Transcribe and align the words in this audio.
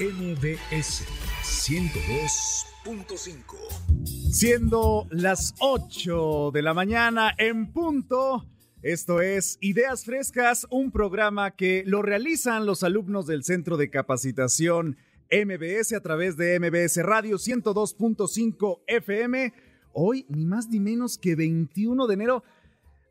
MBS 0.00 1.04
102.5. 1.42 4.32
Siendo 4.32 5.06
las 5.10 5.54
8 5.60 6.52
de 6.54 6.62
la 6.62 6.72
mañana 6.72 7.34
en 7.36 7.70
punto. 7.70 8.46
Esto 8.80 9.20
es 9.20 9.58
Ideas 9.60 10.06
Frescas, 10.06 10.66
un 10.70 10.90
programa 10.90 11.50
que 11.50 11.82
lo 11.84 12.00
realizan 12.00 12.64
los 12.64 12.82
alumnos 12.82 13.26
del 13.26 13.44
Centro 13.44 13.76
de 13.76 13.90
Capacitación 13.90 14.96
MBS 15.30 15.92
a 15.92 16.00
través 16.00 16.38
de 16.38 16.58
MBS 16.58 17.02
Radio 17.02 17.36
102.5 17.36 18.80
FM. 18.86 19.52
Hoy, 19.92 20.24
ni 20.30 20.46
más 20.46 20.70
ni 20.70 20.80
menos 20.80 21.18
que 21.18 21.36
21 21.36 22.06
de 22.06 22.14
enero. 22.14 22.42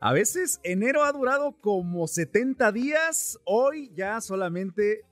A 0.00 0.12
veces 0.12 0.58
enero 0.64 1.04
ha 1.04 1.12
durado 1.12 1.52
como 1.60 2.08
70 2.08 2.72
días, 2.72 3.38
hoy 3.44 3.92
ya 3.94 4.20
solamente 4.20 5.04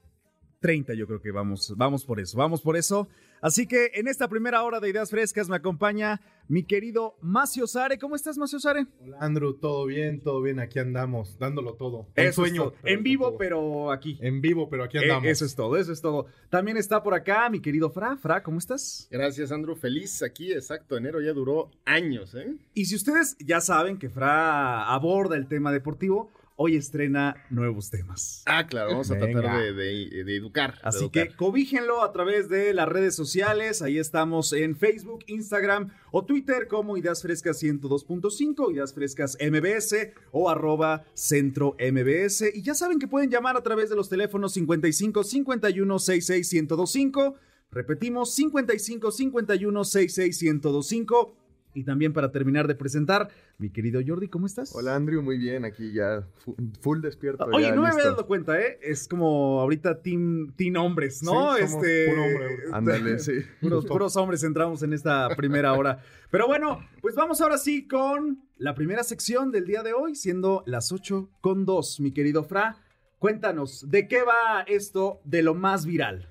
30 0.60 0.94
yo 0.94 1.06
creo 1.06 1.20
que 1.20 1.30
vamos, 1.30 1.72
vamos 1.76 2.04
por 2.04 2.20
eso, 2.20 2.36
vamos 2.36 2.60
por 2.60 2.76
eso. 2.76 3.08
Así 3.40 3.66
que 3.66 3.92
en 3.94 4.08
esta 4.08 4.28
primera 4.28 4.64
hora 4.64 4.80
de 4.80 4.90
Ideas 4.90 5.10
Frescas 5.10 5.48
me 5.48 5.56
acompaña 5.56 6.20
mi 6.48 6.64
querido 6.64 7.16
Macio 7.20 7.68
Sare. 7.68 7.98
¿Cómo 7.98 8.16
estás, 8.16 8.36
Macio 8.36 8.58
Sare? 8.58 8.86
Hola, 9.00 9.18
Andrew, 9.20 9.54
todo 9.54 9.86
bien, 9.86 10.20
todo 10.20 10.42
bien, 10.42 10.58
aquí 10.58 10.80
andamos, 10.80 11.38
dándolo 11.38 11.74
todo. 11.74 12.08
En 12.16 12.32
sueño, 12.32 12.72
en 12.82 13.04
vivo, 13.04 13.36
pero 13.38 13.92
aquí. 13.92 14.18
En 14.20 14.40
vivo, 14.40 14.68
pero 14.68 14.84
aquí 14.84 14.98
andamos. 14.98 15.24
Eh, 15.24 15.30
eso 15.30 15.44
es 15.44 15.54
todo, 15.54 15.76
eso 15.76 15.92
es 15.92 16.00
todo. 16.00 16.26
También 16.50 16.76
está 16.76 17.02
por 17.02 17.14
acá 17.14 17.48
mi 17.48 17.60
querido 17.60 17.90
Fra. 17.90 18.16
Fra, 18.16 18.42
¿cómo 18.42 18.58
estás? 18.58 19.06
Gracias, 19.10 19.52
Andrew. 19.52 19.76
Feliz 19.76 20.22
aquí, 20.22 20.52
exacto. 20.52 20.96
Enero 20.96 21.20
ya 21.20 21.32
duró 21.32 21.70
años, 21.84 22.34
¿eh? 22.34 22.56
Y 22.74 22.86
si 22.86 22.96
ustedes 22.96 23.36
ya 23.38 23.60
saben 23.60 23.98
que 23.98 24.10
Fra 24.10 24.92
aborda 24.92 25.36
el 25.36 25.46
tema 25.46 25.70
deportivo, 25.70 26.32
hoy 26.60 26.74
estrena 26.74 27.36
nuevos 27.50 27.88
temas. 27.88 28.42
Ah, 28.44 28.66
claro, 28.66 28.90
vamos 28.90 29.10
a 29.12 29.16
tratar 29.16 29.62
de, 29.62 29.72
de, 29.72 30.24
de 30.24 30.36
educar. 30.36 30.74
Así 30.82 30.98
de 30.98 31.04
educar. 31.04 31.28
que 31.28 31.36
cobíjenlo 31.36 32.02
a 32.02 32.12
través 32.12 32.48
de 32.48 32.74
las 32.74 32.88
redes 32.88 33.14
sociales. 33.14 33.80
Ahí 33.80 33.98
estamos 33.98 34.52
en 34.52 34.76
Facebook, 34.76 35.20
Instagram 35.28 35.92
o 36.10 36.24
Twitter 36.24 36.66
como 36.66 36.96
Ideas 36.96 37.22
Frescas 37.22 37.62
102.5, 37.62 38.72
Ideas 38.72 38.92
Frescas 38.92 39.38
MBS 39.40 40.12
o 40.32 40.50
arroba 40.50 41.04
Centro 41.14 41.76
MBS. 41.78 42.52
Y 42.52 42.62
ya 42.62 42.74
saben 42.74 42.98
que 42.98 43.06
pueden 43.06 43.30
llamar 43.30 43.56
a 43.56 43.62
través 43.62 43.88
de 43.88 43.96
los 43.96 44.08
teléfonos 44.08 44.52
55 44.52 45.22
51 45.22 45.98
66 45.98 46.52
1025. 46.52 47.36
Repetimos, 47.70 48.34
55 48.34 49.12
51 49.12 49.84
66 49.84 50.42
1025. 50.42 51.36
Y 51.74 51.84
también 51.84 52.12
para 52.12 52.32
terminar 52.32 52.66
de 52.66 52.74
presentar, 52.74 53.28
mi 53.58 53.70
querido 53.70 54.00
Jordi, 54.04 54.28
¿cómo 54.28 54.46
estás? 54.46 54.74
Hola 54.74 54.96
Andrew, 54.96 55.22
muy 55.22 55.38
bien, 55.38 55.64
aquí 55.64 55.92
ya 55.92 56.26
fu- 56.38 56.56
full 56.80 57.00
despierto. 57.00 57.44
Oye, 57.52 57.66
ya 57.66 57.74
no 57.74 57.82
me 57.82 57.88
había 57.88 58.04
dado 58.06 58.26
cuenta, 58.26 58.58
¿eh? 58.60 58.78
Es 58.82 59.06
como 59.06 59.60
ahorita 59.60 60.00
team, 60.02 60.52
team 60.56 60.76
hombres, 60.76 61.22
¿no? 61.22 61.54
Sí, 61.56 61.66
somos 61.68 61.84
este, 61.84 62.08
puro 62.08 62.24
hombre. 62.24 62.56
Ándale, 62.72 63.18
sí. 63.18 63.32
puros, 63.60 63.86
puros 63.86 64.16
hombres 64.16 64.42
entramos 64.42 64.82
en 64.82 64.92
esta 64.92 65.28
primera 65.36 65.74
hora. 65.74 66.02
Pero 66.30 66.46
bueno, 66.46 66.80
pues 67.00 67.14
vamos 67.14 67.40
ahora 67.40 67.58
sí 67.58 67.86
con 67.86 68.42
la 68.56 68.74
primera 68.74 69.04
sección 69.04 69.52
del 69.52 69.66
día 69.66 69.82
de 69.82 69.92
hoy, 69.92 70.14
siendo 70.16 70.62
las 70.66 70.90
8 70.90 71.30
con 71.40 71.64
2, 71.64 72.00
mi 72.00 72.12
querido 72.12 72.42
Fra. 72.44 72.76
Cuéntanos, 73.18 73.88
¿de 73.88 74.08
qué 74.08 74.22
va 74.22 74.62
esto 74.66 75.20
de 75.24 75.42
lo 75.42 75.54
más 75.54 75.84
viral? 75.86 76.28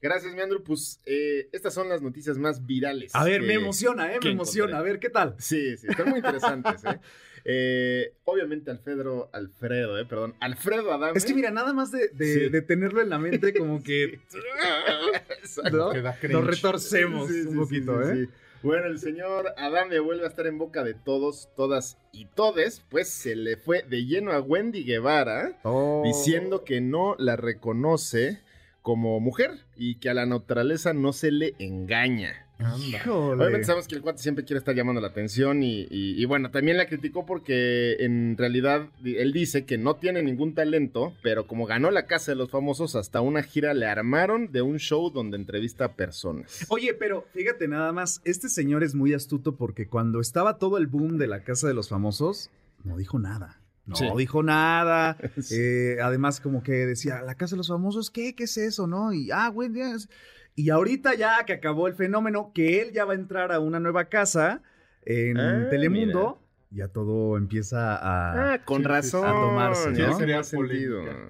Gracias, 0.00 0.34
mi 0.34 0.40
Andrew. 0.40 0.62
Pues 0.62 1.00
eh, 1.06 1.48
estas 1.52 1.74
son 1.74 1.88
las 1.88 2.00
noticias 2.02 2.38
más 2.38 2.64
virales. 2.66 3.14
A 3.14 3.24
ver, 3.24 3.40
que- 3.40 3.46
me 3.48 3.54
emociona, 3.54 4.12
¿eh? 4.14 4.18
Me 4.22 4.30
emociona. 4.30 4.78
A 4.78 4.82
ver, 4.82 4.98
¿qué 5.00 5.10
tal? 5.10 5.34
Sí, 5.38 5.76
sí, 5.76 5.86
están 5.88 6.08
muy 6.10 6.18
interesantes, 6.18 6.84
¿eh? 6.84 6.98
Eh, 7.50 8.12
obviamente 8.24 8.70
Alfredo, 8.70 9.30
Alfredo, 9.32 9.98
eh, 9.98 10.04
perdón, 10.04 10.34
Alfredo 10.40 10.92
Adame. 10.92 11.16
Es 11.16 11.24
que 11.24 11.32
mira, 11.32 11.50
nada 11.50 11.72
más 11.72 11.90
de, 11.90 12.08
de- 12.08 12.34
Sí. 12.34 12.48
de 12.50 12.60
tenerlo 12.60 13.00
en 13.00 13.08
la 13.08 13.18
mente, 13.18 13.54
como 13.54 13.82
que 13.82 14.20
Exacto. 15.42 15.76
¿no? 15.76 15.90
Que 15.90 16.02
da 16.02 16.12
lo 16.14 16.18
cringe. 16.20 16.44
retorcemos 16.44 17.28
Sí, 17.28 17.42
sí, 17.42 17.46
un 17.48 17.52
sí, 17.52 17.58
poquito, 17.58 18.02
sí, 18.02 18.08
¿eh? 18.10 18.26
sí. 18.26 18.32
Bueno, 18.62 18.86
el 18.86 18.98
señor 18.98 19.54
Adame 19.56 19.98
vuelve 20.00 20.24
a 20.24 20.28
estar 20.28 20.46
en 20.46 20.58
boca 20.58 20.82
de 20.82 20.92
todos, 20.94 21.48
todas 21.56 21.96
y 22.12 22.26
todes, 22.26 22.82
pues 22.90 23.08
se 23.08 23.36
le 23.36 23.56
fue 23.56 23.82
de 23.88 24.04
lleno 24.04 24.32
a 24.32 24.40
Wendy 24.40 24.82
Guevara 24.84 25.58
Oh. 25.62 26.02
diciendo 26.04 26.64
que 26.64 26.80
no 26.80 27.14
la 27.18 27.36
reconoce 27.36 28.42
como 28.88 29.20
mujer 29.20 29.50
y 29.76 29.96
que 29.96 30.08
a 30.08 30.14
la 30.14 30.24
naturaleza 30.24 30.94
no 30.94 31.12
se 31.12 31.30
le 31.30 31.52
engaña. 31.58 32.46
Híjole. 32.78 33.42
Obviamente 33.42 33.66
sabemos 33.66 33.86
que 33.86 33.96
el 33.96 34.00
cuate 34.00 34.22
siempre 34.22 34.46
quiere 34.46 34.58
estar 34.60 34.74
llamando 34.74 35.02
la 35.02 35.08
atención 35.08 35.62
y, 35.62 35.82
y- 35.90 36.20
y 36.20 36.24
bueno, 36.24 36.50
también 36.50 36.78
la 36.78 36.86
criticó 36.86 37.26
porque 37.26 37.96
en 38.00 38.34
realidad 38.38 38.88
él 39.04 39.32
dice 39.34 39.66
que 39.66 39.76
no 39.76 39.96
tiene 39.96 40.22
ningún 40.22 40.54
talento, 40.54 41.12
pero 41.22 41.46
como 41.46 41.66
ganó 41.66 41.90
la 41.90 42.06
Casa 42.06 42.32
de 42.32 42.36
los 42.36 42.50
Famosos, 42.50 42.96
hasta 42.96 43.20
una 43.20 43.42
gira 43.42 43.74
le 43.74 43.84
armaron 43.84 44.50
de 44.52 44.62
un 44.62 44.78
show 44.78 45.10
donde 45.10 45.36
entrevista 45.36 45.84
a 45.84 45.92
personas. 45.96 46.64
Oye, 46.70 46.94
pero 46.94 47.26
fíjate 47.34 47.68
nada 47.68 47.92
más, 47.92 48.22
este 48.24 48.48
señor 48.48 48.82
es 48.82 48.94
muy 48.94 49.12
astuto 49.12 49.54
porque 49.54 49.86
cuando 49.86 50.18
estaba 50.18 50.56
todo 50.56 50.78
el 50.78 50.86
boom 50.86 51.18
de 51.18 51.26
la 51.26 51.44
Casa 51.44 51.68
de 51.68 51.74
los 51.74 51.90
Famosos, 51.90 52.48
no 52.84 52.96
dijo 52.96 53.18
nada. 53.18 53.60
No 53.88 53.96
Sí. 53.96 54.06
dijo 54.16 54.42
nada. 54.42 55.16
Sí. 55.42 55.54
Eh, 55.58 55.96
además, 56.02 56.40
como 56.40 56.62
que 56.62 56.72
decía, 56.86 57.22
la 57.22 57.34
Casa 57.34 57.54
de 57.56 57.58
los 57.58 57.68
Famosos, 57.68 58.10
¿qué? 58.10 58.34
¿Qué 58.34 58.44
es 58.44 58.56
eso? 58.56 58.86
¿No? 58.86 59.12
Y, 59.12 59.30
ah, 59.32 59.48
güey, 59.48 59.70
Y 60.54 60.70
ahorita 60.70 61.14
ya 61.14 61.44
que 61.46 61.54
acabó 61.54 61.88
el 61.88 61.94
fenómeno, 61.94 62.52
que 62.54 62.80
él 62.82 62.92
ya 62.92 63.04
va 63.04 63.12
a 63.12 63.16
entrar 63.16 63.50
a 63.52 63.60
una 63.60 63.80
nueva 63.80 64.04
casa 64.06 64.62
en 65.04 65.38
Ah, 65.38 65.66
Telemundo, 65.70 66.40
ya 66.70 66.88
todo 66.88 67.36
empieza 67.38 67.96
a... 67.96 68.52
Ah, 68.54 68.64
con 68.64 68.82
sí, 68.82 68.88
razón. 68.88 69.24
a 69.26 69.32
tomarse, 69.32 69.90
¿no? 69.90 70.18
Sería. 70.18 70.42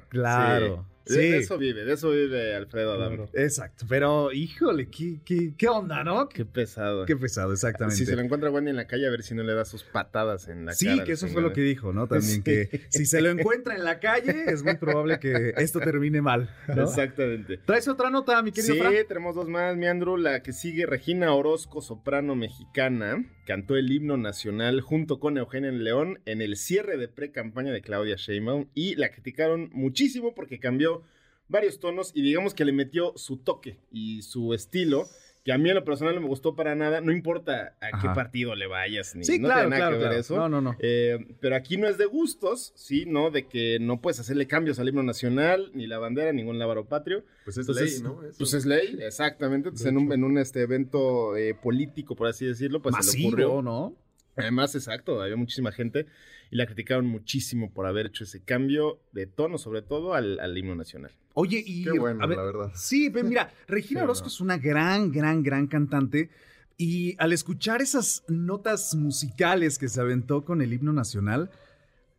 Claro, 0.08 0.76
Sí. 0.76 0.97
De, 1.08 1.14
sí. 1.14 1.28
de 1.30 1.38
eso 1.38 1.58
vive, 1.58 1.84
de 1.84 1.92
eso 1.94 2.10
vive 2.10 2.54
Alfredo 2.54 2.92
Adame. 2.92 3.16
Claro. 3.16 3.30
Exacto, 3.34 3.86
pero 3.88 4.32
híjole, 4.32 4.88
¿qué, 4.88 5.20
qué, 5.24 5.52
qué 5.56 5.68
onda, 5.68 6.04
no? 6.04 6.28
Qué 6.28 6.44
pesado. 6.44 7.06
Qué 7.06 7.16
pesado, 7.16 7.52
exactamente. 7.52 7.96
Si 7.96 8.06
se 8.06 8.14
lo 8.14 8.22
encuentra 8.22 8.50
Wendy 8.50 8.70
en 8.70 8.76
la 8.76 8.86
calle, 8.86 9.06
a 9.06 9.10
ver 9.10 9.22
si 9.22 9.34
no 9.34 9.42
le 9.42 9.54
da 9.54 9.64
sus 9.64 9.84
patadas 9.84 10.48
en 10.48 10.66
la 10.66 10.72
Sí, 10.72 10.86
cara. 10.86 11.04
que 11.04 11.10
al 11.12 11.14
eso 11.14 11.28
fue 11.28 11.42
lo 11.42 11.52
que 11.52 11.62
dijo, 11.62 11.92
¿no? 11.92 12.06
También 12.06 12.36
Sí. 12.36 12.42
que 12.42 12.82
si 12.90 13.06
se 13.06 13.20
lo 13.20 13.30
encuentra 13.30 13.74
en 13.74 13.84
la 13.84 13.98
calle, 14.00 14.44
es 14.46 14.62
muy 14.62 14.76
probable 14.76 15.18
que 15.18 15.54
esto 15.56 15.80
termine 15.80 16.20
mal. 16.22 16.50
¿no? 16.68 16.84
Exactamente. 16.84 17.58
¿Traes 17.64 17.88
otra 17.88 18.10
nota, 18.10 18.42
mi 18.42 18.52
querido 18.52 18.74
Sí, 18.74 18.80
Fran? 18.80 18.94
tenemos 19.08 19.34
dos 19.34 19.48
más, 19.48 19.76
mi 19.76 19.86
Andrew. 19.86 20.16
La 20.16 20.42
que 20.42 20.52
sigue, 20.52 20.86
Regina 20.86 21.32
Orozco, 21.32 21.80
soprano 21.80 22.34
mexicana, 22.34 23.24
cantó 23.48 23.76
el 23.76 23.90
himno 23.90 24.18
nacional 24.18 24.82
junto 24.82 25.18
con 25.20 25.38
Eugenia 25.38 25.72
León 25.72 26.20
en 26.26 26.42
el 26.42 26.58
cierre 26.58 26.98
de 26.98 27.08
pre-campaña 27.08 27.72
de 27.72 27.80
Claudia 27.80 28.16
Sheinbaum 28.16 28.66
y 28.74 28.94
la 28.96 29.10
criticaron 29.10 29.70
muchísimo 29.72 30.34
porque 30.34 30.60
cambió 30.60 31.02
varios 31.48 31.80
tonos 31.80 32.12
y 32.14 32.20
digamos 32.20 32.52
que 32.52 32.66
le 32.66 32.72
metió 32.72 33.14
su 33.16 33.38
toque 33.38 33.78
y 33.90 34.20
su 34.20 34.52
estilo. 34.52 35.08
Que 35.48 35.52
a 35.54 35.56
mí 35.56 35.70
en 35.70 35.76
lo 35.76 35.82
personal 35.82 36.14
no 36.14 36.20
me 36.20 36.26
gustó 36.26 36.54
para 36.54 36.74
nada, 36.74 37.00
no 37.00 37.10
importa 37.10 37.74
a 37.80 37.86
Ajá. 37.86 38.02
qué 38.02 38.14
partido 38.14 38.54
le 38.54 38.66
vayas, 38.66 39.16
ni 39.16 39.24
Sí, 39.24 39.38
no 39.38 39.48
claro, 39.48 39.60
tiene 39.62 39.78
nada 39.78 39.80
claro, 39.80 39.92
que 39.96 39.98
ver 40.00 40.08
claro. 40.08 40.20
eso. 40.20 40.36
No, 40.36 40.48
no, 40.50 40.60
no. 40.60 40.76
Eh, 40.78 41.26
pero 41.40 41.56
aquí 41.56 41.78
no 41.78 41.88
es 41.88 41.96
de 41.96 42.04
gustos, 42.04 42.74
sí, 42.76 43.06
¿no? 43.06 43.30
De 43.30 43.46
que 43.46 43.78
no 43.80 44.02
puedes 44.02 44.20
hacerle 44.20 44.46
cambios 44.46 44.78
al 44.78 44.90
himno 44.90 45.02
nacional, 45.02 45.70
ni 45.72 45.86
la 45.86 45.98
bandera, 45.98 46.34
ningún 46.34 46.58
lábaro 46.58 46.84
patrio. 46.84 47.24
Pues 47.46 47.56
es 47.56 47.66
Entonces, 47.66 47.94
ley, 47.94 48.02
¿no? 48.02 48.22
Eso. 48.24 48.36
Pues 48.36 48.52
es 48.52 48.66
ley, 48.66 48.98
exactamente. 49.00 49.70
Entonces, 49.70 49.86
en 49.86 49.96
un, 49.96 50.12
en 50.12 50.22
un 50.22 50.36
este, 50.36 50.60
evento 50.60 51.34
eh, 51.34 51.54
político, 51.54 52.14
por 52.14 52.26
así 52.28 52.44
decirlo, 52.44 52.82
pues 52.82 52.94
se 52.96 53.00
le 53.00 53.06
Masivo, 53.06 53.28
ocurrió. 53.28 53.62
¿no? 53.62 53.96
Además, 54.38 54.74
exacto, 54.74 55.20
había 55.20 55.36
muchísima 55.36 55.72
gente 55.72 56.06
y 56.50 56.56
la 56.56 56.66
criticaron 56.66 57.06
muchísimo 57.06 57.70
por 57.72 57.86
haber 57.86 58.06
hecho 58.06 58.24
ese 58.24 58.42
cambio 58.42 59.00
de 59.12 59.26
tono, 59.26 59.58
sobre 59.58 59.82
todo 59.82 60.14
al, 60.14 60.38
al 60.40 60.56
himno 60.56 60.74
nacional. 60.74 61.12
Oye, 61.34 61.62
y. 61.64 61.84
Qué 61.84 61.98
bueno, 61.98 62.22
a 62.22 62.26
ver, 62.26 62.36
la 62.38 62.44
verdad. 62.44 62.72
Sí, 62.74 63.10
pues 63.10 63.24
mira, 63.24 63.52
Regina 63.68 64.00
Sí, 64.00 64.04
Orozco 64.04 64.24
no. 64.26 64.28
es 64.32 64.40
una 64.40 64.58
gran, 64.58 65.12
gran, 65.12 65.42
gran 65.42 65.66
cantante. 65.66 66.30
Y 66.76 67.16
al 67.18 67.32
escuchar 67.32 67.82
esas 67.82 68.22
notas 68.28 68.94
musicales 68.94 69.78
que 69.78 69.88
se 69.88 70.00
aventó 70.00 70.44
con 70.44 70.62
el 70.62 70.72
himno 70.72 70.92
nacional, 70.92 71.50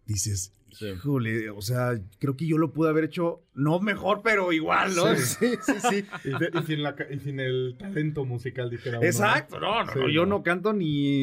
dices, 0.06 0.54
Sí. 0.80 0.88
híjole, 0.88 1.50
o 1.50 1.62
sea, 1.62 2.00
creo 2.20 2.38
que 2.38 2.48
yo 2.48 2.58
lo 2.58 2.72
pude 2.72 2.90
haber 2.90 3.04
hecho, 3.04 3.44
no 3.54 3.82
mejor, 3.82 4.22
pero 4.24 4.54
igual, 4.54 4.96
¿no? 4.96 5.14
Sí, 5.18 5.56
sí, 5.62 5.74
sí. 5.90 6.06
Y, 6.24 6.58
y 6.60 6.64
sin 6.64 6.84
la 6.84 6.96
y 7.12 7.20
sin 7.20 7.42
el 7.42 7.76
talento 7.78 8.24
musical, 8.24 8.70
dijera. 8.70 9.00
Exacto, 9.02 9.60
no, 9.60 9.84
no, 9.84 9.92
Sí, 9.92 10.00
no, 10.00 10.10
yo 10.10 10.26
no. 10.26 10.38
no 10.38 10.44
canto 10.44 10.72
ni 10.72 11.18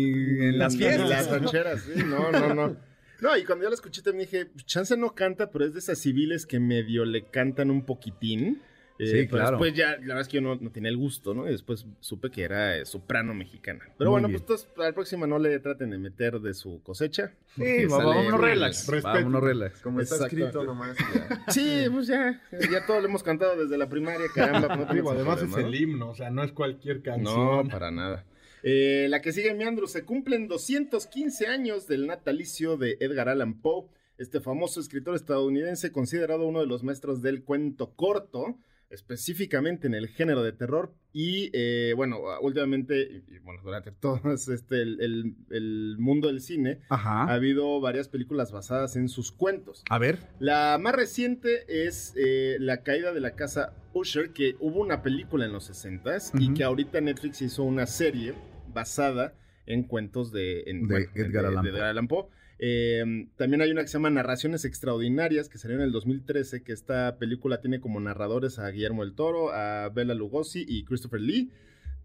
en 0.44 0.58
las 0.58 0.75
Ni 0.75 0.81
fiestas. 0.81 1.08
Las 1.08 1.31
rancheras, 1.31 1.81
sí, 1.82 2.03
no, 2.05 2.31
no, 2.31 2.55
no. 2.55 2.76
No, 3.19 3.35
y 3.35 3.44
cuando 3.47 3.64
yo 3.64 3.70
la 3.70 3.75
escuché 3.76 4.03
también 4.03 4.29
dije, 4.31 4.50
chance 4.67 4.94
no 4.94 5.14
canta, 5.14 5.50
pero 5.50 5.64
es 5.64 5.73
de 5.73 5.79
esas 5.79 5.99
civiles 5.99 6.44
que 6.44 6.61
medio 6.61 7.06
le 7.06 7.25
cantan 7.25 7.70
un 7.70 7.87
poquitín. 7.87 8.61
Eh, 8.98 9.06
Sí, 9.06 9.12
pero 9.25 9.28
claro. 9.43 9.50
Después 9.52 9.75
ya, 9.75 9.90
la 9.93 9.96
verdad 9.98 10.20
es 10.20 10.28
que 10.28 10.34
yo 10.37 10.40
no, 10.40 10.56
no 10.56 10.70
tenía 10.70 10.88
el 10.90 10.96
gusto, 10.96 11.34
¿no? 11.34 11.46
Y 11.46 11.52
después 11.52 11.87
supe 12.00 12.31
que 12.31 12.43
era 12.43 12.76
eh, 12.78 12.87
soprano 12.87 13.34
mexicana. 13.34 13.81
Pero 13.98 14.10
Muy 14.10 14.14
bueno, 14.22 14.28
bien. 14.28 14.40
pues 14.40 14.60
entonces, 14.62 14.69
a 14.78 14.88
la 14.88 14.93
próxima 14.94 15.26
no 15.26 15.38
le 15.38 15.58
traten 15.60 15.90
de 15.90 15.98
meter 15.98 16.40
de 16.40 16.54
su 16.54 16.82
cosecha. 16.82 17.32
Sí, 17.56 17.87
vámonos 17.87 18.40
relax. 18.40 19.02
Vámonos 19.02 19.43
relax. 19.43 19.81
Como 19.82 20.00
está 20.00 20.16
escrito 20.26 20.64
nomás. 20.64 20.96
ya. 21.14 21.44
Sí, 21.48 21.84
pues 21.93 22.06
ya, 22.06 22.40
ya 22.70 22.87
todo 22.87 23.00
lo 23.00 23.06
hemos 23.06 23.22
cantado 23.22 23.56
desde 23.56 23.76
la 23.78 23.88
primaria, 23.88 24.26
caramba. 24.34 24.69
pues 24.76 24.88
no 24.88 24.94
Digo, 24.94 25.10
además 25.10 25.43
es 25.43 25.56
el 25.56 25.75
himno, 25.75 26.10
o 26.10 26.14
sea, 26.14 26.31
no 26.31 26.43
es 26.43 26.52
cualquier 26.52 27.02
canción. 27.02 27.34
No, 27.34 27.69
para 27.69 27.90
nada. 27.90 28.25
Eh, 28.62 29.06
la 29.10 29.20
que 29.20 29.32
sigue, 29.32 29.54
Meandro, 29.54 29.87
se 29.87 30.04
cumplen 30.04 30.48
215 30.48 31.46
años 31.46 31.87
del 31.87 32.06
natalicio 32.06 32.76
de 32.76 32.96
Edgar 33.00 33.28
Allan 33.28 33.60
Poe, 33.60 33.87
este 34.19 34.40
famoso 34.40 34.81
escritor 34.81 35.14
estadounidense 35.14 35.93
considerado 35.93 36.46
uno 36.46 36.60
de 36.60 36.66
los 36.66 36.82
maestros 36.82 37.22
del 37.22 37.44
cuento 37.44 37.93
corto, 37.94 38.58
específicamente 38.91 39.87
en 39.87 39.94
el 39.94 40.09
género 40.09 40.43
de 40.43 40.53
terror. 40.53 40.93
Y 41.12 41.50
eh, 41.55 41.93
bueno, 41.97 42.19
últimamente, 42.43 43.00
y, 43.03 43.35
y, 43.35 43.38
bueno, 43.38 43.61
durante 43.62 43.91
todo 44.00 44.21
este, 44.33 44.83
el, 44.83 45.00
el- 45.00 45.35
el 45.50 45.97
mundo 45.99 46.29
del 46.29 46.41
cine, 46.41 46.81
ha 46.91 47.33
habido 47.33 47.81
varias 47.81 48.09
películas 48.09 48.53
basadas 48.53 48.97
en 48.97 49.09
sus 49.09 49.33
cuentos. 49.33 49.83
A 49.91 49.99
ver. 49.99 50.19
La 50.38 50.79
más 50.81 50.94
reciente 50.94 51.65
es 51.87 52.15
eh, 52.17 52.56
La 52.61 52.83
caída 52.83 53.12
de 53.12 53.21
la 53.21 53.35
casa 53.35 53.73
Usher, 53.94 54.31
que 54.33 54.56
hubo 54.61 54.81
una 54.81 55.03
película 55.03 55.47
en 55.47 55.53
los 55.53 55.71
60s 55.71 56.32
y 56.39 56.53
que 56.55 56.65
ahorita 56.65 57.00
Netflix 57.00 57.41
hizo 57.43 57.62
una 57.62 57.87
serie 57.87 58.35
basada 58.75 59.32
en 59.65 59.82
cuentos 59.85 60.32
de, 60.32 60.65
en- 60.67 60.87
De 60.87 61.09
Edgar 61.15 61.47
Allan 61.47 61.65
de 61.65 61.71
Poe. 61.71 61.79
Edgar 61.79 61.89
Allan 61.91 62.09
Poe. 62.09 62.27
Eh, 62.58 63.26
también 63.37 63.61
hay 63.62 63.70
una 63.70 63.82
que 63.82 63.88
se 63.88 63.94
llama 63.94 64.11
Narraciones 64.11 64.64
Extraordinarias, 64.64 65.49
que 65.49 65.58
salió 65.58 65.76
en 65.76 65.82
el 65.82 65.93
2013, 65.93 66.62
que 66.62 66.73
esta 66.73 67.19
película 67.19 67.61
tiene 67.61 67.81
como 67.81 68.00
narradores 68.00 68.58
a 68.58 68.70
Guillermo 68.70 69.05
del 69.05 69.14
Toro, 69.14 69.53
a 69.53 69.88
Bela 69.91 70.14
Lugosi 70.14 70.64
y 70.67 70.85
Christopher 70.85 71.20
Lee, 71.20 71.50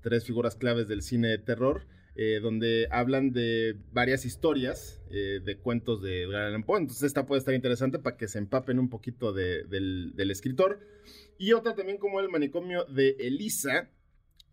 tres 0.01 0.25
figuras 0.25 0.55
claves 0.55 0.87
del 0.87 1.01
cine 1.03 1.29
de 1.29 1.37
terror, 1.37 1.85
eh, 2.15 2.39
donde 2.41 2.87
hablan 2.91 3.31
de 3.31 3.77
varias 3.93 4.25
historias 4.25 4.99
eh, 5.11 5.39
de 5.43 5.57
cuentos 5.57 6.01
de 6.01 6.23
Edgar 6.23 6.41
Allan 6.43 6.63
Poe. 6.63 6.79
Entonces 6.79 7.03
esta 7.03 7.25
puede 7.25 7.39
estar 7.39 7.53
interesante 7.53 7.99
para 7.99 8.17
que 8.17 8.27
se 8.27 8.37
empapen 8.37 8.79
un 8.79 8.89
poquito 8.89 9.31
de- 9.31 9.63
del, 9.63 10.11
del 10.15 10.31
escritor. 10.31 10.79
Y 11.37 11.53
otra 11.53 11.73
también 11.75 11.97
como 11.97 12.19
el 12.19 12.27
manicomio 12.29 12.83
de 12.85 13.15
Elisa, 13.19 13.89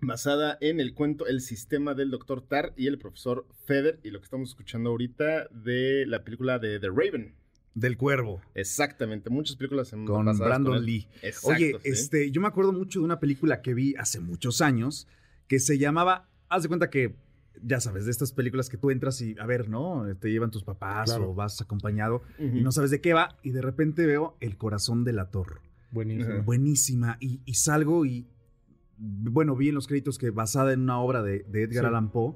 basada 0.01 0.57
en 0.61 0.81
el 0.81 0.95
cuento 0.95 1.27
El 1.27 1.41
sistema 1.41 1.95
del 1.95 2.11
Dr. 2.11 2.43
Tar 2.43 2.73
y 2.77 2.87
el 2.87 2.99
profesor 2.99 3.47
Feder, 3.65 3.99
y 4.03 4.11
lo 4.11 4.21
que 4.21 4.25
estamos 4.25 4.51
escuchando 4.51 4.91
ahorita 4.91 5.49
de 5.51 6.05
la 6.07 6.25
película 6.25 6.59
de 6.59 6.79
The 6.81 6.89
Raven. 6.89 7.35
Del 7.75 7.97
cuervo. 7.97 8.41
Exactamente, 8.55 9.31
muchas 9.31 9.57
películas 9.57 9.93
en 9.93 10.05
Con 10.05 10.25
Brandon. 10.39 10.85
Lee. 10.85 11.07
Exacto, 11.23 11.49
Oye, 11.57 11.73
sí. 11.83 11.89
este, 11.91 12.31
yo 12.31 12.41
me 12.41 12.49
acuerdo 12.49 12.73
mucho 12.73 12.99
de 13.01 13.05
una 13.05 13.21
película 13.21 13.63
que 13.63 13.75
vi 13.75 13.95
hace 13.97 14.21
muchos 14.21 14.61
años 14.61 15.07
que 15.47 15.61
se 15.61 15.79
llamaba, 15.79 16.29
haz 16.49 16.63
de 16.63 16.69
cuenta 16.69 16.91
que, 16.91 17.15
ya 17.63 17.81
sabes, 17.81 18.05
de 18.05 18.11
estas 18.11 18.33
películas 18.33 18.69
que 18.69 18.77
tú 18.79 18.91
entras 18.91 19.21
y, 19.21 19.37
a 19.39 19.47
ver, 19.47 19.69
¿no? 19.69 20.05
Te 20.21 20.31
llevan 20.31 20.51
tus 20.51 20.65
papás 20.65 21.11
Claro. 21.11 21.31
o 21.31 21.35
vas 21.35 21.61
acompañado 21.61 22.23
y 22.39 22.63
no 22.63 22.73
sabes 22.73 22.91
de 22.91 23.01
qué 23.01 23.13
va 23.15 23.37
y 23.43 23.51
de 23.51 23.63
repente 23.63 24.07
veo 24.07 24.37
El 24.41 24.57
corazón 24.57 25.05
de 25.05 25.13
la 25.13 25.31
torre. 25.31 25.61
Buenísimo. 25.91 26.35
Ajá. 26.35 26.43
Buenísima. 26.43 27.17
Y, 27.21 27.41
y 27.45 27.55
salgo 27.55 28.05
y, 28.05 28.27
bueno, 28.99 29.55
vi 29.57 29.69
en 29.69 29.75
los 29.75 29.87
créditos 29.87 30.19
que 30.19 30.31
basada 30.31 30.73
en 30.73 30.81
una 30.81 30.99
obra 31.01 31.23
de, 31.23 31.45
de 31.49 31.63
Edgar 31.63 31.85
Sí. 31.85 31.89
Allan 31.89 32.11
Poe 32.11 32.35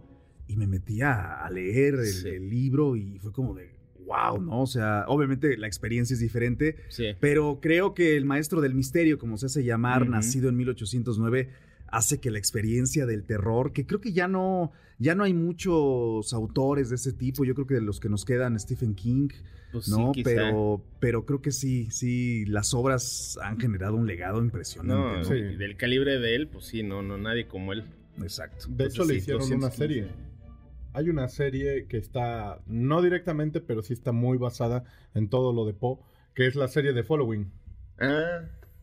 y 0.49 0.56
me 0.56 0.67
metí 0.67 1.03
a, 1.03 1.49
leer 1.50 1.94
el, 1.94 2.06
Sí. 2.06 2.29
el 2.29 2.49
libro 2.49 2.97
y 2.97 3.19
fue 3.19 3.32
como 3.32 3.55
de, 3.55 3.70
wow, 4.06 4.41
¿no? 4.41 4.62
O 4.62 4.67
sea, 4.67 5.05
obviamente 5.09 5.56
la 5.56 5.67
experiencia 5.67 6.14
es 6.14 6.20
diferente, 6.20 6.76
Sí. 6.88 7.06
pero 7.20 7.59
creo 7.61 7.94
que 7.94 8.17
el 8.17 8.25
maestro 8.25 8.61
del 8.61 8.75
misterio, 8.75 9.19
como 9.19 9.38
se 9.38 9.47
hace 9.47 9.64
llamar, 9.64 10.09
nacido 10.09 10.49
en 10.49 10.56
1809, 10.56 11.49
hace 11.93 12.19
que 12.21 12.31
la 12.31 12.39
experiencia 12.39 13.06
del 13.06 13.25
terror, 13.25 13.73
que 13.73 13.87
creo 13.87 14.00
que 14.00 14.12
ya 14.12 14.27
no, 14.27 14.73
ya 14.99 15.15
no 15.15 15.23
hay 15.25 15.35
muchos 15.35 16.33
autores 16.33 16.89
de 16.89 16.97
ese 16.97 17.12
tipo, 17.12 17.44
yo 17.44 17.55
creo 17.55 17.67
que 17.67 17.75
de 17.75 17.83
los 17.83 18.00
que 18.00 18.09
nos 18.09 18.25
quedan 18.25 18.59
Stephen 18.59 18.94
King, 18.94 19.29
Pues 19.71 19.85
sí, 19.85 19.91
¿no? 19.93 20.11
quizá. 20.12 20.25
pero, 20.31 20.83
pero 21.00 21.25
creo 21.27 21.41
que 21.43 21.53
sí, 21.53 21.89
sí, 21.91 22.44
las 22.47 22.73
obras 22.75 23.39
han 23.43 23.61
generado 23.61 23.94
un 23.97 24.06
legado 24.06 24.43
impresionante. 24.43 24.94
No, 24.94 25.19
¿no? 25.19 25.25
Sí. 25.25 25.35
y 25.35 25.56
del 25.56 25.77
calibre 25.77 26.19
de 26.19 26.35
él, 26.35 26.49
pues 26.49 26.65
sí, 26.65 26.83
no, 26.83 27.03
no, 27.03 27.19
nadie 27.19 27.47
como 27.47 27.73
él. 27.73 27.85
Exacto. 28.21 28.67
De 28.69 28.87
hecho, 28.87 29.05
le 29.05 29.15
sí, 29.15 29.19
hicieron 29.21 29.41
215. 29.41 29.55
una 29.67 29.71
serie. 29.71 30.09
Hay 30.95 31.09
una 31.09 31.29
serie 31.29 31.87
que 31.88 31.97
está, 31.97 32.61
no 32.67 33.00
directamente, 33.00 33.61
pero 33.61 33.83
sí 33.83 33.93
está 33.95 34.12
muy 34.12 34.37
basada 34.38 34.85
en 35.15 35.29
todo 35.29 35.53
lo 35.53 35.65
de 35.67 35.73
Poe, 35.75 35.99
que 36.35 36.47
es 36.47 36.55
la 36.55 36.69
serie 36.69 36.93
de 36.93 37.03
Following. 37.03 37.50
Ah, 37.99 38.41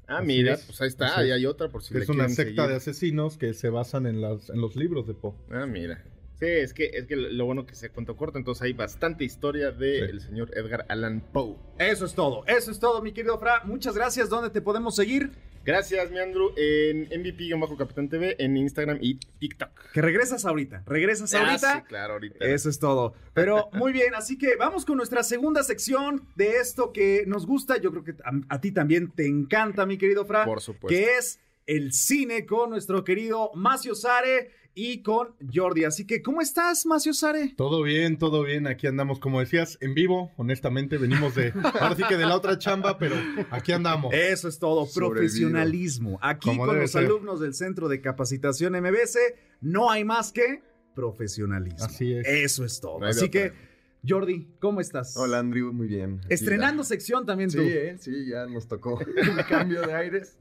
ah 0.10 0.18
Así 0.18 0.28
mira, 0.28 0.54
es. 0.56 0.64
pues 0.66 0.82
ahí 0.82 0.88
está, 0.90 1.18
ahí 1.18 1.32
hay 1.32 1.46
otra 1.46 1.70
por 1.70 1.82
si 1.84 1.94
le 1.94 2.02
es 2.02 2.10
una 2.10 2.28
secta 2.30 2.44
seguir. 2.64 2.68
de 2.70 2.76
asesinos 2.76 3.38
que 3.38 3.54
se 3.54 3.70
basan 3.70 4.06
en, 4.08 4.20
las, 4.22 4.50
en 4.50 4.60
los 4.60 4.76
libros 4.76 5.08
de 5.08 5.14
Poe. 5.14 5.34
Ah, 5.52 5.66
mira. 5.66 6.04
Sí, 6.40 6.46
es 6.48 6.74
que, 6.74 6.86
es 6.94 7.06
que 7.06 7.18
lo 7.18 7.46
bueno 7.46 7.66
que 7.66 7.76
se 7.76 7.90
cuento 7.90 8.16
corto, 8.16 8.38
entonces 8.38 8.62
hay 8.62 8.72
bastante 8.74 9.26
historia 9.26 9.72
del 9.72 10.22
Sí. 10.22 10.28
señor 10.28 10.50
Edgar 10.58 10.86
Allan 10.88 11.22
Poe. 11.34 11.56
Eso 11.80 12.06
es 12.06 12.14
todo, 12.14 12.46
eso 12.48 12.72
es 12.72 12.80
todo, 12.80 13.02
mi 13.02 13.12
querido 13.12 13.38
Fra. 13.40 13.62
Muchas 13.66 13.94
gracias. 13.96 14.30
¿Dónde 14.30 14.50
te 14.50 14.62
podemos 14.62 14.96
seguir? 14.96 15.32
Gracias, 15.74 16.10
mi 16.12 16.18
Andrew, 16.20 16.52
en 16.58 17.04
MVP-Capitán 17.22 18.10
TV, 18.10 18.36
en 18.40 18.58
Instagram 18.58 18.98
y 19.02 19.16
TikTok. 19.16 19.70
Que 19.94 20.02
regresas 20.02 20.46
ahorita. 20.46 20.84
Regresas 20.86 21.34
Ah, 21.34 21.46
ahorita. 21.48 21.76
sí, 21.76 21.82
claro, 21.88 22.14
ahorita. 22.14 22.44
Eso 22.46 22.70
es 22.70 22.80
todo. 22.80 23.14
Pero 23.34 23.70
muy 23.74 23.94
bien, 23.94 24.16
así 24.16 24.38
que 24.38 24.56
vamos 24.56 24.84
con 24.86 24.98
nuestra 24.98 25.22
segunda 25.24 25.64
sección 25.64 26.28
de 26.36 26.58
esto 26.58 26.92
que 26.92 27.24
nos 27.28 27.46
gusta. 27.46 27.78
Yo 27.78 27.92
creo 27.92 28.04
que 28.04 28.16
a, 28.24 28.32
a 28.56 28.62
ti 28.62 28.72
también 28.72 29.12
te 29.12 29.28
encanta, 29.28 29.86
mi 29.86 29.98
querido 29.98 30.26
Fra. 30.26 30.46
Por 30.46 30.62
supuesto. 30.62 30.88
Que 30.88 31.18
es 31.18 31.40
el 31.68 31.94
cine 31.94 32.46
con 32.48 32.72
nuestro 32.72 33.04
querido 33.04 33.52
Macio 33.54 33.94
Sare 33.94 34.52
y 34.82 35.02
con 35.04 35.36
Jordi. 35.54 35.84
Así 35.84 36.06
que, 36.08 36.22
¿cómo 36.22 36.42
estás, 36.42 36.86
Macio 36.86 37.14
Sare? 37.14 37.54
Todo 37.58 37.84
bien, 37.84 38.18
todo 38.18 38.44
bien. 38.44 38.66
Aquí 38.68 38.88
andamos, 38.88 39.20
como 39.20 39.40
decías, 39.42 39.78
en 39.82 39.94
vivo. 39.94 40.32
Honestamente, 40.38 40.98
venimos 40.98 41.36
de. 41.36 41.52
Ahora 41.80 41.96
sí 41.96 42.04
que 42.08 42.16
de 42.18 42.26
la 42.26 42.36
otra 42.36 42.58
chamba, 42.58 42.98
pero 42.98 43.16
aquí 43.52 43.72
andamos. 43.74 44.14
Eso 44.14 44.48
es 44.48 44.58
todo, 44.60 44.86
Sobrevivido. 44.86 45.14
profesionalismo. 45.50 46.18
Aquí 46.22 46.48
Como 46.50 46.66
con 46.66 46.80
los 46.80 46.92
ser. 46.92 47.06
alumnos 47.06 47.40
del 47.42 47.54
Centro 47.54 47.90
de 47.90 48.00
Capacitación 48.02 48.74
MBS 48.74 49.18
no 49.62 49.92
hay 49.92 50.06
más 50.06 50.32
que 50.32 50.62
profesionalismo. 50.96 51.84
Así 51.86 52.14
es. 52.14 52.28
Eso 52.28 52.64
es 52.66 52.80
todo. 52.80 53.04
Así 53.06 53.30
que, 53.30 53.52
Jordi, 54.08 54.48
¿cómo 54.60 54.80
estás? 54.82 55.18
Hola, 55.18 55.40
Andrew, 55.40 55.74
muy 55.74 55.88
bien. 55.88 56.22
Estrenando 56.30 56.84
ya- 56.84 56.88
sección 56.90 57.26
también 57.26 57.50
tú. 57.52 57.58
Sí, 57.60 57.68
eh, 57.70 57.96
sí, 58.00 58.28
ya 58.30 58.46
nos 58.46 58.68
tocó 58.68 58.96
un 59.38 59.44
cambio 59.50 59.82
de 59.82 59.94
aires. 59.94 60.38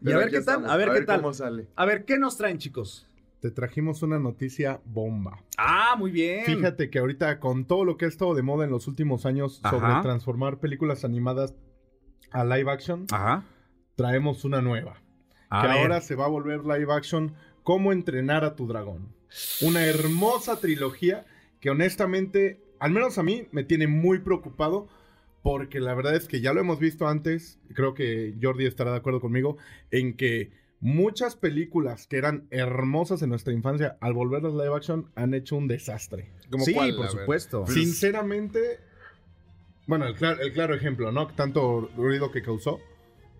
Y 0.00 0.12
a 0.12 0.16
ver 0.16 0.26
qué 0.30 0.40
tal, 0.40 0.40
estamos, 0.40 0.70
a 0.70 0.76
ver 0.76 0.90
qué 0.92 1.02
tal. 1.02 1.20
cómo 1.20 1.34
sale. 1.34 1.66
A 1.76 1.84
ver, 1.84 2.04
¿qué 2.04 2.18
nos 2.18 2.36
traen, 2.36 2.58
chicos? 2.58 3.06
Te 3.40 3.50
trajimos 3.50 4.02
una 4.02 4.18
noticia 4.18 4.80
bomba. 4.84 5.42
Ah, 5.56 5.94
muy 5.98 6.10
bien. 6.10 6.44
Fíjate 6.44 6.90
que 6.90 6.98
ahorita 6.98 7.40
con 7.40 7.64
todo 7.64 7.84
lo 7.84 7.96
que 7.96 8.04
ha 8.04 8.08
estado 8.08 8.34
de 8.34 8.42
moda 8.42 8.64
en 8.64 8.70
los 8.70 8.86
últimos 8.86 9.24
años 9.24 9.60
Ajá. 9.62 9.78
sobre 9.78 10.02
transformar 10.02 10.58
películas 10.58 11.04
animadas 11.04 11.54
a 12.30 12.44
live 12.44 12.70
action, 12.70 13.06
Ajá. 13.10 13.44
traemos 13.96 14.44
una 14.44 14.60
nueva. 14.60 15.00
A 15.48 15.62
que 15.62 15.68
ver. 15.68 15.78
ahora 15.78 16.00
se 16.00 16.14
va 16.14 16.26
a 16.26 16.28
volver 16.28 16.64
live 16.64 16.92
action 16.92 17.34
Cómo 17.62 17.92
entrenar 17.92 18.44
a 18.44 18.56
tu 18.56 18.66
dragón. 18.66 19.14
Una 19.62 19.84
hermosa 19.84 20.58
trilogía 20.60 21.26
que 21.60 21.70
honestamente, 21.70 22.60
al 22.78 22.90
menos 22.90 23.18
a 23.18 23.22
mí, 23.22 23.46
me 23.52 23.64
tiene 23.64 23.86
muy 23.86 24.18
preocupado 24.20 24.88
porque 25.42 25.80
la 25.80 25.94
verdad 25.94 26.14
es 26.14 26.26
que 26.26 26.40
ya 26.40 26.52
lo 26.52 26.60
hemos 26.60 26.78
visto 26.78 27.08
antes, 27.08 27.58
creo 27.74 27.94
que 27.94 28.34
Jordi 28.42 28.66
estará 28.66 28.90
de 28.92 28.98
acuerdo 28.98 29.20
conmigo, 29.20 29.56
en 29.90 30.16
que 30.16 30.52
muchas 30.80 31.36
películas 31.36 32.06
que 32.06 32.16
eran 32.16 32.46
hermosas 32.50 33.22
en 33.22 33.28
nuestra 33.30 33.52
infancia, 33.52 33.96
al 34.00 34.14
volverlas 34.14 34.52
live 34.54 34.74
action, 34.74 35.10
han 35.14 35.34
hecho 35.34 35.56
un 35.56 35.68
desastre. 35.68 36.30
¿Cómo 36.50 36.64
Sí, 36.64 36.72
cuál? 36.74 36.96
por 36.96 37.08
supuesto. 37.08 37.66
Sinceramente, 37.66 38.80
bueno, 39.86 40.06
el, 40.06 40.16
clar- 40.16 40.38
el 40.40 40.52
claro 40.52 40.74
ejemplo, 40.74 41.12
¿no? 41.12 41.28
Tanto 41.28 41.90
ruido 41.96 42.30
que 42.30 42.42
causó 42.42 42.80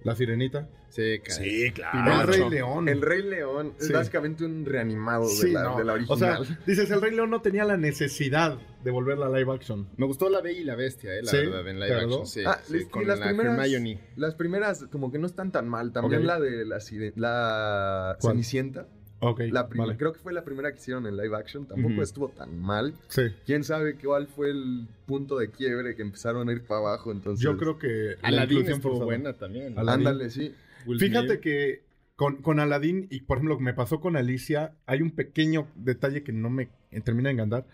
La 0.02 0.16
Sirenita. 0.16 0.68
Sí, 0.88 1.20
caray. 1.22 1.50
Sí, 1.50 1.70
claro. 1.72 2.22
El. 2.22 2.26
Rey 2.26 2.50
León. 2.50 2.88
El 2.88 3.02
Rey 3.02 3.22
León 3.22 3.74
es 3.78 3.86
Sí. 3.88 3.92
básicamente 3.92 4.44
un 4.44 4.64
reanimado 4.64 5.24
de, 5.28 5.34
Sí, 5.34 5.50
la, 5.52 5.62
no. 5.64 5.78
de 5.78 5.84
la 5.84 5.92
O 5.92 5.96
original. 5.96 6.46
sea, 6.46 6.58
dices, 6.66 6.90
el 6.90 7.00
Rey 7.00 7.14
León 7.14 7.30
no 7.30 7.42
tenía 7.42 7.64
la 7.64 7.76
necesidad 7.76 8.58
de 8.82 8.90
volverla 8.90 9.28
live 9.28 9.52
action. 9.52 9.88
Me 9.96 10.06
gustó 10.06 10.28
La 10.30 10.40
Bella 10.40 10.58
y 10.60 10.64
la 10.64 10.74
Bestia, 10.74 11.14
eh, 11.14 11.22
la 11.22 11.30
Sí, 11.30 11.36
verdad, 11.36 11.60
en 11.68 11.78
¿te 11.78 11.84
live 11.86 11.94
action. 12.00 12.26
Sí, 12.26 12.42
Ah, 12.46 12.58
les- 12.70 12.86
con 12.88 13.06
las 13.06 13.20
la 13.20 13.26
primeras, 13.26 13.58
Hermione. 13.58 14.00
las 14.16 14.34
primeras 14.34 14.84
como 14.90 15.12
que 15.12 15.18
no 15.18 15.26
están 15.26 15.52
tan 15.52 15.68
mal. 15.68 15.92
También 15.92 16.26
la 16.26 16.40
de 16.40 16.64
la, 16.64 16.78
la. 17.16 18.16
Cenicienta. 18.20 18.88
Ok, 19.20 19.40
La 19.50 19.64
vale. 19.64 19.96
Creo 19.96 20.12
que 20.12 20.18
fue 20.18 20.32
la 20.32 20.44
primera 20.44 20.72
que 20.72 20.78
hicieron 20.78 21.06
en 21.06 21.16
live 21.16 21.36
action. 21.36 21.66
Tampoco 21.66 22.02
estuvo 22.02 22.28
tan 22.30 22.58
mal. 22.58 22.94
Sí. 23.08 23.22
Quién 23.44 23.64
sabe 23.64 23.96
cuál 23.96 24.26
fue 24.28 24.50
el 24.50 24.88
punto 25.06 25.38
de 25.38 25.50
quiebre 25.50 25.94
que 25.94 26.02
empezaron 26.02 26.48
a 26.48 26.52
ir 26.52 26.62
para 26.64 26.80
abajo. 26.80 27.12
Entonces, 27.12 27.44
Yo 27.44 27.56
creo 27.58 27.78
que 27.78 28.16
la 28.22 28.28
Aladdin 28.28 28.60
estuvo 28.60 28.80
forzada. 28.94 29.04
buena 29.04 29.32
también. 29.34 29.78
Aladdin. 29.78 30.06
Ándale, 30.06 30.30
sí. 30.30 30.54
Will 30.86 30.98
Fíjate 30.98 31.26
Smith. 31.28 31.40
que 31.40 31.82
con, 32.16 32.36
con 32.42 32.60
Aladdin, 32.60 33.06
y 33.10 33.20
por 33.20 33.36
ejemplo, 33.38 33.54
lo 33.54 33.58
que 33.58 33.64
me 33.64 33.74
pasó 33.74 34.00
con 34.00 34.16
Alicia, 34.16 34.72
hay 34.86 35.02
un 35.02 35.10
pequeño 35.10 35.66
detalle 35.74 36.22
que 36.22 36.32
no 36.32 36.48
me 36.50 36.68
termina 37.04 37.28
de 37.28 37.34
encantar. 37.34 37.66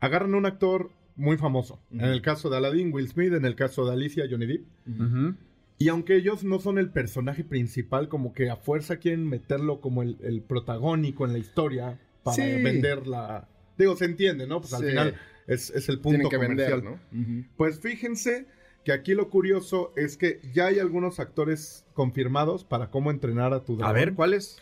Agarran 0.00 0.34
un 0.34 0.44
actor 0.46 0.90
muy 1.16 1.36
famoso. 1.38 1.80
En 1.90 2.00
el 2.02 2.20
caso 2.22 2.48
de 2.50 2.56
Aladdin, 2.58 2.92
Will 2.92 3.08
Smith. 3.08 3.32
En 3.32 3.44
el 3.46 3.54
caso 3.54 3.84
de 3.86 3.92
Alicia, 3.92 4.24
Johnny 4.30 4.46
Depp. 4.46 4.64
Ujú. 4.86 5.34
Y 5.82 5.88
aunque 5.88 6.14
ellos 6.14 6.44
no 6.44 6.60
son 6.60 6.76
el 6.76 6.90
personaje 6.90 7.42
principal, 7.42 8.10
como 8.10 8.34
que 8.34 8.50
a 8.50 8.56
fuerza 8.56 8.98
quieren 8.98 9.26
meterlo 9.26 9.80
como 9.80 10.02
el, 10.02 10.18
el 10.22 10.42
protagónico 10.42 11.24
en 11.24 11.32
la 11.32 11.38
historia 11.38 11.98
para 12.22 12.34
Sí. 12.36 12.42
vender 12.62 13.06
la... 13.06 13.48
Digo, 13.78 13.96
se 13.96 14.04
entiende, 14.04 14.46
¿no? 14.46 14.60
Pues 14.60 14.74
al 14.74 14.82
Sí. 14.82 14.88
final 14.90 15.14
es, 15.46 15.70
es 15.70 15.88
el 15.88 15.98
punto 15.98 16.28
que 16.28 16.36
comercial. 16.36 16.82
vender, 16.82 17.00
¿no? 17.14 17.44
Pues 17.56 17.80
fíjense 17.80 18.44
que 18.84 18.92
aquí 18.92 19.14
lo 19.14 19.30
curioso 19.30 19.94
es 19.96 20.18
que 20.18 20.40
ya 20.52 20.66
hay 20.66 20.78
algunos 20.80 21.18
actores 21.18 21.86
confirmados 21.94 22.62
para 22.62 22.90
cómo 22.90 23.10
entrenar 23.10 23.54
a 23.54 23.64
tu 23.64 23.72
A 23.76 23.76
dragón. 23.78 23.94
ver, 23.94 24.12
¿cuál 24.14 24.34
es? 24.34 24.58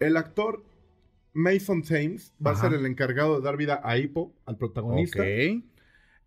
El 0.00 0.18
actor 0.18 0.62
Mason 1.32 1.82
Thames 1.82 2.34
va 2.46 2.50
Ajá. 2.50 2.66
a 2.66 2.70
ser 2.70 2.78
el 2.78 2.84
encargado 2.84 3.38
de 3.38 3.42
dar 3.42 3.56
vida 3.56 3.80
a 3.82 3.96
Hippo, 3.96 4.34
al 4.44 4.58
protagonista. 4.58 5.22
Ok. 5.22 5.64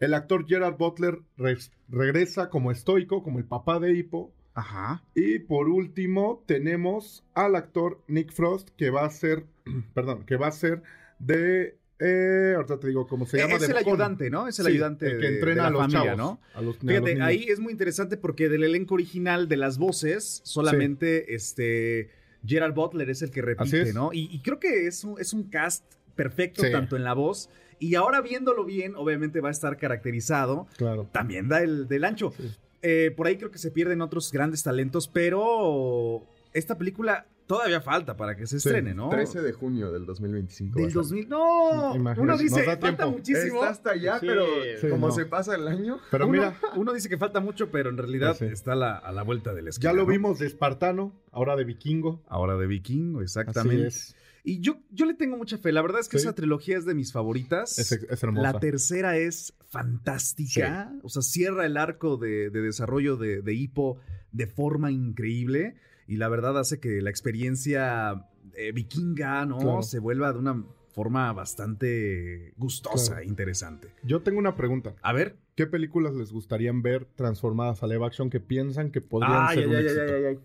El 0.01 0.13
actor 0.13 0.45
Gerard 0.47 0.75
Butler 0.77 1.19
re- 1.37 1.57
regresa 1.87 2.49
como 2.49 2.71
estoico, 2.71 3.23
como 3.23 3.39
el 3.39 3.45
papá 3.45 3.79
de 3.79 3.93
Hippo. 3.93 4.33
Ajá. 4.53 5.01
Y 5.15 5.39
por 5.39 5.69
último 5.69 6.43
tenemos 6.45 7.23
al 7.33 7.55
actor 7.55 8.01
Nick 8.07 8.33
Frost 8.33 8.69
que 8.75 8.89
va 8.89 9.05
a 9.05 9.09
ser, 9.09 9.45
perdón, 9.93 10.25
que 10.25 10.35
va 10.35 10.47
a 10.47 10.51
ser 10.51 10.81
de, 11.19 11.77
eh, 11.99 12.53
ahorita 12.55 12.79
te 12.79 12.87
digo 12.89 13.07
cómo 13.07 13.25
se 13.25 13.37
llama. 13.37 13.55
es 13.55 13.69
el 13.69 13.77
ayudante, 13.77 14.29
¿no? 14.29 14.47
Es 14.49 14.59
el 14.59 14.65
Sí, 14.65 14.71
ayudante 14.73 15.05
el 15.05 15.19
que 15.21 15.27
entrena 15.27 15.55
de 15.55 15.61
la 15.61 15.67
a 15.67 15.69
los 15.69 15.81
familia, 15.81 16.01
chavos, 16.03 16.17
¿no? 16.17 16.39
a 16.55 16.61
los- 16.61 16.75
a 16.75 16.83
los 16.83 16.93
Fíjate, 17.03 17.21
ahí 17.21 17.45
es 17.47 17.59
muy 17.61 17.71
interesante 17.71 18.17
porque 18.17 18.49
del 18.49 18.63
elenco 18.65 18.95
original 18.95 19.47
de 19.47 19.55
las 19.57 19.77
voces, 19.77 20.41
solamente 20.43 21.33
este 21.35 22.09
Gerald 22.45 22.73
Butler 22.75 23.09
es 23.09 23.21
el 23.21 23.29
que 23.31 23.41
repite. 23.43 23.93
¿no? 23.93 24.11
Y, 24.11 24.27
y 24.35 24.39
creo 24.41 24.59
que 24.59 24.87
es 24.87 25.03
un, 25.03 25.19
es 25.21 25.31
un 25.31 25.43
cast 25.43 25.85
perfecto, 26.15 26.63
Sí. 26.63 26.71
tanto 26.71 26.95
en 26.97 27.03
la 27.03 27.13
voz. 27.13 27.49
Y 27.81 27.95
ahora 27.95 28.21
viéndolo 28.21 28.63
bien, 28.63 28.93
obviamente 28.95 29.41
va 29.41 29.49
a 29.49 29.51
estar 29.51 29.75
caracterizado. 29.77 30.67
Claro. 30.77 31.07
También 31.11 31.49
da 31.49 31.61
el 31.61 31.87
del 31.87 32.05
ancho. 32.05 32.31
Sí. 32.37 32.49
Eh, 32.83 33.11
por 33.17 33.27
ahí 33.27 33.37
creo 33.37 33.51
que 33.51 33.57
se 33.57 33.71
pierden 33.71 34.01
otros 34.01 34.31
grandes 34.31 34.63
talentos, 34.63 35.07
pero 35.07 36.23
esta 36.53 36.77
película 36.77 37.25
todavía 37.47 37.81
falta 37.81 38.15
para 38.15 38.35
que 38.37 38.47
se 38.47 38.59
Sí, 38.59 38.69
estrene, 38.69 38.93
¿no? 38.93 39.09
13 39.09 39.41
de 39.41 39.51
junio 39.51 39.91
del 39.91 40.05
2025. 40.05 40.79
va 40.79 40.81
a 40.81 40.85
Del 40.85 40.91
salir. 40.93 41.27
2000. 41.27 41.29
No, 41.29 41.95
Imagínate, 41.95 42.21
uno 42.21 42.37
dice, 42.37 42.63
falta 42.63 42.95
tiempo. 42.95 43.09
muchísimo. 43.17 43.55
Está 43.59 43.69
hasta 43.69 43.91
allá, 43.91 44.19
Sí, 44.19 44.25
pero 44.27 44.45
sí, 44.79 44.87
como 44.89 45.07
no. 45.07 45.13
se 45.13 45.25
pasa 45.25 45.55
el 45.55 45.67
año. 45.67 45.99
Pero 46.11 46.25
uno, 46.27 46.33
mira, 46.33 46.55
uno 46.75 46.93
dice 46.93 47.09
que 47.09 47.17
falta 47.17 47.39
mucho, 47.39 47.69
pero 47.69 47.89
en 47.89 47.97
realidad 47.97 48.35
sí. 48.37 48.45
está 48.45 48.73
a 48.73 48.75
la, 48.75 48.95
a 48.95 49.11
la 49.11 49.23
vuelta 49.23 49.53
de 49.53 49.63
la 49.63 49.69
esquina. 49.71 49.91
ya 49.91 49.95
lo 49.95 50.03
¿no? 50.03 50.07
vimos 50.09 50.39
de 50.39 50.47
espartano, 50.47 51.11
ahora 51.31 51.55
de 51.55 51.65
vikingo. 51.65 52.21
Ahora 52.29 52.55
de 52.57 52.67
vikingo, 52.67 53.19
Así 53.19 53.23
exactamente. 53.25 53.87
es. 53.87 54.15
Y 54.43 54.59
yo, 54.59 54.79
yo 54.89 55.05
le 55.05 55.13
tengo 55.13 55.37
mucha 55.37 55.57
fe. 55.57 55.71
La 55.71 55.81
verdad 55.81 55.99
es 56.01 56.09
que 56.09 56.17
Sí. 56.17 56.23
esa 56.25 56.33
trilogía 56.35 56.77
es 56.77 56.85
de 56.85 56.95
mis 56.95 57.11
favoritas. 57.11 57.77
Es, 57.77 57.91
es 57.91 58.23
hermosa. 58.23 58.51
La 58.53 58.59
tercera 58.59 59.17
es 59.17 59.53
fantástica. 59.69 60.91
O 61.03 61.09
sea, 61.09 61.21
cierra 61.21 61.65
el 61.65 61.77
arco 61.77 62.17
de, 62.17 62.49
de 62.49 62.61
desarrollo 62.61 63.17
de, 63.17 63.41
de 63.41 63.53
Hippo 63.53 63.97
de 64.31 64.47
forma 64.47 64.91
increíble. 64.91 65.75
Y 66.07 66.17
la 66.17 66.27
verdad 66.29 66.57
hace 66.59 66.79
que 66.79 67.01
la 67.01 67.09
experiencia 67.09 68.25
eh, 68.55 68.71
vikinga, 68.71 69.45
¿no? 69.45 69.57
Claro. 69.59 69.83
Se 69.83 69.99
vuelva 69.99 70.33
de 70.33 70.39
una 70.39 70.65
forma 70.93 71.31
bastante 71.31 72.53
gustosa, 72.57 73.11
Claro. 73.13 73.21
e 73.23 73.27
interesante. 73.27 73.89
Yo 74.03 74.21
tengo 74.21 74.39
una 74.39 74.55
pregunta. 74.55 74.95
A 75.01 75.13
ver. 75.13 75.37
¿Qué 75.55 75.67
películas 75.67 76.15
les 76.15 76.31
gustarían 76.31 76.81
ver 76.81 77.05
transformadas 77.15 77.83
a 77.83 77.87
live 77.87 78.05
action 78.05 78.29
que 78.29 78.39
piensan 78.39 78.89
que 78.89 79.01
podrían 79.01 79.49
ser 79.49 79.59
ay, 79.59 79.65
un 79.65 79.75
ay, 79.75 79.83
éxito? 79.85 80.01
ay, 80.01 80.11
ay, 80.11 80.25
ay. 80.25 80.39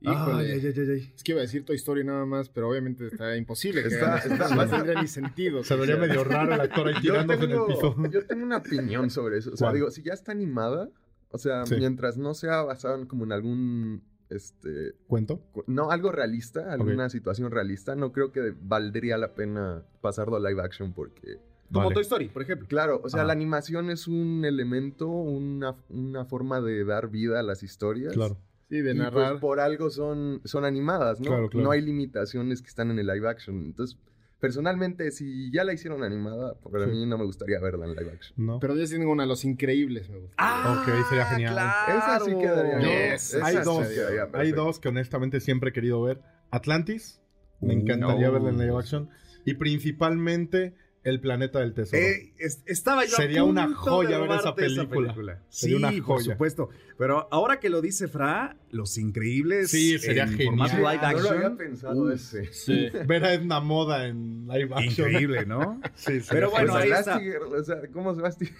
Híjole. 0.00 0.44
Ay, 0.44 0.50
ay, 0.52 0.66
ay, 0.66 0.74
ay, 0.76 0.90
ay. 0.90 1.12
Es 1.16 1.22
que 1.24 1.32
iba 1.32 1.40
a 1.40 1.42
decir 1.42 1.64
Toy 1.64 1.76
Story 1.76 2.04
nada 2.04 2.24
más, 2.24 2.48
pero 2.48 2.68
obviamente 2.70 3.06
está 3.08 3.36
imposible. 3.36 3.82
que 3.82 3.88
Está- 3.88 4.18
está- 4.18 4.54
no 4.54 4.68
tendría 4.68 5.00
ni 5.02 5.08
sentido. 5.08 5.64
Se 5.64 5.74
vería 5.76 5.96
medio 5.96 6.22
raro 6.24 6.54
el 6.54 6.60
actor 6.60 6.88
ahí 6.88 6.94
tirándose 7.00 7.44
en 7.44 7.50
el 7.50 7.56
tengo, 7.56 7.66
piso. 7.66 7.96
yo 8.10 8.26
tengo 8.26 8.44
una 8.44 8.58
opinión 8.58 9.10
sobre 9.10 9.38
eso. 9.38 9.50
O 9.52 9.56
sea, 9.56 9.66
¿Cuál? 9.66 9.74
digo, 9.74 9.90
si 9.90 10.02
ya 10.02 10.12
está 10.12 10.30
animada, 10.32 10.88
o 11.30 11.38
sea, 11.38 11.66
Sí. 11.66 11.74
mientras 11.78 12.16
no 12.16 12.34
sea 12.34 12.62
basado 12.62 12.94
en 12.96 13.06
como 13.06 13.24
en 13.24 13.32
algún, 13.32 14.02
este, 14.30 14.92
¿Cuento? 15.08 15.40
cu- 15.52 15.64
no, 15.66 15.90
algo 15.90 16.12
realista, 16.12 16.72
alguna 16.72 17.08
situación 17.10 17.50
realista, 17.50 17.96
no 17.96 18.12
creo 18.12 18.30
que 18.30 18.54
valdría 18.60 19.18
la 19.18 19.34
pena 19.34 19.82
pasarlo 20.00 20.36
a 20.36 20.40
live 20.48 20.62
action 20.62 20.92
porque, 20.92 21.38
Como 21.72 21.84
Vale. 21.84 21.94
Toy 21.96 22.02
Story, 22.02 22.28
por 22.28 22.40
ejemplo. 22.40 22.66
claro, 22.66 23.00
o 23.04 23.10
sea, 23.10 23.22
Ah. 23.22 23.24
la 23.24 23.32
animación 23.34 23.90
es 23.90 24.08
un 24.08 24.42
elemento, 24.46 25.06
una, 25.08 25.74
una 25.90 26.24
forma 26.24 26.62
de 26.62 26.82
dar 26.84 27.08
vida 27.10 27.40
a 27.40 27.42
las 27.42 27.62
historias. 27.62 28.14
Claro. 28.14 28.38
Sí, 28.68 28.80
de 28.82 28.92
Y 28.92 28.94
pues 28.94 28.96
narrar. 28.96 29.40
por 29.40 29.60
algo 29.60 29.88
son, 29.90 30.40
son 30.44 30.64
animadas, 30.64 31.20
¿no? 31.20 31.26
Claro, 31.28 31.48
claro. 31.48 31.64
No 31.64 31.70
hay 31.70 31.80
limitaciones 31.80 32.60
que 32.60 32.68
están 32.68 32.90
en 32.90 32.98
el 32.98 33.06
live 33.06 33.26
action. 33.28 33.64
Entonces, 33.64 33.98
personalmente, 34.40 35.10
si 35.10 35.50
ya 35.50 35.64
la 35.64 35.72
hicieron 35.72 36.04
animada, 36.04 36.54
para 36.60 36.84
Sí. 36.84 36.90
mí 36.92 37.06
no 37.06 37.16
me 37.18 37.24
gustaría 37.24 37.58
verla 37.60 37.86
en 37.86 37.94
live 37.96 38.10
action. 38.12 38.34
¿No? 38.46 38.60
Pero 38.60 38.76
yo 38.76 38.86
sí 38.86 38.96
tengo 38.96 39.10
una, 39.10 39.26
Los 39.26 39.44
Increíbles, 39.44 40.08
me 40.10 40.18
gusta. 40.18 40.34
Ah, 40.38 40.80
Ok, 40.86 41.06
sería 41.08 41.24
genial. 41.26 41.54
Esa 41.54 42.20
sí 42.24 42.30
quedaría. 42.38 42.78
Yes. 43.14 43.34
Esa 43.34 43.46
hay 43.46 43.56
sí 43.56 43.62
dos, 43.64 43.88
quedaría 43.88 44.28
hay 44.34 44.52
dos 44.52 44.78
que 44.78 44.88
honestamente 44.88 45.40
siempre 45.40 45.70
he 45.70 45.72
querido 45.72 46.02
ver. 46.02 46.20
Atlantis, 46.50 47.20
me 47.60 47.74
Uh, 47.74 47.80
encantaría 47.80 48.26
no. 48.28 48.32
verla 48.34 48.50
en 48.50 48.58
live 48.58 48.76
action. 48.78 49.08
Y 49.44 49.54
principalmente 49.54 50.74
El 51.10 51.20
Planeta 51.20 51.60
del 51.60 51.74
Tesoro. 51.74 52.02
Eh, 52.02 52.32
es- 52.38 52.62
estaba 52.66 53.04
yo 53.04 53.14
a 53.14 53.16
Sería 53.16 53.44
una 53.44 53.64
punto 53.66 53.80
joya 53.80 54.18
de 54.20 54.28
ver 54.28 54.38
esa 54.38 54.54
película. 54.54 55.42
Sí, 55.48 55.60
Sería 55.62 55.76
una 55.76 55.90
por 55.90 56.02
joya. 56.02 56.32
supuesto. 56.32 56.68
Pero 56.98 57.28
ahora 57.30 57.60
que 57.60 57.68
lo 57.70 57.80
dice 57.80 58.08
Fra, 58.08 58.56
Los 58.72 58.98
Increíbles 58.98 59.70
Sí, 59.70 59.98
sería 60.00 60.24
en 60.24 60.30
genial. 60.30 60.46
formato 60.48 60.76
live 60.78 60.98
Ah, 61.00 61.12
no 61.12 61.20
lo 61.20 61.28
había 61.28 61.40
action. 61.42 61.56
pensado 61.56 62.02
Uf, 62.02 62.12
ese. 62.12 62.52
Sí. 62.52 62.88
Ver 63.06 63.24
a 63.24 63.34
Edna 63.34 63.60
Moda 63.60 64.06
en 64.08 64.46
live 64.48 64.70
action. 64.74 65.08
Increíble, 65.08 65.46
¿no? 65.46 65.80
Sí, 65.94 66.20
sí, 66.20 66.26
Pero 66.28 66.48
sí. 66.48 66.54
bueno, 66.56 66.74
ahí 66.74 66.88
Elastigirl, 66.88 67.54
o 67.54 67.64
sea, 67.64 67.76
¿cómo 67.92 68.14
se 68.16 68.20
va 68.20 68.26
a 68.28 68.30
estirar? 68.30 68.54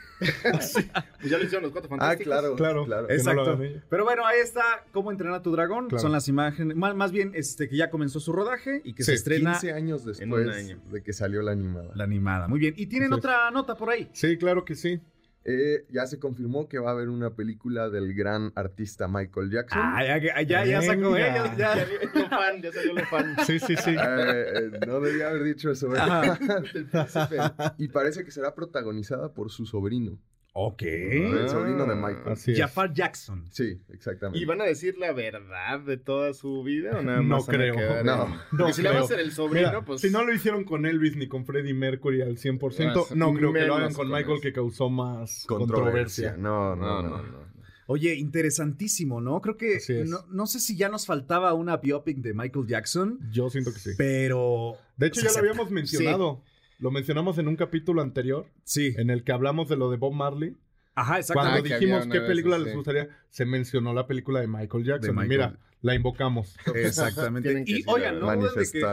Pues 0.52 0.75
ya 1.31 1.37
lo 1.38 1.45
hicieron 1.45 1.62
los 1.64 1.73
cuatro 1.73 1.88
Ah, 1.95 1.99
fantásticos. 1.99 2.25
claro, 2.33 2.57
Claro, 2.57 2.85
claro. 2.85 3.02
no 3.02 3.09
lo 3.09 3.14
Exacto. 3.14 3.62
ellos. 3.62 3.83
Pero 3.90 4.05
bueno, 4.05 4.25
ahí 4.25 4.38
está 4.40 4.62
cómo 4.93 5.11
entrenar 5.11 5.35
a 5.35 5.43
tu 5.43 5.50
dragón. 5.50 5.88
Claro. 5.88 6.00
Son 6.00 6.12
las 6.12 6.28
imágenes, 6.28 6.76
más, 6.76 6.95
más 6.95 7.11
bien 7.11 7.33
este, 7.35 7.69
que 7.69 7.76
ya 7.76 7.90
comenzó 7.90 8.21
su 8.21 8.33
rodaje 8.33 8.83
y 8.85 8.93
que 8.95 9.02
Sí, 9.02 9.11
se 9.11 9.14
estrena 9.17 9.52
15 9.52 9.73
años 9.73 10.02
En 10.02 10.07
después 10.31 10.47
un 10.47 10.52
año. 10.52 10.78
de 10.93 11.02
que 11.02 11.12
salió 11.12 11.43
la 11.43 11.50
animada. 11.52 11.90
la 11.97 12.05
animada. 12.05 12.38
Muy 12.47 12.61
bien. 12.61 12.75
Y 12.76 12.87
tienen 12.87 13.12
otra 13.12 13.50
nota 13.50 13.75
por 13.75 13.90
ahí. 13.90 14.09
Sí, 14.12 14.37
claro 14.37 14.64
que 14.64 14.75
sí. 14.75 15.00
Eh, 15.50 15.87
ya 15.88 16.07
se 16.07 16.18
confirmó 16.18 16.68
que 16.68 16.78
va 16.78 16.90
a 16.90 16.92
haber 16.92 17.09
una 17.09 17.30
película 17.30 17.88
del 17.88 18.12
gran 18.12 18.52
artista 18.54 19.09
Michael 19.09 19.50
Jackson. 19.50 19.80
Ah, 19.83 20.04
ya, 20.04 20.18
ya, 20.18 20.42
ya, 20.42 20.64
ya 20.66 20.83
sacó 20.83 21.16
ellos. 21.16 21.57
Ya. 21.57 21.75
Ya 21.75 21.87
salió 21.87 21.99
lo 22.14 22.28
fan, 22.28 22.62
ya 22.62 22.73
salió 22.73 22.92
lo 22.92 23.04
fan. 23.07 23.37
Sí, 23.47 23.59
sí, 23.59 23.76
sí. 23.76 23.90
Eh, 23.92 23.97
eh, 23.99 24.71
no 24.87 25.00
debía 25.00 25.30
haber 25.30 25.45
dicho 25.45 25.71
eso. 25.71 25.88
¿verdad? 25.88 26.38
Del 26.75 26.87
príncipe. 26.87 27.38
y 27.78 27.88
parece 27.88 28.25
que 28.25 28.30
será 28.30 28.54
protagonizada 28.54 29.33
por 29.33 29.50
su 29.50 29.64
sobrino. 29.64 30.18
Ok. 30.60 30.82
El 30.82 31.48
sobrino 31.48 31.86
de 31.86 31.94
Michael. 31.94 32.28
Así 32.32 32.50
es. 32.52 32.58
Jafar 32.58 32.92
Jackson. 32.92 33.44
Sí, 33.52 33.80
exactamente. 33.92 34.40
¿Y 34.40 34.44
van 34.44 34.60
a 34.60 34.64
decir 34.64 34.98
la 34.98 35.12
verdad 35.12 35.78
de 35.80 35.96
toda 35.98 36.34
su 36.34 36.64
vida 36.64 36.98
o 36.98 37.02
nada 37.02 37.18
No 37.18 37.36
más? 37.36 37.46
van 37.46 37.54
a 37.54 37.58
creo. 37.58 37.74
quedar 37.76 38.04
No, 38.04 38.24
en- 38.24 38.30
no 38.32 38.38
Porque 38.58 38.72
si 38.72 38.82
le 38.82 38.88
va 38.88 38.94
a 38.94 38.96
creo. 38.98 39.04
hacer 39.04 39.20
el 39.20 39.30
sobrino, 39.32 39.68
Mira, 39.68 39.84
pues. 39.84 40.00
si 40.00 40.10
no 40.10 40.24
lo 40.24 40.34
hicieron 40.34 40.64
con 40.64 40.84
Elvis 40.84 41.16
ni 41.16 41.28
con 41.28 41.44
Freddie 41.46 41.74
Mercury 41.74 42.22
al 42.22 42.38
100%, 42.38 43.06
Ah, 43.10 43.14
no 43.14 43.32
creo 43.34 43.34
que 43.34 43.40
lo 43.42 43.52
menos 43.52 43.76
hagan 43.78 43.92
con 43.94 44.08
con 44.08 44.16
Michael 44.16 44.34
eso. 44.34 44.42
que 44.42 44.52
causó 44.52 44.90
más 44.90 45.44
controversia. 45.46 46.32
controversia. 46.32 46.36
No, 46.38 46.74
no, 46.74 47.02
No, 47.02 47.02
no. 47.02 47.08
no, 47.18 47.22
no. 47.22 47.48
Oye, 47.90 48.14
interesantísimo, 48.16 49.20
¿no? 49.20 49.40
Creo 49.40 49.56
que 49.56 49.76
Así 49.76 49.92
es. 49.94 50.08
no, 50.10 50.18
no 50.30 50.46
sé 50.46 50.60
si 50.60 50.76
ya 50.76 50.88
nos 50.88 51.06
faltaba 51.06 51.54
una 51.54 51.76
biopic 51.78 52.18
de 52.18 52.34
Michael 52.34 52.66
Jackson, 52.66 53.18
Yo 53.30 53.48
siento 53.48 53.72
que 53.72 53.78
sí. 53.78 53.90
pero 53.96 54.74
De 54.96 55.06
hecho, 55.06 55.20
se 55.20 55.26
ya 55.26 55.28
lo 55.28 55.30
acepta. 55.38 55.50
habíamos 55.50 55.70
mencionado. 55.70 56.42
Lo 56.78 56.90
mencionamos 56.90 57.38
en 57.38 57.49
un 57.49 57.56
capítulo 57.56 58.02
anterior, 58.02 58.47
sí, 58.64 58.94
en 58.97 59.11
el 59.11 59.25
que 59.25 59.32
hablamos 59.32 59.68
de 59.68 59.76
lo 59.76 59.90
de 59.90 59.97
Bob 59.97 60.12
Marley. 60.14 60.56
ajá, 60.94 61.16
exacto. 61.18 61.40
Cuando 61.42 61.58
Ah, 61.58 61.62
dijimos 61.62 62.06
qué 62.06 62.20
película 62.20 62.58
les 62.58 62.70
sí. 62.70 62.75
gustaría, 62.76 63.08
se 63.30 63.44
mencionó 63.44 63.92
la 63.94 64.06
película 64.06 64.40
de 64.40 64.47
Michael 64.49 64.85
Jackson. 64.85 65.00
De 65.16 65.25
Y 65.25 65.28
Michael. 65.28 65.28
mira, 65.50 65.58
la 65.82 65.94
invocamos. 65.94 66.56
Exactamente. 66.75 67.64
Y 67.66 67.82
oigan, 67.87 68.18
no 68.20 68.35
duden 68.35 68.52
de 68.54 68.70
que 68.70 68.85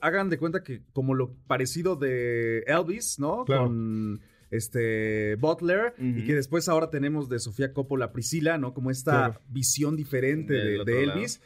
hagan 0.00 0.28
de 0.28 0.38
cuenta 0.38 0.62
que 0.62 0.82
como 0.92 1.14
lo 1.14 1.34
parecido 1.46 1.96
de 1.96 2.60
Elvis, 2.66 3.18
¿no? 3.18 3.44
Claro. 3.44 3.64
Con 3.64 4.20
este 4.50 5.36
Butler 5.36 5.94
y 5.98 6.24
que 6.24 6.34
después 6.34 6.68
ahora 6.68 6.90
tenemos 6.90 7.28
de 7.28 7.38
Sofía 7.38 7.72
Coppola 7.72 8.12
Priscila, 8.12 8.58
¿no? 8.58 8.74
Como 8.74 8.90
esta 8.90 9.12
Claro. 9.12 9.40
visión 9.48 9.96
diferente 9.96 10.52
de. 10.54 11.02
Elvis. 11.04 11.40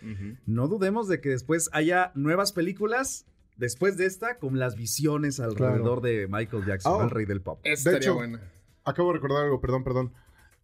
No 0.46 0.66
dudemos 0.68 1.08
de 1.08 1.20
que 1.20 1.28
después 1.30 1.68
haya 1.72 2.10
nuevas 2.14 2.52
películas 2.52 3.24
después 3.56 3.96
de 3.96 4.06
esta 4.06 4.38
con 4.38 4.58
las 4.58 4.76
visiones 4.76 5.40
alrededor 5.40 6.00
de 6.02 6.26
Michael 6.28 6.64
Jackson, 6.66 7.00
Ah. 7.00 7.04
el 7.04 7.10
rey 7.10 7.24
del 7.26 7.40
pop. 7.40 7.60
De 7.62 7.72
estaría 7.72 7.98
hecho, 7.98 8.14
buena. 8.14 8.40
Acabo 8.84 9.08
de 9.08 9.14
recordar 9.14 9.44
algo, 9.44 9.60
perdón, 9.60 9.84
perdón. 9.84 10.12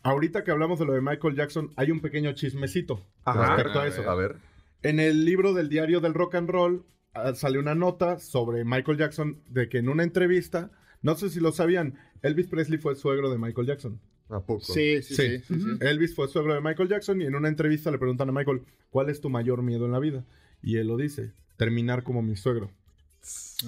Ahorita 0.03 0.43
que 0.45 0.51
hablamos 0.51 0.79
de 0.79 0.85
lo 0.87 0.93
de 0.95 1.01
Michael 1.01 1.37
Jackson, 1.37 1.71
hay 1.77 1.91
un 1.91 2.01
pequeño 2.01 2.33
chismecito 2.33 3.07
Ajá. 3.25 3.55
respecto 3.57 3.79
a 3.79 3.83
A 3.85 3.87
eso. 3.89 4.01
ver. 4.01 4.09
A 4.09 4.15
ver. 4.15 4.37
En 4.83 4.99
el 4.99 5.25
libro 5.25 5.55
del 5.55 5.69
diario 5.69 6.01
del 6.01 6.13
rock 6.15 6.35
and 6.35 6.51
roll 6.51 6.85
ah, 7.15 7.35
salió 7.35 7.61
una 7.61 7.75
nota 7.75 8.19
sobre 8.19 8.65
Michael 8.65 8.99
Jackson 8.99 9.43
de 9.49 9.69
que 9.69 9.79
en 9.79 9.89
una 9.89 10.03
entrevista, 10.03 10.71
no 11.03 11.15
sé 11.15 11.31
si 11.31 11.39
lo 11.41 11.53
sabían, 11.53 11.99
Elvis 12.23 12.49
Presley 12.49 12.79
fue 12.79 12.97
suegro 12.97 13.31
de 13.31 13.39
Michael 13.39 13.67
Jackson. 13.69 14.01
¿A 14.29 14.41
poco? 14.41 14.61
Sí, 14.65 15.03
sí, 15.03 15.15
sí. 15.15 15.39
Sí. 15.39 15.39
sí, 15.47 15.61
sí. 15.61 15.69
Elvis 15.81 16.15
fue 16.17 16.27
suegro 16.27 16.55
de 16.55 16.61
Michael 16.61 16.89
Jackson 16.89 17.21
y 17.21 17.27
en 17.27 17.35
una 17.37 17.49
entrevista 17.49 17.91
le 17.91 17.99
preguntan 17.99 18.29
a 18.29 18.33
Michael, 18.33 18.63
¿cuál 18.91 19.09
es 19.11 19.21
tu 19.21 19.29
mayor 19.31 19.63
miedo 19.63 19.85
en 19.87 19.93
la 19.93 19.99
vida? 19.99 20.25
Y 20.63 20.79
él 20.79 20.89
lo 20.89 20.97
dice, 20.97 21.33
terminar 21.57 22.03
como 22.03 22.23
mi 22.23 22.35
suegro. 22.35 22.71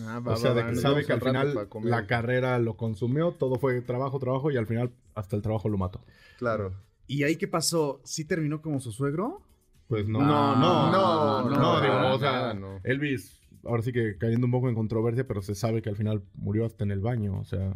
Ah, 0.06 0.20
va, 0.20 0.32
O 0.32 0.36
sea, 0.36 0.52
va, 0.52 0.62
de 0.64 0.70
que 0.70 0.76
sabe 0.76 1.04
que 1.04 1.12
al 1.12 1.20
final 1.20 1.68
la 1.84 2.06
carrera 2.06 2.58
lo 2.58 2.76
consumió, 2.76 3.32
todo 3.32 3.56
fue 3.56 3.80
trabajo, 3.82 4.18
trabajo 4.18 4.50
y 4.50 4.56
al 4.56 4.66
final 4.66 4.90
hasta 5.14 5.36
el 5.36 5.42
trabajo 5.42 5.68
lo 5.68 5.78
mató. 5.78 6.00
Claro. 6.38 6.74
¿Y 7.06 7.22
ahí 7.22 7.36
qué 7.36 7.46
pasó? 7.46 8.00
¿Sí 8.04 8.24
terminó 8.24 8.60
como 8.62 8.80
su 8.80 8.90
suegro? 8.90 9.42
Pues 9.86 10.08
no. 10.08 10.20
No, 10.20 10.56
no, 10.56 10.90
no, 10.90 11.50
no, 11.50 11.56
no, 11.56 11.80
digo, 11.80 11.94
nada, 11.94 12.14
o 12.14 12.18
sea, 12.18 12.32
nada, 12.32 12.54
no. 12.54 12.80
Elvis, 12.82 13.40
ahora 13.64 13.82
sí 13.82 13.92
que 13.92 14.16
cayendo 14.18 14.46
un 14.46 14.50
poco 14.52 14.68
en 14.68 14.74
controversia, 14.74 15.26
pero 15.26 15.42
se 15.42 15.54
sabe 15.54 15.82
que 15.82 15.90
al 15.90 15.96
final 15.96 16.22
murió 16.34 16.64
hasta 16.64 16.82
en 16.84 16.90
el 16.90 17.00
baño, 17.00 17.38
o 17.38 17.44
sea, 17.44 17.74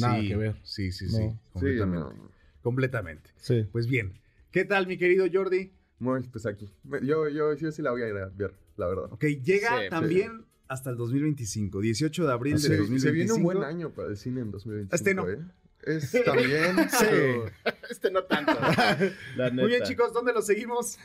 nada 0.00 0.20
que 0.20 0.36
ver. 0.36 0.56
Sí, 0.64 0.92
sí, 0.92 1.06
No. 1.06 1.10
sí. 1.12 1.18
Sí, 1.30 1.50
Completamente. 1.52 1.98
no. 2.16 2.30
Completamente. 2.62 3.30
Sí. 3.36 3.66
Pues 3.72 3.86
bien. 3.86 4.18
¿Qué 4.50 4.64
tal, 4.64 4.86
mi 4.86 4.98
querido 4.98 5.24
Jordi? 5.32 5.72
Muy, 5.98 6.22
pues 6.24 6.44
aquí. 6.46 6.70
Yo, 7.02 7.28
yo, 7.28 7.54
yo 7.54 7.72
sí 7.72 7.80
la 7.80 7.92
voy 7.92 8.02
a 8.02 8.08
ir 8.08 8.16
a 8.16 8.26
ver, 8.34 8.54
la 8.76 8.86
verdad. 8.88 9.12
Ok, 9.12 9.24
llega 9.42 9.82
Sí, 9.82 9.88
también 9.88 10.44
hasta 10.68 10.90
el 10.90 10.96
2025, 10.96 11.80
18 11.80 12.26
de 12.26 12.32
abril 12.32 12.58
Se, 12.58 12.68
de 12.70 12.74
se 12.76 12.80
2025. 12.82 13.12
viene 13.14 13.32
un 13.32 13.42
buen 13.42 13.62
año 13.64 13.90
para 13.90 14.08
el 14.08 14.16
cine 14.16 14.40
en 14.40 14.50
2025. 14.50 14.94
Este 14.94 15.14
no. 15.14 15.28
¿eh? 15.28 15.38
Es 15.82 16.10
también. 16.24 16.76
Sí. 16.90 17.06
pero, 17.10 17.50
Este 17.90 18.10
no 18.10 18.24
tanto. 18.24 18.52
La 19.36 19.50
Muy 19.50 19.66
bien, 19.66 19.70
neta. 19.80 19.84
chicos, 19.84 20.12
¿dónde 20.12 20.32
lo 20.32 20.42
seguimos? 20.42 20.98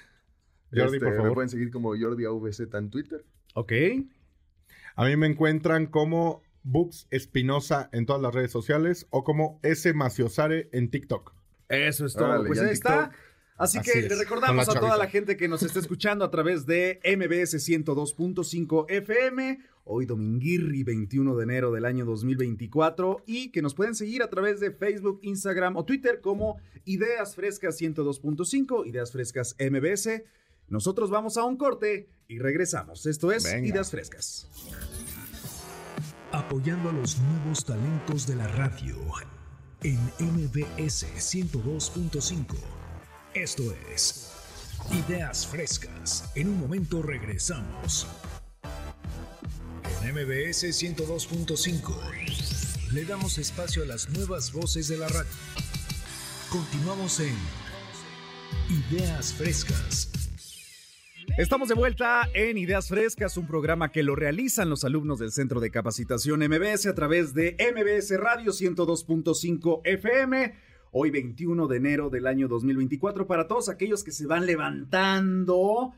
Jordi, 0.73 0.95
este, 0.95 0.99
por 0.99 1.09
Me 1.11 1.17
favor. 1.17 1.33
pueden 1.33 1.49
seguir 1.49 1.69
como 1.71 1.89
Jordi 1.97 2.25
AVZ 2.25 2.61
en 2.73 2.89
Twitter. 2.89 3.25
Ok. 3.55 3.71
A 4.95 5.05
mí 5.05 5.15
me 5.17 5.27
encuentran 5.27 5.85
como 5.87 6.41
Bux 6.63 7.07
Espinosa 7.11 7.89
en 7.91 8.05
todas 8.05 8.21
las 8.21 8.33
redes 8.33 8.51
sociales 8.51 9.07
o 9.09 9.23
como 9.23 9.59
S. 9.63 9.93
Maciosare 9.93 10.69
en 10.71 10.89
TikTok. 10.89 11.33
Eso 11.69 12.05
es 12.05 12.13
todo. 12.13 12.25
Órale, 12.25 12.47
pues 12.47 12.59
ahí 12.59 12.71
está. 12.71 13.11
Así, 13.61 13.77
Así 13.77 13.91
que 13.91 13.99
es, 13.99 14.09
le 14.09 14.15
recordamos 14.15 14.67
a 14.67 14.79
toda 14.79 14.97
la 14.97 15.05
gente 15.05 15.37
que 15.37 15.47
nos 15.47 15.61
está 15.61 15.77
escuchando 15.77 16.25
a 16.25 16.31
través 16.31 16.65
de 16.65 16.99
MBS 17.05 17.53
102.5 17.69 18.85
FM, 18.89 19.59
hoy 19.83 20.07
dominguirri 20.07 20.81
21 20.81 21.35
de 21.35 21.43
enero 21.43 21.71
del 21.71 21.85
año 21.85 22.03
2024, 22.05 23.21
y 23.27 23.51
que 23.51 23.61
nos 23.61 23.75
pueden 23.75 23.93
seguir 23.93 24.23
a 24.23 24.31
través 24.31 24.59
de 24.59 24.71
Facebook, 24.71 25.19
Instagram 25.21 25.77
o 25.77 25.85
Twitter 25.85 26.21
como 26.21 26.59
Ideas 26.85 27.35
Frescas 27.35 27.79
102.5, 27.79 28.87
Ideas 28.87 29.11
Frescas 29.11 29.55
MBS. 29.59 30.23
Nosotros 30.67 31.11
vamos 31.11 31.37
a 31.37 31.43
un 31.43 31.55
corte 31.55 32.09
y 32.27 32.39
regresamos. 32.39 33.05
Esto 33.05 33.31
es 33.31 33.43
Venga. 33.43 33.67
Ideas 33.67 33.91
Frescas. 33.91 34.49
Apoyando 36.31 36.89
a 36.89 36.93
los 36.93 37.19
nuevos 37.19 37.63
talentos 37.63 38.25
de 38.25 38.37
la 38.37 38.47
radio 38.47 38.97
en 39.83 39.99
MBS 40.17 41.05
102.5. 41.15 42.80
Esto 43.33 43.63
es 43.93 44.29
Ideas 44.91 45.47
Frescas. 45.47 46.29
En 46.35 46.49
un 46.49 46.59
momento 46.59 47.01
regresamos. 47.01 48.05
En 50.03 50.13
MBS 50.13 50.65
102.5 50.65 52.93
le 52.93 53.05
damos 53.05 53.37
espacio 53.37 53.83
a 53.83 53.85
las 53.85 54.09
nuevas 54.09 54.51
voces 54.51 54.89
de 54.89 54.97
la 54.97 55.07
radio. 55.07 55.29
Continuamos 56.49 57.21
en 57.21 57.33
Ideas 58.91 59.33
Frescas. 59.33 60.11
Estamos 61.37 61.69
de 61.69 61.75
vuelta 61.75 62.27
en 62.33 62.57
Ideas 62.57 62.89
Frescas, 62.89 63.37
un 63.37 63.47
programa 63.47 63.93
que 63.93 64.03
lo 64.03 64.17
realizan 64.17 64.69
los 64.69 64.83
alumnos 64.83 65.19
del 65.19 65.31
Centro 65.31 65.61
de 65.61 65.71
Capacitación 65.71 66.41
MBS 66.41 66.87
a 66.87 66.95
través 66.95 67.33
de 67.33 67.55
MBS 67.73 68.11
Radio 68.19 68.51
102.5 68.51 69.79
FM. 69.85 70.70
Hoy 70.91 71.09
21 71.09 71.67
de 71.67 71.77
enero 71.77 72.09
del 72.09 72.27
año 72.27 72.47
2024 72.47 73.25
para 73.25 73.47
todos 73.47 73.69
aquellos 73.69 74.03
que 74.03 74.11
se 74.11 74.25
van 74.27 74.45
levantando. 74.45 75.93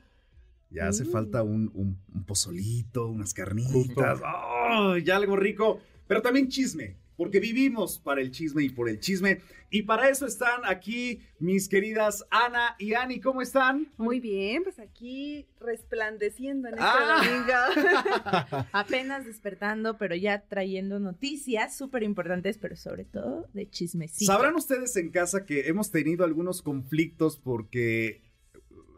Ya 0.69 0.87
hace 0.87 1.05
falta 1.05 1.43
un, 1.43 1.71
un- 1.73 1.97
un 2.13 2.23
pozolito, 2.25 3.07
unas 3.07 3.33
carnitas, 3.33 4.21
¡oh! 4.23 4.97
ya 4.97 5.15
algo 5.17 5.35
rico, 5.35 5.79
pero 6.07 6.21
también 6.21 6.47
chisme, 6.47 6.95
porque 7.23 7.39
vivimos 7.39 7.97
para 7.99 8.21
el 8.21 8.31
chisme 8.31 8.63
y 8.63 8.69
por 8.69 8.89
el 8.89 8.99
chisme. 8.99 9.39
Y 9.69 9.83
para 9.83 10.07
eso 10.09 10.27
están 10.27 10.61
aquí 10.65 11.21
mis 11.39 11.67
queridas 11.67 12.23
Ana 12.29 12.75
y 12.77 12.93
Ani, 12.93 13.19
¿cómo 13.19 13.41
están? 13.41 13.91
Muy 13.97 14.19
bien, 14.19 14.61
pues 14.63 14.77
aquí 14.77 15.47
resplandeciendo 15.59 16.67
en 16.67 16.75
este 16.75 16.85
Ah. 16.85 17.21
domingo. 17.23 18.67
Apenas 18.71 19.25
despertando, 19.25 19.97
pero 19.97 20.15
ya 20.15 20.41
trayendo 20.47 20.99
noticias 20.99 21.75
súper 21.75 22.03
importantes, 22.03 22.57
pero 22.59 22.75
sobre 22.75 23.05
todo 23.05 23.47
de 23.53 23.67
chismecito. 23.69 24.31
Sabrán 24.31 24.55
ustedes 24.55 24.95
en 24.97 25.09
casa 25.09 25.45
que 25.45 25.67
hemos 25.67 25.89
tenido 25.91 26.23
algunos 26.23 26.61
conflictos 26.61 27.37
porque 27.37 28.21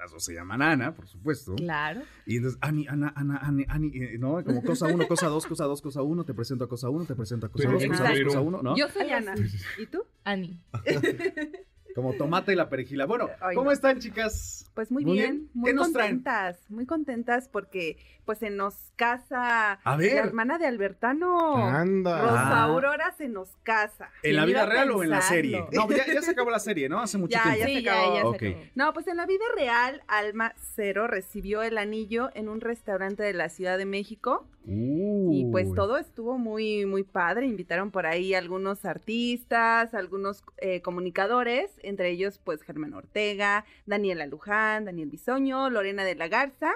las 0.05 0.11
dos 0.11 0.23
se 0.23 0.35
llaman 0.35 0.61
Ana, 0.61 0.93
por 0.93 1.07
supuesto. 1.07 1.55
Claro. 1.55 2.01
Y 2.27 2.37
entonces, 2.37 2.59
Ani, 2.61 2.87
Ana, 2.87 3.11
Ana, 3.15 3.39
Ani, 3.41 3.65
Ani, 3.67 3.87
eh, 3.95 4.17
¿no? 4.19 4.43
Como 4.43 4.61
cosa 4.61 4.85
uno, 4.85 5.07
cosa 5.07 5.27
dos, 5.27 5.47
cosa 5.47 5.65
dos, 5.65 5.81
cosa 5.81 6.03
uno, 6.03 6.23
te 6.23 6.35
presento 6.35 6.65
a 6.65 6.69
cosa 6.69 6.89
uno, 6.89 7.05
te 7.05 7.15
presento 7.15 7.47
a 7.47 7.49
cosa 7.49 7.71
dos, 7.71 7.83
cosa 7.87 8.09
dos, 8.09 8.23
cosa 8.25 8.41
uno, 8.41 8.61
¿no? 8.61 8.77
Yo 8.77 8.87
soy 8.89 9.09
Ana. 9.09 9.33
¿Y 9.79 9.87
tú? 9.87 10.03
Ani. 10.23 10.59
Como 11.95 12.13
tomate 12.13 12.51
y 12.51 12.55
la 12.55 12.67
perejila. 12.69 13.05
Bueno, 13.05 13.29
¿cómo 13.55 13.71
están, 13.71 13.99
chicas? 13.99 14.69
Pues 14.73 14.91
muy, 14.91 15.05
Muy 15.05 15.13
bien, 15.13 15.31
bien. 15.31 15.49
muy 15.53 15.71
¿Qué 15.71 15.75
nos 15.75 15.93
traen? 15.93 16.17
contentas, 16.17 16.59
muy 16.69 16.85
contentas 16.85 17.47
porque 17.47 17.97
pues 18.25 18.39
se 18.39 18.49
nos 18.49 18.75
casa 18.95 19.73
A 19.73 19.91
la 19.91 19.97
ver, 19.97 20.17
hermana 20.17 20.57
de 20.57 20.65
Albertano. 20.67 21.55
Anda. 21.65 22.21
Rosa 22.21 22.49
Ah. 22.49 22.63
Aurora 22.63 23.11
se 23.17 23.27
nos 23.27 23.49
casa. 23.63 24.09
¿en 24.23 24.35
la 24.35 24.43
¿quién 24.43 24.55
vida 24.55 24.65
real 24.65 24.91
o 24.91 25.03
en 25.03 25.09
la 25.09 25.21
serie? 25.21 25.63
No, 25.71 25.89
ya, 25.89 26.05
ya 26.11 26.21
se 26.21 26.31
acabó 26.31 26.49
la 26.49 26.59
serie, 26.59 26.89
¿no? 26.89 26.99
Hace 26.99 27.17
mucho 27.17 27.37
Ya, 27.37 27.43
tiempo. 27.43 27.59
ya 27.59 27.65
Sí, 27.67 27.73
se 27.75 27.81
ya, 27.83 27.93
acabó. 27.93 28.33
se. 28.37 28.71
No, 28.75 28.93
pues 28.93 29.07
en 29.07 29.17
la 29.17 29.25
vida 29.25 29.45
real, 29.55 30.01
Alma 30.07 30.53
Cero 30.75 31.07
recibió 31.07 31.63
el 31.63 31.77
anillo 31.77 32.29
en 32.33 32.49
un 32.49 32.61
restaurante 32.61 33.23
de 33.23 33.33
la 33.33 33.49
Ciudad 33.49 33.77
de 33.77 33.85
México. 33.85 34.45
Y 34.67 35.45
pues 35.51 35.71
todo 35.75 35.99
estuvo 35.99 36.39
muy, 36.39 36.87
muy 36.87 37.03
padre. 37.03 37.45
Invitaron 37.45 37.91
por 37.91 38.07
ahí 38.07 38.33
algunos 38.33 38.83
artistas, 38.85 39.93
algunos 39.93 40.43
eh, 40.57 40.81
comunicadores, 40.81 41.69
entre 41.83 42.09
ellos 42.09 42.39
pues 42.43 42.63
Germán 42.63 42.95
Ortega, 42.95 43.63
Daniela 43.85 44.25
Luján, 44.25 44.85
Daniel 44.85 45.09
Bisoño, 45.09 45.69
Lorena 45.69 46.03
de 46.03 46.15
la 46.15 46.29
Garza. 46.29 46.71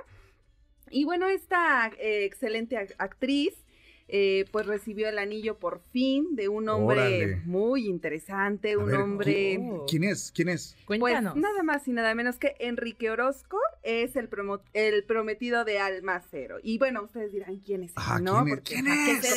Y 0.92 1.06
bueno, 1.06 1.28
esta 1.28 1.92
eh, 2.00 2.26
excelente 2.26 2.76
ac- 2.78 2.96
actriz 2.98 3.54
eh, 4.12 4.46
pues 4.52 4.66
recibió 4.66 5.08
el 5.08 5.20
anillo 5.20 5.60
por 5.60 5.82
fin 5.94 6.36
de 6.36 6.48
un 6.50 6.68
hombre 6.68 7.00
Órale. 7.00 7.36
muy 7.46 7.86
interesante, 7.88 8.72
A 8.72 8.78
un 8.80 8.88
ver, 8.88 8.96
hombre... 8.96 9.32
¿quién- 9.32 9.80
¿Quién 9.88 10.04
es? 10.04 10.32
¿Quién 10.34 10.50
es? 10.50 10.76
Pues 10.88 11.00
Cuéntanos. 11.00 11.36
nada 11.36 11.62
más 11.62 11.88
y 11.88 11.92
nada 11.92 12.16
menos 12.16 12.38
que 12.38 12.56
Enrique 12.60 13.12
Orozco 13.12 13.60
es 13.84 14.16
el, 14.16 14.28
promo- 14.28 14.62
el 14.74 15.04
prometido 15.04 15.64
de 15.64 15.78
Alma 15.78 16.24
Cero. 16.32 16.58
Y 16.64 16.80
bueno, 16.80 17.04
ustedes 17.04 17.32
dirán 17.34 17.58
quién 17.60 17.84
es, 17.84 17.92
Ah, 17.98 18.18
¿no? 18.20 18.44
¿quién? 18.44 18.56
Porque, 18.56 18.74
¿Quién 18.74 18.88
¿a 18.88 18.96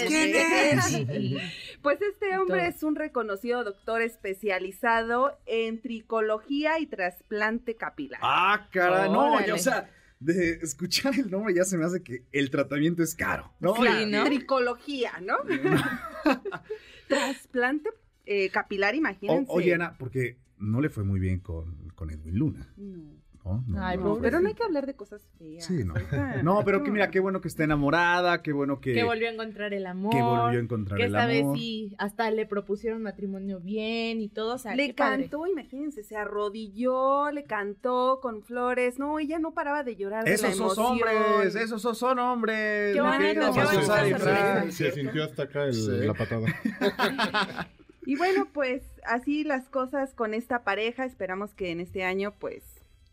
qué 0.09 0.71
es? 0.71 1.43
Pues 1.83 2.01
este 2.01 2.39
hombre 2.39 2.67
es 2.69 2.83
un 2.83 2.95
reconocido 2.97 3.65
doctor 3.65 4.01
especializado 4.01 5.37
en 5.45 5.83
tricologia 5.83 6.79
y 6.79 6.87
trasplante 6.87 7.75
capilar. 7.77 8.21
Ah, 8.23 8.69
cara, 8.73 9.07
no, 9.09 9.35
o 9.35 9.59
sea, 9.59 9.91
de 10.25 10.53
escuchar 10.63 11.15
el 11.19 11.31
nombre 11.31 11.55
ya 11.55 11.65
se 11.65 11.77
me 11.79 11.85
hace 11.85 12.03
que 12.03 12.25
el 12.33 12.51
tratamiento 12.51 13.03
es 13.03 13.15
caro. 13.15 13.53
¿no? 13.61 13.75
Sí, 13.77 14.07
¿no? 14.07 14.25
Tricología, 14.25 15.13
¿no? 15.21 15.37
trasplante 17.09 17.91
eh, 18.27 18.51
capilar, 18.51 18.95
O- 18.95 18.97
imagínense. 18.99 19.47
oye, 19.53 19.75
Ana, 19.75 19.97
porque 19.99 20.39
no 20.59 20.81
le 20.81 20.89
fue 20.91 21.05
muy 21.05 21.19
bien 21.21 21.41
con, 21.41 21.89
con 21.95 22.11
Edwin 22.11 22.39
Luna. 22.39 22.73
No, 22.77 23.22
¿no? 23.45 23.65
No, 23.67 23.85
Ay, 23.85 23.97
no. 23.97 24.03
no, 24.05 24.09
pobrecito. 24.11 24.23
pero 24.23 24.41
no 24.41 24.49
hay 24.49 24.55
que 24.55 24.63
hablar 24.65 24.87
de 24.87 24.95
cosas 24.95 25.23
feas. 25.39 25.65
Sí, 25.65 25.85
no. 25.85 25.95
No, 26.43 26.63
pero 26.65 26.83
que 26.83 26.91
mira, 26.91 27.11
qué 27.11 27.21
bueno 27.21 27.41
que 27.41 27.49
está 27.49 27.65
enamorada, 27.65 28.43
qué 28.43 28.53
bueno 28.53 28.81
que, 28.81 28.93
Que 28.95 29.05
volvió 29.05 29.29
a 29.29 29.33
encontrar 29.33 29.73
el 29.75 29.87
amor. 29.87 30.13
que 30.13 30.23
volvió 30.23 30.59
a 30.59 30.63
encontrar 30.63 30.97
que 30.99 31.05
el 31.07 31.15
esta 31.15 31.27
vez 31.27 31.43
amor. 31.43 31.57
sí, 31.59 31.95
hasta 31.99 32.31
le 32.31 32.47
propusieron 32.47 33.03
matrimonio 33.03 33.61
bien 33.61 34.21
y 34.21 34.29
todo. 34.29 34.55
O 34.55 34.59
sea, 34.59 34.75
Le 34.75 34.89
qué 34.89 34.95
padre. 34.95 35.23
cantó, 35.23 35.47
imagínense, 35.47 36.03
se 36.05 36.17
arrodilló, 36.17 37.31
le 37.31 37.45
cantó 37.45 38.21
con 38.23 38.43
flores. 38.43 38.99
No, 38.99 39.19
ella 39.19 39.39
no 39.39 39.53
paraba 39.53 39.83
de 39.85 39.97
llorar. 39.97 40.25
de 40.25 40.31
la 40.31 40.35
Esos 40.35 40.75
son 40.75 40.87
hombres, 40.93 41.55
esos 41.55 41.83
son- 41.83 41.95
son 41.97 42.19
hombres. 42.19 42.95
Qué 42.95 43.01
bonito, 43.01 43.53
qué. 43.53 44.73
Se 44.73 44.91
sintió 44.93 45.25
hasta 45.25 45.45
acá 45.45 45.65
el- 45.65 45.75
Sí. 45.75 45.91
la 46.07 46.15
patada. 46.15 46.47
Y 48.05 48.17
bueno, 48.17 48.49
pues 48.53 48.83
así 49.05 49.45
las 49.45 49.69
cosas 49.69 50.13
con 50.13 50.35
esta 50.35 50.65
pareja. 50.65 51.05
Esperamos 51.05 51.55
que 51.55 51.71
en 51.71 51.79
este 51.79 52.03
año, 52.03 52.35
pues, 52.39 52.65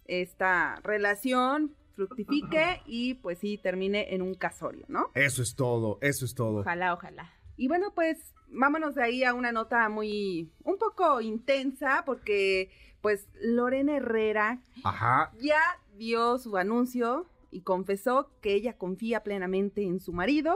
esta 0.10 0.80
relación 0.84 1.76
fructifique 1.96 2.82
y 2.86 3.16
pues 3.16 3.40
sí 3.40 3.58
termine 3.58 4.14
en 4.14 4.22
un 4.22 4.34
casorio, 4.34 4.86
¿no? 4.88 5.12
Eso 5.14 5.42
es 5.42 5.56
todo, 5.56 6.00
eso 6.02 6.26
es 6.26 6.34
todo. 6.34 6.62
Ojalá, 6.62 6.94
ojalá. 6.94 7.34
Y 7.58 7.68
bueno, 7.68 7.94
pues 7.94 8.34
vámonos 8.48 8.96
de 8.96 9.04
ahí 9.04 9.24
a 9.24 9.34
una 9.34 9.52
nota 9.52 9.90
muy, 9.90 10.52
un 10.64 10.78
poco 10.78 11.22
intensa, 11.22 12.04
porque 12.06 12.72
pues 13.02 13.28
Lorena 13.42 13.98
Herrera 13.98 14.62
Ajá. 14.84 15.32
ya 15.40 15.62
dio 15.98 16.38
su 16.38 16.58
anuncio 16.58 17.30
y 17.52 17.62
confesó 17.62 18.32
que 18.42 18.54
ella 18.54 18.78
confía 18.78 19.24
plenamente 19.24 19.84
en 19.84 20.00
su 20.00 20.14
marido. 20.14 20.56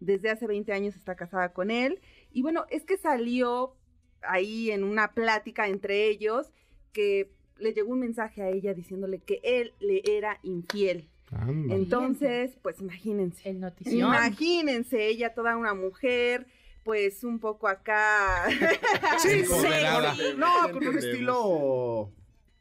Desde 0.00 0.30
hace 0.30 0.46
20 0.46 0.72
años 0.72 0.94
está 0.94 1.16
casada 1.16 1.52
con 1.52 1.70
él. 1.70 2.00
Y 2.30 2.42
bueno, 2.42 2.66
es 2.70 2.84
que 2.84 2.96
salió 2.96 3.74
ahí 4.22 4.70
en 4.70 4.84
una 4.84 5.12
plática 5.12 5.68
entre 5.68 6.08
ellos 6.08 6.52
que 6.92 7.32
le 7.58 7.72
llegó 7.72 7.92
un 7.92 8.00
mensaje 8.00 8.42
a 8.42 8.48
ella 8.48 8.74
diciéndole 8.74 9.18
que 9.18 9.40
él 9.42 9.72
le 9.80 10.02
era 10.06 10.38
infiel. 10.42 11.08
Anda. 11.32 11.74
Entonces, 11.74 12.56
pues 12.62 12.80
imagínense. 12.80 13.48
El 13.48 13.60
notición. 13.60 13.96
Imagínense, 14.08 15.06
ella 15.08 15.34
toda 15.34 15.56
una 15.56 15.74
mujer, 15.74 16.46
pues 16.84 17.24
un 17.24 17.40
poco 17.40 17.66
acá. 17.68 18.44
Sí, 19.18 19.42
con- 19.44 20.38
no, 20.38 20.70
con 20.72 20.86
un 20.86 20.98
estilo 20.98 22.12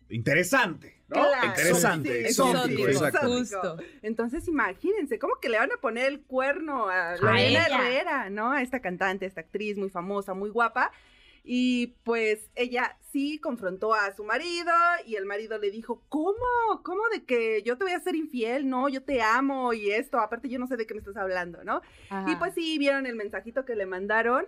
interesante, 0.10 1.02
¿no? 1.08 1.16
Claro, 1.16 1.48
interesante, 1.48 2.10
sí, 2.22 2.26
exótico, 2.28 2.88
exótico. 2.88 3.28
Justo. 3.28 3.78
Entonces 4.02 4.48
imagínense, 4.48 5.20
¿cómo 5.20 5.36
que 5.42 5.50
le 5.50 5.58
van 5.58 5.72
a 5.72 5.78
poner 5.78 6.06
el 6.08 6.22
cuerno 6.22 6.88
a 6.90 7.12
A 7.14 7.18
Lorena. 7.18 7.66
Herrera, 7.68 8.30
¿no? 8.30 8.52
A 8.52 8.62
esta 8.62 8.80
cantante, 8.82 9.26
a 9.26 9.28
esta 9.28 9.42
actriz 9.42 9.78
muy 9.78 9.90
famosa, 9.90 10.34
muy 10.34 10.50
guapa. 10.50 10.92
Y 11.48 11.96
pues 12.04 12.50
ella 12.56 12.98
sí 13.12 13.38
confrontó 13.38 13.94
a 13.94 14.16
su 14.16 14.24
marido 14.24 14.74
y 15.06 15.16
el 15.16 15.26
marido 15.26 15.60
le 15.60 15.70
dijo, 15.70 16.02
¿cómo? 16.10 16.34
¿Cómo 16.84 17.02
de 17.14 17.24
que 17.24 17.62
yo 17.64 17.78
te 17.78 17.84
voy 17.84 17.94
a 17.94 18.00
ser 18.00 18.16
infiel? 18.16 18.68
No, 18.68 18.90
yo 18.90 19.04
te 19.04 19.22
amo 19.22 19.72
y 19.72 19.92
esto, 19.92 20.20
aparte 20.20 20.50
yo 20.50 20.58
no 20.58 20.66
sé 20.66 20.76
de 20.76 20.88
qué 20.88 20.96
me 20.96 21.02
estás 21.02 21.18
hablando, 21.18 21.64
¿no? 21.64 21.82
Ajá. 22.10 22.32
Y 22.32 22.36
pues 22.38 22.56
sí, 22.56 22.80
vieron 22.80 23.06
el 23.06 23.16
mensajito 23.16 23.64
que 23.64 23.76
le 23.76 23.86
mandaron. 23.86 24.48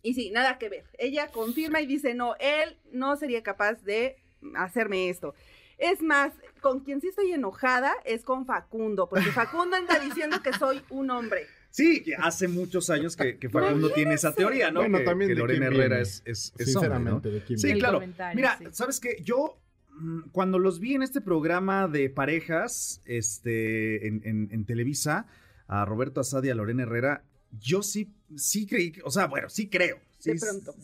Y 0.00 0.14
sí, 0.14 0.30
nada 0.30 0.58
que 0.58 0.68
ver. 0.68 0.84
Ella 0.96 1.26
confirma 1.32 1.80
y 1.80 1.86
dice, 1.86 2.14
no, 2.14 2.36
él 2.38 2.78
no 2.92 3.16
sería 3.16 3.42
capaz 3.42 3.82
de 3.82 4.16
hacerme 4.54 5.08
esto. 5.08 5.34
Es 5.76 6.02
más, 6.02 6.32
con 6.60 6.80
quien 6.80 7.00
sí 7.00 7.08
estoy 7.08 7.32
enojada 7.32 7.92
es 8.04 8.24
con 8.24 8.46
Facundo, 8.46 9.08
porque 9.08 9.30
Facundo 9.32 9.76
anda 9.76 9.98
diciendo 9.98 10.40
que 10.40 10.52
soy 10.52 10.82
un 10.90 11.10
hombre. 11.10 11.48
Sí, 11.72 12.02
que 12.02 12.14
hace 12.14 12.46
muchos 12.48 12.90
años 12.90 13.16
que, 13.16 13.38
que 13.38 13.48
Facundo 13.48 13.90
tiene 13.92 14.12
esa 14.14 14.32
teoría, 14.34 14.70
¿no? 14.70 14.80
Bueno, 14.80 14.98
que, 14.98 15.04
también 15.04 15.28
que 15.30 15.34
de 15.34 15.40
Lorena 15.40 15.66
Herrera 15.66 16.00
es, 16.00 16.22
es, 16.26 16.52
es 16.58 16.76
hombre, 16.76 16.90
¿no? 16.90 17.20
Sinceramente, 17.22 17.30
¿de 17.30 17.42
quién 17.44 17.58
Sí, 17.58 17.72
claro. 17.78 18.00
Mira, 18.34 18.58
sí. 18.58 18.64
¿sabes 18.72 19.00
qué? 19.00 19.16
Yo, 19.24 19.58
mm, 19.98 20.20
cuando 20.32 20.58
los 20.58 20.78
vi 20.80 20.94
en 20.94 21.02
este 21.02 21.20
programa 21.22 21.88
de 21.88 22.10
parejas, 22.10 23.00
este, 23.06 24.06
en, 24.06 24.20
en- 24.24 24.48
en 24.52 24.64
Televisa, 24.66 25.26
a 25.66 25.84
Roberto 25.86 26.20
Asad 26.20 26.42
y 26.44 26.50
a 26.50 26.54
Lorena 26.54 26.82
Herrera, 26.82 27.24
yo 27.58 27.82
sí, 27.82 28.12
sí 28.36 28.66
creí, 28.66 28.92
o 29.04 29.10
sea, 29.10 29.26
bueno, 29.26 29.48
sí 29.48 29.68
creo. 29.70 29.98
Sí, 30.22 30.30
De 30.30 30.38
pronto. 30.38 30.74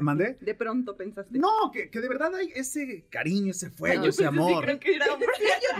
¿Mandé? 0.00 0.36
De 0.40 0.54
pronto 0.54 0.94
pensaste. 0.96 1.38
No, 1.38 1.70
que, 1.72 1.88
que 1.88 2.00
de 2.00 2.08
verdad 2.10 2.34
hay 2.34 2.52
ese 2.54 3.06
cariño, 3.08 3.52
ese 3.52 3.70
fuego, 3.70 4.04
Yo 4.04 4.10
ese 4.10 4.18
sí, 4.18 4.24
amor. 4.24 4.62
creo 4.64 4.78
que 4.78 4.96
era 4.96 5.14
hombre. 5.14 5.28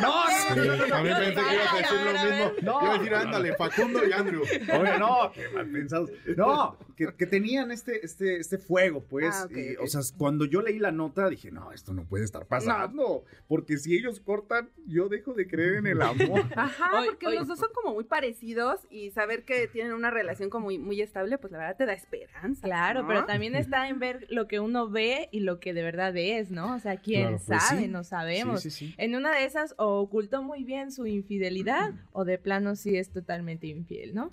No, 0.01 0.13
Sí, 0.29 0.57
no, 0.57 0.65
no, 0.65 0.77
no, 0.77 0.87
no, 0.87 1.19
pensé 1.19 1.35
que 1.35 1.55
ibas 1.55 1.73
a 1.73 1.77
decir 1.77 1.99
lo 2.07 2.13
mismo. 2.13 2.53
No. 2.63 2.83
Iba 2.83 2.95
a 2.95 2.99
decir, 2.99 3.15
ándale, 3.15 3.55
Facundo 3.55 4.09
y 4.09 4.13
Andrew. 4.13 4.43
Oye, 4.43 4.99
no, 4.99 5.31
qué 5.35 5.49
mal 5.51 5.71
pensados. 5.71 6.11
No, 6.37 6.79
que, 6.97 7.15
que 7.15 7.27
tenían 7.27 7.71
este, 7.71 8.03
este, 8.05 8.39
este 8.39 8.57
fuego, 8.57 9.05
pues. 9.05 9.35
Ah, 9.35 9.45
ok, 9.45 9.57
y, 9.57 9.77
ok. 9.77 9.83
O 9.83 9.87
sea, 9.89 10.01
cuando 10.17 10.47
yo 10.47 10.63
leí 10.63 10.79
la 10.79 10.91
nota, 10.91 11.29
dije, 11.29 11.51
no, 11.51 11.71
esto 11.73 11.93
no 11.93 12.07
puede 12.07 12.25
estar 12.25 12.47
pasando. 12.47 13.25
Porque 13.47 13.77
si 13.77 13.95
ellos 13.95 14.21
cortan, 14.21 14.71
yo 14.87 15.09
dejo 15.11 15.35
de 15.35 15.47
creer 15.47 15.75
en 15.75 15.87
el 15.87 16.01
amor. 16.01 16.45
Ajá, 16.57 17.03
porque 17.05 17.29
los 17.31 17.47
dos 17.47 17.59
son 17.59 17.69
como 17.75 17.93
muy 17.93 18.05
parecidos 18.05 18.81
y 18.89 19.11
saber 19.11 19.45
que 19.45 19.69
tienen 19.69 19.93
una 19.93 20.11
relación 20.11 20.49
como 20.49 20.63
muy, 20.67 20.79
muy 20.79 21.01
estable, 21.03 21.37
pues 21.37 21.53
la 21.53 21.59
verdad 21.59 21.77
te 21.77 21.87
da 21.87 21.93
esperanza. 21.93 22.63
Claro, 22.63 23.02
¿no? 23.03 23.09
pero 23.09 23.25
también 23.27 23.55
está 23.55 23.89
en 23.89 23.99
ver 23.99 24.27
lo 24.31 24.49
que 24.49 24.61
uno 24.61 24.89
ve 24.89 25.29
y 25.33 25.41
lo 25.41 25.61
que 25.61 25.75
de 25.75 25.83
verdad 25.83 26.17
es, 26.17 26.51
¿no? 26.51 26.75
O 26.75 26.79
sea, 26.79 26.97
quién 26.97 27.23
Claro, 27.37 27.41
pues 27.47 27.63
sabe, 27.65 27.83
sí. 27.83 27.89
no 27.89 28.05
sabemos. 28.05 28.63
Sí, 28.63 28.71
sí, 28.71 28.89
sí. 28.89 28.95
En 28.99 29.15
una 29.15 29.37
de 29.37 29.45
esas 29.45 29.75
o 29.79 30.01
ocultó 30.01 30.43
muy 30.43 30.65
bien 30.65 30.91
su 30.93 31.07
infidelidad 31.07 31.93
o 32.13 32.25
de 32.25 32.39
plano 32.39 32.77
sí 32.77 32.97
es 32.97 33.11
totalmente 33.11 33.67
infiel, 33.67 34.15
¿no? 34.15 34.31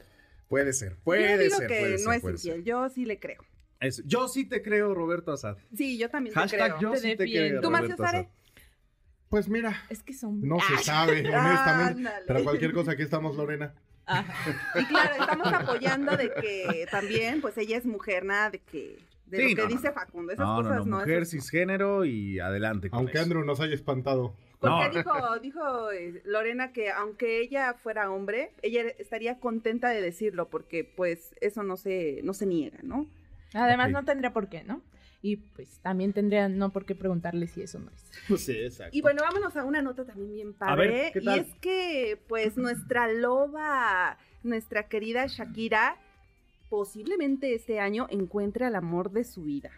Puede 0.48 0.74
ser, 0.74 0.94
Yo 0.94 0.98
puede 1.04 1.38
digo 1.44 1.58
ser, 1.58 1.68
que 1.68 1.80
puede 1.80 1.92
no 2.04 2.12
ser, 2.12 2.16
es 2.18 2.24
infiel, 2.24 2.56
ser. 2.56 2.64
yo 2.64 2.90
sí 2.90 3.06
le 3.06 3.20
creo. 3.20 3.44
Eso. 3.80 4.02
Yo 4.06 4.28
sí 4.28 4.44
te 4.46 4.62
creo, 4.62 4.94
Roberto 4.94 5.32
Asad. 5.32 5.58
Sí, 5.76 5.98
yo 5.98 6.10
también 6.10 6.34
te 6.34 6.40
Hashtag 6.42 6.78
creo. 6.78 6.82
yo 6.82 6.92
Te 6.92 6.98
sí 6.98 7.16
te 7.16 7.24
defiendo. 7.24 7.62
creo, 7.62 7.62
¿Tú, 7.62 7.70
Roberto. 7.70 8.04
Sare? 8.04 8.30
Pues 9.30 9.48
mira, 9.48 9.80
Es 9.90 10.02
que 10.04 10.14
son 10.14 10.42
no 10.42 10.58
se 10.60 10.78
sabe, 10.84 11.20
honestamente. 11.20 12.00
Ándale. 12.00 12.26
Pero 12.28 12.44
cualquier 12.44 12.74
cosa, 12.74 12.92
aquí 12.94 13.04
estamos, 13.04 13.38
Lorena. 13.38 13.74
Ajá. 14.10 14.34
Y 14.80 14.86
claro, 14.86 15.14
estamos 15.22 15.54
apoyando 15.54 16.18
de 16.18 16.32
que 16.34 16.88
también, 16.92 17.42
pues 17.42 17.58
ella 17.58 17.78
es 17.78 17.86
mujer, 17.86 18.26
nada 18.26 18.50
de 18.50 18.60
que 18.60 18.98
de 19.28 19.38
Sí, 19.38 19.50
lo 19.56 19.56
que 19.56 19.62
no, 19.62 19.68
dice. 19.78 19.92
Facundo. 19.92 20.34
Esas 20.34 20.48
No, 20.48 20.56
cosas 20.58 20.78
no, 20.80 20.86
no. 20.86 20.98
mujer 21.00 21.22
esas- 21.22 21.30
cisgénero 21.32 22.04
y 22.06 22.40
adelante 22.40 22.90
con 22.90 23.00
Aunque 23.00 23.14
eso. 23.14 23.24
Andrew 23.24 23.44
nos 23.46 23.60
haya 23.60 23.76
espantado. 23.76 24.34
Porque 24.60 24.90
No. 24.90 24.90
dijo, 25.04 25.40
dijo 25.40 25.92
eh, 25.92 26.22
Lorena 26.26 26.74
que 26.74 26.92
aunque 26.92 27.40
ella 27.40 27.76
fuera 27.76 28.10
hombre, 28.12 28.52
ella 28.62 28.82
estaría 28.98 29.40
contenta 29.40 29.90
de 29.90 30.02
decirlo, 30.02 30.50
porque 30.50 30.84
pues 30.84 31.34
eso 31.40 31.64
no 31.64 31.78
se, 31.78 32.20
no 32.24 32.34
se 32.34 32.46
niega, 32.46 32.80
¿no? 32.84 33.06
Además 33.54 33.92
no 33.92 34.04
tendría 34.04 34.34
por 34.34 34.50
qué, 34.50 34.64
¿no? 34.64 34.82
Y 35.22 35.36
pues 35.38 35.80
también 35.82 36.14
tendría 36.14 36.48
no 36.48 36.72
por 36.72 36.86
qué 36.86 36.96
preguntarle 36.96 37.48
si 37.48 37.62
eso 37.62 37.80
no 37.80 37.92
es. 37.92 38.06
Pues 38.28 38.46
sí, 38.46 38.54
exacto. 38.54 38.96
Y 38.96 39.02
bueno, 39.02 39.22
vámonos 39.22 39.56
a 39.58 39.66
una 39.66 39.82
nota 39.82 40.06
también 40.06 40.34
bien 40.34 40.56
A 40.60 40.76
ver, 40.76 40.90
padre. 40.90 41.12
¿qué 41.14 41.22
tal? 41.22 41.38
Y 41.38 41.40
es 41.42 41.56
que, 41.60 42.22
pues, 42.28 42.58
nuestra 42.58 43.12
loba, 43.12 44.18
nuestra 44.44 44.88
querida 44.88 45.26
Shakira, 45.28 45.98
posiblemente 46.70 47.54
este 47.54 47.80
año 47.80 48.08
encuentre 48.10 48.66
al 48.66 48.76
amor 48.76 49.12
de 49.12 49.26
su 49.26 49.44
vida. 49.44 49.72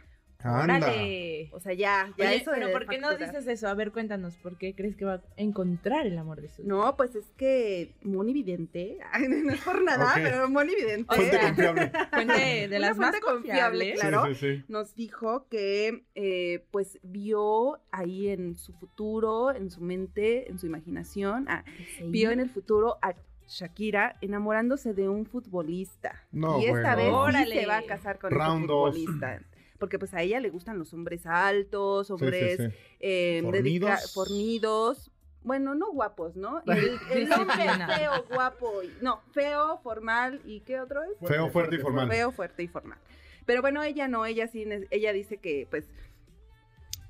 Anda. 0.44 0.78
¡Órale! 0.88 1.50
O 1.54 1.60
sea, 1.60 1.74
ya, 1.74 2.14
ya 2.18 2.28
Oye, 2.28 2.36
eso 2.38 2.52
pero 2.54 2.72
¿por 2.72 2.88
qué 2.88 2.98
no 2.98 3.16
dices 3.16 3.48
eso? 3.48 3.68
A 3.68 3.74
ver, 3.74 3.92
cuéntanos, 3.92 4.36
¿por 4.38 4.58
qué 4.58 4.76
crees 4.76 4.96
que 4.96 5.06
va 5.06 5.16
a 5.16 5.22
encontrar 5.38 6.08
el 6.08 6.18
amor 6.18 6.42
de 6.42 6.50
su 6.50 6.64
vida? 6.64 6.74
No, 6.74 6.96
pues 6.98 7.16
es 7.16 7.26
que 7.38 7.94
Moni 8.04 8.34
Vidente, 8.34 9.00
ay, 9.12 9.28
no 9.28 9.52
es 9.52 9.62
por 9.62 9.84
nada, 9.84 10.12
pero 10.16 10.50
Moni 10.50 10.76
Vidente. 10.76 11.16
Fuente 11.16 11.40
confiable. 11.40 11.92
Fuente 12.12 12.68
de 12.68 12.80
las 12.80 12.98
más 12.98 13.10
fuente 13.12 13.26
confiable, 13.26 13.92
confiables. 13.92 14.00
claro. 14.00 14.26
Sí, 14.28 14.36
sí, 14.36 14.58
sí. 14.58 14.66
nos 14.68 14.96
dijo 14.96 15.48
que 15.50 16.06
eh, 16.16 16.66
pues 16.72 17.00
vio 17.04 17.80
ahí 17.92 18.30
en 18.30 18.56
su 18.56 18.74
futuro, 18.74 19.52
en 19.52 19.70
su 19.70 19.82
mente, 19.82 20.50
en 20.50 20.60
su 20.60 20.66
imaginación, 20.66 21.46
ah, 21.50 21.64
vio 22.06 22.32
en 22.32 22.40
el 22.40 22.50
futuro 22.50 22.98
a 23.02 23.14
Shakira 23.48 24.18
enamorándose 24.22 24.94
de 24.94 25.10
un 25.10 25.26
futbolista. 25.26 26.26
No, 26.32 26.60
y 26.60 26.66
esta 26.66 26.96
bueno. 26.96 27.26
vez 27.26 27.36
sí 27.48 27.60
se 27.60 27.66
va 27.66 27.78
a 27.78 27.84
casar 27.84 28.18
con 28.18 28.32
ese 28.32 28.40
dos. 28.40 28.96
futbolista. 28.96 29.42
Porque 29.82 29.98
pues 30.00 30.14
a 30.14 30.22
ella 30.22 30.40
le 30.40 30.50
gustan 30.52 30.78
los 30.78 30.94
hombres 30.94 31.26
altos, 31.26 32.06
Sí, 32.08 32.14
hombres 32.14 32.58
sí, 32.58 32.68
sí. 32.68 32.74
eh, 33.00 33.40
Fornidos. 33.44 33.90
dedica- 33.90 34.08
fornidos. 34.14 35.12
Bueno, 35.44 35.74
no 35.74 35.92
guapos, 35.92 36.36
¿no? 36.36 36.62
El, 36.68 37.00
el 37.12 37.34
hombre 37.34 37.66
feo, 37.98 38.12
guapo. 38.32 38.84
y- 38.84 38.92
no, 39.02 39.22
feo, 39.34 39.80
formal. 39.82 40.40
¿Y 40.46 40.60
qué 40.62 40.80
otro 40.80 41.02
es? 41.02 41.18
Feo, 41.28 41.50
fuerte 41.50 41.78
y 41.78 41.80
formal. 41.80 42.08
Feo, 42.08 42.32
fuerte 42.32 42.62
y 42.62 42.68
formal. 42.68 43.00
Pero 43.48 43.62
bueno, 43.62 43.82
ella 43.82 44.08
no, 44.08 44.28
ella 44.28 44.48
sí, 44.48 44.66
ella 44.92 45.14
dice 45.14 45.38
que, 45.38 45.66
pues, 45.72 45.90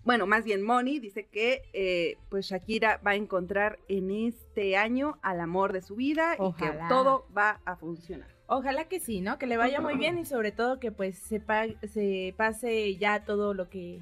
bueno, 0.06 0.26
más 0.26 0.46
bien 0.46 0.64
Moni 0.64 1.00
dice 1.00 1.28
que, 1.28 1.62
eh, 1.74 2.18
pues 2.30 2.46
Shakira 2.48 3.02
va 3.06 3.12
a 3.12 3.16
encontrar 3.16 3.80
en 3.90 4.10
este 4.12 4.78
año 4.78 5.20
al 5.22 5.42
amor 5.42 5.74
de 5.74 5.82
su 5.82 5.96
vida 5.98 6.36
y 6.40 6.54
que 6.54 6.72
todo 6.90 7.28
va 7.38 7.60
a 7.66 7.76
funcionar. 7.76 8.30
Ojalá 8.54 8.84
que 8.90 9.00
sí, 9.00 9.22
¿no? 9.22 9.38
Que 9.38 9.48
le 9.48 9.56
vaya 9.56 9.80
muy 9.80 9.96
bien 9.96 10.18
y 10.18 10.26
sobre 10.26 10.52
todo 10.52 10.78
que 10.78 10.92
pues 10.92 11.18
se, 11.18 11.40
pa- 11.40 11.68
se 11.94 12.34
pase 12.36 12.98
ya 12.98 13.24
todo 13.24 13.54
lo 13.54 13.70
que... 13.70 14.02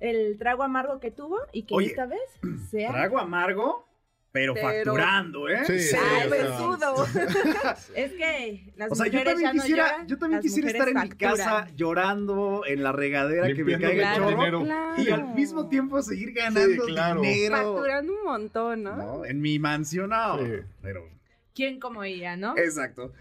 El 0.00 0.36
trago 0.38 0.62
amargo 0.62 1.00
que 1.00 1.10
tuvo 1.10 1.38
y 1.52 1.62
que 1.62 1.74
Oye, 1.74 1.86
esta 1.86 2.04
vez 2.04 2.20
sea... 2.70 2.90
Trago 2.90 3.18
amargo, 3.18 3.88
pero, 4.32 4.52
Pero- 4.52 4.68
facturando, 4.68 5.48
¿eh? 5.48 5.64
Sí, 5.64 5.78
sí. 5.80 5.96
Es 7.94 8.12
que 8.12 8.70
las 8.76 8.92
O 8.92 8.94
sea, 8.94 9.06
yo 9.06 9.24
también 9.24 9.40
ya 9.48 9.52
no 9.54 9.62
quisiera, 9.62 9.86
lloran, 9.92 10.06
yo 10.08 10.18
también 10.18 10.42
quisiera 10.42 10.68
estar 10.70 10.88
en 10.90 11.00
mi 11.00 11.08
casa 11.08 11.68
llorando 11.74 12.64
en 12.66 12.82
la 12.82 12.92
regadera 12.92 13.46
que 13.54 13.64
me 13.64 13.78
caiga 13.80 14.12
el 14.14 14.16
chorro 14.18 14.30
dinero. 14.30 14.66
y 14.98 15.08
al 15.08 15.34
mismo 15.34 15.68
tiempo 15.70 16.02
seguir 16.02 16.32
ganando 16.32 16.84
Sí, 16.84 16.92
claro. 16.92 17.22
dinero. 17.22 17.56
Facturando 17.56 18.12
un 18.12 18.24
montón, 18.24 18.82
¿no? 18.82 18.96
¿no? 18.96 19.24
En 19.24 19.40
mi 19.40 19.58
mansión, 19.58 20.10
no. 20.10 20.38
Sí. 20.38 20.52
Pero, 20.82 21.08
¿Quién 21.54 21.80
como 21.80 22.04
ella, 22.04 22.36
no? 22.36 22.54
exacto. 22.58 23.14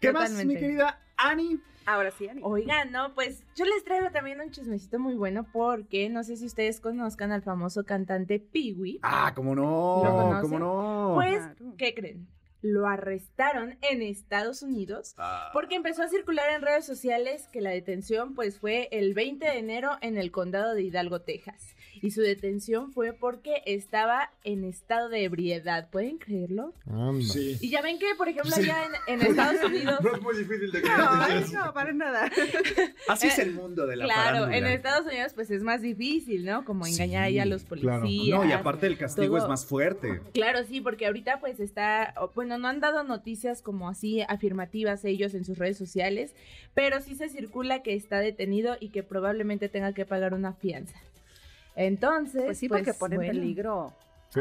¿Qué 0.00 0.12
más, 0.12 0.30
mi 0.44 0.54
querida 0.56 1.00
Ani? 1.16 1.60
Ahora 1.86 2.10
sí, 2.10 2.28
Ani. 2.28 2.42
Oigan, 2.44 2.92
no, 2.92 3.14
pues 3.14 3.42
yo 3.56 3.64
les 3.64 3.82
traigo 3.82 4.10
también 4.10 4.40
un 4.40 4.50
chismecito 4.50 4.98
muy 4.98 5.14
bueno 5.14 5.46
porque 5.52 6.08
no 6.10 6.22
sé 6.22 6.36
si 6.36 6.44
ustedes 6.46 6.80
conozcan 6.80 7.32
al 7.32 7.42
famoso 7.42 7.84
cantante 7.84 8.38
Peewee. 8.38 8.98
Ah, 9.02 9.32
cómo 9.34 9.54
no, 9.54 10.38
cómo 10.42 10.58
no. 10.58 11.12
Pues, 11.14 11.38
Claro. 11.38 11.74
¿qué 11.78 11.94
creen? 11.94 12.28
Lo 12.60 12.86
arrestaron 12.88 13.78
en 13.82 14.02
Estados 14.02 14.62
Unidos 14.62 15.14
Ah, 15.16 15.50
porque 15.52 15.76
empezó 15.76 16.02
a 16.02 16.08
circular 16.08 16.50
en 16.50 16.60
redes 16.60 16.84
sociales 16.84 17.48
que 17.52 17.60
la 17.60 17.70
detención 17.70 18.34
pues 18.34 18.58
fue 18.58 18.88
el 18.90 19.14
20 19.14 19.46
de 19.46 19.58
enero 19.58 19.92
en 20.00 20.18
el 20.18 20.30
condado 20.32 20.74
de 20.74 20.82
Hidalgo, 20.82 21.20
Texas. 21.22 21.74
Y 22.02 22.10
su 22.10 22.20
detención 22.20 22.92
fue 22.92 23.12
porque 23.12 23.62
estaba 23.66 24.30
en 24.44 24.64
estado 24.64 25.08
de 25.08 25.24
ebriedad, 25.24 25.88
¿pueden 25.90 26.18
creerlo? 26.18 26.72
Sí. 27.22 27.56
Y 27.60 27.70
ya 27.70 27.82
ven 27.82 27.98
que, 27.98 28.06
por 28.16 28.28
ejemplo, 28.28 28.54
allá 28.54 28.84
en, 29.06 29.20
en 29.20 29.26
Estados 29.26 29.64
Unidos... 29.64 29.98
No 30.02 30.14
es 30.14 30.22
muy 30.22 30.36
difícil 30.36 30.70
de 30.72 30.80
No, 30.80 30.86
creer. 30.86 31.04
ay, 31.06 31.44
no, 31.52 31.72
para 31.74 31.92
nada. 31.92 32.30
Así 33.08 33.26
es 33.26 33.38
el 33.38 33.52
mundo 33.52 33.86
de 33.86 33.96
la 33.96 34.04
Claro, 34.04 34.48
en 34.50 34.66
Estados 34.66 35.06
Unidos 35.06 35.32
pues 35.34 35.50
es 35.50 35.62
más 35.62 35.82
difícil, 35.82 36.44
¿no? 36.44 36.64
Como 36.64 36.86
engañar 36.86 37.24
ahí 37.24 37.38
a 37.38 37.44
los 37.46 37.64
claro. 37.64 38.00
policías. 38.02 38.38
No, 38.38 38.48
y 38.48 38.52
aparte 38.52 38.86
el 38.86 38.96
castigo 38.96 39.36
todo. 39.36 39.44
es 39.44 39.48
más 39.48 39.66
fuerte. 39.66 40.20
Claro, 40.32 40.64
sí, 40.64 40.80
porque 40.80 41.06
ahorita 41.06 41.40
pues 41.40 41.60
está, 41.60 42.14
bueno, 42.34 42.58
no 42.58 42.68
han 42.68 42.80
dado 42.80 43.04
noticias 43.04 43.62
como 43.62 43.88
así 43.88 44.22
afirmativas 44.28 45.04
ellos 45.04 45.34
en 45.34 45.44
sus 45.44 45.58
redes 45.58 45.76
sociales, 45.78 46.34
pero 46.74 47.00
sí 47.00 47.14
se 47.14 47.28
circula 47.28 47.82
que 47.82 47.94
está 47.94 48.18
detenido 48.20 48.76
y 48.80 48.90
que 48.90 49.02
probablemente 49.02 49.68
tenga 49.68 49.92
que 49.92 50.04
pagar 50.04 50.34
una 50.34 50.52
fianza. 50.52 50.94
Entonces, 51.78 52.42
Pues 52.44 52.58
sí, 52.58 52.68
porque 52.68 52.92
pone 52.92 53.14
en 53.14 53.20
bueno, 53.20 53.32
peligro 53.32 53.92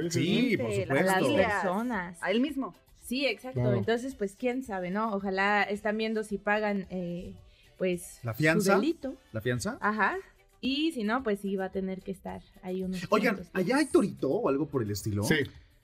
Sí, 0.09 0.57
por 0.57 0.69
las 0.69 0.75
supuesto. 0.75 1.15
familias. 1.23 1.53
personas. 1.53 2.17
a 2.23 2.31
él 2.31 2.41
mismo. 2.41 2.73
Sí, 3.03 3.25
exacto. 3.25 3.61
Claro. 3.61 3.77
Entonces, 3.77 4.15
pues 4.15 4.35
quién 4.37 4.63
sabe, 4.63 4.89
¿no? 4.91 5.13
Ojalá 5.13 5.63
están 5.63 5.97
viendo 5.97 6.23
si 6.23 6.37
pagan 6.37 6.87
eh, 6.89 7.33
pues 7.77 8.19
¿La 8.23 8.33
fianza? 8.33 8.73
su 8.75 8.81
delito. 8.81 9.15
¿La 9.31 9.39
fianza? 9.41 9.77
Ajá. 9.79 10.17
Y 10.59 10.91
si 10.91 11.03
no, 11.03 11.21
pues 11.23 11.39
sí 11.39 11.55
va 11.55 11.65
a 11.65 11.71
tener 11.71 12.01
que 12.01 12.11
estar 12.11 12.41
ahí 12.63 12.81
unos 12.83 13.05
Oigan, 13.11 13.39
¿allá 13.53 13.77
hay 13.77 13.85
torito 13.85 14.29
o 14.31 14.49
algo 14.49 14.65
por 14.67 14.81
el 14.81 14.89
estilo? 14.91 15.23
Sí, 15.23 15.35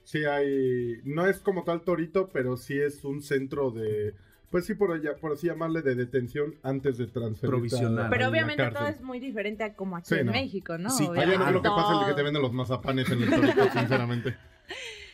sí 0.03 0.25
hay. 0.25 0.99
No 1.05 1.27
es 1.27 1.37
como 1.37 1.63
tal 1.63 1.81
Torito, 1.81 2.29
pero 2.33 2.57
sí 2.57 2.77
es 2.79 3.05
un 3.05 3.21
centro 3.21 3.69
de. 3.69 4.15
Pues 4.53 4.67
sí, 4.67 4.75
por 4.75 4.91
allá, 4.91 5.15
por 5.15 5.31
así 5.33 5.47
llamarle, 5.47 5.81
de 5.81 5.95
detención 5.95 6.53
antes 6.61 6.99
de 6.99 7.07
transferir. 7.07 7.49
Provisional. 7.49 8.07
Pero 8.11 8.29
obviamente 8.29 8.69
todo 8.69 8.85
es 8.87 9.01
muy 9.01 9.19
diferente 9.19 9.63
a 9.63 9.73
como 9.73 9.97
aquí 9.97 10.09
Sí, 10.09 10.15
en 10.19 10.27
no. 10.27 10.31
México, 10.31 10.77
¿no? 10.77 10.91
Sí, 10.91 11.05
Allá 11.11 11.39
no 11.39 11.45
creo 11.47 11.61
que 11.63 11.69
pasa 11.69 12.01
el 12.01 12.07
que 12.09 12.13
te 12.13 12.21
venden 12.21 12.41
los 12.43 12.53
mazapanes 12.53 13.09
en 13.09 13.23
el 13.23 13.29
Torito, 13.31 13.63
sinceramente. 13.71 14.37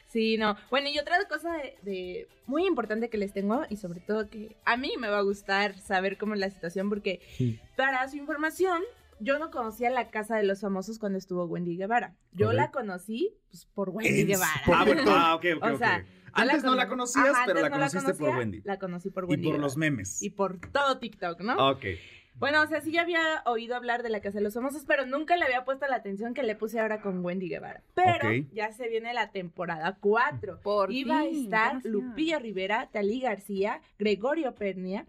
Sí, 0.07 0.37
no. 0.37 0.57
Bueno, 0.71 0.89
y 0.89 0.97
otra 0.97 1.15
cosa 1.29 1.53
de, 1.53 1.77
de- 1.83 2.27
muy 2.47 2.65
importante 2.65 3.09
que 3.09 3.17
les 3.19 3.31
tengo, 3.31 3.61
y 3.69 3.75
sobre 3.77 3.99
todo 3.99 4.27
que 4.27 4.57
a 4.65 4.75
mí 4.75 4.93
me 4.99 5.07
va 5.07 5.19
a 5.19 5.21
gustar 5.21 5.77
saber 5.77 6.17
cómo 6.17 6.33
es 6.33 6.39
la 6.39 6.49
situación, 6.49 6.89
porque 6.89 7.21
Sí. 7.37 7.59
para 7.77 8.07
su 8.09 8.17
información, 8.17 8.81
yo 9.19 9.37
no 9.37 9.51
conocía 9.51 9.89
la 9.91 10.09
casa 10.09 10.35
de 10.37 10.43
los 10.43 10.61
famosos 10.61 10.97
cuando 10.97 11.19
estuvo 11.19 11.45
Wendy 11.45 11.77
Guevara. 11.77 12.15
Yo 12.33 12.53
la 12.53 12.71
conocí 12.71 13.35
pues, 13.51 13.67
por 13.75 13.89
Wendy 13.89 14.21
En- 14.21 14.27
Guevara. 14.27 14.61
Ah, 14.65 14.83
bueno, 14.83 15.03
ah, 15.07 15.35
ok, 15.35 15.45
ok, 15.57 15.63
O 15.73 15.77
sea, 15.77 16.03
Antes 16.33 16.63
no 16.63 16.75
la 16.75 16.83
cono- 16.87 17.03
conocías, 17.05 17.29
Ajá, 17.35 17.43
pero 17.45 17.61
la 17.61 17.69
no 17.69 17.75
conociste 17.75 18.05
por 18.13 18.17
conocía, 18.17 18.37
Wendy. 18.39 18.61
La 18.63 18.79
conocí 18.79 19.09
por 19.09 19.23
Y 19.23 19.27
Wendy. 19.27 19.43
por 19.47 19.51
Guevara. 19.53 19.61
los 19.63 19.77
memes. 19.77 20.21
Y 20.21 20.29
por 20.31 20.59
todo 20.71 20.99
TikTok, 20.99 21.41
¿no? 21.41 21.69
Ok. 21.71 21.85
Bueno, 22.35 22.61
o 22.63 22.67
sea, 22.67 22.79
sí 22.79 22.93
ya 22.93 23.01
había 23.01 23.41
oído 23.45 23.75
hablar 23.75 24.01
de 24.01 24.07
la 24.09 24.21
Casa 24.21 24.37
de 24.37 24.43
los 24.45 24.53
Famosos, 24.53 24.85
pero 24.85 25.05
nunca 25.05 25.35
le 25.35 25.43
había 25.43 25.65
puesto 25.65 25.85
la 25.87 25.97
atención 25.97 26.33
que 26.33 26.41
le 26.43 26.55
puse 26.55 26.79
ahora 26.79 27.01
con 27.01 27.23
Wendy 27.25 27.49
Guevara. 27.49 27.83
Pero 27.95 28.31
ya 28.53 28.71
se 28.71 28.87
viene 28.87 29.13
la 29.13 29.31
temporada 29.31 29.97
4. 29.99 30.61
Por 30.61 30.89
Iba 30.93 31.19
a 31.19 31.23
fin, 31.23 31.43
estar. 31.43 31.81
Lupillo 31.83 32.39
Rivera, 32.39 32.87
Talí 32.93 33.19
García, 33.19 33.81
Gregorio 33.97 34.55
Pernia 34.55 35.05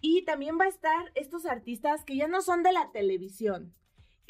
y 0.00 0.22
también 0.24 0.58
va 0.58 0.64
a 0.64 0.68
estar 0.68 1.12
estos 1.14 1.44
artistas 1.44 2.02
que 2.06 2.16
ya 2.16 2.28
no 2.28 2.40
son 2.40 2.62
de 2.62 2.72
la 2.72 2.90
televisión, 2.92 3.74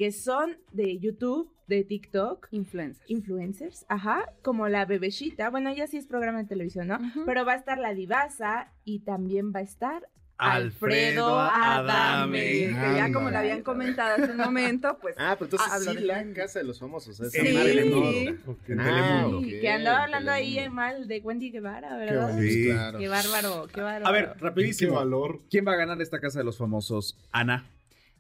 que 0.00 0.12
son 0.12 0.56
de 0.72 0.98
YouTube, 0.98 1.52
de 1.66 1.84
TikTok, 1.84 2.48
Influencers. 2.52 3.04
influencers, 3.10 3.84
ajá, 3.90 4.32
como 4.40 4.66
la 4.66 4.86
Bebeshita, 4.86 5.50
bueno, 5.50 5.68
ella 5.68 5.86
sí 5.88 5.98
es 5.98 6.06
programa 6.06 6.38
de 6.38 6.48
televisión, 6.48 6.88
¿no? 6.88 6.98
Pero 7.26 7.44
va 7.44 7.52
a 7.52 7.56
estar 7.56 7.76
la 7.76 7.92
Divasa 7.92 8.72
y 8.86 9.00
también 9.00 9.52
va 9.54 9.58
a 9.58 9.62
estar 9.64 10.08
Alfredo 10.38 11.38
Alfredo 11.38 11.38
Adame. 11.38 12.40
Que 12.40 12.70
ya 12.96 13.12
como 13.12 13.28
lo 13.30 13.36
habían 13.36 13.62
comentado 13.62 14.14
hace 14.22 14.32
un 14.32 14.38
momento, 14.38 14.96
pues 15.02 15.14
Ah, 15.18 15.36
pero 15.38 15.50
entonces 15.50 15.70
Hablo 15.70 15.90
sí 15.90 15.96
de 15.98 16.02
la 16.06 16.32
casa 16.32 16.60
de 16.60 16.64
los 16.64 16.78
famosos. 16.80 17.20
es 17.20 17.34
En 17.34 17.46
Sí, 17.46 17.52
Telemundo. 17.52 18.10
sí. 18.10 18.26
En 18.72 18.80
Ah, 18.80 18.84
Telemundo. 18.84 19.38
ok, 19.40 19.44
que 19.60 19.68
andaba 19.70 20.04
hablando 20.04 20.30
ahí 20.32 20.66
mal 20.70 21.06
de 21.08 21.18
Wendy 21.20 21.50
Guevara, 21.50 21.90
Qué 21.90 21.94
¿verdad? 22.06 22.28
bonito. 22.32 22.52
Sí. 22.54 22.64
Claro. 22.70 22.98
Qué 22.98 23.08
bárbaro, 23.08 23.66
qué 23.70 23.80
bárbaro. 23.82 24.06
A 24.06 24.12
ver, 24.12 24.32
Qué 24.32 24.38
rapidísimo. 24.40 24.94
valor. 24.94 25.40
¿Quién 25.50 25.66
va 25.68 25.72
a 25.72 25.76
ganar 25.76 26.00
esta 26.00 26.18
casa 26.20 26.38
de 26.38 26.46
los 26.46 26.56
famosos? 26.56 27.18
Ana. 27.32 27.66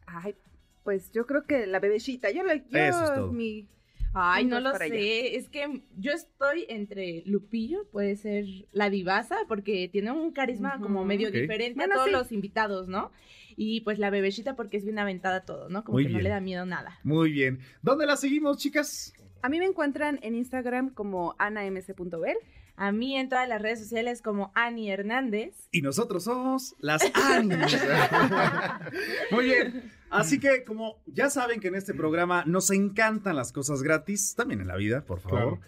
Ay, 0.06 0.34
pues 0.84 1.12
yo 1.12 1.26
creo 1.26 1.44
que 1.44 1.66
la 1.66 1.80
bebecita. 1.80 2.30
Yo 2.30 2.42
la 2.42 2.56
yo, 2.56 2.62
Eso 2.78 3.04
es 3.04 3.14
todo. 3.14 3.32
mi 3.32 3.68
Ay, 4.12 4.44
no 4.44 4.60
lo 4.60 4.74
sé. 4.76 5.36
Es 5.36 5.48
que 5.48 5.82
yo 5.96 6.12
estoy 6.12 6.66
entre 6.68 7.22
Lupillo, 7.26 7.86
puede 7.92 8.16
ser 8.16 8.44
la 8.72 8.90
divasa, 8.90 9.36
porque 9.46 9.88
tiene 9.88 10.10
un 10.10 10.32
carisma 10.32 10.80
como 10.80 11.04
medio 11.04 11.30
diferente 11.30 11.76
Bueno, 11.76 11.94
a 11.94 11.96
todos 11.96 12.08
sí. 12.08 12.12
los 12.12 12.32
invitados, 12.32 12.88
¿no? 12.88 13.12
Y 13.56 13.82
pues 13.82 13.98
la 13.98 14.10
bebecita 14.10 14.56
porque 14.56 14.78
es 14.78 14.84
bien 14.84 14.98
aventada 14.98 15.44
todo, 15.44 15.68
¿no? 15.68 15.84
Como 15.84 15.96
Muy 15.96 16.06
que 16.06 16.12
no 16.12 16.20
le 16.20 16.28
da 16.28 16.40
miedo 16.40 16.66
nada. 16.66 16.98
Muy 17.04 17.30
bien. 17.30 17.60
¿Dónde 17.82 18.06
la 18.06 18.16
seguimos, 18.16 18.58
chicas? 18.58 19.12
A 19.42 19.48
mí 19.48 19.58
me 19.58 19.66
encuentran 19.66 20.18
en 20.22 20.34
Instagram 20.34 20.90
como 20.90 21.34
anamc.bel. 21.38 22.36
A 22.80 22.92
mí 22.92 23.14
en 23.14 23.28
todas 23.28 23.46
las 23.46 23.60
redes 23.60 23.78
sociales 23.78 24.22
como 24.22 24.52
Ani 24.54 24.90
Hernández. 24.90 25.54
Y 25.70 25.82
nosotros 25.82 26.24
somos 26.24 26.74
las 26.78 27.02
Anis. 27.12 27.78
Muy 29.30 29.44
bien. 29.44 29.92
Así 30.08 30.40
que, 30.40 30.64
como 30.64 30.96
ya 31.04 31.28
saben 31.28 31.60
que 31.60 31.68
en 31.68 31.74
este 31.74 31.92
programa 31.92 32.42
nos 32.46 32.70
encantan 32.70 33.36
las 33.36 33.52
cosas 33.52 33.82
gratis, 33.82 34.34
también 34.34 34.62
en 34.62 34.68
la 34.68 34.76
vida, 34.76 35.04
por 35.04 35.20
favor. 35.20 35.58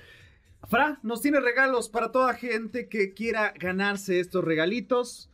Fra, 0.71 1.01
nos 1.03 1.21
tiene 1.21 1.41
regalos 1.41 1.91
para 1.91 2.13
toda 2.13 2.33
gente 2.33 2.89
que 2.89 3.13
quiera 3.13 3.53
ganarse 3.59 4.19
estos 4.19 4.43
regalitos. 4.43 5.29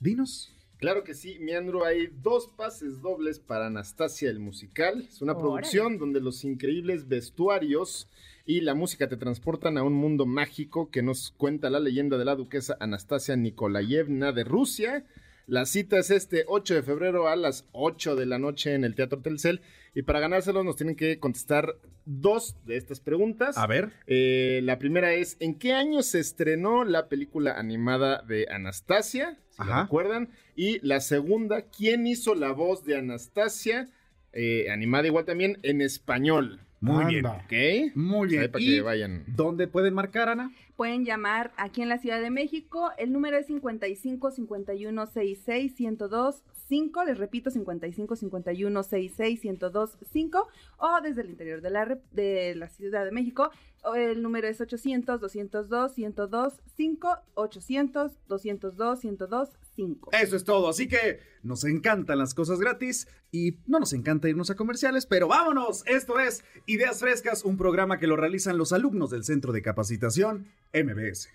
Dinos. 0.00 0.52
Claro 0.76 1.02
que 1.02 1.14
sí, 1.14 1.38
Meandro, 1.40 1.86
hay 1.86 2.08
dos 2.08 2.46
pases 2.46 3.00
dobles 3.00 3.38
para 3.38 3.68
Anastasia 3.68 4.28
el 4.28 4.38
musical. 4.38 5.06
Es 5.08 5.22
una 5.22 5.32
Órale. 5.32 5.48
producción 5.48 5.96
donde 5.96 6.20
los 6.20 6.44
increíbles 6.44 7.08
vestuarios 7.08 8.06
y 8.46 8.60
la 8.60 8.74
música 8.74 9.08
te 9.08 9.16
transportan 9.16 9.76
a 9.76 9.82
un 9.82 9.92
mundo 9.92 10.24
mágico 10.24 10.88
que 10.90 11.02
nos 11.02 11.32
cuenta 11.32 11.68
la 11.68 11.80
leyenda 11.80 12.16
de 12.16 12.24
la 12.24 12.36
duquesa 12.36 12.76
Anastasia 12.78 13.34
Nikolayevna 13.36 14.30
de 14.32 14.44
Rusia. 14.44 15.04
La 15.48 15.66
cita 15.66 15.98
es 15.98 16.10
este 16.10 16.44
8 16.46 16.74
de 16.74 16.82
febrero 16.82 17.28
a 17.28 17.34
las 17.36 17.66
8 17.72 18.14
de 18.14 18.26
la 18.26 18.38
noche 18.38 18.74
en 18.74 18.84
el 18.84 18.94
Teatro 18.94 19.20
Telcel. 19.20 19.60
Y 19.94 20.02
para 20.02 20.20
ganárselos 20.20 20.64
nos 20.64 20.76
tienen 20.76 20.94
que 20.94 21.18
contestar 21.18 21.76
dos 22.04 22.56
de 22.64 22.76
estas 22.76 23.00
preguntas. 23.00 23.58
A 23.58 23.66
ver. 23.66 23.90
Eh, 24.06 24.60
la 24.62 24.78
primera 24.78 25.12
es, 25.12 25.36
¿en 25.40 25.58
qué 25.58 25.72
año 25.72 26.02
se 26.02 26.20
estrenó 26.20 26.84
la 26.84 27.08
película 27.08 27.58
animada 27.58 28.22
de 28.22 28.46
Anastasia? 28.48 29.38
Si 29.50 29.58
la 29.64 29.72
Ajá. 29.72 29.82
recuerdan. 29.84 30.30
Y 30.54 30.78
la 30.86 31.00
segunda, 31.00 31.62
¿quién 31.62 32.06
hizo 32.06 32.34
la 32.36 32.52
voz 32.52 32.84
de 32.84 32.96
Anastasia? 32.96 33.88
Eh, 34.32 34.70
animada 34.70 35.06
igual 35.06 35.24
también 35.24 35.58
en 35.62 35.80
español. 35.80 36.60
Muy 36.80 37.16
Anda. 37.16 37.44
bien. 37.48 37.88
¿Ok? 37.90 37.96
Muy 37.96 38.28
Ahí 38.28 38.36
bien. 38.38 38.50
para 38.50 38.64
¿Y 38.64 38.76
que 38.76 38.80
vayan. 38.82 39.24
dónde 39.26 39.66
pueden 39.66 39.94
marcar, 39.94 40.28
Ana? 40.28 40.52
Pueden 40.76 41.04
llamar 41.04 41.52
aquí 41.56 41.80
en 41.82 41.88
la 41.88 41.98
Ciudad 41.98 42.20
de 42.20 42.30
México. 42.30 42.90
El 42.98 43.12
número 43.12 43.38
es 43.38 43.46
55 43.46 44.30
51 44.30 45.06
66 45.06 45.74
102 45.74 46.42
5. 46.68 47.04
Les 47.04 47.18
repito, 47.18 47.50
55 47.50 48.16
51 48.16 48.82
66 48.82 49.40
102 49.40 49.98
5. 50.12 50.48
O 50.78 51.00
desde 51.02 51.22
el 51.22 51.30
interior 51.30 51.60
de 51.60 51.70
la, 51.70 51.98
de 52.12 52.54
la 52.54 52.68
Ciudad 52.68 53.04
de 53.04 53.12
México. 53.12 53.50
El 53.94 54.22
número 54.22 54.48
es 54.48 54.60
800 54.60 55.20
202 55.20 55.94
102 55.94 56.54
5. 56.76 57.18
800 57.34 58.12
202 58.28 59.00
102 59.00 59.48
5. 59.76 60.10
Eso 60.12 60.36
es 60.36 60.44
todo. 60.44 60.68
Así 60.68 60.88
que 60.88 61.20
nos 61.42 61.64
encantan 61.64 62.18
las 62.18 62.34
cosas 62.34 62.58
gratis 62.58 63.06
y 63.30 63.58
no 63.66 63.78
nos 63.78 63.92
encanta 63.92 64.28
irnos 64.28 64.50
a 64.50 64.56
comerciales, 64.56 65.06
pero 65.06 65.28
vámonos. 65.28 65.84
Esto 65.86 66.18
es 66.18 66.44
Ideas 66.66 67.00
Frescas, 67.00 67.44
un 67.44 67.56
programa 67.56 67.98
que 67.98 68.06
lo 68.06 68.16
realizan 68.16 68.58
los 68.58 68.72
alumnos 68.72 69.10
del 69.10 69.24
Centro 69.24 69.52
de 69.52 69.62
Capacitación 69.62 70.48
MBS. 70.72 71.28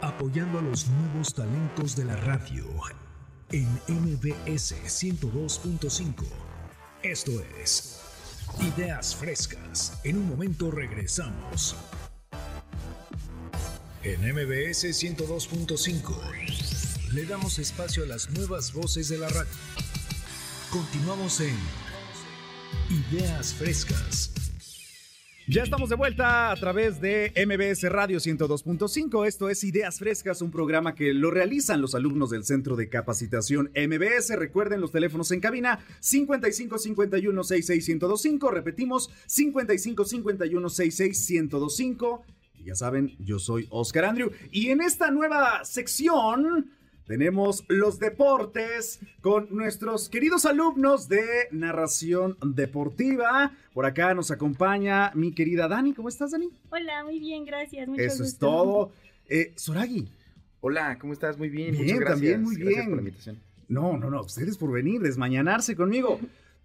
apoyando 0.00 0.58
a 0.58 0.62
los 0.62 0.88
nuevos 0.88 1.34
talentos 1.34 1.96
de 1.96 2.04
la 2.04 2.16
radio 2.16 2.64
en 3.50 3.68
MBS 3.88 4.74
102.5. 4.84 6.24
Esto 7.02 7.32
es 7.62 8.00
Ideas 8.60 9.14
Frescas. 9.14 9.98
En 10.04 10.18
un 10.18 10.28
momento 10.28 10.70
regresamos. 10.70 11.76
En 14.02 14.20
MBS 14.20 14.84
102.5 14.84 17.12
le 17.12 17.24
damos 17.24 17.58
espacio 17.58 18.04
a 18.04 18.06
las 18.06 18.30
nuevas 18.30 18.72
voces 18.72 19.08
de 19.08 19.18
la 19.18 19.28
radio. 19.28 19.52
Continuamos 20.70 21.40
en 21.40 21.56
Ideas 22.90 23.54
Frescas. 23.54 24.45
Ya 25.48 25.62
estamos 25.62 25.88
de 25.88 25.94
vuelta 25.94 26.50
a 26.50 26.56
través 26.56 27.00
de 27.00 27.32
MBS 27.36 27.88
Radio 27.88 28.18
102.5. 28.18 29.28
Esto 29.28 29.48
es 29.48 29.62
Ideas 29.62 30.00
Frescas, 30.00 30.42
un 30.42 30.50
programa 30.50 30.96
que 30.96 31.14
lo 31.14 31.30
realizan 31.30 31.80
los 31.80 31.94
alumnos 31.94 32.30
del 32.30 32.42
Centro 32.42 32.74
de 32.74 32.88
Capacitación 32.88 33.70
MBS. 33.76 34.36
Recuerden 34.36 34.80
los 34.80 34.90
teléfonos 34.90 35.30
en 35.30 35.38
cabina 35.38 35.78
55 36.00 36.78
51 36.78 37.44
66 37.44 37.88
1025. 37.88 38.50
Repetimos 38.50 39.08
55 39.26 40.04
51 40.04 40.68
66 40.68 41.30
1025. 41.30 42.24
Y 42.58 42.64
ya 42.64 42.74
saben, 42.74 43.14
yo 43.20 43.38
soy 43.38 43.68
Oscar 43.70 44.06
Andrew. 44.06 44.32
Y 44.50 44.70
en 44.70 44.80
esta 44.80 45.12
nueva 45.12 45.64
sección 45.64 46.72
tenemos 47.06 47.64
los 47.68 47.98
deportes 47.98 49.00
con 49.20 49.48
nuestros 49.54 50.08
queridos 50.08 50.44
alumnos 50.44 51.08
de 51.08 51.24
narración 51.52 52.36
deportiva. 52.44 53.52
Por 53.72 53.86
acá 53.86 54.14
nos 54.14 54.30
acompaña 54.30 55.12
mi 55.14 55.32
querida 55.32 55.68
Dani. 55.68 55.94
¿Cómo 55.94 56.08
estás, 56.08 56.32
Dani? 56.32 56.48
Hola, 56.70 57.04
muy 57.04 57.18
bien, 57.20 57.44
gracias. 57.44 57.86
Mucho 57.88 58.02
Eso 58.02 58.24
es 58.24 58.36
todo. 58.38 58.90
Eh, 59.28 59.52
Soragi. 59.56 60.08
Hola, 60.60 60.98
¿cómo 60.98 61.12
estás? 61.12 61.38
Muy 61.38 61.48
bien, 61.48 61.70
Bien, 61.72 61.82
muchas 61.84 61.98
gracias. 62.00 62.14
también 62.18 62.42
muy 62.42 62.56
Gracias 62.56 62.74
bien. 62.76 62.86
por 62.88 62.96
la 62.96 63.02
invitación. 63.02 63.40
No, 63.68 63.96
no, 63.96 64.10
no. 64.10 64.20
Ustedes 64.22 64.56
por 64.58 64.72
venir, 64.72 65.00
desmañanarse 65.00 65.76
conmigo. 65.76 66.18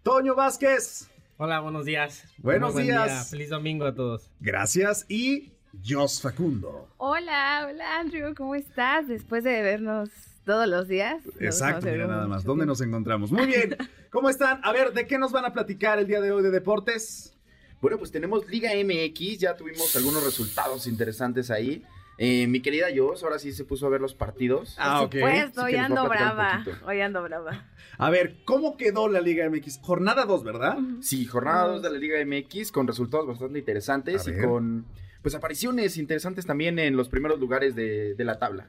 Toño 0.03 0.33
Vázquez. 0.35 1.07
Hola, 1.37 1.59
buenos 1.59 1.85
días. 1.85 2.23
Buenos 2.37 2.73
Muy 2.73 2.83
buen 2.83 2.95
días. 2.95 3.05
día. 3.07 3.23
Feliz 3.23 3.49
domingo 3.49 3.85
a 3.85 3.93
todos. 3.93 4.29
Gracias. 4.39 5.05
Y 5.09 5.51
Jos 5.87 6.21
Facundo. 6.21 6.87
Hola, 6.97 7.67
hola 7.69 7.99
Andrew, 7.99 8.33
¿cómo 8.35 8.55
estás? 8.55 9.07
Después 9.07 9.43
de 9.43 9.61
vernos 9.61 10.09
todos 10.45 10.67
los 10.67 10.87
días. 10.87 11.23
Exacto, 11.39 11.87
mira 11.87 12.07
nada 12.07 12.27
más. 12.27 12.43
¿Dónde 12.43 12.61
tiempo. 12.63 12.71
nos 12.71 12.81
encontramos? 12.81 13.31
Muy 13.31 13.45
bien. 13.45 13.77
¿Cómo 14.09 14.29
están? 14.29 14.59
A 14.63 14.71
ver, 14.71 14.93
¿de 14.93 15.07
qué 15.07 15.17
nos 15.17 15.31
van 15.31 15.45
a 15.45 15.53
platicar 15.53 15.99
el 15.99 16.07
día 16.07 16.21
de 16.21 16.31
hoy 16.31 16.43
de 16.43 16.51
deportes? 16.51 17.37
Bueno, 17.81 17.97
pues 17.97 18.11
tenemos 18.11 18.47
Liga 18.47 18.69
MX, 18.75 19.39
ya 19.39 19.55
tuvimos 19.55 19.95
algunos 19.95 20.23
resultados 20.23 20.85
interesantes 20.85 21.49
ahí. 21.49 21.83
Eh, 22.17 22.45
mi 22.45 22.59
querida 22.61 22.87
Jos, 22.95 23.23
ahora 23.23 23.39
sí 23.39 23.51
se 23.51 23.65
puso 23.65 23.87
a 23.87 23.89
ver 23.89 23.99
los 23.99 24.13
partidos. 24.13 24.75
Ah, 24.77 25.01
ok. 25.01 25.15
Pues, 25.19 25.57
hoy 25.57 25.75
ando 25.75 26.07
brava. 26.07 26.63
Hoy 26.85 27.01
ando 27.01 27.23
brava. 27.23 27.65
A 27.97 28.09
ver, 28.11 28.37
¿cómo 28.45 28.77
quedó 28.77 29.07
la 29.07 29.21
Liga 29.21 29.49
MX? 29.49 29.79
Jornada 29.81 30.25
2, 30.25 30.43
¿verdad? 30.43 30.77
Sí, 31.01 31.25
jornada 31.25 31.65
2 31.67 31.81
de 31.81 31.89
la 31.89 31.97
Liga 31.97 32.17
MX 32.23 32.71
con 32.71 32.85
resultados 32.85 33.25
bastante 33.25 33.57
interesantes 33.57 34.27
y 34.27 34.39
con 34.39 34.85
pues 35.23 35.33
apariciones 35.33 35.97
interesantes 35.97 36.45
también 36.45 36.77
en 36.77 36.95
los 36.95 37.09
primeros 37.09 37.39
lugares 37.39 37.73
de, 37.75 38.13
de 38.13 38.23
la 38.23 38.37
tabla. 38.37 38.67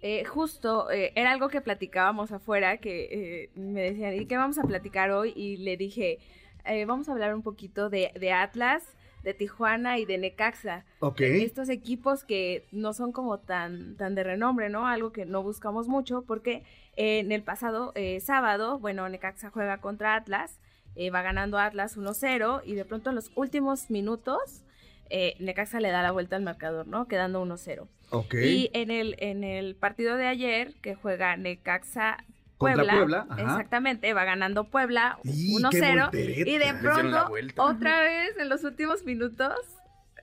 Eh, 0.00 0.24
justo, 0.24 0.90
eh, 0.90 1.12
era 1.16 1.32
algo 1.32 1.48
que 1.48 1.60
platicábamos 1.60 2.30
afuera, 2.32 2.76
que 2.76 3.08
eh, 3.10 3.50
me 3.54 3.82
decían, 3.82 4.14
¿y 4.14 4.26
qué 4.26 4.36
vamos 4.36 4.58
a 4.58 4.62
platicar 4.62 5.10
hoy? 5.10 5.32
Y 5.34 5.56
le 5.56 5.76
dije, 5.76 6.18
eh, 6.64 6.84
vamos 6.84 7.08
a 7.08 7.12
hablar 7.12 7.34
un 7.34 7.42
poquito 7.42 7.90
de, 7.90 8.12
de 8.18 8.32
Atlas, 8.32 8.84
de 9.22 9.34
Tijuana 9.34 9.98
y 9.98 10.04
de 10.04 10.18
Necaxa. 10.18 10.84
Ok. 11.00 11.20
Estos 11.20 11.68
equipos 11.68 12.24
que 12.24 12.64
no 12.72 12.92
son 12.92 13.12
como 13.12 13.38
tan, 13.38 13.96
tan 13.96 14.14
de 14.14 14.22
renombre, 14.22 14.68
¿no? 14.68 14.86
Algo 14.86 15.12
que 15.12 15.26
no 15.26 15.42
buscamos 15.42 15.88
mucho, 15.88 16.22
porque 16.22 16.62
eh, 16.96 17.20
en 17.20 17.32
el 17.32 17.42
pasado 17.42 17.92
eh, 17.94 18.20
sábado, 18.20 18.78
bueno, 18.78 19.08
Necaxa 19.08 19.50
juega 19.50 19.78
contra 19.78 20.14
Atlas, 20.14 20.60
eh, 20.94 21.10
va 21.10 21.22
ganando 21.22 21.58
Atlas 21.58 21.96
1-0 21.96 22.62
y 22.64 22.74
de 22.74 22.84
pronto 22.84 23.10
en 23.10 23.16
los 23.16 23.30
últimos 23.34 23.90
minutos... 23.90 24.64
eh, 25.10 25.34
Necaxa 25.38 25.80
le 25.80 25.90
da 25.90 26.02
la 26.02 26.12
vuelta 26.12 26.36
al 26.36 26.42
marcador, 26.42 26.86
¿no? 26.86 27.08
Quedando 27.08 27.44
1-0. 27.44 27.86
Ok. 28.10 28.34
Y 28.34 28.70
en 28.72 28.90
el, 28.90 29.16
en 29.18 29.44
el 29.44 29.74
partido 29.74 30.16
de 30.16 30.26
ayer, 30.26 30.74
que 30.80 30.94
juega 30.94 31.36
Necaxa 31.36 32.18
Puebla, 32.58 33.26
exactamente, 33.38 34.12
va 34.14 34.24
ganando 34.24 34.64
Puebla 34.64 35.18
Y 35.22 35.56
qué 35.70 35.80
1-0 35.80 36.02
voltereta. 36.02 36.50
y 36.50 36.58
de 36.58 36.74
pronto 36.74 37.30
otra 37.56 38.00
vez 38.02 38.36
en 38.38 38.48
los 38.48 38.64
últimos 38.64 39.04
minutos 39.04 39.54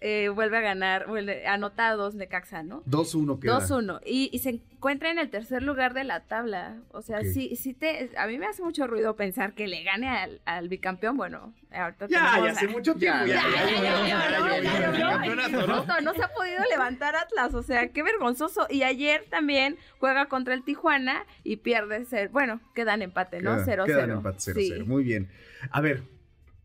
eh, 0.08 0.30
vuelve 0.30 0.58
a 0.58 0.62
ganar, 0.62 1.08
vuelve 1.08 1.48
anotados 1.48 2.14
Necaxa, 2.14 2.62
¿no? 2.62 2.84
2-1 2.84 3.40
queda. 3.40 3.60
2-1 3.60 4.02
y, 4.06 4.30
y 4.32 4.38
se 4.38 4.50
encuentra 4.52 5.10
en 5.10 5.18
el 5.18 5.32
tercer 5.32 5.64
lugar 5.64 5.96
de 5.96 6.04
la 6.04 6.20
tabla. 6.28 6.78
O 6.92 7.02
sea, 7.02 7.24
sí, 7.24 7.56
sí 7.56 7.74
te, 7.74 8.12
a 8.16 8.28
mí 8.28 8.38
me 8.38 8.46
hace 8.46 8.62
mucho 8.62 8.86
ruido 8.86 9.16
pensar 9.16 9.54
que 9.56 9.68
le 9.68 9.82
gane 9.84 10.08
al, 10.08 10.42
al 10.46 10.70
bicampeón. 10.70 11.18
Bueno, 11.18 11.56
ahorita 11.72 12.06
Ya, 12.08 12.20
tenemos 12.20 12.36
ya 12.44 12.46
a- 12.46 12.52
hace 12.52 12.68
mucho 12.68 12.94
tiempo. 12.96 13.26
Ya, 13.26 13.34
Ya, 13.36 13.42
ya, 13.50 13.66
ya, 13.66 13.82
ya, 13.82 14.92
ya, 14.92 15.26
ya, 15.26 16.02
no, 16.02 16.14
se 16.14 16.24
ha 16.24 16.28
podido 16.34 16.60
levantar 16.70 17.16
Atlas, 17.16 17.56
o 17.56 17.64
sea, 17.64 17.88
qué 17.88 18.04
vergonzoso. 18.04 18.68
Y 18.70 18.84
ayer 18.84 19.26
también 19.32 19.78
juega 20.00 20.28
contra 20.28 20.54
el 20.54 20.64
Tijuana 20.64 21.26
y 21.44 21.56
pierde 21.58 22.06
ser, 22.06 22.30
bueno, 22.30 22.62
quedan 22.76 23.02
empate, 23.02 23.42
¿no? 23.42 23.56
Queda- 23.56 23.66
0-0. 23.66 23.86
Quedan 23.88 24.12
empate 24.12 24.38
0-0. 24.38 24.54
Sí. 24.78 24.84
Muy 24.84 25.04
bien. 25.04 25.30
A 25.72 25.82
ver, 25.82 26.04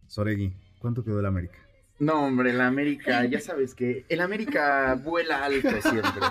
Soregui, 0.08 0.52
¿cuánto 0.78 1.02
quedó 1.04 1.20
el 1.20 1.26
América? 1.26 1.58
No, 2.00 2.24
hombre, 2.24 2.50
el 2.50 2.60
América, 2.62 3.24
ya 3.26 3.40
sabes 3.40 3.74
que 3.74 4.04
el 4.08 4.20
América 4.20 4.94
vuela 5.04 5.44
alto 5.44 5.68
siempre. 5.82 6.22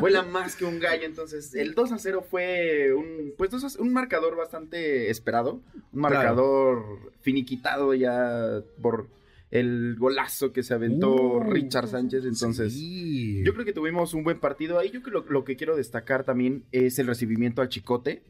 vuela 0.00 0.22
más 0.22 0.56
que 0.56 0.64
un 0.64 0.80
gallo, 0.80 1.04
entonces 1.04 1.54
el 1.54 1.74
2 1.74 1.92
a 1.92 1.98
0 1.98 2.24
fue 2.28 2.92
un 2.94 3.34
pues 3.36 3.50
2 3.50 3.62
a 3.64 3.70
0, 3.70 3.84
un 3.84 3.92
marcador 3.92 4.36
bastante 4.36 5.10
esperado, 5.10 5.60
un 5.92 6.00
marcador 6.00 7.12
finiquitado 7.20 7.92
ya 7.94 8.62
por 8.82 9.08
el 9.50 9.94
golazo 9.96 10.52
que 10.52 10.62
se 10.62 10.74
aventó 10.74 11.14
Uh, 11.14 11.40
Richard 11.52 11.88
Sánchez, 11.88 12.24
entonces 12.24 12.72
Sí. 12.72 13.42
yo 13.44 13.52
creo 13.52 13.64
que 13.64 13.72
tuvimos 13.72 14.12
un 14.14 14.24
buen 14.24 14.40
partido 14.40 14.78
ahí. 14.78 14.90
Yo 14.90 15.02
creo 15.02 15.22
que 15.22 15.28
lo, 15.30 15.32
lo 15.40 15.44
que 15.44 15.56
quiero 15.56 15.76
destacar 15.76 16.24
también 16.24 16.64
es 16.72 16.98
el 16.98 17.06
recibimiento 17.06 17.62
al 17.62 17.68
Chicote. 17.68 18.22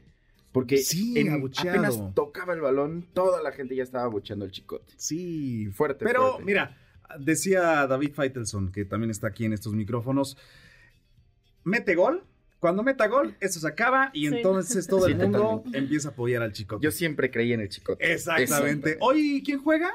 Porque 0.56 0.78
Sí, 0.78 1.18
en- 1.18 1.44
apenas 1.58 2.00
tocaba 2.14 2.54
el 2.54 2.62
balón, 2.62 3.06
toda 3.12 3.42
la 3.42 3.52
gente 3.52 3.76
ya 3.76 3.82
estaba 3.82 4.04
abucheando 4.04 4.46
al 4.46 4.50
Chicote. 4.52 4.90
Sí, 4.96 5.66
Fuerte, 5.66 6.02
Pero 6.06 6.22
fuerte. 6.28 6.44
mira, 6.44 6.78
decía 7.18 7.86
David 7.86 8.12
Feitelson, 8.14 8.72
que 8.72 8.86
también 8.86 9.10
está 9.10 9.26
aquí 9.26 9.44
en 9.44 9.52
estos 9.52 9.74
micrófonos, 9.74 10.38
mete 11.62 11.94
gol. 11.94 12.24
Cuando 12.58 12.82
meta 12.82 13.06
gol, 13.06 13.36
eso 13.40 13.60
se 13.60 13.68
acaba 13.68 14.10
y 14.14 14.28
Sí. 14.28 14.34
entonces 14.34 14.86
todo 14.86 15.04
Sí, 15.06 15.12
el 15.12 15.18
mundo 15.18 15.38
totalmente. 15.40 15.78
empieza 15.78 16.08
a 16.08 16.12
apoyar 16.12 16.42
al 16.42 16.52
chico. 16.54 16.80
Yo 16.80 16.90
siempre 16.90 17.30
creí 17.30 17.52
en 17.52 17.60
el 17.60 17.68
Chicote. 17.68 18.12
Exactamente. 18.12 18.96
Hoy, 19.00 19.42
¿quién 19.44 19.58
juega? 19.62 19.92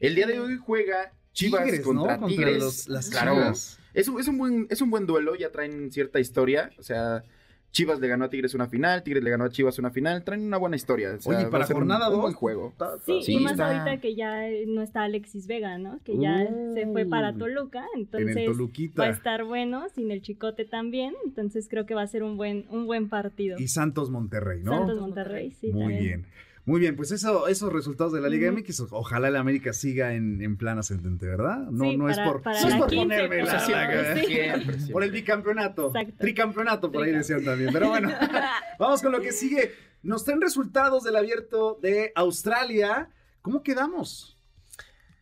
El 0.00 0.14
día 0.14 0.26
de 0.26 0.40
hoy 0.40 0.56
juega 0.56 1.12
Chivas 1.32 1.64
Tigres, 1.64 1.80
¿no? 1.80 1.84
contra 2.00 2.16
Contra 2.18 2.28
Tigres. 2.36 2.58
los- 2.62 2.88
las 2.88 3.10
claro. 3.10 3.34
Chivas. 3.34 3.78
Es 3.92 4.08
un, 4.08 4.18
es, 4.18 4.26
un 4.26 4.38
buen, 4.38 4.66
es 4.70 4.80
un 4.80 4.88
buen 4.90 5.06
duelo, 5.06 5.34
ya 5.36 5.52
traen 5.52 5.92
cierta 5.92 6.18
historia. 6.18 6.70
O 6.78 6.82
sea, 6.82 7.24
Chivas 7.72 7.98
le 8.00 8.06
ganó 8.06 8.26
a 8.26 8.30
Tigres 8.30 8.54
una 8.54 8.68
final, 8.68 9.02
Tigres 9.02 9.24
le 9.24 9.30
ganó 9.30 9.44
a 9.44 9.50
Chivas 9.50 9.78
una 9.78 9.90
final. 9.90 10.22
Traen 10.24 10.42
una 10.42 10.58
buena 10.58 10.76
historia. 10.76 11.14
o 11.16 11.20
sea, 11.20 11.38
Oye, 11.38 11.46
para 11.48 11.64
jornada 11.66 12.08
un, 12.08 12.12
2. 12.16 12.22
buen 12.22 12.34
juego. 12.34 12.74
Sí, 13.06 13.22
Sí, 13.22 13.32
y 13.32 13.40
más 13.40 13.52
está- 13.52 13.80
ahorita 13.82 14.00
que 14.00 14.14
ya 14.14 14.46
eh, 14.48 14.64
no 14.68 14.82
está 14.82 15.02
Alexis 15.04 15.46
Vega, 15.46 15.78
¿no? 15.78 15.98
Que 16.04 16.18
ya 16.18 16.46
se 16.74 16.86
fue 16.86 17.06
para 17.06 17.32
Toluca, 17.32 17.84
En 17.94 18.02
entonces 18.02 18.44
Toluquita. 18.44 19.02
va 19.02 19.08
a 19.08 19.12
estar 19.12 19.44
bueno, 19.44 19.86
sin 19.94 20.10
el 20.10 20.20
Chicote 20.20 20.64
también, 20.66 21.14
entonces 21.24 21.66
creo 21.68 21.86
que 21.86 21.94
va 21.94 22.02
a 22.02 22.06
ser 22.06 22.22
un 22.22 22.36
buen 22.36 22.66
un 22.70 22.86
buen 22.86 23.08
partido. 23.08 23.58
Y 23.58 23.68
Santos 23.68 24.10
Monterrey, 24.10 24.60
¿no? 24.62 24.72
Santos 24.76 25.00
Monterrey, 25.00 25.50
sí. 25.52 25.68
Muy 25.72 25.80
también. 25.80 26.02
bien. 26.02 26.26
Muy 26.64 26.78
bien, 26.78 26.94
pues 26.94 27.10
eso, 27.10 27.48
esos 27.48 27.72
resultados 27.72 28.12
de 28.12 28.20
la 28.20 28.28
Liga. 28.28 28.52
MX, 28.52 28.82
ojalá 28.92 29.26
el 29.28 29.36
América 29.36 29.72
siga 29.72 30.14
en, 30.14 30.40
en 30.42 30.56
plan 30.56 30.78
ascendente, 30.78 31.26
¿verdad? 31.26 31.58
No, 31.70 31.90
Sí, 31.90 31.96
no 31.96 32.08
es 32.08 32.18
por, 32.20 32.40
para 32.42 32.60
no 32.60 32.66
es 32.68 32.72
la 32.72 32.78
por 32.78 32.88
15, 32.88 33.02
ponerme 33.02 33.38
por 33.40 33.46
la- 33.48 33.58
favor, 33.58 33.76
la- 33.76 34.14
sí. 34.14 34.26
Siempre, 34.26 34.62
siempre. 34.74 34.92
por 34.92 35.02
el 35.02 35.10
bicampeonato. 35.10 35.86
Exacto. 35.88 36.14
Tricampeonato, 36.20 36.92
por 36.92 37.02
ahí 37.02 37.10
decían 37.10 37.44
también. 37.44 37.70
Pero 37.72 37.88
bueno, 37.88 38.10
vamos 38.78 39.02
con 39.02 39.10
lo 39.10 39.20
que 39.20 39.32
sigue. 39.32 39.72
Nos 40.04 40.24
traen 40.24 40.40
resultados 40.40 41.02
del 41.02 41.16
abierto 41.16 41.78
de 41.82 42.12
Australia. 42.14 43.08
¿Cómo 43.40 43.62
quedamos? 43.64 44.38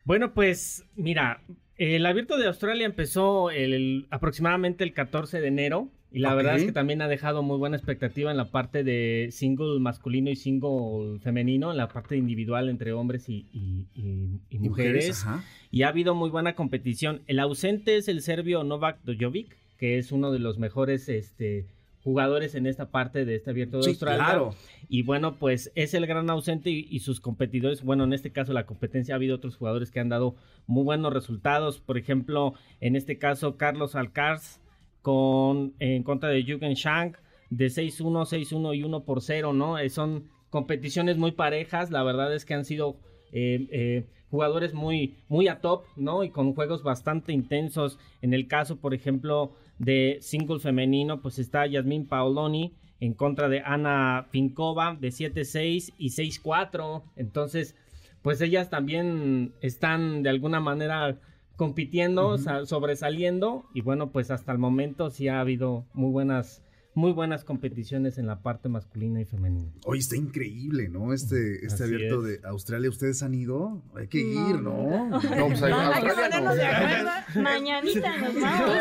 Bueno, 0.05 0.35
pues 0.35 0.85
mira, 0.95 1.43
el 1.77 2.05
abierto 2.05 2.37
de 2.37 2.49
Australia 2.49 2.85
empezó 2.85 3.51
el, 3.51 4.07
aproximadamente 4.11 4.85
el 4.85 4.93
14 4.93 5.41
de 5.41 5.49
enero 5.49 5.89
y 6.13 6.19
la 6.21 6.35
verdad 6.35 6.57
es 6.57 6.65
que 6.65 6.73
también 6.73 7.03
ha 7.03 7.09
dejado 7.09 7.43
muy 7.43 7.57
buena 7.59 7.77
expectativa 7.77 8.31
en 8.31 8.37
la 8.37 8.51
parte 8.51 8.83
de 8.85 9.29
single 9.31 9.79
masculino 9.81 10.31
y 10.31 10.37
single 10.37 11.19
femenino, 11.21 11.71
en 11.71 11.77
la 11.77 11.89
parte 11.89 12.17
individual 12.17 12.69
entre 12.69 12.93
hombres 12.93 13.29
y, 13.29 13.47
y- 13.53 13.87
y- 13.95 14.41
y 14.51 14.57
Y 14.57 14.59
mujeres. 14.59 15.25
ajá. 15.25 15.45
Y 15.71 15.83
ha 15.83 15.89
habido 15.89 16.15
muy 16.15 16.31
buena 16.31 16.55
competición. 16.55 17.23
El 17.27 17.39
ausente 17.39 17.97
es 17.97 18.09
el 18.09 18.23
serbio 18.23 18.65
Novak 18.65 18.99
Djokovic, 19.05 19.57
que 19.79 19.99
es 19.99 20.11
uno 20.13 20.33
de 20.33 20.41
los 20.41 20.59
mejores 20.59 21.09
este, 21.09 21.67
jugadores 22.03 22.55
en 22.55 22.67
esta 22.67 22.91
parte 22.91 23.25
de 23.25 23.37
este 23.37 23.51
abierto 23.51 23.77
de 23.77 23.83
Sí, 23.85 23.91
Australia. 23.91 24.25
claro. 24.25 24.55
Y 24.89 25.03
bueno, 25.03 25.37
pues 25.37 25.71
es 25.75 25.95
el 25.95 26.07
gran 26.07 26.29
ausente 26.31 26.71
y, 26.71 26.89
y 26.91 27.01
sus 27.01 27.21
competidores, 27.21 27.83
bueno, 27.83 28.05
en 28.05 28.13
este 28.15 28.31
caso 28.31 28.53
la 28.53 28.67
competencia 28.67 29.15
ha 29.15 29.17
habido 29.17 29.37
otros 29.37 29.57
jugadores 29.57 29.91
que 29.91 30.01
han 30.01 30.09
dado 30.09 30.35
muy 30.67 30.83
buenos 30.83 31.13
resultados. 31.13 31.79
Por 31.79 31.99
ejemplo, 31.99 32.55
en 32.81 32.97
este 32.97 33.19
caso 33.19 33.57
Carlos 33.57 33.95
Alcaraz 33.95 34.61
con 35.03 35.75
en 35.79 36.03
contra 36.03 36.29
de 36.29 36.43
Jürgen 36.43 36.75
Shank 36.75 37.17
de 37.51 37.67
6-1, 37.67 38.27
6-1 38.27 38.77
y 38.77 38.85
1 38.85 39.05
por 39.05 39.23
0, 39.23 39.53
¿no? 39.53 39.79
Eh, 39.79 39.91
son 39.91 40.29
competiciones 40.51 41.17
muy 41.17 41.33
parejas, 41.33 41.91
la 41.91 42.03
verdad 42.03 42.35
es 42.35 42.45
que 42.45 42.55
han 42.55 42.65
sido 42.65 42.97
eh, 43.33 43.67
eh, 43.71 44.07
jugadores 44.31 44.75
muy, 44.75 45.17
muy 45.29 45.49
a 45.49 45.61
top, 45.61 45.85
¿no? 45.97 46.25
Y 46.25 46.31
con 46.31 46.55
juegos 46.55 46.83
bastante 46.83 47.33
intensos. 47.33 47.99
En 48.23 48.35
el 48.35 48.47
caso, 48.47 48.77
por 48.77 48.95
ejemplo, 48.95 49.53
de 49.79 50.19
single 50.21 50.61
femenino, 50.61 51.21
pues 51.21 51.39
está 51.39 51.67
Yasmin 51.67 52.07
Paoloni 52.07 52.75
en 53.01 53.15
contra 53.15 53.49
de 53.49 53.61
Ana 53.61 54.27
Finkova 54.31 54.97
de 55.01 55.09
7-6 55.09 55.95
y 55.99 56.11
6-4. 56.11 57.03
Entonces, 57.17 57.75
pues 58.23 58.41
ellas 58.41 58.71
también 58.71 59.55
están 59.63 60.23
de 60.23 60.31
alguna 60.31 60.61
manera 60.61 61.19
compitiendo, 61.65 62.39
sa- 62.39 62.65
sobresaliendo 62.65 63.67
y 63.75 63.83
bueno, 63.83 64.13
pues 64.13 64.31
hasta 64.31 64.51
el 64.51 64.57
momento 64.57 65.11
sí 65.11 65.29
ha 65.29 65.41
habido 65.41 65.85
muy 65.93 66.11
buenas 66.11 66.63
muy 66.95 67.13
buenas 67.13 67.45
competiciones 67.45 68.17
en 68.19 68.27
la 68.27 68.41
parte 68.43 68.69
masculina 68.71 69.21
y 69.21 69.25
femenina. 69.27 69.71
Hoy 69.85 69.99
está 69.99 70.17
increíble, 70.17 70.89
¿no? 70.89 71.13
Este, 71.13 71.65
este 71.65 71.85
Así 71.85 71.95
abierto 71.95 72.27
es. 72.27 72.41
de 72.43 72.49
Australia. 72.49 72.89
¿Ustedes 72.91 73.23
han 73.23 73.33
ido? 73.35 73.81
Hay 73.95 74.09
que 74.09 74.25
No, 74.25 74.51
ir, 74.51 74.57
¿no? 74.63 75.09
No, 75.11 75.21
pues 75.21 75.63
ahí- 75.63 75.73
Hay 75.73 76.03
que 76.03 76.09
no. 76.09 76.15
ponernos 76.15 76.57
de 76.57 76.67
acuerdo. 76.67 77.11
Mañanita 77.43 78.17
nos 78.17 78.41
vamos. 78.41 78.75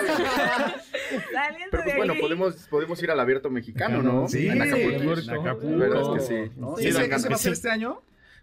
Pero 1.72 1.84
pues 1.84 1.96
bueno, 1.98 2.14
podemos, 2.20 2.56
podemos 2.70 3.04
ir 3.04 3.12
al 3.12 3.20
abierto 3.20 3.50
mexicano, 3.52 4.02
¿no? 4.02 4.28
Sí, 4.28 4.48
en 4.48 4.62
Acapulco. 4.62 5.20
En 5.20 5.30
Acapulco. 5.30 5.70
La 5.78 5.88
verdad 5.88 6.02
es 6.18 6.28
que 6.30 6.48
sí. 6.48 6.52
¿No? 6.58 6.78
Sí, 6.78 6.88
¿Ese, 6.88 7.08
va 7.08 7.16
a 7.16 7.20
ser 7.38 7.54
este 7.54 7.70
año? 7.70 8.02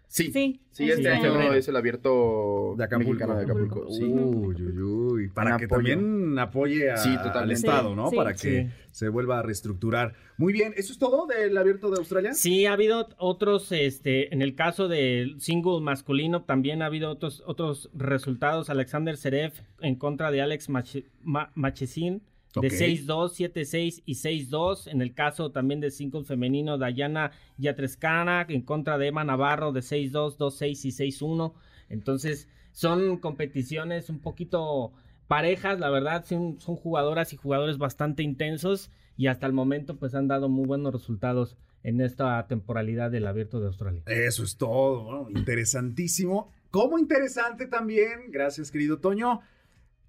Sí, 0.08 0.24
Sí, 0.26 0.30
sí, 0.32 0.60
sí, 0.70 0.90
este 0.90 1.02
sí. 1.02 1.08
año 1.08 1.32
Febrero. 1.32 1.54
es 1.54 1.66
el 1.68 1.76
abierto 1.76 2.74
De 2.78 2.84
Acapulco. 2.84 3.10
mexicano 3.10 3.34
de 3.36 3.44
Acapulco. 3.44 3.90
Sí. 3.90 4.04
Uy, 4.04 4.54
uy, 4.62 4.80
uy. 4.82 5.28
Para 5.28 5.56
que 5.56 5.64
apoyo. 5.64 5.94
también 5.96 6.38
apoye 6.38 6.90
a- 6.90 6.96
Sí, 6.96 7.14
al. 7.16 7.50
Estado, 7.50 7.94
¿no? 7.96 8.08
Sí. 8.10 8.16
Para 8.16 8.32
que 8.32 8.38
Sí. 8.38 8.68
se 8.92 9.08
vuelva 9.08 9.40
a 9.40 9.42
reestructurar. 9.42 10.14
Muy 10.38 10.52
bien, 10.52 10.72
¿eso 10.76 10.92
es 10.92 10.98
todo 10.98 11.26
del 11.26 11.56
abierto 11.58 11.90
de 11.90 11.98
Australia? 11.98 12.34
Sí, 12.34 12.66
ha 12.66 12.72
habido 12.74 13.08
otros, 13.18 13.72
este, 13.72 14.32
en 14.32 14.42
el 14.42 14.54
caso 14.54 14.86
del 14.88 15.40
single 15.40 15.80
masculino 15.80 16.42
también 16.44 16.82
ha 16.82 16.86
habido 16.86 17.10
otros, 17.10 17.42
otros 17.46 17.90
resultados. 17.92 18.70
Alexander 18.70 19.16
Serev 19.16 19.52
en 19.80 19.96
contra 19.96 20.30
de 20.30 20.40
Alex 20.40 20.68
Mache- 20.70 21.06
Ma- 21.22 21.50
Machesin 21.56 22.22
de 22.60 22.68
Ok. 22.68 22.72
6-2, 22.72 23.52
7-6 23.52 24.02
y 24.06 24.14
6-2. 24.14 24.90
En 24.90 25.02
el 25.02 25.14
caso 25.14 25.50
también 25.50 25.80
del 25.80 25.92
single 25.92 26.24
femenino, 26.24 26.78
Dayana 26.78 27.32
Yatreskana 27.58 28.46
en 28.48 28.62
contra 28.62 28.98
de 28.98 29.08
Emma 29.08 29.24
Navarro 29.24 29.72
de 29.72 29.80
6-2, 29.80 30.36
2-6 30.36 30.84
y 30.84 31.10
6-1. 31.10 31.54
Entonces, 31.88 32.48
son 32.72 33.18
competiciones 33.18 34.10
un 34.10 34.20
poquito 34.20 34.92
parejas, 35.28 35.80
la 35.80 35.90
verdad, 35.90 36.24
son, 36.24 36.60
son 36.60 36.76
jugadoras 36.76 37.32
y 37.32 37.36
jugadores 37.36 37.78
bastante 37.78 38.22
intensos 38.22 38.90
y 39.16 39.28
hasta 39.28 39.46
el 39.46 39.52
momento 39.52 39.96
pues 39.96 40.14
han 40.14 40.28
dado 40.28 40.48
muy 40.48 40.66
buenos 40.66 40.92
resultados 40.92 41.56
en 41.82 42.00
esta 42.00 42.46
temporalidad 42.48 43.10
del 43.10 43.26
Abierto 43.26 43.60
de 43.60 43.68
Australia. 43.68 44.02
Eso 44.06 44.42
es 44.44 44.56
todo, 44.56 45.04
bueno, 45.04 45.28
interesantísimo. 45.30 46.52
Como 46.70 46.98
interesante 46.98 47.66
también, 47.66 48.30
gracias 48.30 48.70
querido 48.70 48.98
Toño, 48.98 49.40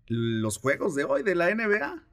los 0.08 0.58
juegos 0.58 0.96
de 0.96 1.04
hoy 1.04 1.24
de 1.24 1.36
la 1.36 1.54
NBA. 1.54 2.04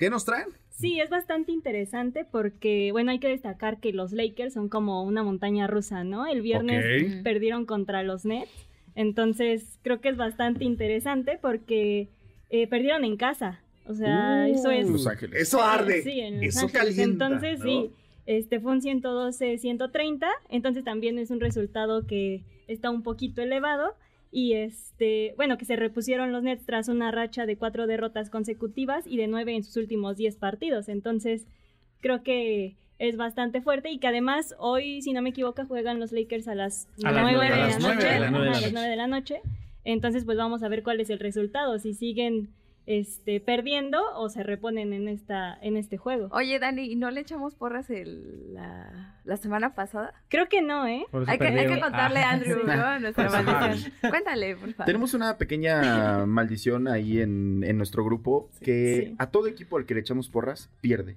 ¿Qué 0.00 0.08
nos 0.08 0.24
traen? 0.24 0.46
Sí, 0.70 0.98
es 0.98 1.10
bastante 1.10 1.52
interesante 1.52 2.24
porque, 2.24 2.88
bueno, 2.90 3.10
hay 3.10 3.18
que 3.18 3.28
destacar 3.28 3.80
que 3.80 3.92
los 3.92 4.12
Lakers 4.12 4.54
son 4.54 4.70
como 4.70 5.02
una 5.04 5.22
montaña 5.22 5.66
rusa, 5.66 6.04
¿no? 6.04 6.26
El 6.26 6.40
viernes 6.40 7.22
perdieron 7.22 7.66
contra 7.66 8.02
los 8.02 8.24
Nets, 8.24 8.50
entonces 8.94 9.78
creo 9.82 10.00
que 10.00 10.08
es 10.08 10.16
bastante 10.16 10.64
interesante 10.64 11.38
porque 11.38 12.08
eh, 12.48 12.66
perdieron 12.66 13.04
en 13.04 13.18
casa. 13.18 13.60
O 13.84 13.92
sea, 13.92 14.48
eso 14.48 14.70
es... 14.70 14.88
Los 14.88 15.06
Ángeles. 15.06 15.42
Eso 15.42 15.62
arde. 15.62 16.00
Sí, 16.00 16.18
en 16.18 16.36
Los 16.36 16.56
Eso 16.56 16.64
Ángeles. 16.64 16.72
calienta. 16.96 17.26
Entonces, 17.26 17.58
¿no? 17.58 17.64
sí, 17.66 17.90
este 18.24 18.58
fue 18.58 18.72
un 18.72 18.80
112-130, 18.80 20.26
entonces 20.48 20.82
también 20.82 21.18
es 21.18 21.30
un 21.30 21.40
resultado 21.40 22.06
que 22.06 22.42
está 22.68 22.88
un 22.88 23.02
poquito 23.02 23.42
elevado. 23.42 23.96
Y 24.32 24.52
este, 24.52 25.34
bueno, 25.36 25.58
que 25.58 25.64
se 25.64 25.76
repusieron 25.76 26.30
los 26.32 26.42
Nets 26.42 26.64
tras 26.64 26.88
una 26.88 27.10
racha 27.10 27.46
de 27.46 27.56
cuatro 27.56 27.86
derrotas 27.86 28.30
consecutivas 28.30 29.06
y 29.06 29.16
de 29.16 29.26
nueve 29.26 29.54
en 29.56 29.64
sus 29.64 29.76
últimos 29.76 30.16
diez 30.16 30.36
partidos. 30.36 30.88
Entonces, 30.88 31.46
creo 32.00 32.22
que 32.22 32.76
es 32.98 33.16
bastante 33.16 33.60
fuerte 33.62 33.90
y 33.90 33.98
que 33.98 34.06
además 34.06 34.54
hoy, 34.58 35.02
si 35.02 35.12
no 35.12 35.22
me 35.22 35.30
equivoco, 35.30 35.64
juegan 35.66 35.98
los 35.98 36.12
Lakers 36.12 36.46
a 36.48 36.54
las 36.54 36.86
A 37.02 37.10
las 37.12 37.22
nueve 37.22 37.38
nueve, 37.38 37.46
de 37.46 37.52
a 37.54 37.56
la 37.56 37.66
las 37.68 37.80
nueve 37.80 37.94
noche. 37.96 38.06
de 38.08 38.20
la 38.20 38.26
Ajá, 38.28 38.38
noche. 38.38 38.50
a 38.58 38.60
las 38.60 38.72
nueve 38.72 38.88
de 38.88 38.96
la 38.96 39.06
noche. 39.06 39.40
Entonces, 39.84 40.24
pues 40.24 40.36
vamos 40.36 40.62
a 40.62 40.68
ver 40.68 40.82
cuál 40.82 41.00
es 41.00 41.10
el 41.10 41.18
resultado, 41.18 41.78
si 41.78 41.94
siguen 41.94 42.50
este, 42.98 43.38
perdiendo 43.40 44.02
o 44.16 44.28
se 44.30 44.42
reponen 44.42 44.92
en, 44.92 45.06
esta, 45.06 45.56
en 45.62 45.76
este 45.76 45.96
juego. 45.96 46.28
Oye, 46.32 46.58
Dani, 46.58 46.90
¿y 46.90 46.96
no 46.96 47.08
le 47.12 47.20
echamos 47.20 47.54
porras 47.54 47.88
el, 47.88 48.52
la, 48.54 49.16
la 49.24 49.36
semana 49.36 49.76
pasada? 49.76 50.12
Creo 50.28 50.48
que 50.48 50.60
no, 50.60 50.88
¿eh? 50.88 51.04
Hay 51.12 51.24
que, 51.24 51.30
hay 51.30 51.38
que 51.38 51.44
perdieron. 51.44 51.80
contarle 51.80 52.18
a 52.20 52.30
Ah. 52.30 52.32
Andrew, 52.32 52.58
Sí. 52.60 52.66
¿no? 52.66 52.98
Nuestra 53.00 53.30
maldición. 53.30 53.92
Cuéntale, 54.10 54.56
por 54.56 54.72
favor. 54.72 54.86
Tenemos 54.86 55.14
una 55.14 55.38
pequeña 55.38 56.24
maldición 56.26 56.88
ahí 56.88 57.20
en, 57.20 57.62
en 57.64 57.76
nuestro 57.78 58.04
grupo 58.04 58.50
que 58.60 59.04
Sí. 59.10 59.16
a 59.18 59.26
todo 59.30 59.46
equipo 59.46 59.76
al 59.76 59.86
que 59.86 59.94
le 59.94 60.00
echamos 60.00 60.28
porras 60.28 60.68
pierde. 60.80 61.16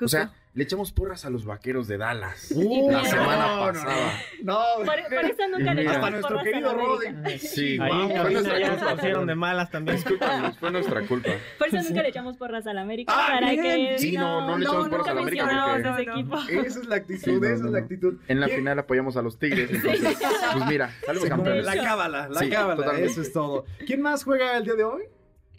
O 0.00 0.08
sea, 0.08 0.32
le 0.54 0.64
echamos 0.64 0.92
porras 0.92 1.24
a 1.24 1.30
los 1.30 1.46
vaqueros 1.46 1.88
de 1.88 1.96
Dallas 1.96 2.52
Uh, 2.54 2.90
la 2.90 2.98
no, 2.98 3.04
semana 3.06 3.56
no, 3.56 3.60
pasada. 3.72 4.12
No, 4.42 4.58
Por, 4.76 4.86
por 4.86 5.24
eso 5.24 5.48
nunca 5.50 5.72
le 5.74 5.88
hasta 5.88 6.10
nuestro 6.10 6.42
querido. 6.42 6.74
Rodri. 6.74 7.38
Sí, 7.38 7.78
Ahí 7.80 7.90
wow, 7.90 8.10
fue 8.22 8.30
nuestra 8.32 8.58
ya 8.60 8.70
culpa. 8.70 8.88
se 8.90 8.94
pusieron 8.96 9.26
de 9.26 9.34
malas 9.34 9.70
también. 9.70 9.96
Discúlpanos, 9.96 10.58
fue 10.58 10.70
nuestra 10.70 11.06
culpa. 11.06 11.30
Por 11.58 11.68
eso 11.68 11.76
nunca 11.88 12.02
le 12.02 12.08
echamos 12.10 12.36
porras 12.36 12.66
a 12.66 12.74
la 12.74 12.82
América. 12.82 13.12
Ah, 13.16 13.28
para 13.32 13.50
bien. 13.52 13.62
que 13.62 13.98
Sí, 13.98 14.12
no, 14.12 14.46
no 14.46 14.58
le 14.58 14.64
echamos 14.66 14.88
porras 14.90 15.08
a 15.08 15.14
la 15.14 15.20
América 15.22 15.44
mencionamos 15.46 15.80
porque- 15.82 16.02
ese 16.02 16.10
equipo. 16.10 16.66
Esa 16.66 16.80
es 16.80 16.86
la 16.86 16.96
actitud, 16.96 17.22
Sí, 17.24 17.30
no, 17.32 17.36
esa 17.46 17.54
es 17.54 17.60
no, 17.60 17.66
la 17.70 17.78
no. 17.78 17.84
actitud. 17.84 18.14
En 18.28 18.40
la 18.40 18.46
¿Quién- 18.46 18.58
final 18.58 18.78
apoyamos 18.78 19.16
a 19.16 19.22
los 19.22 19.38
Tigres, 19.38 19.70
entonces, 19.70 20.18
pues 20.52 20.66
mira, 20.66 20.90
como 21.06 21.20
campeones. 21.28 21.64
La 21.64 21.76
cábala, 21.76 22.28
la 22.28 22.40
Sí, 22.40 22.50
cábala, 22.50 22.76
totalmente. 22.76 23.10
eso 23.10 23.22
es 23.22 23.32
todo. 23.32 23.64
¿Quién 23.86 24.02
más 24.02 24.22
juega 24.24 24.56
el 24.58 24.64
día 24.64 24.74
de 24.74 24.84
hoy? 24.84 25.02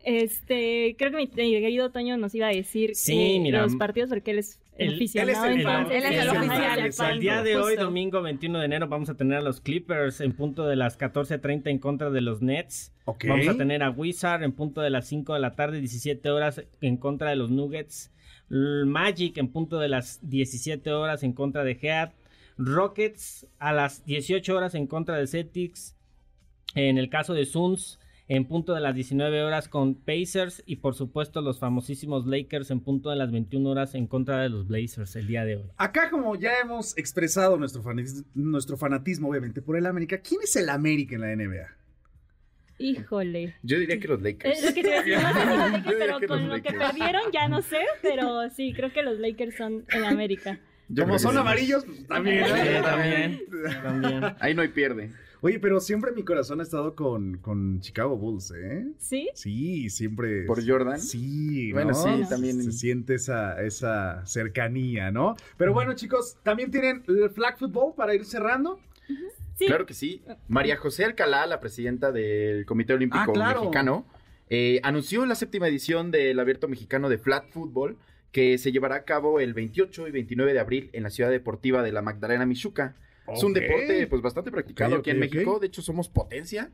Este, 0.05 0.95
creo 0.97 1.11
que 1.11 1.17
mi, 1.17 1.27
mi 1.27 1.61
querido 1.61 1.89
Toño 1.91 2.17
nos 2.17 2.35
iba 2.35 2.47
a 2.47 2.51
decir 2.51 2.91
Sí, 2.93 3.37
eh, 3.37 3.39
mira, 3.39 3.61
los 3.61 3.75
partidos 3.77 4.09
porque 4.09 4.31
él 4.31 4.39
es 4.39 4.59
el, 4.77 4.87
él- 4.89 4.95
aficionado. 4.95 5.29
él 5.29 5.33
es 5.33 5.55
el- 5.55 5.59
entonces, 5.61 5.95
él 5.97 6.03
es 6.03 6.11
el 6.21 6.29
ajá, 6.29 6.39
oficial, 6.39 6.79
el 6.79 6.85
exacto. 6.85 7.13
El 7.13 7.19
día 7.19 7.43
de 7.43 7.55
hoy, 7.57 7.63
justo. 7.73 7.83
domingo 7.83 8.21
21 8.21 8.59
de 8.59 8.65
enero, 8.65 8.87
vamos 8.87 9.09
a 9.09 9.15
tener 9.15 9.37
a 9.37 9.41
los 9.41 9.61
Clippers 9.61 10.21
en 10.21 10.33
punto 10.33 10.65
de 10.67 10.75
las 10.75 10.97
14.30 10.97 11.69
en 11.69 11.79
contra 11.79 12.09
de 12.09 12.21
los 12.21 12.41
Nets. 12.41 12.93
Ok. 13.05 13.25
Vamos 13.27 13.47
a 13.47 13.57
tener 13.57 13.83
a 13.83 13.89
Wizard 13.91 14.43
en 14.43 14.51
punto 14.53 14.81
de 14.81 14.89
las 14.89 15.07
5 15.07 15.33
de 15.33 15.39
la 15.39 15.55
tarde, 15.55 15.79
17 15.79 16.29
horas 16.31 16.63
en 16.81 16.97
contra 16.97 17.29
de 17.29 17.35
los 17.35 17.49
Nuggets. 17.51 18.11
L- 18.49 18.85
Magic 18.85 19.37
en 19.37 19.47
punto 19.49 19.79
de 19.79 19.89
las 19.89 20.19
17 20.29 20.91
horas 20.91 21.23
en 21.23 21.33
contra 21.33 21.63
de 21.63 21.75
Heat. 21.75 22.13
Rockets 22.57 23.47
a 23.59 23.73
las 23.73 24.05
18 24.05 24.55
horas 24.55 24.75
en 24.75 24.87
contra 24.87 25.17
de 25.17 25.27
Celtics. 25.27 25.95
En 26.75 26.97
el 26.97 27.09
caso 27.09 27.33
de 27.33 27.45
Suns 27.45 27.99
en 28.27 28.45
punto 28.45 28.73
de 28.73 28.81
las 28.81 28.95
19 28.95 29.43
horas 29.43 29.67
con 29.67 29.95
Pacers. 29.95 30.63
Y 30.65 30.77
por 30.77 30.95
supuesto 30.95 31.41
los 31.41 31.59
famosísimos 31.59 32.25
Lakers 32.25 32.71
en 32.71 32.79
punto 32.79 33.09
de 33.09 33.15
las 33.15 33.31
21 33.31 33.69
horas 33.69 33.95
en 33.95 34.07
contra 34.07 34.41
de 34.41 34.49
los 34.49 34.67
Blazers 34.67 35.15
el 35.15 35.27
día 35.27 35.45
de 35.45 35.57
hoy. 35.57 35.65
Acá, 35.77 36.09
como 36.09 36.35
ya 36.35 36.51
hemos 36.61 36.97
expresado 36.97 37.57
nuestro 37.57 37.81
fanatismo, 37.81 38.25
nuestro 38.33 38.77
fanatismo, 38.77 39.29
obviamente, 39.29 39.61
por 39.61 39.77
el 39.77 39.85
América, 39.85 40.19
¿quién 40.19 40.41
es 40.43 40.55
el 40.55 40.69
América 40.69 41.15
en 41.15 41.21
la 41.21 41.35
NBA? 41.35 41.67
Híjole. 42.79 43.55
Yo 43.61 43.77
diría 43.77 43.99
que 43.99 44.07
los 44.07 44.17
Es 44.19 44.23
Lakers. 44.23 44.63
lo 44.65 44.73
que 44.73 44.81
te 44.81 44.87
iba 44.89 44.97
a 44.97 45.03
decir, 45.03 45.17
no 45.21 45.33
sé 45.33 45.39
si 45.41 45.47
los 45.57 45.71
Lakers, 45.71 45.95
pero 45.99 46.19
que 46.19 46.27
con 46.27 46.47
los 46.47 46.57
lo 46.57 46.63
que 46.63 46.73
perdieron 46.73 47.21
ya 47.31 47.47
no 47.47 47.61
sé, 47.61 47.77
pero 48.01 48.49
sí, 48.49 48.73
creo 48.73 48.91
que 48.91 49.03
los 49.03 49.19
Lakers 49.19 49.55
son 49.55 49.85
en 49.89 50.03
América. 50.03 50.59
Yo 50.89 51.05
Como 51.05 51.17
son 51.17 51.37
amarillos, 51.37 51.85
pues, 51.85 52.05
también. 52.07 52.45
Sí, 52.45 52.51
también. 52.83 53.41
También. 53.83 54.35
Ahí 54.39 54.53
no 54.53 54.61
hay 54.61 54.67
pierde. 54.67 55.13
Oye, 55.45 55.59
pero 55.59 55.79
siempre 55.81 56.13
mi 56.13 56.23
corazón 56.23 56.61
ha 56.61 56.63
estado 56.63 56.95
con, 56.95 57.37
con 57.39 57.81
Chicago 57.81 58.15
Bulls, 58.17 58.51
¿eh? 58.55 58.87
¿Sí? 58.97 59.29
Sí, 59.33 59.89
siempre. 59.89 60.43
¿Por 60.45 60.65
Jordan? 60.65 60.99
Sí, 61.01 61.73
Bueno, 61.73 61.89
¿no? 61.91 61.95
sí, 61.95 62.23
Se- 62.23 62.29
también. 62.29 62.63
Se 62.63 62.71
siente 62.71 63.15
esa, 63.15 63.61
esa 63.61 64.25
cercanía, 64.25 65.11
¿no? 65.11 65.35
Pero 65.57 65.73
bueno, 65.73 65.93
chicos, 65.95 66.37
también 66.43 66.71
tienen 66.71 67.03
el 67.09 67.29
flag 67.29 67.57
football 67.59 67.93
para 67.93 68.15
ir 68.15 68.23
cerrando. 68.23 68.79
Sí. 69.55 69.65
Claro 69.67 69.85
que 69.85 69.93
sí. 69.93 70.23
María 70.47 70.77
José 70.77 71.03
Alcalá, 71.03 71.45
la 71.45 71.59
presidenta 71.59 72.13
del 72.13 72.65
Comité 72.65 72.93
Olímpico 72.93 73.21
Ah, 73.29 73.33
claro. 73.33 73.59
Mexicano, 73.59 74.05
eh, 74.49 74.79
anunció 74.83 75.25
la 75.25 75.35
séptima 75.35 75.67
edición 75.67 76.09
del 76.09 76.39
Abierto 76.39 76.69
Mexicano 76.69 77.09
de 77.09 77.17
Flat 77.17 77.49
Football 77.51 77.97
que 78.31 78.57
se 78.57 78.71
llevará 78.71 78.95
a 78.95 79.03
cabo 79.03 79.39
el 79.41 79.53
28 79.53 80.07
y 80.07 80.11
29 80.11 80.53
de 80.53 80.59
abril 80.59 80.89
en 80.93 81.03
la 81.03 81.09
ciudad 81.09 81.29
deportiva 81.29 81.83
de 81.83 81.91
la 81.91 82.01
Magdalena 82.01 82.45
Michuca. 82.45 82.95
Es 83.27 83.43
un 83.43 83.53
deporte 83.53 84.07
pues 84.07 84.21
bastante 84.21 84.51
practicado 84.51 84.97
aquí 84.97 85.09
en 85.09 85.19
México. 85.19 85.59
De 85.59 85.67
hecho, 85.67 85.81
somos 85.81 86.09
potencia. 86.09 86.71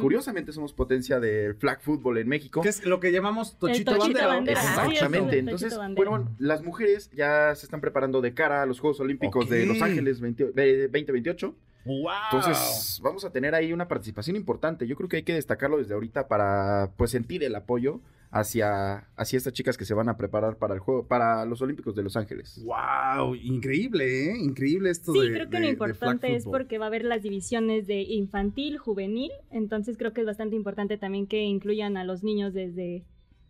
Curiosamente, 0.00 0.52
somos 0.52 0.72
potencia 0.72 1.20
del 1.20 1.54
flag 1.54 1.80
football 1.80 2.18
en 2.18 2.28
México. 2.28 2.62
Que 2.62 2.68
es 2.68 2.84
lo 2.84 3.00
que 3.00 3.12
llamamos 3.12 3.58
Tochito, 3.58 3.96
Tochito 3.96 4.26
Bandera. 4.26 4.62
Exactamente. 4.62 5.38
Entonces, 5.38 5.76
Bandera. 5.76 6.10
bueno, 6.10 6.36
las 6.38 6.62
mujeres 6.62 7.10
ya 7.14 7.54
se 7.54 7.66
están 7.66 7.80
preparando 7.80 8.20
de 8.20 8.34
cara 8.34 8.62
a 8.62 8.66
los 8.66 8.80
Juegos 8.80 9.00
Olímpicos 9.00 9.48
de. 9.48 9.66
Los 9.66 9.82
Ángeles 9.82 10.20
20 10.20 10.52
de 10.52 10.88
2028. 10.88 11.54
¡Wow! 11.84 12.08
Entonces, 12.32 13.00
vamos 13.02 13.24
a 13.24 13.30
tener 13.30 13.54
ahí 13.54 13.72
una 13.72 13.88
participación 13.88 14.36
importante. 14.36 14.86
Yo 14.86 14.96
creo 14.96 15.08
que 15.08 15.16
hay 15.18 15.22
que 15.22 15.34
destacarlo 15.34 15.78
desde 15.78 15.94
ahorita 15.94 16.28
para 16.28 16.90
pues 16.96 17.10
sentir 17.12 17.42
el 17.44 17.54
apoyo 17.54 18.00
hacia, 18.30 19.08
hacia 19.16 19.36
estas 19.38 19.54
chicas 19.54 19.78
que 19.78 19.86
se 19.86 19.94
van 19.94 20.08
a 20.10 20.18
preparar 20.18 20.56
para 20.56 20.74
el 20.74 20.80
juego, 20.80 21.06
para 21.06 21.46
los 21.46 21.62
Olímpicos 21.62 21.94
de 21.94 22.02
Los 22.02 22.14
Ángeles. 22.16 22.62
¡Wow! 22.62 23.34
Increíble, 23.36 24.32
¿eh? 24.32 24.36
Increíble 24.38 24.90
esto 24.90 25.12
Sí, 25.14 25.20
de. 25.20 25.32
creo 25.32 25.48
que 25.48 25.56
de- 25.56 25.62
lo 25.62 25.68
importante 25.70 26.34
es 26.34 26.44
porque 26.44 26.76
va 26.76 26.86
a 26.86 26.88
haber 26.88 27.04
las 27.04 27.22
divisiones 27.22 27.86
de 27.86 28.02
infantil, 28.02 28.76
juvenil, 28.76 29.30
entonces 29.50 29.96
creo 29.96 30.12
que 30.12 30.20
es 30.20 30.26
bastante 30.26 30.56
importante 30.56 30.98
también 30.98 31.26
que 31.26 31.42
incluyan 31.42 31.96
a 31.96 32.04
los 32.04 32.22
niños 32.22 32.52
desde, 32.52 33.04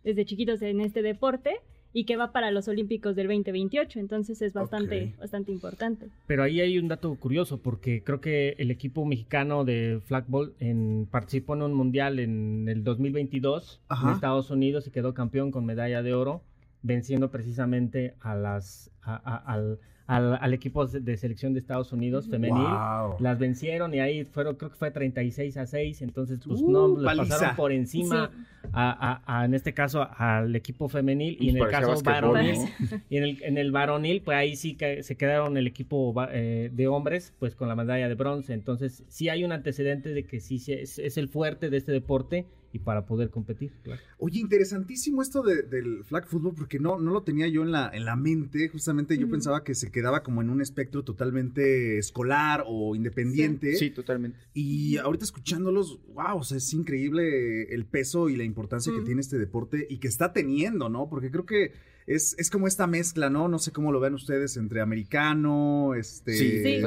desde 0.05 0.23
chiquitos 0.23 0.61
en 0.61 0.79
este 0.79 1.01
deporte 1.01 1.59
y 1.91 2.05
que 2.05 2.17
va 2.17 2.31
para 2.31 2.51
los 2.51 2.67
Olímpicos 2.67 3.15
del 3.15 3.27
2028, 3.27 3.99
entonces 3.99 4.41
es 4.43 4.53
bastante, 4.53 5.15
bastante 5.19 5.51
importante. 5.51 6.07
Pero 6.27 6.43
ahí 6.43 6.61
hay 6.61 6.77
un 6.77 6.87
dato 6.87 7.13
curioso, 7.15 7.57
porque 7.61 8.03
creo 8.03 8.21
que 8.21 8.55
el 8.59 8.69
equipo 8.71 9.05
mexicano 9.05 9.65
de 9.65 9.99
flagball 10.05 10.53
en, 10.59 11.07
participó 11.09 11.55
en 11.55 11.63
un 11.63 11.73
mundial 11.73 12.19
en 12.19 12.67
el 12.69 12.83
2022 12.83 13.81
Ajá. 13.89 14.07
en 14.09 14.13
Estados 14.13 14.51
Unidos 14.51 14.85
y 14.87 14.91
quedó 14.91 15.13
campeón 15.13 15.49
con 15.51 15.65
medalla 15.65 16.03
de 16.03 16.13
oro, 16.13 16.41
venciendo 16.83 17.31
precisamente 17.31 18.13
a 18.21 18.35
las, 18.35 18.91
a- 19.01 19.15
a- 19.15 19.53
al, 19.53 19.79
al- 20.09 20.37
al 20.41 20.53
equipo 20.53 20.85
de 20.87 21.17
selección 21.17 21.53
de 21.53 21.59
Estados 21.59 21.93
Unidos 21.93 22.27
femenil. 22.27 22.63
¡Wow! 22.63 23.17
Las 23.19 23.37
vencieron 23.37 23.93
y 23.93 23.99
ahí 23.99 24.25
fueron, 24.25 24.55
creo 24.55 24.71
que 24.71 24.75
fue 24.77 24.89
36 24.91 25.55
a 25.57 25.65
6, 25.67 26.01
entonces 26.01 26.39
pues 26.45 26.61
Uh, 26.61 26.71
no, 26.71 26.87
les 26.99 27.15
pasaron 27.17 27.55
por 27.55 27.71
encima 27.71 28.31
a, 28.73 29.21
a- 29.25 29.41
a, 29.41 29.45
en 29.45 29.53
este 29.53 29.73
caso 29.73 30.07
al 30.17 30.55
equipo 30.55 30.89
femenil 30.89 31.37
y 31.39 31.49
en 31.49 31.57
el 31.57 31.67
caso 31.67 32.01
varonil 32.03 32.55
¿no? 32.57 33.01
y 33.09 33.17
en 33.17 33.23
el, 33.23 33.43
en 33.43 33.57
el 33.57 33.71
varonil, 33.71 34.21
pues 34.21 34.35
ahí 34.37 34.55
sí 34.55 34.75
que 34.75 35.03
se 35.03 35.15
quedaron 35.15 35.55
el 35.57 35.67
equipo 35.67 36.13
eh, 36.31 36.69
de 36.73 36.87
hombres, 36.87 37.33
pues 37.39 37.55
con 37.55 37.67
la 37.69 37.75
medalla 37.75 38.09
de 38.09 38.15
bronce. 38.15 38.53
Entonces, 38.53 39.03
sí 39.07 39.29
hay 39.29 39.43
un 39.43 39.51
antecedente 39.51 40.09
de 40.09 40.23
que 40.25 40.39
sí 40.39 40.57
se- 40.59 40.81
es, 40.81 40.97
es 40.99 41.17
el 41.17 41.29
fuerte 41.29 41.69
de 41.69 41.77
este 41.77 41.91
deporte 41.91 42.45
y 42.71 42.79
para 42.79 43.05
poder 43.05 43.29
competir. 43.29 43.71
claro. 43.83 44.01
Oye, 44.19 44.39
interesantísimo 44.39 45.21
esto 45.21 45.41
de- 45.41 45.63
del 45.63 46.03
flag 46.03 46.27
football 46.27 46.53
porque 46.55 46.77
no, 46.79 46.99
no 46.99 47.11
lo 47.11 47.23
tenía 47.23 47.47
yo 47.47 47.63
en 47.63 47.71
la, 47.71 47.89
en 47.93 48.05
la 48.05 48.15
mente. 48.15 48.67
Justamente 48.69 49.17
yo 49.17 49.29
pensaba 49.29 49.63
que 49.63 49.73
se 49.75 49.91
quedaba 49.91 50.21
como 50.23 50.41
en 50.41 50.49
un 50.49 50.61
espectro 50.61 51.03
totalmente 51.03 51.97
escolar 51.97 52.63
o 52.67 52.95
independiente. 52.95 53.75
Sí, 53.75 53.89
totalmente. 53.89 54.37
Y 54.53 54.97
ahorita 54.97 55.23
escuchándolos, 55.25 55.99
wow, 56.13 56.37
o 56.37 56.43
sea, 56.43 56.57
es 56.57 56.73
increíble 56.73 57.73
el 57.73 57.85
peso 57.85 58.29
y 58.29 58.35
la 58.35 58.43
importancia 58.43 58.93
que 58.93 59.01
tiene 59.01 59.21
este 59.21 59.37
deporte 59.39 59.87
y 59.89 59.97
que 59.97 60.07
está 60.07 60.33
teniendo, 60.33 60.89
¿no? 60.89 61.09
Porque 61.09 61.31
creo 61.31 61.45
que 61.45 61.71
es, 62.07 62.35
es 62.39 62.49
como 62.49 62.67
esta 62.67 62.87
mezcla, 62.87 63.29
¿no? 63.29 63.47
No 63.47 63.59
sé 63.59 63.71
cómo 63.71 63.91
lo 63.91 63.99
ven 63.99 64.15
ustedes 64.15 64.57
entre 64.57 64.81
americano, 64.81 65.93
este, 65.95 66.33
Sí, 66.33 66.63
Sí, 66.63 66.81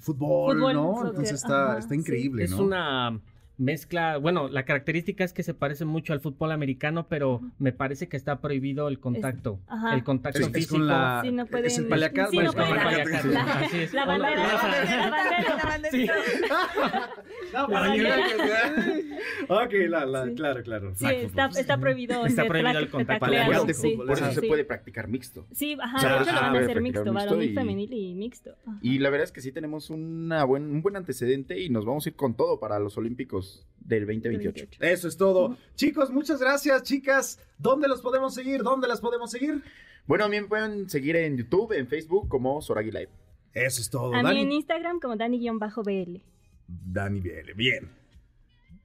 fútbol, 0.00 0.56
Fútbol, 0.58 0.72
¿no? 0.74 0.92
soccer, 0.96 1.08
Entonces 1.10 1.34
está, 1.34 1.70
ajá, 1.72 1.78
está 1.78 1.94
sí. 1.94 2.00
increíble, 2.00 2.44
Es 2.44 2.50
¿no? 2.50 2.62
una 2.64 3.20
mezcla, 3.60 4.16
bueno, 4.16 4.48
la 4.48 4.64
característica 4.64 5.22
es 5.22 5.32
que 5.34 5.42
se 5.42 5.52
parece 5.52 5.84
mucho 5.84 6.12
al 6.14 6.20
fútbol 6.20 6.50
americano, 6.50 7.06
pero 7.08 7.42
me 7.58 7.72
parece 7.72 8.08
que 8.08 8.16
está 8.16 8.40
prohibido 8.40 8.88
el 8.88 8.98
contacto, 8.98 9.60
ajá. 9.68 9.94
el 9.94 10.02
contacto 10.02 10.40
Es- 10.40 10.46
es 10.46 10.52
físico. 10.52 10.76
con 10.76 10.86
la- 10.88 11.20
Sí, 11.22 11.30
no 11.30 11.44
pueden- 11.46 11.66
es 11.66 11.78
el 11.78 11.86
paliacate, 11.88 12.30
sí, 12.30 12.38
no 12.38 12.52
pueden- 12.52 12.74
la- 12.74 13.42
Así 13.60 13.78
es. 13.78 13.92
La 13.92 14.06
bandera, 14.06 14.36
la 14.36 14.44
hola. 14.46 15.10
bandera, 15.10 15.56
la 15.56 15.64
bandera. 15.64 16.14
No, 17.52 17.62
La 17.62 17.66
para 17.66 17.88
bandera. 17.88 18.16
que- 18.16 19.10
Ok, 19.48 19.72
la, 19.88 20.06
la, 20.06 20.24
Sí. 20.26 20.34
claro, 20.34 20.62
claro. 20.62 20.92
Sí, 20.94 21.06
está, 21.06 21.46
está 21.58 21.78
prohibido. 21.78 22.24
Está 22.24 22.44
prohibido 22.46 22.78
el 22.78 22.88
contacto. 22.90 23.20
Paliacate 23.26 23.74
sí, 23.74 23.90
fútbol, 23.92 24.06
Por 24.06 24.16
eso 24.18 24.28
sí. 24.28 24.34
se 24.36 24.42
puede 24.42 24.64
practicar 24.64 25.08
mixto. 25.08 25.46
Sí, 25.52 25.76
ajá, 25.80 25.96
O 25.96 26.00
sea, 26.00 26.14
de 26.16 26.22
hecho 26.22 26.32
lo 26.32 26.38
ah, 26.38 26.40
van 26.42 26.48
a 26.48 26.52
puede 26.52 26.64
hacer 26.64 26.80
mixto, 26.80 27.42
y- 27.42 27.54
femenil 27.54 27.92
y 27.92 28.14
mixto. 28.14 28.54
Y 28.82 28.98
la 29.00 29.10
verdad 29.10 29.24
es 29.24 29.32
que 29.32 29.40
sí 29.40 29.50
tenemos 29.52 29.90
una 29.90 30.44
buen, 30.44 30.62
un 30.70 30.80
buen 30.80 30.96
antecedente 30.96 31.58
y 31.60 31.70
nos 31.70 31.84
vamos 31.84 32.06
a 32.06 32.08
ir 32.10 32.14
con 32.14 32.34
todo 32.34 32.60
para 32.60 32.78
los 32.78 32.96
Olímpicos 32.96 33.49
del 33.78 34.06
2028. 34.06 34.78
Eso 34.80 35.08
es 35.08 35.16
todo. 35.16 35.56
Chicos, 35.74 36.10
muchas 36.10 36.40
gracias, 36.40 36.82
chicas. 36.82 37.38
¿Dónde 37.58 37.88
los 37.88 38.00
podemos 38.00 38.34
seguir? 38.34 38.62
¿Dónde 38.62 38.88
las 38.88 39.00
podemos 39.00 39.30
seguir? 39.30 39.62
Bueno, 40.06 40.24
también 40.24 40.48
pueden 40.48 40.88
seguir 40.88 41.16
en 41.16 41.36
YouTube, 41.36 41.72
en 41.72 41.86
Facebook 41.86 42.28
como 42.28 42.60
Soragi 42.62 42.90
Live. 42.90 43.10
Eso 43.52 43.80
es 43.80 43.90
todo. 43.90 44.14
A 44.14 44.22
mí 44.22 44.40
en. 44.40 44.52
Instagram 44.52 45.00
como 45.00 45.16
Dani-BL. 45.16 46.20
Dani 46.68 47.20
Biele, 47.20 47.52
bien. 47.54 47.90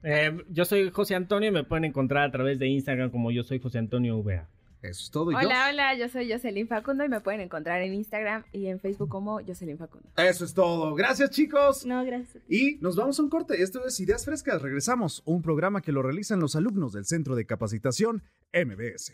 Eh, 0.02 0.36
yo 0.50 0.64
soy 0.64 0.90
José 0.90 1.14
Antonio 1.14 1.48
y 1.48 1.52
me 1.52 1.64
pueden 1.64 1.84
encontrar 1.84 2.24
a 2.24 2.30
través 2.30 2.58
de 2.58 2.66
Instagram 2.66 3.10
como 3.10 3.30
yo 3.30 3.42
soy 3.42 3.60
José 3.60 3.78
Antonio 3.78 4.22
VA. 4.22 4.48
Eso 4.86 5.02
es 5.04 5.10
todo. 5.10 5.32
¿Y 5.32 5.34
Hola, 5.34 5.68
hola, 5.70 5.94
yo 5.96 6.08
soy 6.08 6.30
Jocelyn 6.30 6.68
Facundo 6.68 7.04
y 7.04 7.08
me 7.08 7.20
pueden 7.20 7.40
encontrar 7.40 7.82
en 7.82 7.94
Instagram 7.94 8.44
y 8.52 8.66
en 8.66 8.80
Facebook 8.80 9.08
como 9.08 9.40
Jocelyn 9.44 9.78
Facundo. 9.78 10.08
Eso 10.16 10.44
es 10.44 10.54
todo. 10.54 10.94
Gracias, 10.94 11.30
chicos. 11.30 11.84
No, 11.84 12.04
gracias. 12.04 12.42
Y 12.48 12.78
nos 12.80 12.96
vamos 12.96 13.18
a 13.18 13.22
un 13.22 13.30
corte. 13.30 13.62
Esto 13.62 13.84
es 13.86 13.98
Ideas 14.00 14.24
Frescas. 14.24 14.62
Regresamos. 14.62 15.22
Un 15.24 15.42
programa 15.42 15.80
que 15.82 15.92
lo 15.92 16.02
realizan 16.02 16.40
los 16.40 16.56
alumnos 16.56 16.92
del 16.92 17.04
Centro 17.04 17.34
de 17.34 17.46
Capacitación 17.46 18.22
MBS. 18.52 19.12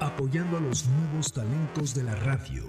Apoyando 0.00 0.56
a 0.56 0.60
los 0.60 0.86
nuevos 0.86 1.32
talentos 1.32 1.94
de 1.94 2.04
la 2.04 2.14
radio 2.14 2.64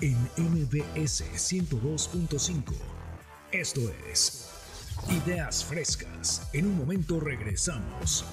en 0.00 0.16
MBS 0.36 1.24
102.5. 1.34 2.74
Esto 3.52 3.80
es 4.10 4.50
Ideas 5.08 5.64
Frescas. 5.64 6.48
En 6.52 6.66
un 6.66 6.76
momento 6.76 7.20
regresamos. 7.20 8.24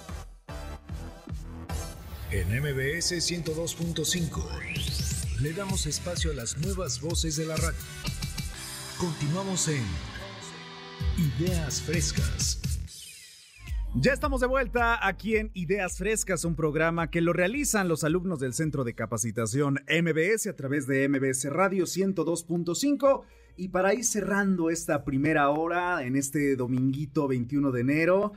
En 2.32 2.50
MBS 2.50 3.14
102.5 3.14 5.42
le 5.42 5.54
damos 5.54 5.86
espacio 5.86 6.32
a 6.32 6.34
las 6.34 6.58
nuevas 6.58 7.00
voces 7.00 7.36
de 7.36 7.46
la 7.46 7.56
radio. 7.56 7.78
Continuamos 8.98 9.68
en 9.68 9.84
Ideas 11.18 11.84
Frescas. 11.84 12.60
Ya 13.94 14.12
estamos 14.12 14.42
de 14.42 14.48
vuelta 14.48 15.08
aquí 15.08 15.36
en 15.36 15.52
Ideas 15.54 16.00
Frescas, 16.00 16.46
un 16.46 16.56
programa 16.56 17.12
que 17.12 17.22
lo 17.22 17.32
realizan 17.32 17.88
los 17.88 18.04
alumnos 18.04 18.40
del 18.40 18.54
Centro 18.54 18.84
de 18.84 18.96
Capacitación 18.96 19.82
MBS 19.88 20.48
a 20.48 20.56
través 20.56 20.88
de 20.88 21.08
MBS 21.08 21.46
Radio 21.52 21.86
102.5. 21.86 23.22
Y 23.56 23.68
para 23.70 23.94
ir 23.94 24.04
cerrando 24.04 24.72
esta 24.72 25.06
primera 25.06 25.50
hora 25.50 26.04
en 26.04 26.16
este 26.16 26.56
dominguito 26.56 27.28
21 27.28 27.72
de 27.72 27.82
enero, 27.82 28.34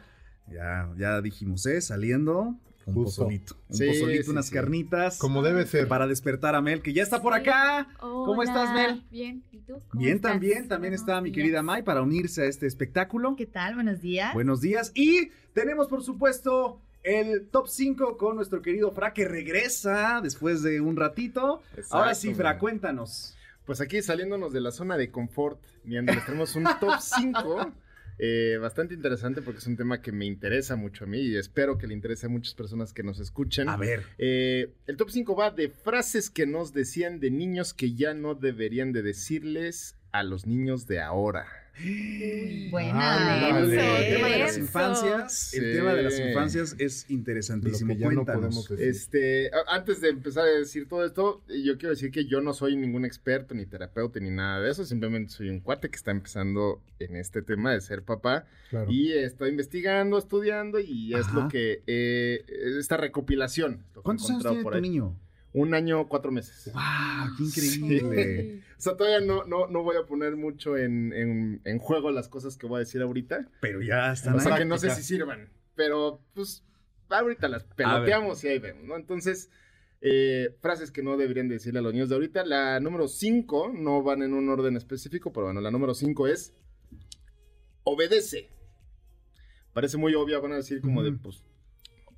ya, 0.47 0.93
ya 0.99 1.23
dijimos, 1.23 1.65
¿eh? 1.65 1.81
Saliendo. 1.81 2.55
Un 2.89 2.95
Justo. 2.95 3.23
pozolito. 3.23 3.55
Un 3.69 3.77
Sí, 3.77 3.87
pozolito, 3.87 4.23
sí, 4.25 4.31
unas 4.31 4.47
sí. 4.47 4.55
carnitas. 4.55 5.19
Como 5.19 5.43
debe 5.43 5.67
ser. 5.67 5.89
Para 5.89 6.07
despertar 6.07 6.55
a 6.55 6.63
Mel, 6.63 6.81
que 6.83 6.93
ya 6.93 7.03
está 7.03 7.21
por 7.21 7.35
acá. 7.35 7.87
¿Cómo 8.01 8.43
estás, 8.43 8.73
Mel? 8.73 9.05
Bien, 9.11 9.45
¿y 9.53 9.59
tú? 9.59 9.75
¿Cómo 9.89 10.03
Bien, 10.03 10.17
estás? 10.17 10.33
también. 10.33 10.69
También 10.69 10.95
está 10.95 11.21
mi 11.21 11.31
querida 11.31 11.63
Mai 11.63 11.83
para 11.83 12.03
unirse 12.03 12.43
a 12.43 12.47
este 12.47 12.67
espectáculo. 12.67 13.37
¿Qué 13.37 13.47
tal? 13.47 13.75
Buenos 13.75 14.01
días. 14.01 14.33
Buenos 14.33 14.61
días. 14.61 14.91
Y 14.95 15.29
tenemos, 15.53 15.89
por 15.89 16.03
supuesto, 16.03 16.81
el 17.03 17.49
top 17.51 17.69
5 17.69 18.17
con 18.17 18.37
nuestro 18.37 18.63
querido 18.63 18.91
Fra, 18.91 19.13
que 19.13 19.27
regresa 19.29 20.21
después 20.23 20.63
de 20.63 20.81
un 20.81 20.97
ratito. 20.97 21.63
Ahora 21.91 22.15
sí, 22.15 22.33
Fra, 22.35 22.51
man. 22.53 22.59
cuéntanos. 22.59 23.35
Pues 23.67 23.83
aquí 23.83 24.01
saliéndonos 24.01 24.53
de 24.55 24.63
la 24.63 24.71
zona 24.73 24.97
de 24.97 25.11
confort, 25.11 25.61
Miandra, 25.85 26.15
les 26.15 26.25
tenemos 26.25 26.57
un 26.57 26.65
top 26.81 26.95
5 27.01 27.71
eh, 28.19 28.59
bastante 28.61 28.95
interesante 28.95 29.43
porque 29.43 29.59
es 29.59 29.67
un 29.67 29.77
tema 29.77 30.03
que 30.03 30.13
me 30.13 30.27
interesa 30.27 30.77
mucho 30.77 31.05
a 31.05 31.07
mí 31.07 31.19
y 31.19 31.37
espero 31.37 31.79
que 31.79 31.87
le 31.87 31.95
interese 31.95 32.27
a 32.27 32.29
muchas 32.29 32.55
personas 32.55 32.93
que 32.93 33.03
nos 33.03 33.21
escuchen. 33.21 33.69
A 33.69 33.77
ver. 33.77 34.05
Eh, 34.19 34.75
el 34.87 34.97
top 34.97 35.11
5 35.11 35.37
va 35.37 35.51
de 35.51 35.69
frases 35.69 36.31
que 36.31 36.47
nos 36.47 36.73
decían 36.73 37.21
de 37.21 37.31
niños 37.31 37.75
que 37.75 37.95
ya 37.95 38.15
no 38.15 38.35
deberían 38.35 38.93
de 38.93 39.03
decirles 39.03 39.97
a 40.11 40.23
los 40.23 40.47
niños 40.47 40.87
de 40.87 41.01
ahora. 41.01 41.47
Buena. 42.71 43.49
El 43.51 43.71
tema 44.17 44.29
de 44.29 44.39
las 44.39 44.59
infancias, 44.59 45.55
el 45.55 45.73
tema 45.77 45.95
de 45.95 46.03
las 46.03 46.19
infancias 46.19 46.75
es 46.79 47.09
interesantísimo. 47.11 47.93
Lo 47.93 47.99
que 47.99 48.01
ya 48.05 48.11
no 48.11 48.25
podemos 48.25 48.69
decir. 48.69 48.87
Este, 48.87 49.51
antes 49.69 50.01
de 50.01 50.09
empezar 50.11 50.45
a 50.45 50.51
decir 50.51 50.89
todo 50.89 51.05
esto, 51.05 51.43
yo 51.49 51.79
quiero 51.79 51.91
decir 51.91 52.11
que 52.11 52.27
yo 52.27 52.41
no 52.41 52.53
soy 52.53 52.77
ningún 52.77 53.05
experto, 53.05 53.55
ni 53.55 53.67
terapeuta, 53.67 54.21
ni 54.21 54.31
nada 54.31 54.61
de 54.61 54.71
eso. 54.71 54.85
Simplemente 54.85 55.33
soy 55.33 55.49
un 55.51 55.61
cuate 55.61 55.89
que 55.89 55.97
está 55.97 56.11
empezando 56.11 56.83
en 56.99 57.17
este 57.17 57.43
tema 57.43 57.73
de 57.73 57.81
ser 57.81 58.03
papá. 58.03 58.47
Claro. 58.71 58.91
Y 58.91 59.13
estoy 59.13 59.51
investigando, 59.51 60.19
estudiando, 60.19 60.79
y 60.81 61.15
es 61.15 61.27
Ajá. 61.27 61.41
lo 61.43 61.49
que. 61.49 61.83
eh, 61.87 62.45
esta 62.79 62.97
recopilación. 62.97 63.85
lo 63.95 63.95
que 63.95 64.01
he 64.01 64.03
¿Cuántos 64.03 64.31
años 64.31 64.41
encontrado 64.45 64.55
tiene 64.55 64.63
por 64.65 64.73
tu 64.73 64.77
ahí. 64.77 64.83
niño? 64.83 65.17
Un 65.55 65.75
año, 65.75 66.09
cuatro 66.09 66.31
meses. 66.31 66.71
¡Wow! 66.73 66.83
¡Qué 67.37 67.45
increíble! 67.45 68.63
O 68.77 68.81
sea, 68.81 68.97
todavía 68.97 69.21
no, 69.27 69.45
no, 69.45 69.67
no 69.67 69.83
voy 69.83 69.97
a 69.97 70.05
poner 70.07 70.37
mucho 70.37 70.77
en, 70.77 71.13
en- 71.13 71.61
en 71.65 71.79
juego 71.79 72.11
las 72.11 72.29
cosas 72.29 72.57
que 72.57 72.67
voy 72.67 72.77
a 72.77 72.81
decir 72.81 73.01
ahorita. 73.03 73.49
Pero 73.61 73.81
ya 73.83 74.13
están 74.13 74.35
O 74.37 74.41
sea, 74.41 74.57
que 74.59 74.65
no 74.65 74.77
sé 74.79 74.91
si 74.91 75.03
sirvan. 75.03 75.49
Pero, 75.75 76.21
pues, 76.35 76.63
ahorita 77.09 77.49
las 77.49 77.65
peloteamos 77.65 78.45
y 78.45 78.49
ahí 78.49 78.59
vemos, 78.59 78.85
¿no? 78.85 78.97
Entonces, 78.97 79.51
eh, 80.01 80.55
frases 80.61 80.91
que 80.93 81.03
no 81.03 81.17
deberían 81.17 81.49
decirle 81.49 81.79
a 81.79 81.83
los 81.83 81.93
niños 81.95 82.09
de 82.11 82.17
ahorita. 82.17 82.45
La 82.45 82.79
número 82.79 83.09
5, 83.09 83.73
no 83.75 84.03
van 84.03 84.23
en 84.23 84.35
un 84.35 84.49
orden 84.51 84.77
específico, 84.77 85.33
pero 85.33 85.47
bueno, 85.47 85.61
la 85.63 85.71
número 85.71 85.95
5 85.95 86.27
es 86.29 86.53
obedece. 87.85 88.51
Parece 89.73 89.97
muy 89.97 90.15
obvia, 90.15 90.39
van 90.41 90.53
a 90.53 90.57
decir 90.57 90.81
como 90.81 91.03
de, 91.03 91.13
pues, 91.13 91.43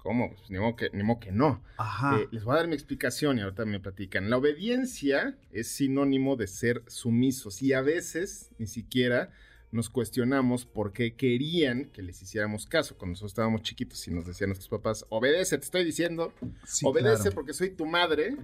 ¿cómo? 0.02 0.30
Pues, 0.34 0.50
ni 0.50 0.58
modo 0.58 0.76
que, 0.76 0.90
ni 0.92 1.02
modo 1.02 1.20
que 1.20 1.32
no. 1.32 1.62
Ajá. 1.76 2.18
Eh, 2.18 2.28
les 2.32 2.44
voy 2.44 2.54
a 2.54 2.58
dar 2.58 2.68
mi 2.68 2.74
explicación 2.74 3.38
y 3.38 3.42
ahorita 3.42 3.64
me 3.64 3.80
platican. 3.80 4.28
La 4.30 4.36
obediencia 4.36 5.36
es 5.52 5.68
sinónimo 5.68 6.36
de 6.36 6.46
ser 6.46 6.82
sumisos 6.86 7.62
y 7.62 7.72
a 7.72 7.80
veces 7.82 8.50
ni 8.58 8.66
siquiera 8.66 9.30
nos 9.72 9.88
cuestionamos 9.88 10.66
por 10.66 10.92
qué 10.92 11.14
querían 11.14 11.84
que 11.86 12.02
les 12.02 12.20
hiciéramos 12.22 12.66
caso. 12.66 12.96
Cuando 12.98 13.12
nosotros 13.12 13.30
estábamos 13.32 13.62
chiquitos 13.62 14.06
y 14.08 14.10
nos 14.10 14.26
decían 14.26 14.50
nuestros 14.50 14.68
papás, 14.68 15.06
obedece, 15.10 15.56
te 15.58 15.64
estoy 15.64 15.84
diciendo, 15.84 16.32
Sí, 16.64 16.84
obedece 16.86 17.22
claro. 17.22 17.34
porque 17.36 17.52
soy 17.52 17.70
tu 17.70 17.86
madre. 17.86 18.36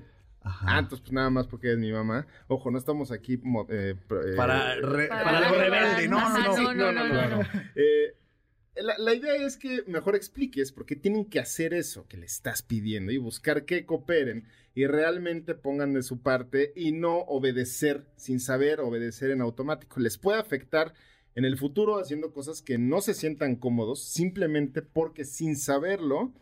Ajá. 0.42 0.66
Ah, 0.76 0.78
entonces 0.78 1.00
pues 1.00 1.12
nada 1.12 1.28
más 1.28 1.48
porque 1.48 1.66
eres 1.66 1.80
mi 1.80 1.90
mamá. 1.90 2.24
Ojo, 2.46 2.70
no 2.70 2.78
estamos 2.78 3.11
aquí 3.11 3.34
eh, 3.34 3.96
eh, 3.98 4.34
Para, 4.36 4.76
re- 4.76 5.09
Para 5.09 5.24
para 5.24 5.50
lo 5.50 5.57
la 5.57 5.64
rebelde. 5.64 6.09
No, 6.09 6.20
no, 6.28 6.38
no. 6.38 6.57
no, 6.57 6.74
no, 6.74 6.92
no, 6.92 7.09
no, 7.09 7.28
no. 7.38 7.42
Eh, 7.74 8.14
la, 8.83 9.14
idea 9.14 9.35
es 9.35 9.57
que 9.57 9.83
mejor 9.87 10.14
expliques 10.14 10.72
por 10.72 10.87
qué 10.87 10.97
tienen 10.97 11.24
que 11.24 11.41
hacer 11.41 11.74
eso 11.74 12.07
que 12.09 12.16
le 12.16 12.27
estás 12.27 12.62
pidiendo 12.62 13.12
y 13.12 13.18
buscar 13.18 13.64
que 13.64 13.87
cooperen 13.87 14.45
y 14.74 14.87
realmente 14.87 15.55
pongan 15.55 15.95
de 15.95 16.03
su 16.03 16.20
parte 16.20 16.72
y 16.77 16.93
no 16.93 17.18
obedecer 17.20 18.05
sin 18.16 18.41
saber, 18.41 18.81
obedecer 18.81 19.31
en 19.31 19.41
automático. 19.41 20.01
Les 20.01 20.18
puede 20.18 20.39
afectar 20.39 20.93
en 21.35 21.45
el 21.45 21.57
futuro 21.57 21.99
haciendo 21.99 22.33
cosas 22.33 22.62
que 22.62 22.79
no 22.79 23.01
se 23.01 23.14
sientan 23.14 23.57
cómodos 23.57 24.03
simplemente 24.03 24.83
porque 24.83 25.24
sin 25.24 25.57
saberlo, 25.57 26.33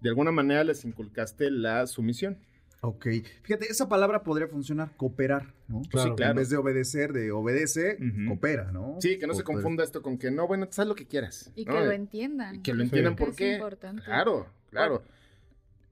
de 0.00 0.08
alguna 0.08 0.32
manera 0.32 0.64
les 0.64 0.84
inculcaste 0.84 1.50
la 1.50 1.86
sumisión. 1.86 2.38
Ok. 2.84 3.06
Fíjate, 3.42 3.66
esa 3.70 3.88
palabra 3.88 4.24
podría 4.24 4.48
funcionar, 4.48 4.90
cooperar, 4.96 5.54
¿no? 5.68 5.82
Claro. 5.82 6.10
Sí, 6.10 6.14
claro. 6.16 6.32
En 6.32 6.36
vez 6.36 6.50
de 6.50 6.56
obedecer, 6.56 7.12
de 7.12 7.30
obedece, 7.30 7.96
coopera, 8.26 8.72
¿no? 8.72 8.96
Sí, 9.00 9.20
que 9.20 9.28
no 9.28 9.34
se 9.34 9.44
confunda 9.44 9.84
esto 9.84 10.02
con 10.02 10.18
que 10.18 10.32
no, 10.32 10.48
bueno, 10.48 10.66
haz 10.68 10.86
lo 10.86 10.96
que 10.96 11.06
quieras. 11.06 11.52
Y 11.54 11.64
¿no? 11.64 11.74
que 11.74 11.80
lo 11.80 11.92
entiendan. 11.92 12.56
Y 12.56 12.58
que 12.58 12.74
lo 12.74 12.82
entiendan 12.82 13.14
Creo 13.14 13.28
por 13.28 13.36
que 13.36 13.44
es 13.44 13.50
qué. 13.50 13.54
importante. 13.54 14.02
Claro, 14.02 14.48
claro. 14.70 15.04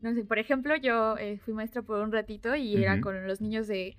No 0.01 0.13
sé, 0.15 0.25
por 0.25 0.41
ejemplo, 0.41 0.75
yo 0.77 1.17
eh, 1.19 1.39
fui 1.45 1.55
maestra 1.55 1.83
por 1.83 2.01
un 2.01 2.11
ratito 2.11 2.57
y 2.57 2.83
era 2.83 3.01
con 3.01 3.25
los 3.25 3.41
niños 3.41 3.69
de... 3.69 3.97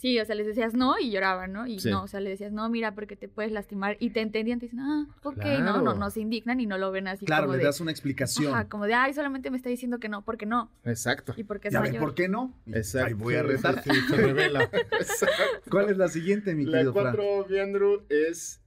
Sí, 0.00 0.20
o 0.20 0.24
sea, 0.24 0.36
les 0.36 0.46
decías 0.46 0.74
no 0.74 0.96
y 0.96 1.10
lloraban, 1.10 1.52
¿no? 1.52 1.66
Y 1.66 1.80
Sí. 1.80 1.90
no, 1.90 2.04
o 2.04 2.06
sea, 2.06 2.20
les 2.20 2.30
decías 2.34 2.52
no, 2.52 2.68
mira, 2.70 2.94
porque 2.94 3.16
te 3.16 3.26
puedes 3.26 3.50
lastimar. 3.50 3.96
Y 3.98 4.10
te 4.10 4.20
entendían, 4.20 4.60
te 4.60 4.66
dicen, 4.66 4.78
ah, 4.78 5.08
ok, 5.24 5.34
no, 5.38 5.42
Claro. 5.42 5.82
no, 5.82 5.94
no 5.94 6.10
se 6.10 6.20
indignan 6.20 6.60
y 6.60 6.66
no 6.66 6.78
lo 6.78 6.92
ven 6.92 7.08
así 7.08 7.26
Claro, 7.26 7.46
como 7.46 7.54
le 7.54 7.58
de... 7.58 7.64
das 7.64 7.80
una 7.80 7.90
explicación. 7.90 8.54
Ajá, 8.54 8.68
como 8.68 8.86
de, 8.86 8.94
ay, 8.94 9.12
solamente 9.12 9.50
me 9.50 9.56
está 9.56 9.70
diciendo 9.70 9.98
que 9.98 10.08
no, 10.08 10.22
porque 10.24 10.46
no. 10.46 10.70
Exacto. 10.84 11.34
Y 11.36 11.42
Ya 11.44 11.80
ves, 11.80 11.90
mayor. 11.90 12.00
¿por 12.00 12.14
qué 12.14 12.28
no? 12.28 12.54
Exacto. 12.66 13.08
Ahí 13.08 13.12
voy 13.14 13.34
a 13.34 13.42
retar. 13.42 13.82
Sí, 13.82 13.90
se 14.08 14.16
revela. 14.16 14.62
Exacto. 14.92 15.68
¿Cuál 15.68 15.90
es 15.90 15.96
la 15.96 16.06
siguiente, 16.06 16.54
mi 16.54 16.64
La 16.64 16.78
querido 16.78 16.92
Fran? 16.92 17.04
cuatro, 17.16 17.44
Biandru, 17.46 18.04
es 18.08 18.60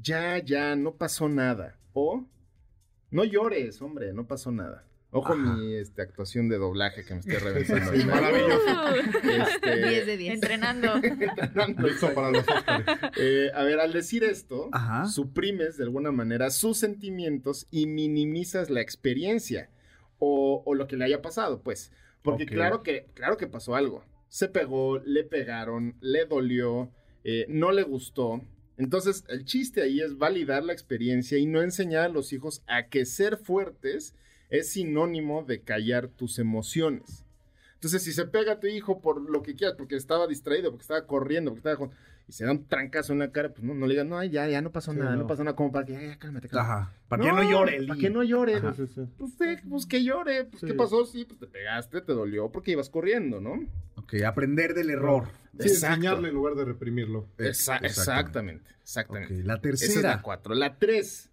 ya, 0.00 0.38
ya, 0.38 0.74
no 0.74 0.94
pasó 0.94 1.28
nada. 1.28 1.76
O 1.92 2.24
no 3.10 3.24
llores, 3.24 3.82
hombre, 3.82 4.14
no 4.14 4.26
pasó 4.26 4.50
nada. 4.52 4.84
Ojo 5.16 5.32
Ajá. 5.32 5.54
mi 5.56 5.74
este, 5.74 6.02
actuación 6.02 6.50
de 6.50 6.58
doblaje 6.58 7.04
que 7.04 7.14
me 7.14 7.20
estoy 7.20 7.36
reventando. 7.38 7.92
Sí, 7.92 8.04
maravilloso. 8.04 8.66
Este, 9.46 9.88
10 9.88 10.06
de 10.06 10.16
10. 10.16 10.34
Entrenando. 10.34 10.94
entrenando. 11.02 11.88
Listo 11.88 12.12
para 12.12 12.30
los. 12.30 12.44
Eh, 13.16 13.50
a 13.54 13.62
ver, 13.64 13.80
al 13.80 13.92
decir 13.92 14.24
esto, 14.24 14.68
Ajá. 14.72 15.06
suprimes 15.06 15.78
de 15.78 15.84
alguna 15.84 16.12
manera 16.12 16.50
sus 16.50 16.76
sentimientos 16.76 17.66
y 17.70 17.86
minimizas 17.86 18.68
la 18.68 18.82
experiencia 18.82 19.70
o, 20.18 20.62
o 20.66 20.74
lo 20.74 20.86
que 20.86 20.96
le 20.96 21.06
haya 21.06 21.22
pasado, 21.22 21.62
pues. 21.62 21.92
Porque 22.22 22.44
claro, 22.44 22.82
que, 22.82 23.06
claro 23.14 23.36
que 23.36 23.46
pasó 23.46 23.74
algo. 23.74 24.04
Se 24.28 24.48
pegó, 24.48 24.98
le 24.98 25.24
pegaron, 25.24 25.96
le 26.00 26.26
dolió, 26.26 26.90
eh, 27.24 27.46
no 27.48 27.72
le 27.72 27.84
gustó. 27.84 28.42
Entonces, 28.76 29.24
el 29.28 29.44
chiste 29.44 29.80
ahí 29.80 30.00
es 30.00 30.18
validar 30.18 30.62
la 30.62 30.72
experiencia 30.72 31.38
y 31.38 31.46
no 31.46 31.62
enseñar 31.62 32.04
a 32.04 32.08
los 32.08 32.32
hijos 32.32 32.62
a 32.66 32.88
que 32.88 33.06
ser 33.06 33.38
fuertes 33.38 34.14
es 34.50 34.70
sinónimo 34.70 35.44
de 35.44 35.60
callar 35.62 36.08
tus 36.08 36.38
emociones. 36.38 37.24
Entonces, 37.74 38.02
si 38.02 38.12
se 38.12 38.26
pega 38.26 38.52
a 38.52 38.60
tu 38.60 38.66
hijo 38.66 39.00
por 39.00 39.20
lo 39.30 39.42
que 39.42 39.54
quieras, 39.54 39.76
porque 39.76 39.96
estaba 39.96 40.26
distraído, 40.26 40.70
porque 40.70 40.82
estaba 40.82 41.06
corriendo, 41.06 41.50
porque 41.52 41.68
estaba... 41.68 41.90
Y 42.28 42.32
se 42.32 42.44
da 42.44 42.50
un 42.50 42.66
trancazo 42.66 43.12
en 43.12 43.20
la 43.20 43.30
cara, 43.30 43.50
pues 43.50 43.62
no, 43.62 43.72
no 43.72 43.86
le 43.86 43.92
digas, 43.92 44.04
no, 44.06 44.20
ya, 44.24 44.48
ya 44.48 44.60
no 44.60 44.72
pasó 44.72 44.90
Sí, 44.92 44.98
nada, 44.98 45.12
no. 45.12 45.18
no. 45.18 45.26
pasó 45.28 45.44
nada, 45.44 45.54
como 45.54 45.70
para 45.70 45.86
que, 45.86 45.92
ya, 45.92 46.00
ya, 46.02 46.18
cálmate, 46.18 46.48
cálmate. 46.48 46.72
Ajá. 46.72 46.92
Para 47.06 47.22
que 47.22 47.28
no 47.30 47.48
llore 47.48 47.76
el 47.76 47.86
Para 47.86 48.00
que 48.00 48.10
no 48.10 48.24
llore. 48.24 48.54
Ajá. 48.56 48.74
Sí, 48.74 48.86
sí. 48.88 49.02
Pues, 49.16 49.38
de- 49.38 49.62
pues 49.70 49.86
que 49.86 50.02
llore. 50.02 50.44
Pues, 50.46 50.60
Sí. 50.62 50.66
¿Qué 50.66 50.74
pasó? 50.74 51.04
Sí, 51.06 51.24
pues 51.24 51.38
te 51.38 51.46
pegaste, 51.46 52.00
te 52.00 52.12
dolió 52.12 52.50
porque 52.50 52.72
ibas 52.72 52.90
corriendo, 52.90 53.40
¿no? 53.40 53.64
Ok, 53.94 54.14
aprender 54.26 54.74
del 54.74 54.90
error. 54.90 55.28
Sí, 55.60 55.68
enseñarle 55.68 56.30
en 56.30 56.34
lugar 56.34 56.56
de 56.56 56.64
reprimirlo. 56.64 57.28
Exa- 57.38 57.78
Exactamente. 57.84 57.86
exactamente, 57.86 58.70
exactamente. 58.82 59.34
Ok, 59.34 59.44
la 59.46 59.54
Esa 59.54 59.68
es 59.68 59.80
tercera. 59.80 60.08
la 60.16 60.22
cuatro. 60.22 60.54
La 60.56 60.78
tres. 60.80 61.30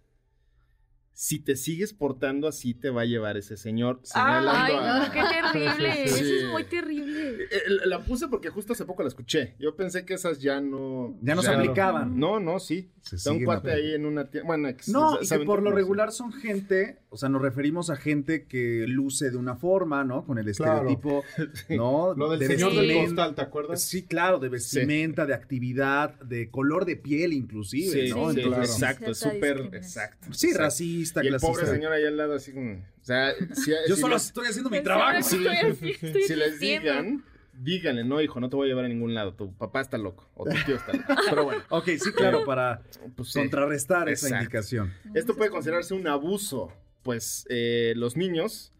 Si 1.16 1.38
te 1.38 1.54
sigues 1.54 1.92
portando 1.92 2.48
así, 2.48 2.74
te 2.74 2.90
va 2.90 3.02
a 3.02 3.04
llevar 3.04 3.36
ese 3.36 3.56
señor. 3.56 4.00
Ay, 4.14 4.72
señalando 4.72 4.78
a- 4.80 4.98
no, 5.06 5.12
qué 5.12 5.20
terrible. 5.22 5.92
Sí. 6.08 6.20
Eso 6.24 6.34
es 6.46 6.50
muy 6.50 6.64
terrible. 6.64 7.44
Eh, 7.44 7.62
La 7.86 8.00
puse 8.00 8.26
porque 8.26 8.50
justo 8.50 8.72
hace 8.72 8.84
poco 8.84 9.02
la 9.02 9.08
escuché. 9.08 9.54
Yo 9.60 9.76
pensé 9.76 10.04
que 10.04 10.14
esas 10.14 10.40
ya 10.40 10.60
no... 10.60 11.16
Ya 11.22 11.34
no 11.36 11.42
se 11.42 11.50
aplicaban. 11.50 12.18
No, 12.18 12.40
no, 12.40 12.58
sí. 12.58 12.90
Se 13.04 13.16
Está 13.16 13.32
un 13.32 13.44
cuate 13.44 13.70
ahí 13.70 13.92
en 13.94 14.06
una 14.06 14.30
tienda. 14.30 14.46
Bueno, 14.46 14.68
No, 14.88 15.18
y 15.20 15.28
que 15.28 15.38
por 15.40 15.62
lo 15.62 15.70
regular 15.72 16.10
son 16.10 16.32
gente, 16.32 16.96
o 17.10 17.18
sea, 17.18 17.28
nos 17.28 17.42
referimos 17.42 17.90
a 17.90 17.96
gente 17.96 18.46
que 18.46 18.86
luce 18.88 19.30
de 19.30 19.36
una 19.36 19.56
forma, 19.56 20.04
¿no? 20.04 20.24
Con 20.24 20.38
el 20.38 20.50
Claro. 20.54 20.88
estereotipo, 20.88 21.22
¿no? 21.68 22.14
Lo 22.14 22.30
del 22.30 22.38
De 22.40 22.46
señor 22.46 22.70
del 22.72 22.86
vestimenta. 22.86 23.08
costal, 23.26 23.34
¿te 23.34 23.42
acuerdas? 23.42 23.82
Sí, 23.82 24.04
claro, 24.04 24.38
de 24.38 24.48
vestimenta, 24.48 25.26
de 25.26 25.34
actividad, 25.34 26.18
de 26.20 26.48
color 26.50 26.86
de 26.86 26.96
piel 26.96 27.34
inclusive, 27.34 28.04
Sí, 28.06 28.10
¿no? 28.10 28.32
sí, 28.32 28.40
Entonces, 28.40 28.70
exacto, 28.74 29.10
es 29.10 29.18
Cierta 29.18 29.34
súper... 29.34 29.74
Exacto. 29.76 30.26
sí, 30.32 30.46
exacto. 30.46 30.64
racista, 30.64 31.24
Y 31.24 31.28
el 31.28 31.36
pobre 31.36 31.66
señor 31.66 31.92
ahí 31.92 32.04
al 32.06 32.16
lado 32.16 32.34
así 32.34 32.52
como... 32.52 32.72
O 32.72 33.04
sea, 33.06 33.34
si, 33.54 33.70
Yo 33.86 33.96
si 33.96 34.00
solo 34.00 34.14
les- 34.14 34.26
estoy 34.26 34.46
haciendo 34.48 34.70
mi 34.70 34.82
trabajo. 34.82 35.22
sí, 35.22 35.36
estoy 35.36 35.56
así, 35.70 35.90
estoy 36.06 36.22
si 36.22 36.36
les 36.36 36.58
digan, 36.58 37.22
díganle, 37.58 38.04
no, 38.04 38.20
hijo, 38.20 38.40
no 38.40 38.48
te 38.48 38.56
voy 38.56 38.66
a 38.66 38.68
llevar 38.68 38.84
a 38.84 38.88
ningún 38.88 39.14
lado. 39.14 39.34
Tu 39.34 39.52
papá 39.54 39.80
está 39.80 39.98
loco. 39.98 40.28
O 40.34 40.44
tu 40.44 40.50
tío 40.66 40.76
está 40.76 40.92
loco. 40.92 41.14
Pero 41.30 41.44
bueno, 41.44 41.62
Ok, 41.70 41.86
sí, 41.98 42.12
claro, 42.12 42.44
para 42.44 42.82
pues 43.16 43.28
sí. 43.30 43.38
contrarrestar 43.38 44.08
esa 44.08 44.36
indicación. 44.38 44.92
Esto 45.14 45.34
puede 45.36 45.50
considerarse 45.50 45.94
un 45.94 46.06
abuso, 46.06 46.72
pues 47.02 47.46
eh, 47.50 47.94
los 47.96 48.16
niños, 48.16 48.72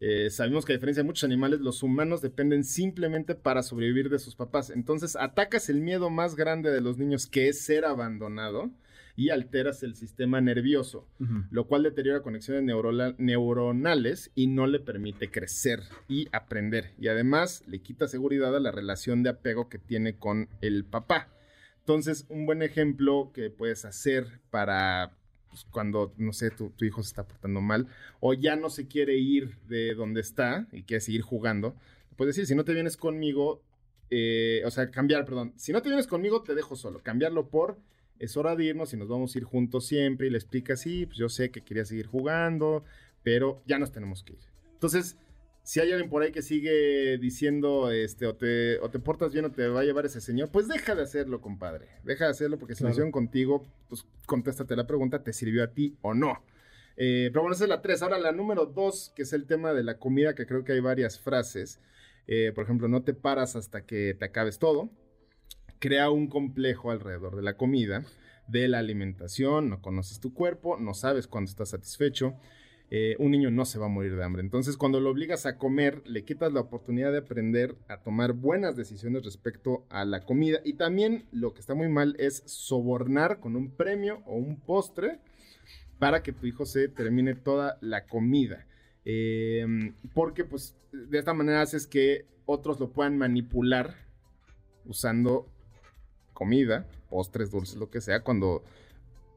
eh, 0.00 0.30
sabemos 0.30 0.64
que 0.64 0.72
a 0.72 0.76
diferencia 0.76 1.02
de 1.02 1.06
muchos 1.06 1.24
animales, 1.24 1.60
los 1.60 1.82
humanos 1.82 2.22
dependen 2.22 2.64
simplemente 2.64 3.34
para 3.34 3.62
sobrevivir 3.62 4.08
de 4.08 4.18
sus 4.18 4.34
papás. 4.34 4.70
Entonces 4.70 5.14
atacas 5.16 5.68
el 5.68 5.80
miedo 5.80 6.08
más 6.08 6.36
grande 6.36 6.70
de 6.70 6.80
los 6.80 6.96
niños, 6.96 7.26
que 7.26 7.48
es 7.48 7.60
ser 7.60 7.84
abandonado, 7.84 8.70
y 9.20 9.28
alteras 9.28 9.82
el 9.82 9.96
sistema 9.96 10.40
nervioso, 10.40 11.06
lo 11.50 11.66
cual 11.66 11.82
deteriora 11.82 12.22
conexiones 12.22 12.64
neuronales 13.18 14.30
y 14.34 14.46
no 14.46 14.66
le 14.66 14.80
permite 14.80 15.30
crecer 15.30 15.82
y 16.08 16.26
aprender. 16.32 16.92
Y 16.98 17.08
además 17.08 17.62
le 17.66 17.80
quita 17.80 18.08
seguridad 18.08 18.56
a 18.56 18.60
la 18.60 18.70
relación 18.70 19.22
de 19.22 19.28
apego 19.28 19.68
que 19.68 19.76
tiene 19.76 20.16
con 20.16 20.48
el 20.62 20.86
papá. 20.86 21.28
Entonces, 21.80 22.24
un 22.30 22.46
buen 22.46 22.62
ejemplo 22.62 23.30
que 23.34 23.50
puedes 23.50 23.84
hacer 23.84 24.40
para 24.48 25.12
pues, 25.50 25.66
cuando, 25.70 26.14
no 26.16 26.32
sé, 26.32 26.50
tu, 26.50 26.70
tu 26.70 26.86
hijo 26.86 27.02
se 27.02 27.08
está 27.08 27.28
portando 27.28 27.60
mal 27.60 27.88
o 28.20 28.32
ya 28.32 28.56
no 28.56 28.70
se 28.70 28.88
quiere 28.88 29.18
ir 29.18 29.58
de 29.68 29.92
donde 29.94 30.22
está 30.22 30.66
y 30.72 30.84
quiere 30.84 31.02
seguir 31.02 31.20
jugando, 31.20 31.76
puedes 32.16 32.36
decir, 32.36 32.46
si 32.46 32.54
no 32.54 32.64
te 32.64 32.72
vienes 32.72 32.96
conmigo, 32.96 33.60
eh, 34.08 34.62
o 34.64 34.70
sea, 34.70 34.90
cambiar, 34.90 35.26
perdón, 35.26 35.52
si 35.56 35.72
no 35.72 35.82
te 35.82 35.90
vienes 35.90 36.06
conmigo, 36.06 36.42
te 36.42 36.54
dejo 36.54 36.74
solo. 36.74 37.02
Cambiarlo 37.02 37.50
por, 37.50 37.76
es 38.20 38.36
hora 38.36 38.54
de 38.54 38.64
irnos 38.64 38.92
y 38.92 38.96
nos 38.96 39.08
vamos 39.08 39.34
a 39.34 39.38
ir 39.38 39.44
juntos 39.44 39.86
siempre 39.86 40.28
y 40.28 40.30
le 40.30 40.38
explicas, 40.38 40.80
sí, 40.80 41.06
pues 41.06 41.18
yo 41.18 41.28
sé 41.28 41.50
que 41.50 41.62
quería 41.62 41.84
seguir 41.84 42.06
jugando, 42.06 42.84
pero 43.24 43.62
ya 43.66 43.78
nos 43.78 43.90
tenemos 43.90 44.22
que 44.22 44.34
ir. 44.34 44.38
Entonces, 44.74 45.16
si 45.62 45.80
hay 45.80 45.90
alguien 45.92 46.08
por 46.10 46.22
ahí 46.22 46.32
que 46.32 46.42
sigue 46.42 47.18
diciendo, 47.18 47.90
este, 47.90 48.26
o 48.26 48.34
te, 48.34 48.78
o 48.78 48.88
te 48.90 48.98
portas 48.98 49.32
bien 49.32 49.44
o 49.44 49.50
te 49.50 49.68
va 49.68 49.80
a 49.80 49.84
llevar 49.84 50.06
ese 50.06 50.20
señor, 50.20 50.50
pues 50.50 50.68
deja 50.68 50.94
de 50.94 51.02
hacerlo, 51.02 51.40
compadre. 51.40 51.88
Deja 52.04 52.24
de 52.26 52.30
hacerlo 52.30 52.58
porque 52.58 52.74
si 52.74 52.82
lo 52.82 52.86
Claro. 52.86 52.92
hicieron 52.94 53.12
contigo, 53.12 53.66
pues 53.88 54.06
contéstate 54.26 54.74
la 54.76 54.86
pregunta, 54.86 55.22
¿te 55.22 55.32
sirvió 55.32 55.62
a 55.64 55.68
ti 55.68 55.96
o 56.02 56.14
no? 56.14 56.42
Eh, 56.96 57.30
pero 57.32 57.42
bueno, 57.42 57.54
esa 57.54 57.64
es 57.64 57.70
la 57.70 57.82
tres. 57.82 58.02
Ahora 58.02 58.18
la 58.18 58.32
número 58.32 58.66
dos, 58.66 59.12
que 59.14 59.22
es 59.22 59.32
el 59.32 59.46
tema 59.46 59.72
de 59.72 59.82
la 59.82 59.98
comida, 59.98 60.34
que 60.34 60.46
creo 60.46 60.64
que 60.64 60.72
hay 60.72 60.80
varias 60.80 61.18
frases. 61.18 61.78
Eh, 62.26 62.52
por 62.54 62.64
ejemplo, 62.64 62.88
no 62.88 63.02
te 63.02 63.14
paras 63.14 63.56
hasta 63.56 63.82
que 63.86 64.14
te 64.18 64.24
acabes 64.26 64.58
todo. 64.58 64.90
Crea 65.80 66.10
un 66.10 66.28
complejo 66.28 66.90
alrededor 66.90 67.34
de 67.36 67.42
la 67.42 67.56
comida, 67.56 68.04
de 68.46 68.68
la 68.68 68.78
alimentación, 68.78 69.70
no 69.70 69.80
conoces 69.80 70.20
tu 70.20 70.34
cuerpo, 70.34 70.76
no 70.78 70.94
sabes 70.94 71.26
cuándo 71.26 71.50
estás 71.50 71.70
satisfecho. 71.70 72.34
Eh, 72.90 73.14
un 73.20 73.30
niño 73.30 73.50
no 73.50 73.64
se 73.64 73.78
va 73.78 73.86
a 73.86 73.88
morir 73.88 74.16
de 74.16 74.24
hambre. 74.24 74.42
Entonces, 74.42 74.76
cuando 74.76 75.00
lo 75.00 75.10
obligas 75.10 75.46
a 75.46 75.56
comer, 75.56 76.02
le 76.06 76.24
quitas 76.24 76.52
la 76.52 76.60
oportunidad 76.60 77.12
de 77.12 77.18
aprender 77.18 77.76
a 77.88 78.02
tomar 78.02 78.32
buenas 78.32 78.76
decisiones 78.76 79.24
respecto 79.24 79.86
a 79.88 80.04
la 80.04 80.24
comida. 80.24 80.60
Y 80.64 80.74
también 80.74 81.24
lo 81.30 81.54
que 81.54 81.60
está 81.60 81.74
muy 81.74 81.88
mal 81.88 82.16
es 82.18 82.42
sobornar 82.46 83.40
con 83.40 83.54
un 83.54 83.70
premio 83.70 84.22
o 84.26 84.34
un 84.34 84.56
postre 84.60 85.20
para 86.00 86.22
que 86.22 86.32
tu 86.32 86.46
hijo 86.46 86.66
se 86.66 86.88
termine 86.88 87.36
toda 87.36 87.78
la 87.80 88.06
comida. 88.06 88.66
Eh, 89.04 89.94
porque, 90.12 90.44
pues, 90.44 90.76
de 90.92 91.18
esta 91.18 91.32
manera 91.32 91.62
haces 91.62 91.86
que 91.86 92.26
otros 92.44 92.80
lo 92.80 92.90
puedan 92.90 93.16
manipular 93.16 93.94
usando 94.84 95.48
comida, 96.40 96.86
postres, 97.10 97.50
dulces, 97.50 97.76
lo 97.76 97.90
que 97.90 98.00
sea, 98.00 98.20
cuando 98.22 98.62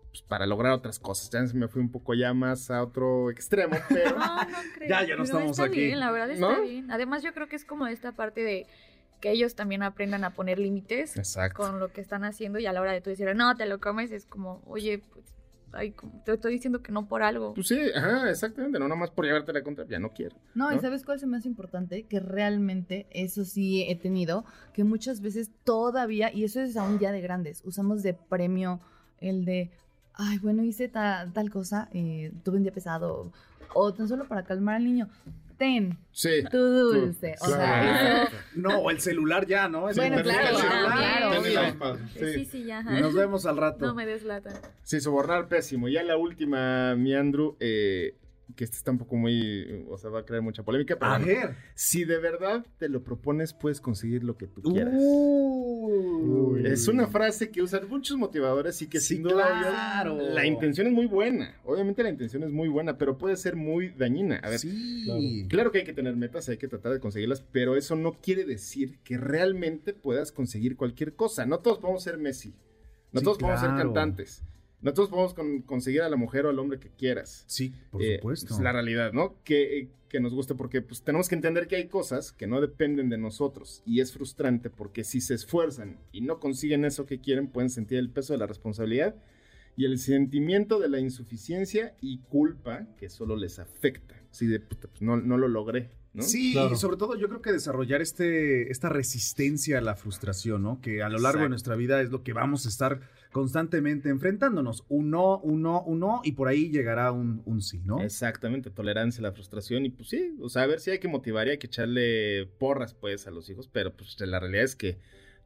pues, 0.10 0.22
para 0.22 0.46
lograr 0.46 0.72
otras 0.72 1.00
cosas. 1.00 1.30
Ya 1.30 1.42
me 1.54 1.68
fui 1.68 1.82
un 1.82 1.92
poco 1.92 2.14
ya 2.14 2.34
más 2.34 2.72
a 2.72 2.82
otro 2.82 3.30
extremo, 3.30 3.76
pero 3.90 4.18
No, 4.18 4.36
no 4.46 4.58
creo. 4.74 4.90
Ya, 4.90 5.02
ya 5.02 5.02
no 5.02 5.08
Pero 5.08 5.24
estamos 5.24 5.52
está 5.52 5.64
aquí. 5.66 5.82
bien, 5.88 6.00
la 6.00 6.12
verdad 6.12 6.32
está 6.32 6.50
¿No? 6.56 6.62
bien. 6.62 6.90
Además, 6.90 7.22
yo 7.24 7.34
creo 7.34 7.48
que 7.50 7.58
es 7.58 7.66
como 7.66 7.88
esta 7.88 8.14
parte 8.14 8.42
de 8.42 8.66
que 9.20 9.32
ellos 9.32 9.54
también 9.56 9.84
aprendan 9.84 10.24
a 10.24 10.30
poner 10.30 10.60
límites 10.60 11.18
Exacto. 11.18 11.58
con 11.58 11.80
lo 11.82 11.92
que 11.92 12.00
están 12.00 12.24
haciendo 12.24 12.60
y 12.60 12.66
a 12.68 12.72
la 12.74 12.80
hora 12.80 12.94
de 12.94 13.02
tú 13.02 13.10
decir, 13.10 13.36
no, 13.36 13.56
te 13.58 13.66
lo 13.66 13.80
comes, 13.82 14.12
es 14.12 14.26
como, 14.26 14.62
oye, 14.66 15.02
pues, 15.14 15.26
ay, 15.74 15.92
como- 15.92 16.22
te 16.24 16.34
estoy 16.34 16.54
diciendo 16.54 16.82
que 16.82 16.92
no 16.92 17.08
por 17.08 17.24
algo. 17.24 17.54
Pues 17.54 17.68
sí, 17.68 17.78
ajá, 17.96 18.30
exactamente, 18.30 18.80
no 18.80 18.88
nada 18.88 19.00
más 19.00 19.10
por 19.12 19.26
llevarte 19.26 19.52
la 19.54 19.62
contra, 19.64 19.86
ya 19.86 20.00
no 20.00 20.10
quiero. 20.10 20.36
No, 20.56 20.72
y. 20.72 20.80
¿sabes 20.80 21.04
cuál 21.04 21.18
es 21.18 21.26
más 21.26 21.46
importante? 21.46 22.04
Que 22.04 22.20
realmente, 22.20 23.08
eso 23.12 23.44
sí 23.46 23.84
he 23.90 23.96
tenido, 23.96 24.46
que 24.74 24.84
muchas 24.84 25.22
veces 25.22 25.52
todavía, 25.64 26.34
y 26.34 26.44
eso 26.44 26.62
es 26.62 26.78
aún 26.78 27.00
ya 27.00 27.12
de 27.12 27.22
grandes, 27.22 27.62
usamos 27.66 28.04
de 28.04 28.14
premio 28.14 28.80
el 29.20 29.46
de, 29.46 29.72
ay, 30.14 30.38
bueno, 30.40 30.64
hice 30.64 30.88
ta- 30.88 31.30
tal 31.34 31.50
cosa, 31.50 31.90
eh, 31.94 32.32
tuve 32.44 32.58
un 32.58 32.64
día 32.64 32.72
pesado, 32.74 33.32
o 33.74 33.94
tan 33.94 34.08
solo 34.08 34.28
para 34.28 34.44
calmar 34.44 34.76
al 34.76 34.84
niño, 34.84 35.10
ten, 35.58 35.98
Sí. 36.12 36.44
tu 36.52 36.58
dulce. 36.58 37.36
O 37.42 37.48
sea, 37.48 38.24
eso, 38.24 38.32
No, 38.56 38.78
o 38.80 38.90
el 38.92 39.00
celular 39.00 39.46
ya, 39.48 39.68
¿no? 39.68 39.90
Es 39.90 39.96
Bueno, 39.98 40.22
claro, 40.22 40.58
celular, 40.58 41.76
claro, 41.78 41.98
Sí, 42.14 42.34
sí. 42.34 42.46
sí, 42.46 42.64
ya. 42.66 42.82
Y 42.98 43.02
nos 43.02 43.14
vemos 43.14 43.46
al 43.46 43.58
rato. 43.58 43.86
No 43.86 43.96
me 43.96 44.06
deslatan. 44.06 44.54
Sí, 44.84 45.00
sobornar 45.00 45.48
pésimo. 45.48 45.88
Ya 45.88 46.04
la 46.04 46.18
última, 46.18 46.96
mi 46.96 47.14
Andrew, 47.16 47.56
eh, 47.60 48.16
que 48.56 48.64
este 48.66 48.78
está 48.78 48.92
un 48.92 48.98
poco 49.00 49.16
muy, 49.16 49.86
o 49.90 49.98
sea, 49.98 50.10
va 50.10 50.20
a 50.20 50.26
crear 50.26 50.42
mucha 50.44 50.64
polémica, 50.64 50.96
pero 51.00 51.12
A 51.12 51.18
bueno, 51.18 51.26
ver. 51.42 51.56
si 51.76 52.04
de 52.06 52.18
verdad 52.20 52.66
te 52.78 52.88
lo 52.90 53.04
propones, 53.04 53.54
puedes 53.54 53.82
conseguir 53.82 54.24
lo 54.24 54.38
que 54.38 54.48
tú 54.48 54.62
quieras. 54.62 54.94
Uy. 54.96 56.66
Es 56.68 56.88
una 56.88 57.08
frase 57.08 57.50
que 57.50 57.62
usan 57.62 57.88
muchos 57.90 58.18
motivadores 58.18 58.82
y 58.82 58.88
que 58.88 59.00
Sí, 59.00 59.16
sin 59.16 59.24
duda 59.24 59.48
claro. 59.62 60.18
la 60.18 60.46
intención 60.46 60.88
es 60.88 60.94
muy 60.94 61.06
buena. 61.08 61.56
Obviamente 61.64 62.04
la 62.04 62.10
intención 62.10 62.44
es 62.44 62.52
muy 62.52 62.70
buena, 62.70 62.98
pero 62.98 63.18
puede 63.18 63.36
ser 63.38 63.56
muy 63.56 63.90
dañina. 63.90 64.38
A 64.44 64.50
ver, 64.50 64.60
Sí. 64.60 65.48
Claro 65.50 65.72
que 65.72 65.80
hay 65.80 65.84
que 65.84 65.94
tener 65.94 66.16
metas, 66.16 66.48
hay 66.50 66.58
que 66.58 66.68
tratar 66.68 66.92
de 66.94 67.00
conseguirlas, 67.00 67.42
pero 67.52 67.76
eso 67.76 67.96
no 67.96 68.20
quiere 68.22 68.46
decir 68.46 69.00
que 69.04 69.18
realmente 69.18 69.94
puedas 69.94 70.32
conseguir 70.32 70.76
cualquier 70.78 71.16
cosa. 71.16 71.46
No 71.46 71.60
todos 71.60 71.80
podemos 71.80 72.04
ser 72.04 72.18
Messi, 72.18 72.54
no 73.12 73.20
Sí, 73.20 73.24
todos 73.26 73.38
podemos 73.38 73.62
ser 73.62 73.72
cantantes, 73.72 74.44
no 74.84 74.94
todos 74.94 75.10
podemos 75.10 75.34
con- 75.34 75.62
conseguir 75.64 76.02
a 76.04 76.10
la 76.10 76.16
mujer 76.18 76.46
o 76.46 76.50
al 76.50 76.60
hombre 76.60 76.80
que 76.80 76.90
quieras. 76.90 77.44
Sí, 77.48 77.74
por 77.90 78.04
Eh, 78.04 78.18
supuesto. 78.18 78.54
Es 78.54 78.60
la 78.60 78.72
realidad, 78.72 79.12
¿no? 79.14 79.36
Que, 79.44 79.80
eh, 79.80 79.90
que 80.10 80.20
nos 80.20 80.34
guste 80.36 80.54
porque 80.54 80.82
pues, 80.84 81.02
tenemos 81.02 81.28
que 81.28 81.34
entender 81.36 81.68
que 81.68 81.76
hay 81.76 81.88
cosas 81.88 82.32
que 82.32 82.46
no 82.46 82.62
dependen 82.62 83.10
de 83.10 83.18
nosotros 83.18 83.82
y 83.86 84.00
es 84.02 84.14
frustrante 84.14 84.70
porque 84.70 85.04
si 85.04 85.22
se 85.22 85.34
esfuerzan 85.34 85.98
y 86.12 86.22
no 86.22 86.40
consiguen 86.40 86.86
eso 86.86 87.08
que 87.08 87.20
quieren, 87.20 87.48
pueden 87.48 87.72
sentir 87.72 87.98
el 87.98 88.12
peso 88.12 88.34
de 88.34 88.38
la 88.40 88.46
responsabilidad 88.46 89.16
y 89.76 89.86
el 89.86 89.98
sentimiento 89.98 90.80
de 90.80 90.88
la 90.90 91.00
insuficiencia 91.00 91.96
y 92.00 92.20
culpa 92.20 92.86
que 92.98 93.10
solo 93.10 93.36
les 93.36 93.58
afecta. 93.58 94.16
así 94.32 94.46
de, 94.46 94.60
puta, 94.60 94.88
pues 94.88 95.02
no, 95.02 95.18
no 95.18 95.38
lo 95.38 95.48
logré, 95.48 95.90
¿no? 96.14 96.22
Sí, 96.22 96.56
y 96.56 96.76
sobre 96.76 96.98
todo 96.98 97.16
yo 97.16 97.28
creo 97.28 97.42
que 97.42 97.52
desarrollar 97.52 98.02
este, 98.02 98.72
esta 98.72 98.90
resistencia 98.90 99.80
a 99.80 99.82
la 99.82 99.96
frustración, 99.96 100.62
¿no? 100.62 100.80
Que 100.82 101.02
a 101.02 101.10
lo 101.10 101.18
largo 101.20 101.40
de 101.40 101.46
Exacto. 101.46 101.50
nuestra 101.50 101.76
vida 101.76 102.02
es 102.02 102.12
lo 102.12 102.22
que 102.24 102.34
vamos 102.34 102.66
a 102.66 102.70
estar 102.70 103.00
constantemente 103.34 104.08
enfrentándonos. 104.08 104.86
Un 104.88 105.10
no, 105.10 105.40
un 105.40 105.62
no, 105.64 105.82
un 105.82 106.00
no, 106.00 106.22
y 106.24 106.32
por 106.32 106.48
ahí 106.48 106.70
llegará 106.70 107.12
un, 107.12 107.42
un 107.46 107.62
sí, 107.62 107.82
¿no? 107.84 108.00
Exactamente, 108.02 108.70
tolerancia 108.70 109.20
a 109.20 109.24
la 109.24 109.34
frustración 109.34 109.86
y 109.86 109.90
pues 109.90 110.08
sí, 110.08 110.38
o 110.40 110.48
sea, 110.48 110.62
a 110.64 110.68
ver 110.68 110.80
si 110.80 110.92
hay 110.92 111.00
que 111.00 111.10
motivar 111.10 111.48
y 111.48 111.52
hay 111.52 111.58
que 111.58 111.68
echarle 111.68 112.46
porras 112.60 112.94
pues 112.94 113.28
a 113.28 113.32
los 113.32 113.50
hijos, 113.50 113.68
pero 113.68 113.94
pues 113.94 114.16
la 114.22 114.40
realidad 114.40 114.64
es 114.64 114.78
que 114.78 115.00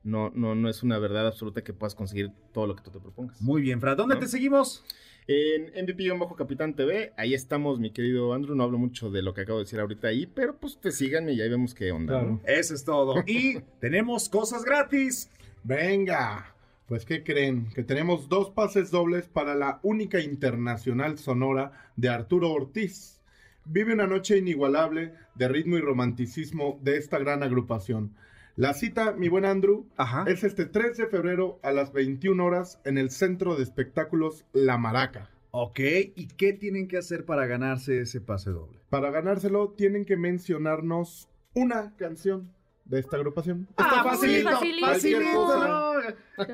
no, 0.03 0.31
no, 0.35 0.53
no 0.53 0.69
es 0.69 0.83
una 0.83 0.99
verdad 0.99 1.25
absoluta 1.25 1.63
que 1.63 1.73
puedas 1.73 1.95
conseguir 1.95 2.31
todo 2.53 2.67
lo 2.67 2.75
que 2.75 2.83
tú 2.83 2.91
te 2.91 2.99
propongas. 2.99 3.41
Muy 3.41 3.61
bien, 3.61 3.81
Fra, 3.81 3.95
¿dónde 3.95 4.15
¿No? 4.15 4.21
te 4.21 4.27
seguimos? 4.27 4.83
En 5.29 5.85
MVP-Capitán 5.85 6.73
TV, 6.73 7.11
ahí 7.17 7.33
estamos, 7.33 7.79
mi 7.79 7.91
querido 7.91 8.33
Andrew. 8.33 8.55
No 8.55 8.63
hablo 8.63 8.77
mucho 8.77 9.09
de 9.09 9.21
lo 9.21 9.33
que 9.33 9.41
acabo 9.41 9.59
de 9.59 9.65
decir 9.65 9.79
ahorita 9.79 10.07
ahí, 10.07 10.25
pero 10.25 10.57
pues 10.57 10.79
te 10.79 10.91
síganme 10.91 11.33
y 11.33 11.41
ahí 11.41 11.49
vemos 11.49 11.73
qué 11.73 11.91
onda. 11.91 12.21
¿no? 12.21 12.41
Eso 12.45 12.73
es 12.73 12.85
todo. 12.85 13.23
Y 13.27 13.59
tenemos 13.81 14.29
cosas 14.29 14.63
gratis. 14.63 15.29
Venga. 15.63 16.56
Pues, 16.87 17.03
¿qué 17.03 17.21
creen? 17.21 17.67
Que 17.75 17.83
tenemos 17.83 18.29
dos 18.29 18.49
pases 18.51 18.91
dobles 18.91 19.27
para 19.27 19.55
la 19.55 19.81
única 19.83 20.21
internacional 20.21 21.17
sonora 21.17 21.73
de 21.97 22.07
Arturo 22.07 22.49
Ortiz. 22.49 23.19
Vive 23.65 23.93
una 23.93 24.07
noche 24.07 24.37
inigualable 24.37 25.11
de 25.35 25.49
ritmo 25.49 25.75
y 25.75 25.81
romanticismo 25.81 26.79
de 26.81 26.95
esta 26.95 27.19
gran 27.19 27.43
agrupación. 27.43 28.15
La 28.55 28.73
cita, 28.73 29.11
mi 29.11 29.27
buen 29.27 29.43
Andrew, 29.43 29.85
es 30.27 30.45
este 30.45 30.65
3 30.65 30.95
de 30.95 31.07
febrero 31.07 31.59
a 31.61 31.73
las 31.73 31.91
21 31.91 32.41
horas 32.41 32.79
en 32.85 32.97
el 32.97 33.11
Centro 33.11 33.57
de 33.57 33.63
Espectáculos 33.63 34.45
La 34.53 34.77
Maraca. 34.77 35.29
Ok, 35.51 35.79
¿y 36.15 36.27
qué 36.37 36.53
tienen 36.53 36.87
que 36.87 36.97
hacer 36.97 37.25
para 37.25 37.47
ganarse 37.47 37.99
ese 37.99 38.21
pase 38.21 38.51
doble? 38.51 38.79
Para 38.89 39.11
ganárselo 39.11 39.71
tienen 39.71 40.05
que 40.05 40.15
mencionarnos 40.15 41.27
una 41.53 41.97
canción 41.97 42.53
de 42.89 42.99
esta 42.99 43.17
agrupación. 43.17 43.67
Está 43.69 44.01
Ah, 44.01 44.03
facilito, 44.03 44.49
facilito, 44.49 44.79
cualquier 44.87 45.23
facilito, 45.23 45.67
no. 45.67 45.99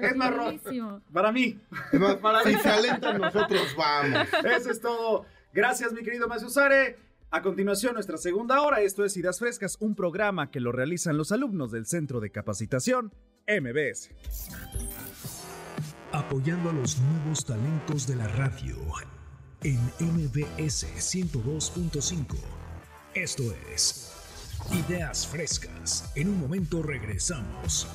Es 0.08 0.16
más, 0.16 0.34
para 1.12 1.32
mí. 1.32 1.60
Es 1.92 2.00
más, 2.00 2.16
Para 2.16 2.42
si 2.44 2.56
se 2.56 2.70
alentan 2.70 3.20
nosotros 3.22 3.76
vamos. 3.78 4.28
Eso 4.44 4.72
es 4.72 4.82
todo. 4.82 5.26
Gracias, 5.54 5.94
mi 5.94 6.02
querido 6.04 6.28
Macio 6.28 6.50
Sare. 6.50 6.98
A 7.32 7.42
continuación, 7.42 7.96
nuestra 7.96 8.18
segunda 8.18 8.62
hora. 8.62 8.82
Esto 8.82 9.04
es 9.04 9.18
Ideas 9.18 9.40
Frescas, 9.40 9.78
un 9.80 9.96
programa 9.96 10.52
que 10.52 10.60
lo 10.60 10.72
realizan 10.72 11.18
los 11.18 11.32
alumnos 11.32 11.72
del 11.72 11.86
Centro 11.88 12.20
de 12.20 12.32
Capacitación 12.32 13.12
MBS. 13.48 14.12
Apoyando 16.12 16.70
a 16.70 16.74
los 16.74 17.00
nuevos 17.00 17.44
talentos 17.46 18.06
de 18.08 18.16
la 18.16 18.28
radio 18.28 18.78
en 19.64 19.80
MBS 20.00 20.86
102.5. 20.96 22.36
Esto 23.16 23.44
es 23.74 24.13
Ideas 24.72 25.28
Frescas. 25.28 26.12
En 26.16 26.30
un 26.30 26.40
momento 26.40 26.82
regresamos. 26.82 27.88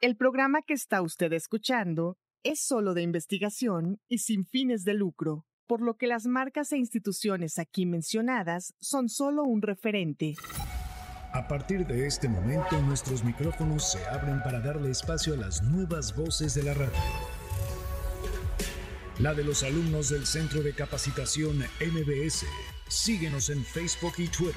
El 0.00 0.16
programa 0.16 0.62
que 0.62 0.74
está 0.74 1.02
usted 1.02 1.32
escuchando 1.32 2.16
es 2.42 2.60
solo 2.60 2.94
de 2.94 3.02
investigación 3.02 4.00
y 4.08 4.18
sin 4.18 4.46
fines 4.46 4.84
de 4.84 4.94
lucro, 4.94 5.44
por 5.66 5.82
lo 5.82 5.96
que 5.96 6.06
las 6.06 6.26
marcas 6.26 6.72
e 6.72 6.78
instituciones 6.78 7.58
aquí 7.58 7.84
mencionadas 7.84 8.74
son 8.80 9.08
solo 9.08 9.42
un 9.42 9.60
referente. 9.60 10.34
A 11.32 11.46
partir 11.46 11.86
de 11.86 12.06
este 12.06 12.28
momento, 12.28 12.80
nuestros 12.82 13.22
micrófonos 13.22 13.92
se 13.92 14.04
abren 14.06 14.42
para 14.42 14.60
darle 14.60 14.90
espacio 14.90 15.34
a 15.34 15.36
las 15.36 15.62
nuevas 15.62 16.16
voces 16.16 16.54
de 16.54 16.62
la 16.62 16.74
radio. 16.74 17.37
La 19.18 19.34
de 19.34 19.42
los 19.42 19.64
alumnos 19.64 20.10
del 20.10 20.26
Centro 20.26 20.62
de 20.62 20.72
Capacitación 20.74 21.58
MBS. 21.80 22.46
Síguenos 22.86 23.50
en 23.50 23.64
Facebook 23.64 24.12
y 24.18 24.28
Twitter. 24.28 24.54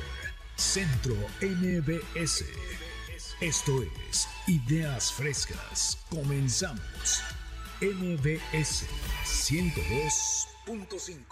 Centro 0.56 1.16
MBS. 1.42 2.46
Esto 3.40 3.82
es 4.08 4.28
Ideas 4.46 5.14
Frescas. 5.14 5.98
Comenzamos. 6.12 7.24
MBS 7.82 8.86
102.5. 9.26 11.24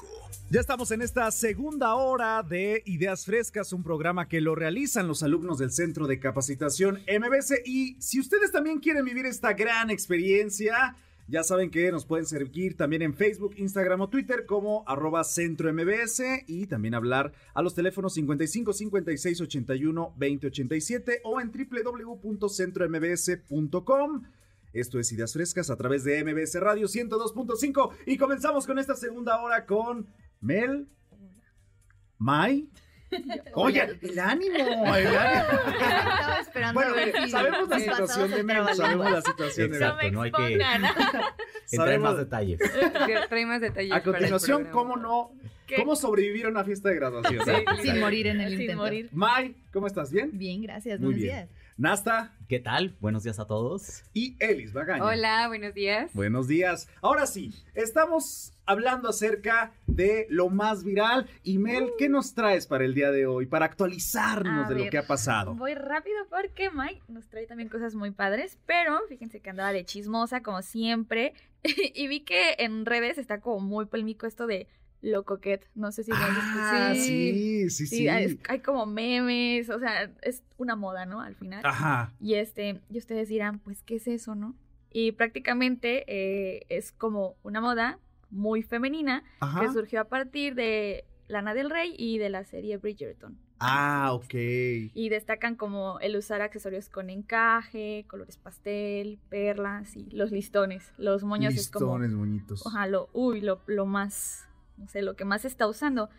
Ya 0.50 0.60
estamos 0.60 0.90
en 0.90 1.04
esta 1.04 1.30
segunda 1.30 1.94
hora 1.94 2.42
de 2.42 2.82
Ideas 2.88 3.26
Frescas, 3.26 3.74
un 3.74 3.84
programa 3.84 4.28
que 4.28 4.42
lo 4.42 4.56
realizan 4.56 5.08
los 5.08 5.22
alumnos 5.22 5.60
del 5.60 5.70
Centro 5.70 6.08
de 6.08 6.20
Capacitación 6.20 7.04
MBS. 7.08 7.62
Y 7.64 7.96
si 8.02 8.20
ustedes 8.20 8.52
también 8.52 8.80
quieren 8.80 9.06
vivir 9.06 9.28
esta 9.28 9.54
gran 9.54 9.92
experiencia, 9.92 10.96
ya 11.30 11.44
saben 11.44 11.70
que 11.70 11.92
nos 11.92 12.06
pueden 12.06 12.26
seguir 12.26 12.76
también 12.76 13.04
en 13.04 13.14
Facebook, 13.14 13.54
Instagram 13.58 14.02
o 14.02 14.10
Twitter 14.10 14.46
como 14.46 14.84
arroba 14.88 15.24
Centro 15.24 15.72
MBS 15.72 16.24
y 16.48 16.66
también 16.66 16.96
hablar 16.96 17.32
a 17.54 17.62
los 17.62 17.76
teléfonos 17.76 18.16
55 18.16 18.74
56 18.74 19.42
81 19.42 20.16
20 20.18 20.48
87 20.48 21.22
o 21.24 21.40
en 21.40 21.52
www.centrombs.com. 21.52 24.24
Esto 24.74 25.00
es 25.00 25.12
Ideas 25.12 25.34
Frescas 25.34 25.70
a 25.70 25.78
través 25.78 26.04
de 26.04 26.24
MBS 26.24 26.60
Radio 26.60 26.88
102.5 26.88 27.92
y 28.08 28.18
comenzamos 28.18 28.66
con 28.66 28.80
esta 28.80 28.96
segunda 28.96 29.40
hora 29.42 29.66
con 29.66 30.08
Mel, 30.42 30.88
Mai. 32.18 32.70
Oye, 33.54 33.98
el 34.02 34.20
ánimo, 34.20 34.56
el 34.96 35.08
ánimo. 35.08 35.60
Estaba 35.72 36.40
esperando 36.42 36.74
Bueno, 36.74 36.92
a 36.92 36.96
ver 36.96 37.16
si 37.24 37.30
sabemos 37.30 37.70
la 37.70 37.80
situación 37.80 38.32
de 38.32 38.44
trabajar. 38.44 38.76
sabemos 38.76 39.12
la 39.12 39.22
situación 39.22 39.72
de 39.72 39.78
Exacto, 39.78 40.04
Mel. 40.04 40.14
no 40.14 40.22
hay 40.22 40.32
que 40.32 40.54
entrar 41.72 42.00
más 42.00 42.18
detalles. 42.18 42.60
Trae 43.30 43.46
más 43.46 43.62
detalles. 43.62 43.92
A 43.94 44.02
continuación. 44.04 44.68
¿cómo 44.72 44.96
no? 44.98 45.32
¿Qué? 45.68 45.76
¿Cómo 45.76 45.96
sobrevivir 45.96 46.46
a 46.48 46.50
una 46.50 46.64
fiesta 46.64 46.90
de 46.90 46.96
graduación? 46.96 47.44
Sin 47.84 48.00
morir 48.00 48.28
en 48.28 48.42
el 48.42 48.52
Sin 48.54 48.62
intento. 48.62 48.82
morir. 48.84 49.10
Mai, 49.12 49.56
¿cómo 49.72 49.86
estás? 49.88 50.12
¿Bien? 50.12 50.30
Bien, 50.34 50.62
gracias. 50.64 51.00
Muy 51.00 51.14
buenos 51.14 51.22
bien. 51.22 51.36
días. 51.48 51.50
Nasta 51.80 52.36
¿Qué 52.50 52.60
tal? 52.60 52.98
Buenos 53.00 53.24
días 53.24 53.40
a 53.40 53.48
todos. 53.48 54.04
y 54.14 54.36
Elis 54.40 54.74
Bagaña. 54.74 55.06
Hola, 55.06 55.48
buenos 55.48 55.74
días. 55.74 56.12
Buenos 56.14 56.50
días. 56.50 56.90
Ahora 57.02 57.26
sí, 57.26 57.54
estamos 57.74 58.52
hablando 58.66 59.08
acerca 59.08 59.72
de 59.88 60.28
lo 60.30 60.50
más 60.50 60.84
viral. 60.84 61.30
Y 61.42 61.58
Mel, 61.58 61.92
¿qué 61.98 62.10
nos 62.10 62.34
traes 62.34 62.68
para 62.68 62.84
el 62.84 62.94
día 62.94 63.12
de 63.12 63.28
hoy? 63.28 63.46
Para 63.46 63.66
actualizarnos 63.66 64.66
A 64.66 64.74
de 64.74 64.84
lo 64.84 64.90
que 64.92 64.98
ha 64.98 65.08
pasado. 65.08 65.56
Voy 65.56 65.74
rápido 65.74 66.18
porque 66.30 66.70
Mike 66.70 67.04
nos 67.08 67.30
trae 67.30 67.46
también 67.46 67.70
cosas 67.70 67.96
muy 67.96 68.12
padres, 68.12 68.58
pero 68.66 69.00
fíjense 69.08 69.40
que 69.40 69.52
andaba 69.52 69.72
de 69.72 69.86
chismosa 69.86 70.44
como 70.44 70.62
siempre 70.62 71.34
y 71.64 72.08
vi 72.08 72.22
que 72.26 72.56
en 72.58 72.86
redes 72.86 73.18
está 73.18 73.40
como 73.40 73.62
muy 73.62 73.86
polémico 73.86 74.28
esto 74.28 74.48
de 74.48 74.68
lo 75.02 75.24
coquet, 75.24 75.66
no 75.76 75.92
sé 75.92 76.04
si 76.04 76.12
Ah, 76.14 76.92
escuchado. 76.92 76.96
sí, 76.96 77.70
sí, 77.70 77.88
sí. 77.88 78.08
Hay, 78.10 78.40
hay 78.50 78.60
como 78.60 78.86
memes, 78.86 79.70
o 79.70 79.80
sea, 79.80 80.12
es 80.22 80.44
una 80.58 80.76
moda, 80.76 81.06
¿no? 81.06 81.22
Al 81.22 81.36
final. 81.36 81.62
Ajá. 81.66 82.12
Y 82.20 82.34
este, 82.36 82.82
y 82.90 82.98
ustedes 82.98 83.30
dirán, 83.30 83.60
pues, 83.60 83.82
¿qué 83.84 83.96
es 83.96 84.08
eso, 84.08 84.36
no? 84.36 84.56
Y 84.92 85.12
prácticamente 85.14 86.04
eh, 86.08 86.66
es 86.70 86.92
como 86.92 87.36
una 87.44 87.62
moda 87.62 88.00
muy 88.32 88.62
femenina 88.64 89.24
Ajá. 89.40 89.62
que 89.62 89.72
surgió 89.72 90.02
a 90.02 90.06
partir 90.06 90.56
de 90.56 91.06
Lana 91.28 91.54
del 91.54 91.70
Rey 91.70 91.94
y 91.98 92.18
de 92.18 92.30
la 92.30 92.44
serie 92.44 92.78
Bridgerton. 92.78 93.38
Ah, 93.62 94.12
ok. 94.14 94.34
Y 94.34 95.10
destacan 95.10 95.56
como 95.56 96.00
el 96.00 96.16
usar 96.16 96.42
accesorios 96.42 96.90
con 96.90 97.10
encaje, 97.10 98.06
colores 98.08 98.38
pastel, 98.38 99.20
perlas 99.30 99.96
y 99.98 100.10
los 100.12 100.32
listones. 100.32 100.92
Los 100.98 101.24
moños 101.24 101.54
es 101.56 101.70
como 101.70 101.98
Listones 102.00 102.18
bonitos. 102.18 102.66
Ojalá, 102.66 103.02
uy, 103.14 103.42
lo, 103.42 103.62
lo 103.68 103.86
más, 103.86 104.48
no 104.80 104.88
sé, 104.88 105.02
lo 105.02 105.16
que 105.16 105.26
más 105.26 105.42
se 105.42 105.48
está 105.50 105.68
usando. 105.68 106.10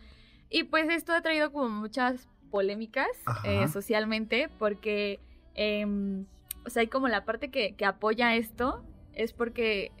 Y 0.49 0.63
pues 0.63 0.89
esto 0.89 1.13
ha 1.13 1.21
traído 1.21 1.51
como 1.51 1.69
muchas 1.69 2.27
polémicas 2.49 3.07
eh, 3.45 3.67
socialmente 3.67 4.49
porque, 4.59 5.19
em, 5.55 6.25
o 6.65 6.69
sea, 6.69 6.81
hay 6.81 6.87
como 6.87 7.07
la 7.07 7.25
parte 7.25 7.49
que, 7.49 7.75
que 7.75 7.85
apoya 7.85 8.35
esto 8.35 8.83
es 9.13 9.33
porque 9.33 9.91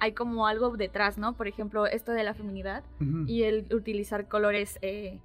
hay 0.00 0.12
como 0.12 0.46
algo 0.46 0.76
detrás, 0.76 1.18
¿no? 1.18 1.36
Por 1.36 1.46
ejemplo, 1.48 1.86
esto 1.86 2.12
de 2.12 2.24
la 2.24 2.34
feminidad 2.34 2.84
Ujú. 3.00 3.24
y 3.26 3.42
el 3.44 3.66
utilizar 3.74 4.28
colores, 4.28 4.78
eh, 4.82 5.20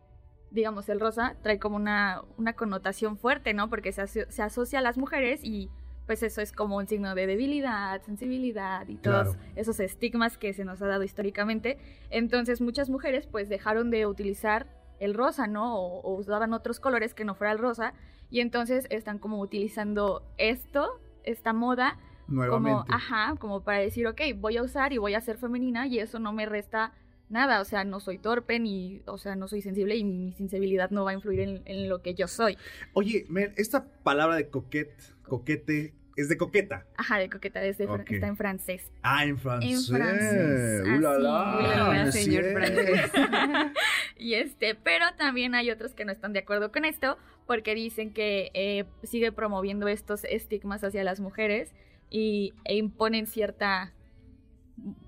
digamos, 0.51 0.87
el 0.89 0.99
rosa 0.99 1.35
trae 1.41 1.59
como 1.59 1.75
una, 1.77 2.21
una 2.37 2.53
connotación 2.53 3.17
fuerte, 3.17 3.53
¿no? 3.53 3.69
Porque 3.69 3.91
se, 3.91 4.01
aso- 4.03 4.29
se 4.29 4.41
asocia 4.41 4.79
a 4.79 4.81
las 4.81 4.97
mujeres 4.97 5.41
y 5.43 5.69
pues 6.05 6.23
eso 6.23 6.41
es 6.41 6.51
como 6.51 6.77
un 6.77 6.87
signo 6.87 7.15
de 7.15 7.27
debilidad, 7.27 8.01
sensibilidad 8.03 8.87
y 8.87 8.95
todos 8.95 9.35
Claro. 9.35 9.51
esos 9.55 9.79
estigmas 9.79 10.37
que 10.37 10.53
se 10.53 10.65
nos 10.65 10.81
ha 10.81 10.87
dado 10.87 11.03
históricamente. 11.03 11.77
Entonces 12.09 12.61
muchas 12.61 12.89
mujeres 12.89 13.27
pues 13.27 13.49
dejaron 13.49 13.89
de 13.91 14.05
utilizar 14.05 14.67
el 14.99 15.13
rosa, 15.13 15.47
¿no? 15.47 15.75
O, 15.79 16.01
o 16.01 16.15
usaban 16.15 16.53
otros 16.53 16.79
colores 16.79 17.13
que 17.13 17.25
no 17.25 17.35
fuera 17.35 17.51
el 17.53 17.59
rosa 17.59 17.93
y 18.29 18.39
entonces 18.39 18.87
están 18.89 19.19
como 19.19 19.39
utilizando 19.39 20.23
esto, 20.37 20.99
esta 21.23 21.53
moda, 21.53 21.97
como, 22.27 22.85
ajá, 22.89 23.35
como 23.39 23.61
para 23.61 23.79
decir, 23.79 24.07
ok, 24.07 24.21
voy 24.37 24.57
a 24.57 24.63
usar 24.63 24.93
y 24.93 24.97
voy 24.97 25.13
a 25.13 25.21
ser 25.21 25.37
femenina 25.37 25.85
y 25.87 25.99
eso 25.99 26.17
no 26.19 26.33
me 26.33 26.45
resta 26.47 26.91
nada, 27.29 27.61
o 27.61 27.65
sea, 27.65 27.83
no 27.83 27.99
soy 27.99 28.17
torpe 28.17 28.59
ni, 28.59 29.01
o 29.05 29.17
sea, 29.17 29.35
no 29.35 29.47
soy 29.47 29.61
sensible 29.61 29.95
y 29.95 30.03
mi 30.03 30.31
sensibilidad 30.33 30.89
no 30.91 31.03
va 31.05 31.11
a 31.11 31.13
influir 31.13 31.39
en, 31.41 31.61
en 31.65 31.89
lo 31.89 32.01
que 32.01 32.13
yo 32.13 32.27
soy. 32.27 32.57
Oye, 32.93 33.25
esta 33.57 33.85
palabra 34.03 34.35
de 34.35 34.47
coquet, 34.49 34.91
coquete, 35.23 35.93
es 36.17 36.29
de 36.29 36.37
coqueta. 36.37 36.85
Ajá, 36.95 37.17
de 37.17 37.29
coqueta, 37.29 37.61
es 37.63 37.77
de 37.77 37.89
fr- 37.89 38.01
Ok. 38.01 38.11
está 38.11 38.27
en 38.27 38.37
francés. 38.37 38.89
Ah, 39.01 39.25
en 39.25 39.37
francés. 39.37 39.89
En 39.89 39.95
francés. 39.97 40.81
¡Uh, 40.85 40.99
la, 41.01 41.11
así, 41.11 41.23
la! 41.23 41.57
uy, 41.57 41.63
la 41.67 41.77
¿no 41.77 41.89
verdad, 41.89 42.07
es 42.07 42.13
señor 42.13 42.43
francés. 42.53 43.11
Y 44.17 44.35
este, 44.35 44.75
pero 44.75 45.05
también 45.17 45.55
hay 45.55 45.69
otros 45.71 45.93
que 45.93 46.05
no 46.05 46.11
están 46.13 46.31
de 46.31 46.39
acuerdo 46.39 46.71
con 46.71 46.85
esto 46.85 47.17
porque 47.47 47.75
dicen 47.75 48.13
que 48.13 48.49
eh, 48.53 48.85
sigue 49.03 49.31
promoviendo 49.33 49.87
estos 49.89 50.23
estigmas 50.23 50.83
hacia 50.85 51.03
las 51.03 51.19
mujeres 51.19 51.73
y, 52.09 52.53
e 52.63 52.75
imponen 52.77 53.27
cierta 53.27 53.91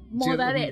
moda 0.09 0.53
de, 0.53 0.71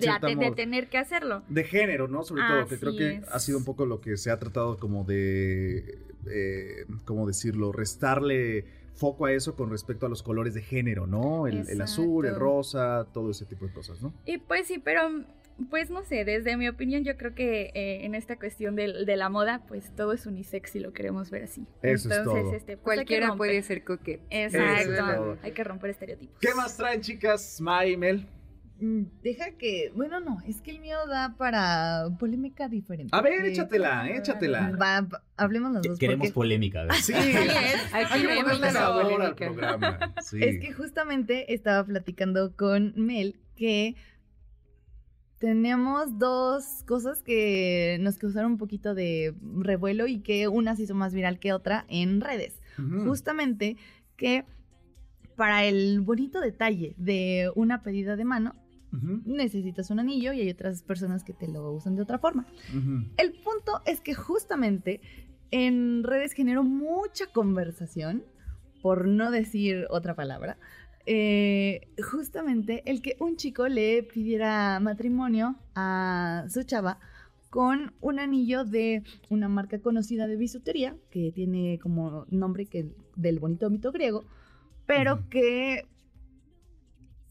tener 0.56 0.88
que 0.88 0.98
hacerlo. 0.98 1.44
De 1.50 1.64
género, 1.64 2.08
¿no? 2.08 2.24
Sobre 2.24 2.44
todo, 2.48 2.68
que 2.68 2.78
creo 2.78 2.96
que 2.96 3.14
es. 3.16 3.28
ha 3.30 3.40
sido 3.40 3.58
un 3.58 3.66
poco 3.66 3.86
lo 3.86 4.02
que 4.02 4.18
se 4.18 4.32
ha 4.32 4.40
tratado 4.40 4.78
como 4.78 5.04
de, 5.04 6.00
eh, 6.30 6.86
¿cómo 7.06 7.28
decirlo? 7.28 7.72
Restarle 7.72 8.66
foco 8.96 9.26
a 9.26 9.34
eso 9.34 9.56
con 9.56 9.70
respecto 9.70 10.06
a 10.06 10.10
los 10.10 10.24
colores 10.24 10.54
de 10.54 10.62
género, 10.62 11.06
¿no? 11.06 11.48
El, 11.48 11.68
el 11.70 11.82
azul, 11.82 12.26
el 12.26 12.36
rosa, 12.36 13.08
todo 13.14 13.32
ese 13.32 13.46
tipo 13.46 13.66
de 13.66 13.74
cosas, 13.74 14.02
¿no? 14.02 14.14
Y 14.26 14.38
pues 14.38 14.68
sí, 14.68 14.80
pero 14.84 15.10
pues 15.70 15.90
no 15.90 16.04
sé, 16.04 16.26
desde 16.26 16.58
mi 16.58 16.68
opinión 16.68 17.04
yo 17.04 17.16
creo 17.18 17.34
que 17.34 17.72
eh, 17.74 18.06
en 18.06 18.14
esta 18.14 18.38
cuestión 18.38 18.76
de, 18.76 18.88
la 18.88 19.30
moda, 19.30 19.64
pues 19.68 19.90
todo 19.96 20.12
es 20.12 20.26
unisex 20.26 20.72
si 20.72 20.80
lo 20.80 20.92
queremos 20.92 21.30
ver 21.30 21.44
así. 21.44 21.66
Eso 21.82 22.10
es 22.10 22.18
Entonces, 22.18 22.44
todo. 22.44 22.56
este, 22.56 22.78
pues, 22.78 22.96
Cualquiera 22.96 23.36
puede 23.36 23.62
ser 23.64 23.84
coquete. 23.84 24.22
Es. 24.30 24.54
Exacto. 24.54 25.38
Hay 25.42 25.52
que 25.54 25.64
romper 25.64 25.92
estereotipos. 25.92 26.38
¿Qué 26.40 26.54
más 26.54 26.76
traen, 26.76 27.02
chicas? 27.02 27.62
May, 27.62 27.96
Mel. 27.96 28.18
Mm, 28.22 28.26
Deja 28.78 29.52
que, 29.52 29.92
bueno, 29.96 30.20
no, 30.20 30.40
es 30.46 30.62
que 30.62 30.72
el 30.72 30.80
mío 30.80 30.98
da 31.08 31.36
para 31.38 32.10
polémica 32.20 32.68
diferente. 32.68 33.16
A 33.16 33.22
ver, 33.22 33.46
échatela, 33.46 34.10
échatela. 34.10 34.72
Va, 34.72 35.02
va, 35.02 35.24
hablemos 35.38 35.72
los 35.72 35.82
dos. 35.82 35.98
Queremos 35.98 36.28
porque- 36.28 36.34
polémica. 36.34 36.82
¿verdad? 36.84 36.96
Sí, 37.02 37.14
Aquí 37.94 38.28
hay 38.28 38.72
sabor 38.72 39.22
al 39.22 39.36
programa. 39.36 40.14
Sí. 40.22 40.40
Es 40.42 40.60
que 40.60 40.74
justamente 40.74 41.54
estaba 41.54 41.86
platicando 41.86 42.56
con 42.56 42.94
Mel 42.98 43.40
que 43.56 43.96
tenemos 45.38 46.18
dos 46.18 46.84
cosas 46.86 47.22
que 47.22 47.98
nos 48.02 48.18
causaron 48.18 48.54
un 48.54 48.58
poquito 48.58 48.94
de 48.94 49.36
revuelo 49.60 50.08
y 50.08 50.20
que 50.20 50.48
una 50.48 50.76
se 50.76 50.84
hizo 50.84 50.96
más 50.96 51.14
viral 51.14 51.40
que 51.40 51.54
otra 51.54 51.86
en 51.88 52.20
redes. 52.20 52.60
Justamente 53.06 53.78
que 54.18 54.44
para 55.38 55.64
el 55.66 56.02
bonito 56.02 56.42
detalle 56.42 56.94
de 56.98 57.52
una 57.56 57.84
pedida 57.84 58.16
de 58.18 58.26
mano 58.26 58.56
Necesitas 59.26 59.90
un 59.90 60.00
anillo 60.00 60.32
y 60.32 60.42
hay 60.42 60.50
otras 60.50 60.82
personas 60.82 61.24
que 61.24 61.34
te 61.34 61.48
lo 61.48 61.72
usan 61.72 61.96
de 61.96 62.02
otra 62.02 62.18
forma. 62.18 62.48
El 63.18 63.34
punto 63.34 63.82
es 63.86 64.00
que 64.00 64.14
justamente 64.14 65.02
en 65.52 66.04
redes 66.04 66.34
generó 66.34 66.64
mucha 66.64 67.28
conversación, 67.28 68.24
por 68.82 69.08
no 69.08 69.32
decir 69.32 69.88
otra 69.90 70.16
palabra, 70.16 70.58
eh, 71.06 71.88
justamente 72.02 72.84
el 72.86 73.02
que 73.02 73.16
un 73.20 73.36
chico 73.36 73.68
le 73.68 74.02
pidiera 74.04 74.80
matrimonio 74.80 75.56
a 75.76 76.46
su 76.50 76.64
chava 76.64 77.00
con 77.50 77.94
un 78.02 78.20
anillo 78.20 78.66
de 78.66 79.04
una 79.30 79.48
marca 79.48 79.80
conocida 79.80 80.28
de 80.28 80.36
bisutería, 80.36 80.98
que 81.10 81.32
tiene 81.32 81.80
como 81.80 82.26
nombre 82.30 82.66
que 82.66 82.92
del 83.16 83.40
bonito 83.40 83.70
mito 83.70 83.92
griego, 83.92 84.26
pero 84.86 85.30
que 85.30 85.86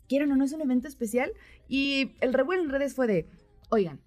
quieran 0.09 0.30
o 0.32 0.36
no 0.36 0.44
es 0.44 0.52
un 0.52 0.61
evento 0.61 0.88
especial 0.88 1.32
y 1.68 2.12
el 2.20 2.32
revuelo 2.32 2.62
en 2.62 2.68
redes 2.70 2.94
fue 2.94 3.07
de, 3.07 3.28
oigan, 3.70 4.00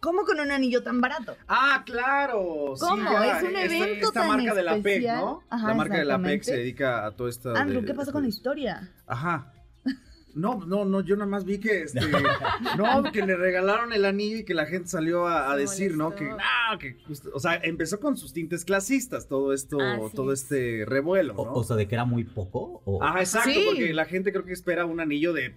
¿cómo 0.00 0.24
con 0.24 0.40
un 0.40 0.50
anillo 0.50 0.82
tan 0.82 1.00
barato? 1.00 1.36
Ah, 1.48 1.82
claro. 1.86 2.74
sí, 2.76 2.84
¿Cómo? 2.86 3.10
ya, 3.10 3.38
Es 3.38 3.42
un 3.44 3.56
esta- 3.56 3.62
evento 3.64 4.06
Esta 4.08 4.20
tan 4.20 4.28
marca 4.28 4.54
de 4.54 4.62
la 4.62 4.72
PEC, 4.74 4.86
especial. 4.86 5.20
¿no? 5.20 5.42
Ajá, 5.48 5.68
la 5.68 5.74
marca 5.74 5.98
de 5.98 6.04
la 6.04 6.18
PEC 6.20 6.42
se 6.42 6.56
dedica 6.56 7.06
a 7.06 7.12
todo 7.16 7.28
esto. 7.28 7.54
Andrew, 7.56 7.80
de- 7.80 7.86
¿qué 7.86 7.94
pasó 7.94 8.12
con 8.12 8.22
la 8.22 8.28
historia? 8.28 8.92
Ajá. 9.06 9.51
No, 10.34 10.64
no, 10.66 10.84
no, 10.84 11.00
yo 11.02 11.14
nada 11.16 11.28
más 11.30 11.44
vi 11.44 11.58
que 11.58 11.82
este. 11.82 12.00
no, 12.78 13.02
que 13.12 13.24
le 13.24 13.36
regalaron 13.36 13.92
el 13.92 14.04
anillo 14.04 14.38
y 14.38 14.44
que 14.44 14.54
la 14.54 14.66
gente 14.66 14.88
salió 14.88 15.26
a, 15.26 15.54
decir, 15.56 15.96
¿no? 15.96 16.14
Que, 16.14 16.24
no, 16.30 16.78
que 16.78 16.96
justo- 17.06 17.30
o 17.34 17.38
sea, 17.40 17.56
empezó 17.62 18.00
con 18.00 18.16
sus 18.16 18.32
tintes 18.32 18.64
clasistas 18.64 19.28
todo 19.28 19.52
esto, 19.52 19.78
todo 20.14 20.32
es. 20.32 20.42
este 20.42 20.84
revuelo, 20.86 21.34
O, 21.36 21.44
¿no? 21.46 21.52
o 21.54 21.64
sea, 21.64 21.76
de 21.76 21.86
que 21.88 21.94
era 21.94 22.04
muy 22.04 22.24
poco. 22.24 22.82
O... 22.84 23.02
Ajá, 23.02 23.20
exacto, 23.20 23.50
Sí. 23.50 23.62
porque 23.66 23.92
la 23.92 24.04
gente 24.06 24.32
creo 24.32 24.44
que 24.44 24.52
espera 24.52 24.84
un 24.86 25.00
anillo 25.00 25.32
de 25.32 25.54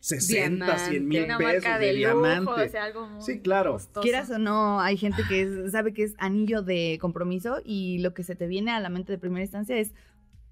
60, 0.00 0.78
100 0.78 1.06
mil 1.08 1.24
Una 1.24 1.38
pesos 1.38 1.62
marca 1.64 1.78
de, 1.78 1.86
de 1.86 1.92
lujo, 1.94 2.22
diamante. 2.22 2.50
o 2.62 2.68
sea, 2.68 2.84
algo 2.84 3.06
muy 3.08 3.22
Sí, 3.22 3.40
claro. 3.40 3.72
costoso. 3.74 4.00
Quieras 4.00 4.30
o 4.30 4.38
no, 4.38 4.80
hay 4.80 4.96
gente 4.96 5.22
que 5.28 5.42
es- 5.42 5.72
sabe 5.72 5.92
que 5.92 6.02
es 6.04 6.14
anillo 6.18 6.62
de 6.62 6.98
compromiso 7.00 7.60
y 7.64 7.98
lo 7.98 8.12
que 8.12 8.24
se 8.24 8.34
te 8.34 8.46
viene 8.48 8.72
a 8.72 8.80
la 8.80 8.88
mente 8.88 9.12
de 9.12 9.18
primera 9.18 9.42
instancia 9.44 9.76
es 9.78 9.92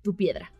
tu 0.02 0.14
piedra. 0.14 0.52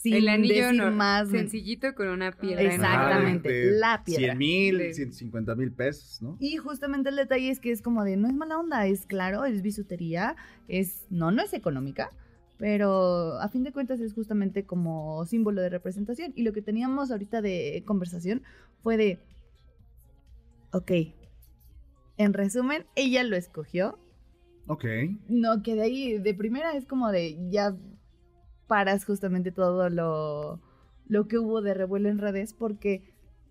Sin 0.00 0.14
el 0.14 0.28
anillo 0.28 0.72
no- 0.72 0.92
más. 0.92 1.28
sencillito 1.28 1.92
con 1.96 2.08
una 2.08 2.30
piedra. 2.30 2.62
en 2.62 2.70
Exactamente, 2.70 3.48
de 3.52 3.72
la 3.78 4.04
piedra. 4.04 4.20
100 4.26 4.38
mil, 4.38 4.78
De- 4.78 4.94
150 4.94 5.54
mil 5.56 5.72
pesos, 5.72 6.22
¿no? 6.22 6.36
Y 6.38 6.56
justamente 6.56 7.08
el 7.10 7.16
detalle 7.16 7.50
es 7.50 7.58
que 7.58 7.72
es 7.72 7.82
como 7.82 8.04
de, 8.04 8.16
no 8.16 8.28
es 8.28 8.34
mala 8.34 8.58
onda, 8.58 8.86
es 8.86 9.06
claro, 9.06 9.44
es 9.44 9.60
bisutería, 9.60 10.36
es, 10.68 11.04
no, 11.10 11.32
no 11.32 11.42
es 11.42 11.52
económica, 11.52 12.12
pero 12.58 13.40
a 13.40 13.48
fin 13.48 13.64
de 13.64 13.72
cuentas 13.72 13.98
es 13.98 14.14
justamente 14.14 14.64
como 14.64 15.26
símbolo 15.26 15.60
de 15.62 15.68
representación. 15.68 16.32
Y 16.36 16.42
lo 16.44 16.52
que 16.52 16.62
teníamos 16.62 17.10
ahorita 17.10 17.42
de 17.42 17.82
conversación 17.84 18.42
fue 18.84 18.96
de, 18.96 19.18
ok, 20.72 20.92
en 22.18 22.32
resumen, 22.34 22.86
ella 22.94 23.24
lo 23.24 23.34
escogió, 23.36 23.98
Ok. 24.68 24.84
no, 25.28 25.62
que 25.62 25.74
de 25.74 25.82
ahí, 25.82 26.18
de 26.18 26.34
primera 26.34 26.72
es 26.76 26.84
como 26.84 27.10
de, 27.10 27.36
ya 27.50 27.76
paras 28.68 29.04
justamente 29.04 29.50
todo 29.50 29.90
lo, 29.90 30.60
lo 31.08 31.26
que 31.26 31.38
hubo 31.38 31.62
de 31.62 31.74
revuelo 31.74 32.08
en 32.08 32.18
redes, 32.18 32.52
porque 32.54 33.02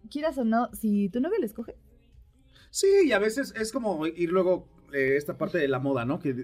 quieras 0.09 0.37
o 0.37 0.45
no, 0.45 0.69
si 0.73 1.09
tu 1.09 1.19
novio 1.19 1.39
lo 1.39 1.45
escoge, 1.45 1.75
Sí, 2.69 2.87
y 3.05 3.11
a 3.11 3.19
veces 3.19 3.53
es 3.59 3.71
como 3.71 4.05
ir 4.07 4.31
luego 4.31 4.67
eh, 4.93 5.15
esta 5.17 5.37
parte 5.37 5.57
de 5.57 5.67
la 5.67 5.79
moda, 5.79 6.05
¿no? 6.05 6.19
Que 6.19 6.35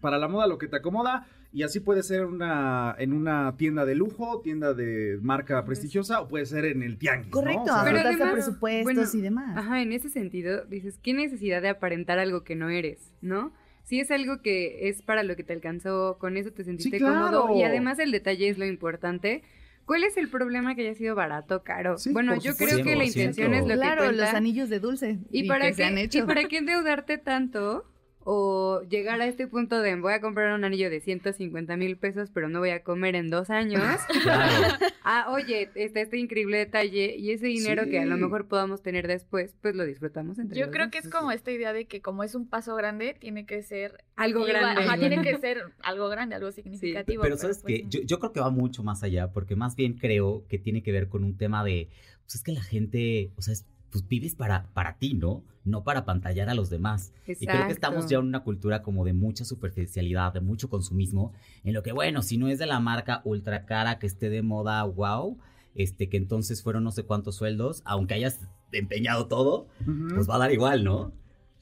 para 0.00 0.18
la 0.18 0.28
moda 0.28 0.46
lo 0.46 0.58
que 0.58 0.68
te 0.68 0.76
acomoda 0.76 1.26
y 1.52 1.62
así 1.62 1.80
puede 1.80 2.02
ser 2.02 2.24
una, 2.26 2.94
en 2.98 3.12
una 3.12 3.56
tienda 3.56 3.84
de 3.84 3.94
lujo, 3.94 4.40
tienda 4.42 4.74
de 4.74 5.18
marca 5.22 5.64
prestigiosa 5.64 6.20
o 6.20 6.28
puede 6.28 6.46
ser 6.46 6.64
en 6.64 6.82
el 6.82 6.98
tianguis, 6.98 7.40
¿no? 7.40 7.40
correcto, 7.40 7.62
O 7.62 7.78
sea, 7.78 7.84
Pero 7.84 7.98
ajustarse 7.98 8.22
a 8.22 8.26
además, 8.26 8.32
presupuestos 8.32 8.84
bueno, 8.84 9.02
y 9.14 9.20
demás. 9.20 9.56
Ajá, 9.56 9.82
en 9.82 9.92
ese 9.92 10.08
sentido, 10.10 10.64
dices, 10.66 10.98
¿qué 11.02 11.14
necesidad 11.14 11.62
de 11.62 11.68
aparentar 11.70 12.18
algo 12.18 12.42
que 12.44 12.56
no 12.56 12.68
eres, 12.70 13.12
no? 13.20 13.52
Si 13.84 14.00
es 14.00 14.10
algo 14.10 14.40
que 14.42 14.88
es 14.88 15.02
para 15.02 15.22
lo 15.22 15.36
que 15.36 15.44
te 15.44 15.52
alcanzó, 15.52 16.16
con 16.18 16.36
eso 16.36 16.52
te 16.52 16.64
sentiste 16.64 16.98
claro. 16.98 17.42
cómodo 17.42 17.58
y 17.58 17.62
además 17.62 17.98
el 17.98 18.10
detalle 18.10 18.48
es 18.48 18.58
lo 18.58 18.66
importante. 18.66 19.42
¿Cuál 19.84 20.04
es 20.04 20.16
el 20.16 20.28
problema 20.28 20.74
que 20.74 20.82
haya 20.82 20.94
sido 20.94 21.14
barato, 21.14 21.64
caro? 21.64 21.98
Sí, 21.98 22.12
bueno, 22.12 22.36
yo 22.38 22.56
creo 22.56 22.84
que 22.84 22.94
la 22.94 23.04
100%. 23.04 23.06
intención 23.06 23.54
es 23.54 23.66
lo 23.66 23.74
claro, 23.74 24.02
que 24.02 24.08
cuenta. 24.08 24.24
los 24.26 24.34
anillos 24.34 24.68
de 24.68 24.78
dulce. 24.78 25.18
¿Y, 25.30 25.48
para 25.48 25.66
que 25.66 25.74
se 25.74 25.84
han 25.84 25.98
hecho. 25.98 26.20
¿Y 26.20 26.22
para 26.22 26.44
qué 26.44 26.58
endeudarte 26.58 27.18
tanto? 27.18 27.84
O 28.24 28.82
llegar 28.88 29.20
a 29.20 29.26
este 29.26 29.46
punto 29.48 29.80
de 29.80 29.96
voy 29.96 30.12
a 30.12 30.20
comprar 30.20 30.54
un 30.54 30.64
anillo 30.64 30.90
de 30.90 31.00
150 31.00 31.76
mil 31.76 31.96
pesos, 31.96 32.30
pero 32.32 32.48
no 32.48 32.60
voy 32.60 32.70
a 32.70 32.82
comer 32.84 33.16
en 33.16 33.30
dos 33.30 33.50
años. 33.50 33.82
Claro. 34.22 34.76
ah, 35.04 35.26
oye, 35.32 35.70
está 35.74 36.00
este 36.00 36.16
increíble 36.18 36.58
detalle 36.58 37.16
y 37.16 37.32
ese 37.32 37.46
dinero 37.46 37.84
que 37.88 37.98
a 37.98 38.04
lo 38.06 38.16
mejor 38.16 38.46
podamos 38.46 38.82
tener 38.82 39.08
después, 39.08 39.56
pues 39.60 39.74
lo 39.74 39.84
disfrutamos 39.84 40.38
entre 40.38 40.56
Yo 40.58 40.66
los 40.66 40.72
creo 40.72 40.86
dos. 40.86 40.92
que 40.92 40.98
es 40.98 41.08
como 41.08 41.32
esta 41.32 41.50
idea 41.50 41.72
de 41.72 41.86
que 41.86 42.00
como 42.00 42.22
es 42.22 42.34
un 42.36 42.46
paso 42.48 42.76
grande, 42.76 43.16
tiene 43.18 43.44
que 43.44 43.62
ser 43.62 44.04
Algo 44.16 44.46
igual- 44.46 44.52
grande. 44.62 44.82
Ajá, 44.82 44.98
tiene 44.98 45.20
que 45.22 45.36
ser 45.38 45.62
algo 45.82 46.08
grande, 46.08 46.36
algo 46.36 46.52
significativo. 46.52 47.22
Pero 47.22 47.36
sabes 47.36 47.58
pues 47.62 47.74
que 47.78 47.82
no. 47.84 47.90
yo, 47.90 48.00
yo 48.02 48.18
creo 48.20 48.32
que 48.32 48.40
va 48.40 48.50
mucho 48.50 48.82
más 48.84 49.02
allá, 49.02 49.32
porque 49.32 49.56
más 49.56 49.74
bien 49.74 49.94
creo 49.94 50.44
que 50.48 50.58
tiene 50.58 50.82
que 50.84 50.92
ver 50.92 51.08
con 51.08 51.24
un 51.24 51.36
tema 51.36 51.64
de, 51.64 51.88
pues 52.24 52.36
es 52.36 52.42
que 52.44 52.52
la 52.52 52.62
gente, 52.62 53.32
o 53.36 53.42
sea, 53.42 53.54
es- 53.54 53.66
pues 53.92 54.08
vives 54.08 54.34
para, 54.34 54.64
para 54.72 54.96
ti, 54.96 55.14
¿no? 55.14 55.44
No 55.64 55.84
para 55.84 56.04
pantallar 56.04 56.48
a 56.48 56.54
los 56.54 56.70
demás. 56.70 57.12
Y 57.26 57.46
creo 57.46 57.66
que 57.66 57.72
estamos 57.72 57.98
Exacto. 57.98 58.10
ya 58.10 58.18
en 58.18 58.26
una 58.26 58.40
cultura 58.40 58.82
como 58.82 59.04
de 59.04 59.12
mucha 59.12 59.44
superficialidad, 59.44 60.32
de 60.32 60.40
mucho 60.40 60.68
consumismo, 60.70 61.32
en 61.62 61.74
lo 61.74 61.82
que, 61.82 61.92
bueno, 61.92 62.22
si 62.22 62.38
no 62.38 62.48
es 62.48 62.58
de 62.58 62.66
la 62.66 62.80
marca 62.80 63.20
ultra 63.24 63.66
cara 63.66 63.98
que 63.98 64.06
esté 64.06 64.30
de 64.30 64.42
moda, 64.42 64.82
wow, 64.82 65.38
este, 65.74 66.08
que 66.08 66.16
entonces 66.16 66.62
fueron 66.62 66.82
no 66.82 66.90
sé 66.90 67.04
cuántos 67.04 67.36
sueldos, 67.36 67.82
aunque 67.84 68.14
hayas 68.14 68.40
empeñado 68.72 69.26
todo, 69.28 69.68
Ujú. 69.82 70.14
pues 70.14 70.28
va 70.28 70.36
a 70.36 70.38
dar 70.38 70.52
igual, 70.52 70.82
¿no? 70.82 71.12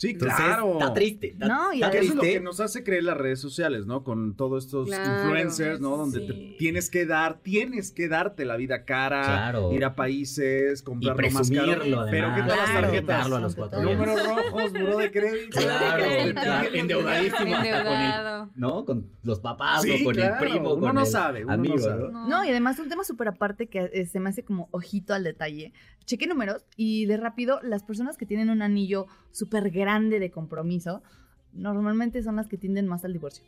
Sí, 0.01 0.13
Entonces, 0.13 0.35
claro. 0.39 0.73
Está 0.79 0.95
triste. 0.95 1.27
Está, 1.33 1.47
No, 1.47 1.73
y 1.75 1.83
está 1.83 1.91
Que 1.91 1.99
eso 1.99 2.09
es 2.09 2.15
lo 2.15 2.23
que 2.23 2.41
nos 2.41 2.59
hace 2.61 2.83
creer 2.83 3.05
las 3.05 3.19
redes 3.19 3.39
sociales, 3.39 3.85
¿no? 3.85 4.03
Con 4.03 4.35
todos 4.35 4.65
estos 4.65 4.89
Claro, 4.89 5.25
influencers, 5.25 5.79
¿no? 5.79 5.95
Donde 5.99 6.21
sí. 6.21 6.27
te 6.27 6.57
tienes 6.59 6.89
que 6.89 7.05
dar, 7.05 7.41
tienes 7.43 7.93
que 7.93 8.09
darte 8.09 8.47
la 8.47 8.57
vida 8.57 8.87
cara, 8.87 9.21
Claro. 9.23 9.75
ir 9.75 9.85
a 9.85 9.95
países, 9.95 10.81
Y 10.81 10.85
comprar 10.85 11.19
lo 11.23 11.31
más 11.33 11.51
caro. 11.51 11.83
Pero. 12.11 12.35
¿qué 12.35 12.41
tal 12.41 12.49
las 12.49 12.71
Claro. 12.71 12.81
tarjetas? 12.87 13.27
A 13.27 13.29
los. 13.41 13.57
Números 13.59 14.27
rojos, 14.27 14.73
buró 14.73 14.97
de 14.97 15.11
crédito. 15.11 15.61
Claro, 15.61 16.03
Crédito. 16.03 16.41
claro, 16.41 16.69
endeudadísimo 16.73 17.55
hasta 17.57 17.85
con 17.85 17.93
el, 17.93 18.05
Endeudado. 18.07 18.51
¿no? 18.55 18.85
Con 18.87 19.11
los 19.23 19.41
papás 19.41 19.83
Sí, 19.83 19.99
o 20.01 20.05
con 20.05 20.15
claro, 20.15 20.35
el 20.35 20.41
primo, 20.51 20.73
uno 20.75 20.87
con 20.87 20.95
no 20.95 21.01
el 21.03 21.07
sabe, 21.09 21.45
uno 21.45 21.49
no 21.57 21.61
amigo, 21.63 21.79
sabe. 21.79 22.11
¿no? 22.11 22.27
No, 22.27 22.45
y 22.45 22.49
además 22.49 22.79
un 22.79 22.89
tema 22.89 23.05
súper 23.05 23.29
aparte 23.29 23.67
que 23.67 23.91
eh, 23.93 24.07
se 24.07 24.19
me 24.19 24.31
hace 24.31 24.45
como 24.45 24.69
ojito 24.71 25.13
al 25.13 25.25
detalle. 25.25 25.75
Chequé 26.07 26.27
números 26.27 26.65
y 26.77 27.05
de 27.07 27.19
rápido, 27.19 27.61
las 27.63 27.83
personas 27.85 28.17
que 28.17 28.25
tienen 28.27 28.49
un 28.51 28.63
anillo 28.63 29.07
súper 29.33 29.71
grande 29.71 30.19
de 30.19 30.31
compromiso, 30.31 31.03
normalmente 31.53 32.23
son 32.23 32.37
las 32.37 32.49
que 32.49 32.57
tienden 32.59 32.87
más 32.87 33.05
al 33.05 33.13
divorcio. 33.13 33.45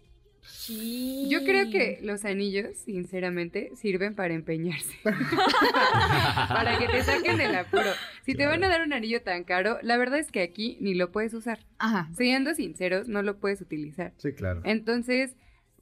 Yo 1.28 1.45
creo 1.45 1.70
que 1.70 2.01
los 2.03 2.24
anillos, 2.24 2.76
sinceramente, 2.76 3.70
sirven 3.76 4.14
para 4.14 4.35
empeñarse. 4.35 4.93
para 5.05 6.78
que 6.78 6.89
te 6.89 7.03
saquen 7.05 7.37
del 7.37 7.55
apuro. 7.55 7.91
Si 8.24 8.35
te 8.35 8.47
van 8.47 8.62
a 8.64 8.68
dar 8.68 8.83
un 8.83 8.93
anillo 8.93 9.22
tan 9.22 9.45
caro, 9.45 9.78
la 9.83 9.97
verdad 9.97 10.18
es 10.18 10.33
que 10.33 10.43
aquí 10.43 10.78
ni 10.80 10.95
lo 10.95 11.12
puedes 11.12 11.33
usar. 11.33 11.61
Ajá. 11.78 12.11
Siendo 12.16 12.55
sinceros, 12.55 13.09
no 13.09 13.22
lo 13.22 13.39
puedes 13.39 13.61
utilizar. 13.61 14.14
Sí, 14.16 14.33
claro. 14.33 14.62
Entonces, 14.64 15.37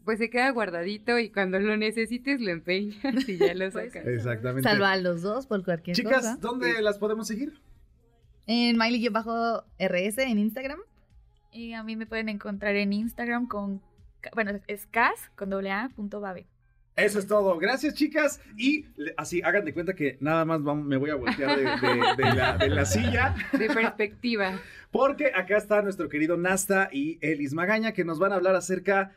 pues 0.04 0.18
se 0.18 0.28
queda 0.28 0.50
guardadito 0.50 1.18
y 1.18 1.30
cuando 1.30 1.58
lo 1.58 1.76
necesites 1.76 2.40
lo 2.40 2.50
empeñas 2.50 3.28
y 3.28 3.38
ya 3.38 3.54
lo 3.54 3.70
sacas. 3.70 4.06
Exactamente. 4.06 4.68
Salva 4.68 4.92
a 4.92 4.96
los 4.96 5.22
dos 5.22 5.46
por 5.46 5.64
cualquier 5.64 5.96
Chicas, 5.96 6.16
cosa. 6.16 6.36
¿dónde 6.40 6.82
las 6.82 6.98
podemos 6.98 7.26
seguir? 7.26 7.60
En 8.46 8.76
Miley-RS 8.76 10.18
en 10.18 10.38
Instagram. 10.38 10.78
Y 11.52 11.72
a 11.72 11.82
mí 11.82 11.96
me 11.96 12.06
pueden 12.06 12.28
encontrar 12.28 12.76
en 12.76 12.92
Instagram 12.92 13.46
con, 13.48 13.80
bueno, 14.34 14.52
es 14.66 14.86
cas 14.86 15.30
con 15.36 15.50
doble 15.50 15.70
a 15.72 15.90
punto 15.94 16.20
babe. 16.20 16.46
Eso 16.96 17.18
es 17.18 17.26
todo. 17.26 17.56
Gracias, 17.58 17.94
chicas. 17.94 18.40
Y 18.56 18.86
así, 19.16 19.40
hagan 19.42 19.64
de 19.64 19.72
cuenta 19.72 19.94
que 19.94 20.18
nada 20.20 20.44
más 20.44 20.62
vamos- 20.62 20.84
me 20.86 20.96
voy 20.96 21.10
a 21.10 21.14
voltear 21.14 21.56
de, 21.56 21.64
de- 21.64 22.14
de 22.16 22.34
la, 22.34 22.58
de 22.58 22.68
la 22.68 22.84
silla. 22.84 23.34
De 23.52 23.68
perspectiva. 23.68 24.58
Porque 24.90 25.32
acá 25.34 25.56
está 25.56 25.80
nuestro 25.82 26.08
querido 26.08 26.36
Nasta 26.36 26.88
y 26.92 27.18
Elis 27.22 27.54
Magaña 27.54 27.92
que 27.92 28.04
nos 28.04 28.18
van 28.18 28.32
a 28.32 28.34
hablar 28.36 28.54
acerca 28.56 29.12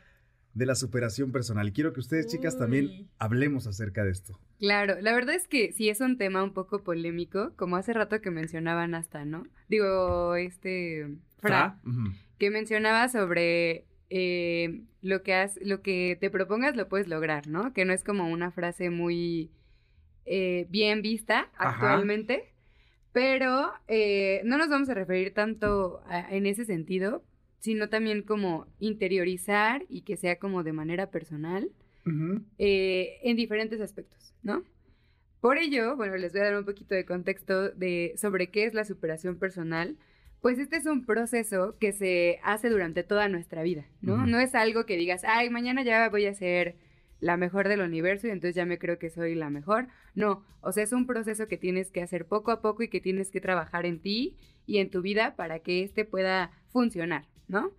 de 0.54 0.66
la 0.66 0.74
superación 0.76 1.32
personal. 1.32 1.68
Y 1.68 1.72
quiero 1.72 1.92
que 1.92 2.00
ustedes, 2.00 2.26
chicas, 2.28 2.56
también 2.56 3.08
hablemos 3.18 3.66
acerca 3.66 4.04
de 4.04 4.12
esto. 4.12 4.38
Claro, 4.58 4.94
la 5.00 5.12
verdad 5.12 5.34
es 5.34 5.48
que 5.48 5.72
sí 5.72 5.88
es 5.88 6.00
un 6.00 6.16
tema 6.16 6.42
un 6.44 6.52
poco 6.54 6.82
polémico, 6.84 7.52
como 7.56 7.76
hace 7.76 7.92
rato 7.92 8.20
que 8.20 8.30
mencionaban 8.30 8.94
hasta, 8.94 9.24
¿no? 9.24 9.46
Digo, 9.68 10.36
este, 10.36 11.16
Fra, 11.38 11.80
que 12.38 12.50
mencionaba 12.50 13.08
sobre 13.08 13.84
eh, 14.10 14.82
lo 15.02 15.22
que 15.22 15.34
has, 15.34 15.58
lo 15.60 15.82
que 15.82 16.16
te 16.20 16.30
propongas 16.30 16.76
lo 16.76 16.88
puedes 16.88 17.08
lograr, 17.08 17.48
¿no? 17.48 17.72
Que 17.72 17.84
no 17.84 17.92
es 17.92 18.04
como 18.04 18.28
una 18.30 18.52
frase 18.52 18.90
muy 18.90 19.50
eh, 20.26 20.66
bien 20.70 21.02
vista 21.02 21.50
Ajá. 21.56 21.70
actualmente, 21.70 22.54
pero 23.12 23.72
eh, 23.88 24.40
no 24.44 24.56
nos 24.56 24.68
vamos 24.68 24.88
a 24.88 24.94
referir 24.94 25.34
tanto 25.34 26.00
a- 26.06 26.32
en 26.34 26.46
ese 26.46 26.64
sentido, 26.64 27.24
sino 27.64 27.88
también 27.88 28.20
como 28.20 28.66
interiorizar 28.78 29.86
y 29.88 30.02
que 30.02 30.18
sea 30.18 30.38
como 30.38 30.62
de 30.62 30.74
manera 30.74 31.10
personal 31.10 31.70
eh, 32.58 33.20
en 33.22 33.36
diferentes 33.36 33.80
aspectos, 33.80 34.34
¿no? 34.42 34.62
Por 35.40 35.56
ello, 35.56 35.96
bueno, 35.96 36.14
les 36.18 36.32
voy 36.32 36.42
a 36.42 36.44
dar 36.44 36.58
un 36.58 36.66
poquito 36.66 36.94
de 36.94 37.06
contexto 37.06 37.70
de, 37.70 38.12
sobre 38.18 38.48
qué 38.48 38.66
es 38.66 38.74
la 38.74 38.84
superación 38.84 39.38
personal. 39.38 39.96
Pues 40.42 40.58
este 40.58 40.76
es 40.76 40.84
un 40.84 41.06
proceso 41.06 41.78
que 41.80 41.92
se 41.92 42.38
hace 42.42 42.68
durante 42.68 43.02
toda 43.02 43.30
nuestra 43.30 43.62
vida, 43.62 43.86
¿no? 44.02 44.26
No 44.26 44.40
es 44.40 44.54
algo 44.54 44.84
que 44.84 44.98
digas, 44.98 45.24
ay, 45.24 45.48
mañana 45.48 45.82
ya 45.82 46.10
voy 46.10 46.26
a 46.26 46.34
ser 46.34 46.76
la 47.20 47.38
mejor 47.38 47.68
del 47.68 47.80
universo 47.80 48.26
y 48.26 48.30
entonces 48.30 48.56
ya 48.56 48.66
me 48.66 48.78
creo 48.78 48.98
que 48.98 49.08
soy 49.08 49.34
la 49.34 49.48
mejor. 49.48 49.88
No, 50.14 50.44
o 50.60 50.70
sea, 50.72 50.82
es 50.82 50.92
un 50.92 51.06
proceso 51.06 51.48
que 51.48 51.56
tienes 51.56 51.90
que 51.90 52.02
hacer 52.02 52.26
poco 52.26 52.50
a 52.50 52.60
poco 52.60 52.82
y 52.82 52.88
que 52.88 53.00
tienes 53.00 53.30
que 53.30 53.40
trabajar 53.40 53.86
en 53.86 54.00
ti 54.00 54.36
y 54.66 54.80
en 54.80 54.90
tu 54.90 55.00
vida 55.00 55.34
para 55.34 55.60
que 55.60 55.82
este 55.82 56.04
pueda 56.04 56.50
funcionar, 56.68 57.24
¿no? 57.48 57.70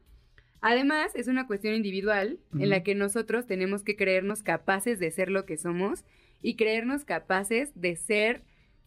Además, 0.61 1.11
es 1.15 1.27
una 1.27 1.45
cuestión 1.45 1.75
individual 1.75 2.39
en 2.57 2.69
la 2.69 2.81
que 2.81 2.95
nosotros 2.95 3.45
tenemos 3.45 3.83
que 3.83 3.95
creernos 3.95 4.41
capaces 4.41 4.97
de 4.99 5.11
ser 5.11 5.29
lo 5.29 5.45
que 5.45 5.57
somos 5.57 6.03
y 6.41 6.55
creernos 6.55 7.05
capaces 7.05 7.71
de 7.75 7.95
ser 7.95 8.43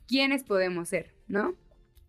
quienes 0.09 0.43
podemos 0.43 0.89
ser, 0.89 1.14
¿no? 1.29 1.55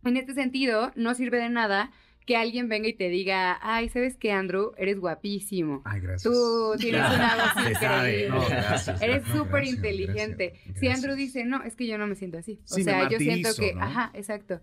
En 0.04 0.18
este 0.18 0.34
sentido, 0.34 0.92
no 0.96 1.14
sirve 1.14 1.38
de 1.38 1.50
nada 1.50 1.92
que 2.26 2.36
alguien 2.38 2.70
venga 2.70 2.88
y 2.88 2.94
te 2.94 3.10
diga, 3.10 3.60
ay, 3.62 3.90
¿sabes 3.90 4.16
qué, 4.16 4.32
Andrew? 4.32 4.74
Eres 4.78 5.00
guapísimo. 5.00 5.82
Ay, 5.86 6.00
gracias. 6.02 6.24
Tú 6.24 6.72
tienes 6.80 7.02
una 7.02 7.36
voz 7.36 7.66
increíble. 7.72 8.30
No, 8.30 8.48
gracias. 8.48 9.02
Eres 9.02 9.28
No, 9.28 9.36
súper 9.38 9.66
inteligente. 9.66 10.54
gracias, 10.54 10.80
Si 10.80 10.88
Andrew 10.88 11.16
dice, 11.16 11.44
no, 11.46 11.64
es 11.64 11.76
que 11.76 11.86
yo 11.88 11.98
no 11.98 12.08
me 12.08 12.16
siento 12.16 12.38
así. 12.38 12.60
O 12.72 12.76
Sí, 12.76 12.84
sea, 12.84 13.10
yo 13.10 13.18
siento 13.20 13.50
que, 13.60 13.74
¿no? 13.74 13.82
ajá, 13.82 14.12
exacto. 14.14 14.62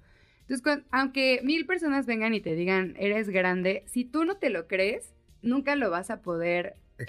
Entonces, 0.48 0.84
aunque 0.90 1.40
mil 1.42 1.66
personas 1.66 2.06
vengan 2.06 2.34
y 2.34 2.40
te 2.40 2.54
digan, 2.54 2.94
eres 2.98 3.28
grande, 3.28 3.82
si 3.86 4.04
tú 4.04 4.24
no 4.24 4.36
te 4.36 4.50
lo 4.50 4.66
crees, 4.66 5.14
nunca 5.42 5.74
lo 5.76 5.90
vas 5.90 6.10
a 6.10 6.22
poder 6.22 6.76
eh, 6.98 7.02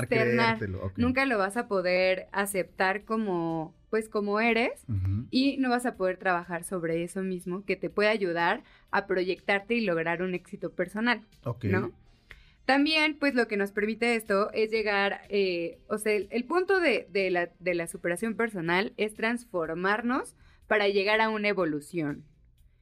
Externar, 0.00 0.58
ok. 0.82 0.98
Nunca 0.98 1.24
lo 1.24 1.38
vas 1.38 1.56
a 1.56 1.68
poder 1.68 2.26
aceptar 2.32 3.04
como, 3.04 3.74
pues, 3.88 4.08
como 4.08 4.40
eres 4.40 4.84
y 5.30 5.56
no 5.58 5.70
vas 5.70 5.86
a 5.86 5.96
poder 5.96 6.16
trabajar 6.16 6.64
sobre 6.64 7.04
eso 7.04 7.22
mismo 7.22 7.64
que 7.64 7.76
te 7.76 7.90
puede 7.90 8.08
ayudar 8.08 8.64
a 8.90 9.06
proyectarte 9.06 9.74
y 9.74 9.82
lograr 9.82 10.22
un 10.22 10.34
éxito 10.34 10.72
personal. 10.72 11.20
¿no? 11.64 11.92
También, 12.64 13.18
pues 13.18 13.34
lo 13.34 13.46
que 13.46 13.56
nos 13.56 13.72
permite 13.72 14.14
esto 14.14 14.50
es 14.52 14.70
llegar, 14.70 15.22
eh, 15.28 15.78
o 15.88 15.98
sea, 15.98 16.12
el, 16.12 16.28
el 16.30 16.44
punto 16.44 16.80
de, 16.80 17.06
de 17.10 17.30
la, 17.30 17.50
de 17.58 17.74
la 17.74 17.86
superación 17.86 18.34
personal 18.34 18.92
es 18.96 19.14
transformarnos 19.14 20.34
para 20.66 20.88
llegar 20.88 21.20
a 21.20 21.30
una 21.30 21.48
evolución. 21.48 22.24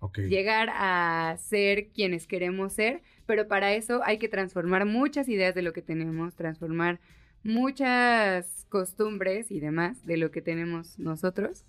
Ok. 0.00 0.18
Llegar 0.20 0.70
a 0.72 1.36
ser 1.40 1.88
quienes 1.88 2.26
queremos 2.26 2.72
ser, 2.72 3.02
pero 3.26 3.48
para 3.48 3.74
eso 3.74 4.00
hay 4.04 4.18
que 4.18 4.28
transformar 4.28 4.86
muchas 4.86 5.28
ideas 5.28 5.54
de 5.54 5.62
lo 5.62 5.72
que 5.72 5.82
tenemos, 5.82 6.36
transformar 6.36 7.00
muchas 7.42 8.66
costumbres 8.68 9.50
y 9.50 9.60
demás 9.60 10.04
de 10.04 10.16
lo 10.16 10.30
que 10.30 10.42
tenemos 10.42 10.98
nosotros 10.98 11.64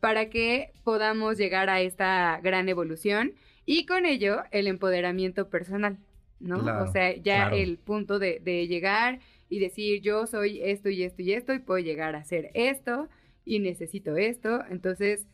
para 0.00 0.30
que 0.30 0.72
podamos 0.84 1.38
llegar 1.38 1.68
a 1.70 1.80
esta 1.80 2.40
gran 2.42 2.68
evolución 2.68 3.32
y 3.64 3.86
con 3.86 4.06
ello 4.06 4.42
el 4.50 4.68
empoderamiento 4.68 5.48
personal, 5.48 5.98
¿no? 6.38 6.62
Claro, 6.62 6.84
o 6.84 6.92
sea, 6.92 7.14
ya 7.16 7.48
claro. 7.48 7.56
el 7.56 7.78
punto 7.78 8.18
de, 8.18 8.40
de 8.40 8.66
llegar 8.68 9.20
y 9.48 9.58
decir 9.58 10.00
yo 10.02 10.26
soy 10.26 10.60
esto 10.62 10.90
y 10.90 11.02
esto 11.02 11.22
y 11.22 11.32
esto 11.32 11.52
y 11.54 11.58
puedo 11.58 11.80
llegar 11.80 12.14
a 12.14 12.18
hacer 12.18 12.50
esto 12.54 13.08
y 13.44 13.58
necesito 13.58 14.16
esto, 14.16 14.64
entonces 14.70 15.26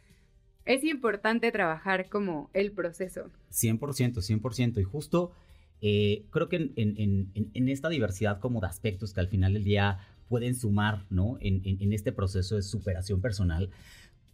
es 0.64 0.84
importante 0.84 1.50
trabajar 1.50 2.08
como 2.08 2.50
el 2.52 2.72
proceso. 2.72 3.30
100%, 3.50 4.14
100%. 4.14 4.80
Y 4.80 4.84
justo 4.84 5.32
eh, 5.80 6.24
creo 6.30 6.48
que 6.48 6.70
en, 6.76 7.68
esta 7.68 7.88
diversidad 7.88 8.38
como 8.38 8.60
de 8.60 8.68
aspectos 8.68 9.12
que 9.12 9.20
al 9.20 9.28
final 9.28 9.54
del 9.54 9.64
día 9.64 9.98
pueden 10.28 10.54
sumar, 10.54 11.04
¿no? 11.10 11.36
En, 11.40 11.92
este 11.92 12.12
proceso 12.12 12.56
de 12.56 12.62
superación 12.62 13.20
personal, 13.20 13.70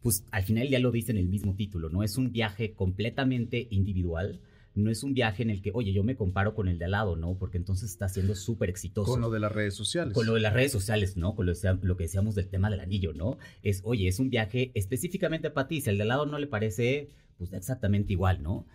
pues 0.02 0.24
al 0.30 0.44
final 0.44 0.68
día 0.68 0.78
lo 0.78 0.92
dice 0.92 1.10
en 1.12 1.18
el 1.18 1.26
mismo 1.26 1.54
título, 1.54 1.88
¿no? 1.88 2.02
Es 2.02 2.18
un 2.18 2.30
viaje 2.30 2.72
completamente 2.72 3.66
individual. 3.70 4.40
No 4.78 4.90
es 4.90 5.02
un 5.02 5.12
viaje 5.12 5.42
en 5.42 5.50
el 5.50 5.60
que, 5.60 5.72
oye, 5.74 5.92
yo 5.92 6.04
me 6.04 6.16
comparo 6.16 6.54
con 6.54 6.68
el 6.68 6.78
de 6.78 6.84
al 6.84 6.92
lado, 6.92 7.16
¿no? 7.16 7.36
Porque 7.36 7.58
entonces 7.58 7.90
está 7.90 8.08
siendo 8.08 8.34
súper 8.34 8.70
exitoso. 8.70 9.10
Con 9.10 9.20
lo 9.20 9.30
de 9.30 9.40
las 9.40 9.50
redes 9.50 9.74
sociales. 9.74 10.14
Con 10.14 10.26
lo 10.26 10.34
de 10.34 10.40
las 10.40 10.52
redes 10.52 10.70
sociales, 10.70 11.16
¿no? 11.16 11.34
Con 11.34 11.46
lo, 11.46 11.54
que 11.96 12.04
decíamos 12.04 12.34
del 12.34 12.48
tema 12.48 12.70
del 12.70 12.80
anillo, 12.80 13.12
¿no? 13.12 13.38
Es, 13.62 13.82
oye, 13.84 14.06
es 14.06 14.20
un 14.20 14.30
viaje 14.30 14.70
específicamente 14.74 15.50
para 15.50 15.66
ti. 15.66 15.80
Si 15.80 15.90
al 15.90 15.96
de 15.96 16.02
al 16.02 16.08
lado 16.08 16.26
no 16.26 16.38
le 16.38 16.46
parece, 16.46 17.08
pues 17.38 17.52
exactamente 17.52 18.12
igual, 18.12 18.42
¿no? 18.42 18.66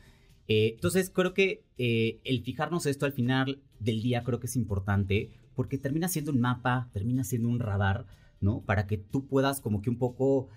Eh, 0.47 0.73
entonces, 0.75 1.09
creo 1.09 1.33
que 1.33 1.63
eh, 1.77 2.19
el 2.25 2.43
fijarnos 2.43 2.85
esto 2.85 3.05
al 3.05 3.13
final 3.13 3.61
del 3.79 4.01
día 4.01 4.23
creo 4.23 4.39
que 4.39 4.47
es 4.47 4.55
importante 4.55 5.29
porque 5.55 5.77
termina 5.77 6.09
siendo 6.09 6.31
un 6.31 6.41
mapa, 6.41 6.89
termina 6.91 7.23
siendo 7.23 7.47
un 7.47 7.59
radar, 7.59 8.05
¿no? 8.41 8.61
Para 8.61 8.87
que 8.87 8.97
tú 8.97 9.25
puedas 9.27 9.61
como 9.61 9.81
que 9.81 9.89
un 9.89 9.97
poco... 9.97 10.49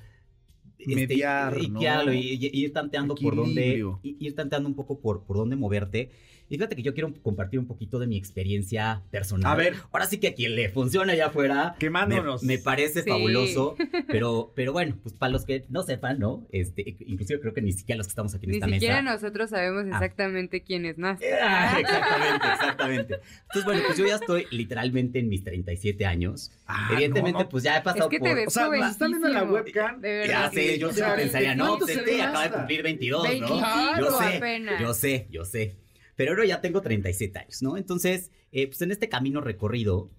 este, 0.78 0.94
Mediar, 0.94 1.56
y- 1.60 1.68
¿no? 1.68 1.80
claro, 1.80 2.12
y, 2.12 2.18
y- 2.18 2.50
y 2.52 2.64
ir 2.64 2.72
tanteando 2.72 3.14
por 3.14 3.34
dónde, 3.36 3.60
Equilibrio. 3.62 4.00
ir 4.02 4.34
tanteando 4.34 4.68
un 4.68 4.74
poco 4.74 5.00
por, 5.00 5.22
por 5.24 5.36
dónde 5.36 5.56
moverte. 5.56 6.10
Y 6.48 6.56
fíjate 6.56 6.76
que 6.76 6.82
yo 6.82 6.94
quiero 6.94 7.12
compartir 7.22 7.58
un 7.58 7.66
poquito 7.66 7.98
de 7.98 8.06
mi 8.06 8.16
experiencia 8.16 9.02
personal. 9.10 9.50
A 9.52 9.56
ver. 9.56 9.74
Ahora 9.92 10.06
sí 10.06 10.18
que 10.18 10.28
a 10.28 10.34
quien 10.34 10.54
le 10.54 10.68
funciona 10.68 11.12
allá 11.12 11.26
afuera. 11.26 11.74
Quemándonos. 11.78 12.42
Me, 12.42 12.56
me 12.56 12.62
parece 12.62 13.02
Sí. 13.02 13.10
fabuloso. 13.10 13.76
Pero, 14.08 14.52
pero 14.54 14.72
bueno, 14.72 14.96
pues 15.02 15.14
para 15.14 15.32
los 15.32 15.44
que 15.44 15.64
no 15.68 15.82
sepan, 15.82 16.18
¿no? 16.18 16.46
Este, 16.52 16.96
inclusive 17.06 17.40
creo 17.40 17.52
que 17.52 17.60
ni 17.62 17.72
siquiera 17.72 17.96
los 17.98 18.06
que 18.06 18.10
estamos 18.10 18.34
aquí 18.34 18.46
en 18.46 18.50
Ni 18.52 18.56
esta 18.58 18.68
siquiera 18.68 19.02
mesa. 19.02 19.14
nosotros 19.14 19.50
sabemos 19.50 19.86
exactamente 19.86 20.62
quién 20.62 20.86
es 20.86 20.96
más. 20.98 21.18
Ah, 21.42 21.76
exactamente, 21.80 22.46
exactamente. 22.52 23.14
Entonces, 23.42 23.64
bueno, 23.64 23.82
pues 23.86 23.98
yo 23.98 24.06
ya 24.06 24.14
estoy 24.14 24.46
literalmente 24.50 25.18
en 25.18 25.28
mis 25.28 25.42
37 25.44 26.06
años. 26.06 26.52
Evidentemente, 26.92 27.40
Ah, 27.40 27.42
no. 27.44 27.48
pues 27.48 27.64
ya 27.64 27.76
he 27.78 27.82
pasado 27.82 28.04
Es 28.04 28.10
que 28.10 28.18
te 28.20 28.28
por... 28.28 28.36
ves 28.36 28.46
O 28.48 28.50
sea, 28.50 28.68
nos 28.68 28.90
están 28.90 29.10
viendo 29.10 29.26
en 29.28 29.34
la 29.34 29.44
webcam. 29.44 30.00
De 30.00 30.24
Ya 30.28 30.40
verdad. 30.42 30.52
sé, 30.52 30.78
yo 30.78 30.88
O 30.88 30.92
sí 30.92 30.98
sea, 30.98 31.16
pensaría, 31.16 31.50
¿de 31.50 31.56
no, 31.56 31.78
pues 31.78 31.90
este 31.96 32.16
le 32.16 32.22
acaba 32.22 32.44
de 32.44 32.50
cumplir 32.50 32.82
22, 32.82 33.22
¿no? 33.22 33.28
25 33.30 33.60
Yo 33.98 34.18
sé, 34.18 34.36
apenas. 34.36 34.80
yo 34.80 34.94
sé, 34.94 35.26
yo 35.30 35.44
sé. 35.44 35.74
Pero 36.16 36.32
ahora 36.32 36.44
ya 36.46 36.60
tengo 36.60 36.80
37 36.80 37.38
años, 37.38 37.62
¿no? 37.62 37.76
Entonces, 37.76 38.30
eh, 38.52 38.66
pues 38.66 38.80
en 38.82 38.90
este 38.90 39.08
camino 39.08 39.40
recorrido, 39.40 40.10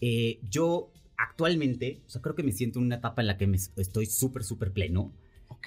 eh, 0.00 0.38
yo 0.50 0.92
actualmente, 1.16 2.02
o 2.06 2.10
sea, 2.10 2.22
creo 2.22 2.34
que 2.34 2.42
me 2.42 2.52
siento 2.52 2.78
en 2.78 2.86
una 2.86 2.96
etapa 2.96 3.22
en 3.22 3.26
la 3.26 3.36
que 3.38 3.46
me 3.46 3.56
estoy 3.56 4.06
súper, 4.06 4.44
súper 4.44 4.72
pleno. 4.72 5.12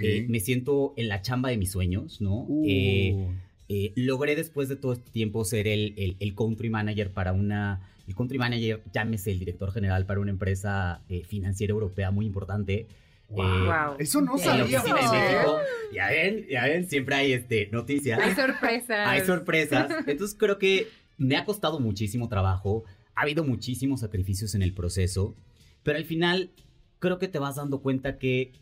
Eh, 0.08 0.26
me 0.30 0.40
siento 0.40 0.94
en 0.98 1.08
la 1.10 1.22
chamba 1.22 1.50
de 1.50 1.58
mis 1.58 1.72
sueños, 1.72 2.22
¿no? 2.22 2.46
Uh. 2.48 2.66
Eh, 2.68 3.28
eh, 3.68 3.92
logré 3.96 4.36
después 4.36 4.70
de 4.70 4.76
todo 4.76 4.94
este 4.94 5.12
tiempo 5.12 5.44
ser 5.46 5.68
el, 5.68 5.94
el- 5.98 6.16
el 6.20 6.36
country 6.36 6.70
manager 6.70 7.12
para 7.12 7.34
una... 7.34 7.82
El 8.08 8.16
country 8.16 8.38
manager, 8.40 8.82
llámese 8.94 9.32
el 9.32 9.40
director 9.40 9.72
general 9.72 10.06
para 10.06 10.20
una 10.20 10.32
empresa 10.32 11.04
eh, 11.10 11.24
financiera 11.24 11.72
europea 11.74 12.10
muy 12.12 12.26
importante. 12.26 12.88
Wow. 13.30 13.66
Wow. 13.66 13.96
Eso 14.00 14.22
no 14.22 14.38
en 14.38 14.50
¿eh? 14.50 14.64
México. 14.64 15.60
Ya 15.94 16.10
ven, 16.10 16.46
ya 16.50 16.64
ven, 16.66 16.90
siempre 16.90 17.16
hay 17.16 17.34
este, 17.34 17.70
noticias. 17.72 18.20
Hay 18.20 18.34
sorpresas. 18.34 19.08
Hay 19.08 19.22
sorpresas. 19.26 19.92
Entonces 20.08 20.36
creo 20.38 20.58
que 20.58 20.88
me 21.18 21.38
ha 21.38 21.46
costado 21.46 21.80
muchísimo 21.80 22.28
trabajo 22.28 22.86
ha 23.20 23.24
habido 23.24 23.44
muchísimos 23.44 24.00
sacrificios 24.00 24.56
en 24.56 24.62
el 24.62 24.74
proceso, 24.74 25.36
pero 25.84 25.98
al 25.98 26.06
final 26.06 26.52
creo 27.00 27.20
que 27.20 27.28
te 27.28 27.38
vas 27.38 27.58
dando 27.58 27.82
cuenta 27.82 28.18
que 28.18 28.54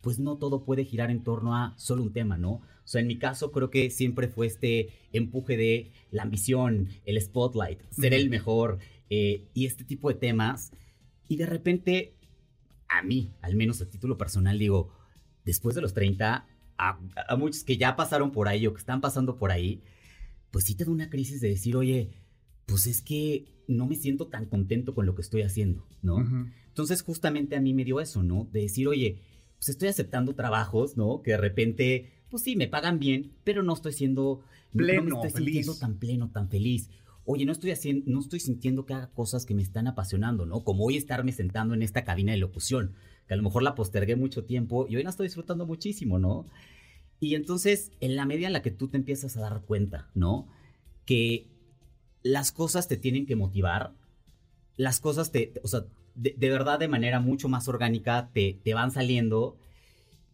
pues 0.00 0.18
no 0.18 0.38
todo 0.38 0.64
puede 0.64 0.86
girar 0.86 1.10
en 1.10 1.22
torno 1.22 1.54
a 1.54 1.74
solo 1.76 2.02
un 2.02 2.14
tema, 2.14 2.38
¿no? 2.38 2.52
O 2.52 2.62
sea, 2.88 3.02
en 3.02 3.08
mi 3.08 3.18
caso 3.18 3.52
creo 3.52 3.68
que 3.68 3.90
siempre 3.90 4.28
fue 4.28 4.46
este 4.46 4.88
empuje 5.12 5.58
de 5.58 5.92
la 6.10 6.22
ambición, 6.22 6.88
el 7.04 7.20
spotlight, 7.20 7.82
ser 7.90 8.14
el 8.14 8.30
mejor 8.30 8.78
eh, 9.10 9.44
y 9.52 9.66
este 9.66 9.84
tipo 9.84 10.08
de 10.08 10.14
temas. 10.14 10.72
Y 11.28 11.36
de 11.36 11.44
repente, 11.44 12.14
a 12.88 13.02
mí, 13.02 13.32
al 13.42 13.56
menos 13.56 13.80
a 13.80 13.88
título 13.88 14.16
personal, 14.16 14.58
digo, 14.58 14.92
después 15.44 15.74
de 15.74 15.82
los 15.82 15.94
30, 15.94 16.46
a, 16.78 16.98
a 17.28 17.36
muchos 17.36 17.64
que 17.64 17.76
ya 17.76 17.96
pasaron 17.96 18.32
por 18.32 18.48
ahí 18.48 18.66
o 18.66 18.72
que 18.74 18.80
están 18.80 19.00
pasando 19.00 19.36
por 19.36 19.50
ahí, 19.50 19.82
pues 20.50 20.64
sí 20.64 20.74
te 20.74 20.84
da 20.84 20.90
una 20.90 21.10
crisis 21.10 21.40
de 21.40 21.48
decir, 21.48 21.76
oye, 21.76 22.10
pues 22.66 22.86
es 22.86 23.02
que 23.02 23.46
no 23.68 23.86
me 23.86 23.96
siento 23.96 24.28
tan 24.28 24.46
contento 24.46 24.94
con 24.94 25.06
lo 25.06 25.14
que 25.14 25.22
estoy 25.22 25.42
haciendo, 25.42 25.86
¿no? 26.02 26.18
Entonces 26.68 27.02
justamente 27.02 27.56
a 27.56 27.60
mí 27.60 27.74
me 27.74 27.84
dio 27.84 28.00
eso, 28.00 28.22
¿no? 28.22 28.48
De 28.52 28.62
decir, 28.62 28.86
oye, 28.88 29.22
pues 29.56 29.70
estoy 29.70 29.88
aceptando 29.88 30.34
trabajos, 30.34 30.96
¿no? 30.96 31.22
Que 31.22 31.32
de 31.32 31.36
repente, 31.38 32.12
pues 32.30 32.42
sí, 32.42 32.56
me 32.56 32.68
pagan 32.68 32.98
bien, 32.98 33.32
pero 33.44 33.62
no 33.62 33.74
estoy 33.74 33.92
siendo 33.92 34.42
Pleno, 34.72 35.02
no 35.02 35.22
me 35.22 35.26
estoy 35.26 35.30
feliz. 35.30 35.54
sintiendo 35.54 35.78
tan 35.78 35.98
pleno, 35.98 36.30
tan 36.30 36.48
feliz. 36.48 36.90
Oye, 37.28 37.44
no 37.44 37.52
estoy 37.52 37.72
haciendo, 37.72 38.04
no 38.10 38.20
estoy 38.20 38.38
sintiendo 38.40 38.86
que 38.86 38.94
haga 38.94 39.08
cosas 39.10 39.44
que 39.46 39.54
me 39.54 39.62
están 39.62 39.88
apasionando, 39.88 40.46
¿no? 40.46 40.62
Como 40.62 40.84
hoy 40.84 40.96
estarme 40.96 41.32
sentando 41.32 41.74
en 41.74 41.82
esta 41.82 42.04
cabina 42.04 42.32
de 42.32 42.38
locución, 42.38 42.94
que 43.26 43.34
a 43.34 43.36
lo 43.36 43.42
mejor 43.42 43.62
la 43.64 43.74
postergué 43.74 44.14
mucho 44.16 44.44
tiempo 44.44 44.86
y 44.88 44.96
hoy 44.96 45.02
la 45.02 45.10
estoy 45.10 45.26
disfrutando 45.26 45.66
muchísimo, 45.66 46.18
¿no? 46.20 46.46
Y 47.20 47.34
entonces, 47.36 47.92
en 48.00 48.16
la 48.16 48.26
medida 48.26 48.48
en 48.48 48.54
la 48.54 48.62
que 48.62 48.70
tú 48.72 48.88
te 48.88 48.98
empiezas 48.98 49.36
a 49.36 49.42
dar 49.42 49.62
cuenta, 49.62 50.10
¿no? 50.14 50.48
Que 51.06 51.48
las 52.22 52.52
cosas 52.52 52.88
te 52.88 52.96
tienen 52.98 53.26
que 53.26 53.36
motivar, 53.36 53.94
las 54.76 55.00
cosas 55.00 55.32
te, 55.32 55.54
o 55.62 55.68
sea, 55.68 55.86
de, 56.14 56.34
de 56.38 56.50
verdad 56.50 56.78
de 56.78 56.88
manera 56.88 57.20
mucho 57.20 57.48
más 57.48 57.68
orgánica 57.68 58.30
te, 58.32 58.58
te 58.64 58.74
van 58.74 58.90
saliendo 58.90 59.58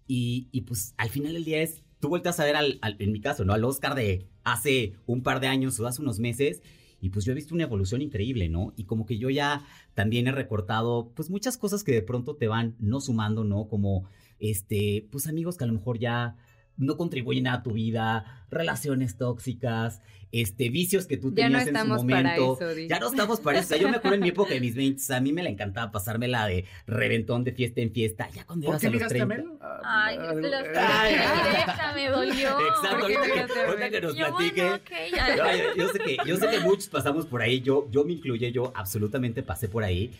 y, 0.06 0.48
y, 0.52 0.62
pues 0.62 0.94
al 0.96 1.10
final 1.10 1.32
del 1.34 1.44
día 1.44 1.62
es, 1.62 1.82
tú 2.00 2.08
vueltas 2.08 2.40
a 2.40 2.44
ver 2.44 2.56
al, 2.56 2.78
al- 2.82 2.96
en 2.98 3.12
mi 3.12 3.20
caso, 3.20 3.44
¿no? 3.44 3.52
Al 3.52 3.64
Oscar 3.64 3.94
de 3.94 4.26
hace 4.44 4.94
un 5.06 5.22
par 5.22 5.40
de 5.40 5.46
años 5.46 5.78
o 5.80 5.86
hace 5.86 6.02
unos 6.02 6.18
meses 6.18 6.62
y 7.02 7.10
pues 7.10 7.24
yo 7.24 7.32
he 7.32 7.34
visto 7.34 7.52
una 7.52 7.64
evolución 7.64 8.00
increíble, 8.00 8.48
¿no? 8.48 8.72
Y 8.76 8.84
como 8.84 9.06
que 9.06 9.18
yo 9.18 9.28
ya 9.28 9.66
también 9.92 10.28
he 10.28 10.32
recortado 10.32 11.10
pues 11.16 11.30
muchas 11.30 11.58
cosas 11.58 11.82
que 11.82 11.90
de 11.90 12.00
pronto 12.00 12.36
te 12.36 12.46
van 12.46 12.76
no 12.78 13.00
sumando, 13.00 13.42
¿no? 13.42 13.66
Como 13.66 14.04
este, 14.38 15.08
pues 15.10 15.26
amigos 15.26 15.56
que 15.56 15.64
a 15.64 15.66
lo 15.66 15.72
mejor 15.72 15.98
ya 15.98 16.36
no 16.82 16.96
contribuyen 16.96 17.46
a 17.48 17.62
tu 17.62 17.72
vida, 17.72 18.44
relaciones 18.50 19.16
tóxicas, 19.16 20.00
este, 20.32 20.70
vicios 20.70 21.06
que 21.06 21.18
tú 21.18 21.32
Ya 21.34 21.50
no 21.50 21.58
tenías 21.58 21.68
en 21.68 21.74
su 21.74 21.80
estamos 21.82 22.04
para 22.04 22.22
momento. 22.38 22.58
eso, 22.70 22.80
ya 22.88 22.98
no 22.98 23.08
estamos 23.08 23.40
para 23.40 23.58
eso. 23.58 23.66
O 23.66 23.68
sea, 23.68 23.76
yo 23.76 23.90
me 23.90 23.96
acuerdo 23.98 24.14
en 24.14 24.22
mi 24.22 24.30
época 24.30 24.54
de 24.54 24.60
mis 24.60 24.74
20, 24.74 25.14
a 25.14 25.20
mí 25.20 25.30
me 25.30 25.42
la 25.42 25.50
encantaba 25.50 25.92
pasármela 25.92 26.46
de 26.46 26.64
reventón 26.86 27.44
de 27.44 27.52
fiesta 27.52 27.82
en 27.82 27.92
fiesta. 27.92 28.30
Ya 28.34 28.44
cuando 28.46 28.66
¿Por 28.66 28.80
qué 28.80 28.86
a 28.86 28.90
los 28.90 28.94
ligaste 28.94 29.20
a 29.20 29.26
30. 29.26 29.42
Mel? 29.50 29.58
Ay, 29.84 30.16
es 30.30 30.36
de 30.36 30.48
las 30.48 30.64
Ay, 30.74 31.14
directa 31.50 31.92
me 31.94 32.08
dolió. 32.08 32.48
Exacto, 32.60 33.02
ahorita 33.02 33.22
que, 33.22 33.60
ahorita 33.60 33.90
que 33.90 34.00
nos 34.00 34.16
yo, 34.16 34.26
platique. 34.28 34.62
bueno, 34.62 34.76
ok, 34.76 34.90
ya. 35.14 35.36
No, 35.36 35.56
yo, 35.56 35.74
yo 35.76 35.88
sé 35.88 35.98
que, 35.98 36.16
yo 36.26 36.36
sé 36.38 36.48
que 36.48 36.60
muchos 36.60 36.88
pasamos 36.88 37.26
por 37.26 37.42
ahí, 37.42 37.60
yo, 37.60 37.86
yo 37.90 38.04
me 38.04 38.14
incluye, 38.14 38.50
yo 38.52 38.72
absolutamente 38.74 39.42
pasé 39.42 39.68
por 39.68 39.84
ahí 39.84 40.10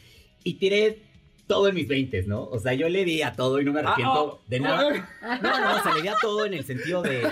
y 0.44 0.54
tiré 0.54 0.98
todo 1.52 1.68
en 1.68 1.74
mis 1.74 1.88
20, 1.88 2.22
¿no? 2.22 2.44
O 2.44 2.58
sea, 2.58 2.72
yo 2.74 2.88
le 2.88 3.04
di 3.04 3.22
a 3.22 3.32
todo 3.32 3.60
y 3.60 3.64
no 3.64 3.72
me 3.72 3.80
arrepiento 3.80 4.12
Ah, 4.12 4.22
oh. 4.22 4.40
de 4.48 4.60
nada. 4.60 5.18
No, 5.42 5.60
no, 5.60 5.76
o 5.76 5.82
sea, 5.82 5.94
le 5.94 6.02
di 6.02 6.08
a 6.08 6.16
todo 6.20 6.46
en 6.46 6.54
el 6.54 6.64
sentido 6.64 7.02
de... 7.02 7.22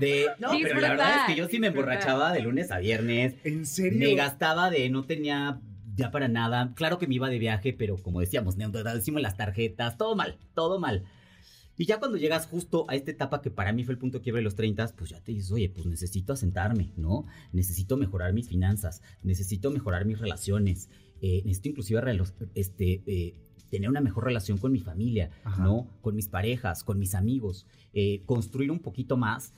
de 0.00 0.26
no, 0.38 0.50
pero 0.62 0.80
la 0.80 0.88
verdad 0.90 1.16
es 1.20 1.34
que 1.34 1.36
yo 1.40 1.48
sí 1.48 1.58
me 1.58 1.68
emborrachaba 1.68 2.32
de 2.32 2.40
lunes 2.40 2.70
a 2.70 2.78
viernes. 2.78 3.34
¿En 3.44 3.66
serio? 3.66 3.98
Me 3.98 4.14
gastaba 4.14 4.70
de, 4.70 4.88
no 4.88 5.04
tenía 5.04 5.60
ya 5.94 6.10
para 6.10 6.28
nada. 6.28 6.72
Claro 6.74 6.98
que 6.98 7.06
me 7.06 7.14
iba 7.14 7.28
de 7.28 7.38
viaje, 7.38 7.72
pero 7.72 7.96
como 7.96 8.20
decíamos, 8.20 8.56
decimos 8.56 9.22
las 9.22 9.36
tarjetas, 9.36 9.96
todo 9.96 10.16
mal, 10.16 10.38
todo 10.54 10.78
mal. 10.78 11.04
Y 11.76 11.86
ya 11.86 11.98
cuando 11.98 12.16
llegas 12.16 12.46
justo 12.46 12.86
a 12.88 12.94
esta 12.94 13.10
etapa 13.10 13.42
que 13.42 13.50
para 13.50 13.72
mí 13.72 13.82
fue 13.84 13.94
el 13.94 13.98
punto 13.98 14.18
de 14.18 14.22
quiebre 14.22 14.40
de 14.40 14.44
los 14.44 14.54
30, 14.54 14.92
pues 14.96 15.10
ya 15.10 15.20
te 15.20 15.32
dices, 15.32 15.50
oye, 15.50 15.68
pues 15.68 15.86
necesito 15.86 16.32
asentarme, 16.32 16.92
¿no? 16.96 17.26
Necesito 17.52 17.96
mejorar 17.96 18.32
mis 18.32 18.48
finanzas, 18.48 19.02
necesito 19.22 19.72
mejorar 19.72 20.04
mis 20.04 20.20
relaciones, 20.20 20.88
eh, 21.26 21.40
necesito 21.46 21.70
inclusive 21.70 22.02
este, 22.54 23.00
eh, 23.06 23.34
tener 23.70 23.88
una 23.88 24.02
mejor 24.02 24.24
relación 24.24 24.58
con 24.58 24.72
mi 24.72 24.80
familia, 24.80 25.30
¿no? 25.58 25.88
Con 26.02 26.14
mis 26.14 26.28
parejas, 26.28 26.84
con 26.84 26.98
mis 26.98 27.14
amigos, 27.14 27.66
eh, 27.94 28.20
construir 28.26 28.70
un 28.70 28.78
poquito 28.78 29.16
más. 29.16 29.54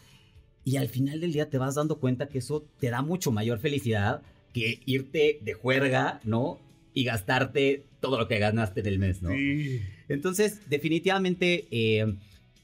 Y 0.62 0.77
al 0.77 0.87
final 0.87 1.21
del 1.21 1.33
día 1.33 1.51
te 1.51 1.59
vas 1.59 1.75
dando 1.75 1.99
cuenta 1.99 2.29
que 2.29 2.39
eso 2.39 2.64
te 2.79 2.89
da 2.89 3.03
mucho 3.03 3.33
mayor 3.33 3.59
felicidad 3.59 4.23
que 4.53 4.79
irte 4.87 5.41
de 5.43 5.55
juerga, 5.55 6.21
¿no? 6.23 6.61
Y 6.95 7.03
gastarte 7.03 7.85
todo 7.99 8.17
lo 8.17 8.29
que 8.29 8.39
ganaste 8.39 8.79
en 8.79 8.87
el 8.87 9.01
mes, 9.01 9.23
¿no? 9.23 9.31
Entonces, 10.09 10.71
definitivamente, 10.71 11.67
eh, 11.73 12.14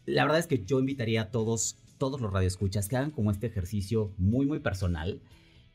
la 0.06 0.22
verdad 0.22 0.38
es 0.38 0.46
que 0.46 0.62
yo 0.64 0.78
invitaría 0.78 1.22
a 1.22 1.30
todos, 1.32 1.76
todos 1.98 2.20
los 2.20 2.32
radioescuchas 2.32 2.88
que 2.88 2.98
hagan 2.98 3.10
como 3.10 3.32
este 3.32 3.48
ejercicio 3.48 4.12
muy, 4.16 4.46
muy 4.46 4.60
personal. 4.60 5.20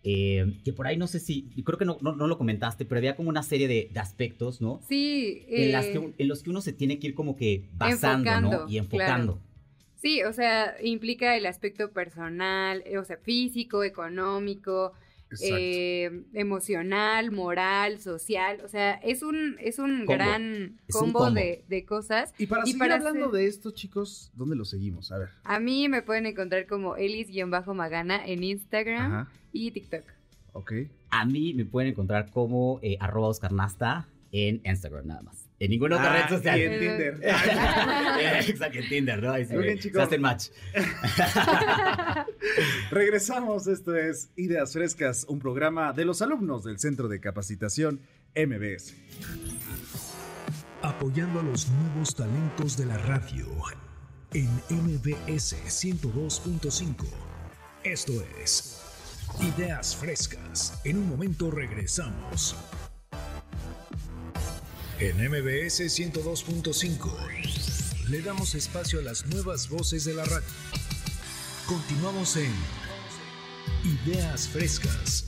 Eh, 0.03 0.59
que 0.63 0.73
por 0.73 0.87
ahí 0.87 0.97
no 0.97 1.07
sé 1.07 1.19
si, 1.19 1.49
creo 1.65 1.77
que 1.77 1.85
no, 1.85 1.97
no, 2.01 2.15
no 2.15 2.27
lo 2.27 2.37
comentaste, 2.37 2.85
pero 2.85 2.99
había 2.99 3.15
como 3.15 3.29
una 3.29 3.43
serie 3.43 3.67
de, 3.67 3.89
de 3.91 3.99
aspectos, 3.99 4.61
¿no? 4.61 4.79
Sí, 4.87 5.45
En, 5.49 5.71
las 5.71 5.85
eh, 5.85 5.91
que, 5.93 6.23
en 6.23 6.27
los 6.27 6.43
que 6.43 6.49
uno 6.49 6.61
se 6.61 6.73
tiene 6.73 6.99
que 6.99 7.07
ir 7.07 7.15
como 7.15 7.35
que 7.35 7.65
basando, 7.73 8.41
¿no? 8.41 8.69
Y 8.69 8.77
enfocando. 8.77 9.41
Sí, 9.95 10.23
o 10.23 10.31
sea, 10.31 10.75
implica 10.81 11.35
el 11.35 11.45
aspecto 11.45 11.91
personal, 11.91 12.83
eh, 12.85 12.97
o 12.97 13.03
sea, 13.03 13.17
físico, 13.17 13.83
económico. 13.83 14.93
Eh, 15.41 16.23
emocional, 16.33 17.31
moral, 17.31 17.99
social. 17.99 18.61
O 18.63 18.67
sea, 18.67 18.93
es 18.95 19.23
un, 19.23 19.55
es 19.59 19.79
un 19.79 19.99
Combo. 20.05 20.13
gran 20.13 20.79
Es 20.87 20.95
un 20.95 21.11
combo. 21.11 21.31
De, 21.31 21.65
de 21.67 21.85
cosas. 21.85 22.33
Y 22.37 22.47
para 22.47 22.65
seguir 22.65 22.91
hablando 22.91 23.29
de 23.29 23.47
esto, 23.47 23.71
chicos, 23.71 24.31
¿dónde 24.35 24.55
lo 24.55 24.65
seguimos? 24.65 25.11
A 25.11 25.17
ver. 25.19 25.29
A 25.43 25.59
mí 25.59 25.89
me 25.89 26.01
pueden 26.01 26.25
encontrar 26.25 26.65
como 26.67 26.95
Elis-Magana 26.95 28.25
en 28.25 28.43
Instagram 28.43 29.13
Ajá. 29.13 29.31
y 29.51 29.71
TikTok. 29.71 30.03
Ok. 30.53 30.73
A 31.09 31.25
mí 31.25 31.53
me 31.53 31.65
pueden 31.65 31.91
encontrar 31.91 32.31
como 32.31 32.79
eh, 32.81 32.97
arroba 32.99 33.27
Oscar 33.29 33.51
Nasta 33.51 34.07
en 34.31 34.61
Instagram 34.65 35.07
nada 35.07 35.21
más. 35.21 35.46
En 35.59 35.71
ninguna 35.71 35.95
otra 35.97 36.13
Ah, 36.13 36.21
red 36.27 36.35
social. 36.37 36.59
y 36.59 36.63
en 36.63 36.79
Tinder. 36.79 37.19
Exacto, 38.49 38.79
en 38.79 38.89
Tinder, 38.89 39.23
¿no? 39.23 39.31
Ahí 39.31 39.45
se, 39.45 39.53
Muy 39.55 39.63
bien, 39.63 39.77
se 39.77 39.83
chicos. 39.83 40.03
hacen 40.03 40.21
match. 40.21 40.49
Regresamos, 42.91 43.67
esto 43.67 43.95
es 43.95 44.29
Ideas 44.35 44.73
Frescas, 44.73 45.25
un 45.27 45.39
programa 45.39 45.93
de 45.93 46.05
los 46.05 46.21
alumnos 46.21 46.63
del 46.63 46.79
Centro 46.79 47.07
de 47.07 47.19
Capacitación 47.19 48.01
MBS. 48.35 48.93
Apoyando 50.81 51.39
a 51.39 51.43
los 51.43 51.67
nuevos 51.69 52.15
talentos 52.15 52.77
de 52.77 52.85
la 52.85 52.97
radio 52.99 53.47
en 54.33 54.49
MBS 54.69 55.55
102.5. 55.65 57.05
Esto 57.83 58.13
es 58.41 58.81
Ideas 59.41 59.95
Frescas. 59.95 60.79
En 60.85 60.97
un 60.97 61.09
momento 61.09 61.51
regresamos. 61.51 62.55
En 64.99 65.15
MBS 65.17 65.81
102.5 65.81 68.09
le 68.09 68.21
damos 68.23 68.55
espacio 68.55 68.99
a 68.99 69.03
las 69.03 69.27
nuevas 69.27 69.69
voces 69.69 70.05
de 70.05 70.15
la 70.15 70.25
radio. 70.25 70.47
Continuamos 71.67 72.35
en 72.37 72.51
Ideas 73.85 74.47
Frescas. 74.47 75.27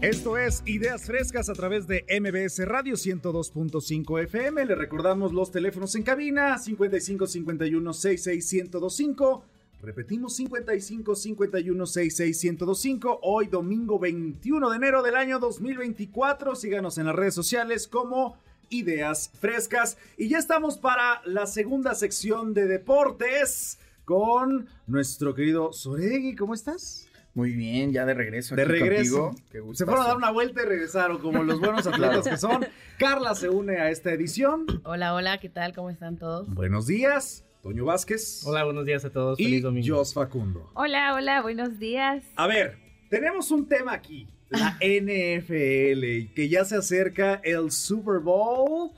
Esto 0.00 0.36
es 0.36 0.64
Ideas 0.66 1.04
Frescas 1.04 1.48
a 1.48 1.52
través 1.52 1.86
de 1.86 2.04
MBS 2.20 2.66
Radio 2.66 2.96
102.5 2.96 4.24
FM. 4.24 4.66
Le 4.66 4.74
recordamos 4.74 5.32
los 5.32 5.52
teléfonos 5.52 5.94
en 5.94 6.02
cabina 6.02 6.58
55 6.58 7.28
51 7.28 7.92
66 7.92 8.52
1025. 8.54 9.44
Repetimos 9.82 10.34
55 10.36 11.14
51 11.14 11.86
66 11.86 12.44
1025. 12.44 13.20
Hoy 13.22 13.46
domingo 13.46 13.98
21 13.98 14.70
de 14.70 14.76
enero 14.76 15.02
del 15.02 15.14
año 15.16 15.38
2024. 15.38 16.56
Síganos 16.56 16.98
en 16.98 17.06
las 17.06 17.14
redes 17.14 17.34
sociales 17.34 17.86
como 17.86 18.36
Ideas 18.70 19.30
Frescas. 19.38 19.96
Y 20.16 20.28
ya 20.28 20.38
estamos 20.38 20.78
para 20.78 21.20
la 21.24 21.46
segunda 21.46 21.94
sección 21.94 22.52
de 22.54 22.66
deportes 22.66 23.78
con 24.04 24.66
nuestro 24.86 25.34
querido 25.34 25.72
Soregui. 25.72 26.34
¿Cómo 26.34 26.54
estás? 26.54 27.06
Muy 27.34 27.52
bien, 27.52 27.92
ya 27.92 28.06
de 28.06 28.14
regreso. 28.14 28.56
De 28.56 28.62
aquí 28.62 28.72
regreso. 28.72 29.28
contigo. 29.28 29.74
Se 29.74 29.84
fueron 29.84 30.04
a 30.04 30.08
dar 30.08 30.16
una 30.16 30.30
vuelta 30.32 30.62
y 30.62 30.64
regresaron 30.64 31.18
como 31.18 31.44
los 31.44 31.60
buenos 31.60 31.86
atletas 31.86 32.22
Claro. 32.22 32.30
que 32.30 32.36
son. 32.38 32.66
Carla 32.98 33.34
se 33.34 33.50
une 33.50 33.76
a 33.76 33.90
esta 33.90 34.10
edición. 34.10 34.64
Hola, 34.84 35.12
hola, 35.14 35.38
¿qué 35.38 35.50
tal? 35.50 35.74
¿Cómo 35.74 35.90
están 35.90 36.16
todos? 36.16 36.48
Buenos 36.54 36.86
días, 36.86 37.44
Toño 37.66 37.84
Vázquez. 37.84 38.44
Hola, 38.46 38.62
buenos 38.62 38.86
días 38.86 39.04
a 39.04 39.10
todos. 39.10 39.40
Y 39.40 39.44
Feliz 39.46 39.62
domingo. 39.64 39.96
Jos 39.96 40.14
Facundo. 40.14 40.70
Hola, 40.74 41.14
hola, 41.14 41.42
buenos 41.42 41.80
días. 41.80 42.22
A 42.36 42.46
ver, 42.46 42.78
tenemos 43.10 43.50
un 43.50 43.66
tema 43.66 43.92
aquí. 43.92 44.28
La 44.50 44.78
NFL, 44.80 46.04
y 46.04 46.28
que 46.32 46.48
ya 46.48 46.64
se 46.64 46.76
acerca 46.76 47.40
el 47.42 47.72
Super 47.72 48.20
Bowl 48.20 48.92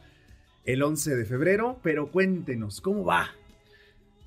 el 0.67 0.83
11 0.83 1.17
de 1.17 1.25
febrero, 1.25 1.81
pero 1.83 2.11
cuéntenos, 2.11 2.83
¿cómo 2.83 3.07
va? 3.07 3.31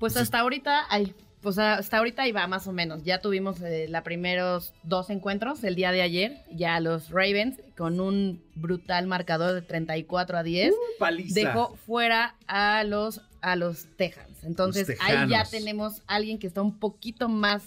Pues 0.00 0.16
hasta 0.16 0.40
ahorita 0.40 0.86
hay 0.90 1.14
pues 1.42 1.58
hasta 1.58 1.98
ahorita 1.98 2.26
iba 2.26 2.46
más 2.46 2.66
o 2.66 2.72
menos. 2.72 3.02
Ya 3.04 3.20
tuvimos 3.20 3.60
eh, 3.62 3.86
los 3.88 4.02
primeros 4.02 4.74
dos 4.84 5.10
encuentros 5.10 5.62
el 5.64 5.74
día 5.74 5.90
de 5.92 6.02
ayer. 6.02 6.44
Ya 6.52 6.78
los 6.80 7.10
Ravens, 7.10 7.60
con 7.76 8.00
un 8.00 8.42
brutal 8.54 9.06
marcador 9.06 9.52
de 9.52 9.62
34 9.62 10.38
a 10.38 10.42
10, 10.42 10.74
paliza. 10.98 11.34
dejó 11.34 11.76
fuera 11.86 12.36
a 12.46 12.84
los, 12.84 13.20
a 13.42 13.56
los 13.56 13.86
Texans. 13.96 14.42
Entonces 14.44 14.88
Los 14.88 14.98
ahí 15.00 15.28
ya 15.28 15.44
tenemos 15.44 16.02
alguien 16.06 16.38
que 16.38 16.46
está 16.46 16.62
un 16.62 16.78
poquito 16.78 17.28
más 17.28 17.62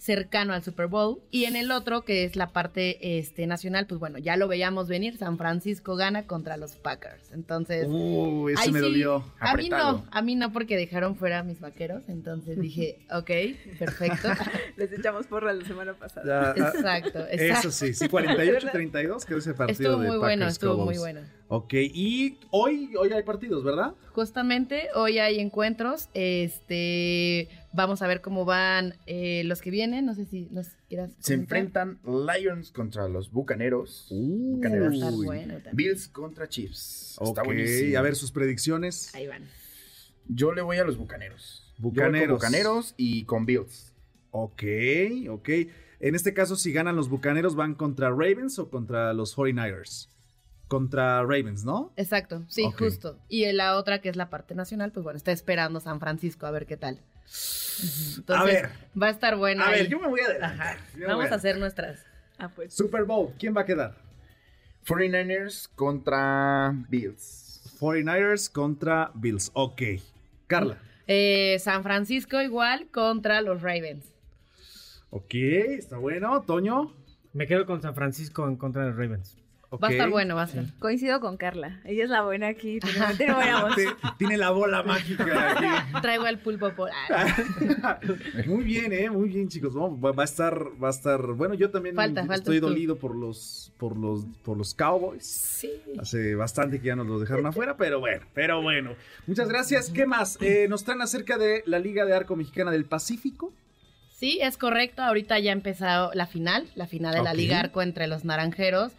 cercano 0.00 0.54
al 0.54 0.62
Super 0.62 0.86
Bowl. 0.86 1.20
Y 1.30 1.44
en 1.44 1.56
el 1.56 1.70
otro, 1.70 2.04
que 2.04 2.24
es 2.24 2.34
la 2.34 2.52
parte 2.52 3.18
este, 3.18 3.46
nacional, 3.46 3.86
pues 3.86 4.00
bueno, 4.00 4.18
ya 4.18 4.36
lo 4.36 4.48
veíamos 4.48 4.88
venir. 4.88 5.16
San 5.18 5.36
Francisco 5.36 5.94
gana 5.94 6.26
contra 6.26 6.56
los 6.56 6.76
Packers. 6.76 7.30
Entonces... 7.32 7.86
Uh, 7.88 8.48
ahí 8.56 8.72
me 8.72 8.78
sí, 8.78 8.84
dolió. 8.84 9.24
A 9.38 9.54
mí 9.56 9.68
no, 9.68 10.06
a 10.10 10.22
mí 10.22 10.34
no 10.36 10.52
porque 10.52 10.76
dejaron 10.76 11.16
fuera 11.16 11.40
a 11.40 11.42
mis 11.42 11.60
vaqueros, 11.60 12.08
entonces 12.08 12.58
dije, 12.58 13.06
ok, 13.12 13.30
perfecto. 13.78 14.28
Les 14.76 14.92
echamos 14.92 15.26
porra 15.26 15.52
la 15.52 15.64
semana 15.64 15.94
pasada. 15.94 16.54
Ya, 16.56 16.64
ah, 16.64 16.68
Exacto, 16.74 17.20
exacto. 17.30 17.68
Eso 17.68 17.70
sí, 17.70 17.92
sí, 17.92 18.06
48-32 18.06 19.24
quedó 19.24 19.38
ese 19.38 19.54
partido 19.54 19.90
Estuvo 19.90 20.02
de 20.02 20.08
muy 20.08 20.18
bueno, 20.18 20.46
estuvo 20.46 20.84
muy 20.84 20.98
bueno. 20.98 21.20
Ok, 21.48 21.74
y 21.74 22.38
hoy, 22.50 22.94
hoy 22.96 23.12
hay 23.12 23.22
partidos, 23.24 23.64
¿verdad? 23.64 23.92
Justamente 24.12 24.88
hoy 24.94 25.18
hay 25.18 25.40
encuentros, 25.40 26.08
este, 26.14 27.48
vamos 27.72 28.02
a 28.02 28.06
ver 28.06 28.20
cómo 28.20 28.44
van 28.44 28.94
eh, 29.06 29.42
los 29.44 29.60
que 29.62 29.70
vienen, 29.70 30.06
no 30.06 30.14
sé 30.14 30.24
si 30.26 30.48
nos 30.50 30.68
quieras 30.88 31.10
Se 31.18 31.34
enfrentan 31.34 31.98
Lions 32.04 32.72
contra 32.72 33.08
los 33.08 33.30
Bucaneros. 33.30 34.08
Bucaneros. 34.10 34.92
a 34.92 34.94
estar 34.96 35.12
bueno. 35.12 35.54
Bills 35.72 36.08
contra 36.08 36.48
Chiefs. 36.48 37.18
Está 37.20 37.42
Ok, 37.42 37.46
buenísimo. 37.46 37.98
a 37.98 38.02
ver 38.02 38.16
sus 38.16 38.32
predicciones. 38.32 39.14
Ahí 39.14 39.26
van. 39.26 39.44
Yo 40.26 40.52
le 40.52 40.62
voy 40.62 40.78
a 40.78 40.84
los 40.84 40.96
Bucaneros. 40.96 41.64
Yo 41.78 41.82
voy 41.82 41.94
con 41.94 42.04
Bucaneros. 42.06 42.36
Bucaneros 42.38 42.94
y 42.96 43.24
con 43.24 43.46
Bills. 43.46 43.92
Ok, 44.30 44.62
ok. 45.28 45.48
En 46.00 46.14
este 46.14 46.32
caso, 46.32 46.56
si 46.56 46.72
ganan 46.72 46.96
los 46.96 47.08
Bucaneros, 47.08 47.54
¿van 47.56 47.74
contra 47.74 48.08
Ravens 48.10 48.58
o 48.58 48.70
contra 48.70 49.12
los 49.12 49.36
49ers? 49.36 50.08
Contra 50.68 51.22
Ravens, 51.22 51.64
¿no? 51.64 51.92
Exacto, 51.96 52.44
sí, 52.48 52.62
justo. 52.78 53.18
Y 53.28 53.50
la 53.52 53.76
otra 53.76 54.00
que 54.00 54.08
es 54.08 54.14
la 54.16 54.30
parte 54.30 54.54
nacional, 54.54 54.92
pues 54.92 55.02
bueno, 55.02 55.16
está 55.16 55.32
esperando 55.32 55.80
San 55.80 55.98
Francisco 55.98 56.46
a 56.46 56.52
ver 56.52 56.66
qué 56.66 56.76
tal. 56.76 57.00
Entonces, 58.18 58.26
A 58.28 58.44
ver. 58.44 58.70
va 59.00 59.06
a 59.06 59.10
estar 59.10 59.36
bueno. 59.36 59.62
A 59.64 59.68
ahí. 59.68 59.80
ver, 59.82 59.88
yo 59.88 59.98
me 60.00 60.08
voy 60.08 60.20
a. 60.20 60.44
Ajá. 60.46 60.76
Me 60.94 61.06
Vamos 61.06 61.22
voy 61.24 61.30
a 61.30 61.32
a 61.32 61.36
hacer 61.36 61.58
nuestras. 61.58 62.04
Ah, 62.38 62.48
pues. 62.54 62.74
Super 62.74 63.04
Bowl, 63.04 63.32
¿quién 63.38 63.56
va 63.56 63.62
a 63.62 63.66
quedar? 63.66 63.94
49ers 64.86 65.68
contra 65.74 66.72
Bills. 66.88 67.76
49ers 67.80 68.50
contra 68.50 69.10
Bills. 69.14 69.50
Ok. 69.54 69.82
Carla. 70.46 70.78
Eh, 71.06 71.58
San 71.60 71.82
Francisco 71.82 72.40
igual 72.40 72.88
contra 72.90 73.40
los 73.42 73.62
Ravens. 73.62 74.06
Ok, 75.10 75.34
está 75.34 75.96
bueno. 75.98 76.42
Toño. 76.42 76.94
Me 77.32 77.46
quedo 77.46 77.64
con 77.66 77.80
San 77.80 77.94
Francisco 77.94 78.46
en 78.48 78.56
contra 78.56 78.82
de 78.82 78.88
los 78.90 78.98
Ravens. 78.98 79.36
Va 79.72 79.86
a 79.86 79.90
estar 79.92 80.10
bueno, 80.10 80.34
va 80.34 80.42
a 80.42 80.46
estar. 80.46 80.64
Coincido 80.80 81.20
con 81.20 81.36
Carla. 81.36 81.80
Ella 81.84 82.02
es 82.04 82.10
la 82.10 82.22
buena 82.22 82.48
aquí. 82.48 82.80
Tiene, 82.80 83.14
tiene 83.16 83.34
buena 83.34 83.62
voz. 83.64 83.76
Te- 83.76 83.86
Tiene 84.18 84.36
la 84.36 84.50
bola 84.50 84.82
mágica 84.82 85.52
aquí. 85.52 85.64
Traigo 86.02 86.26
el 86.26 86.38
pulpo 86.38 86.70
por. 86.70 86.90
ah, 86.92 87.98
Muy 88.46 88.64
bien, 88.64 88.92
eh, 88.92 89.08
muy 89.10 89.28
bien, 89.28 89.48
chicos. 89.48 89.72
Vamos, 89.74 90.04
va, 90.04 90.10
va 90.12 90.22
a 90.22 90.24
estar, 90.24 90.58
va 90.82 90.88
a 90.88 90.90
estar. 90.90 91.20
Bueno, 91.34 91.54
yo 91.54 91.70
también 91.70 91.94
Falta, 91.94 92.26
estoy 92.34 92.58
dolido 92.58 92.96
por 92.96 93.14
los, 93.14 93.72
por 93.78 93.96
los, 93.96 94.24
por 94.42 94.56
los 94.58 94.74
Cowboys. 94.74 95.24
Sí. 95.24 95.70
Hace 96.00 96.34
bastante 96.34 96.80
que 96.80 96.88
ya 96.88 96.96
nos 96.96 97.06
los 97.06 97.20
dejaron 97.20 97.46
afuera, 97.46 97.76
pero 97.76 98.00
bueno, 98.00 98.26
pero 98.34 98.60
bueno. 98.62 98.94
Muchas 99.28 99.48
gracias. 99.48 99.90
¿Qué 99.90 100.04
más? 100.04 100.36
Eh, 100.40 100.66
nos 100.68 100.82
traen 100.84 101.00
acerca 101.02 101.38
de 101.38 101.62
la 101.66 101.78
Liga 101.78 102.04
de 102.04 102.14
Arco 102.14 102.34
Mexicana 102.34 102.72
del 102.72 102.86
Pacífico. 102.86 103.52
Sí, 104.16 104.40
es 104.42 104.58
correcto. 104.58 105.02
Ahorita 105.02 105.38
ya 105.38 105.50
ha 105.50 105.54
empezado 105.54 106.10
la 106.14 106.26
final, 106.26 106.66
la 106.74 106.86
final 106.88 107.14
de 107.14 107.22
la. 107.22 107.34
Liga 107.34 107.60
Arco 107.60 107.82
entre 107.82 108.06
los 108.08 108.24
Naranjeros 108.24 108.92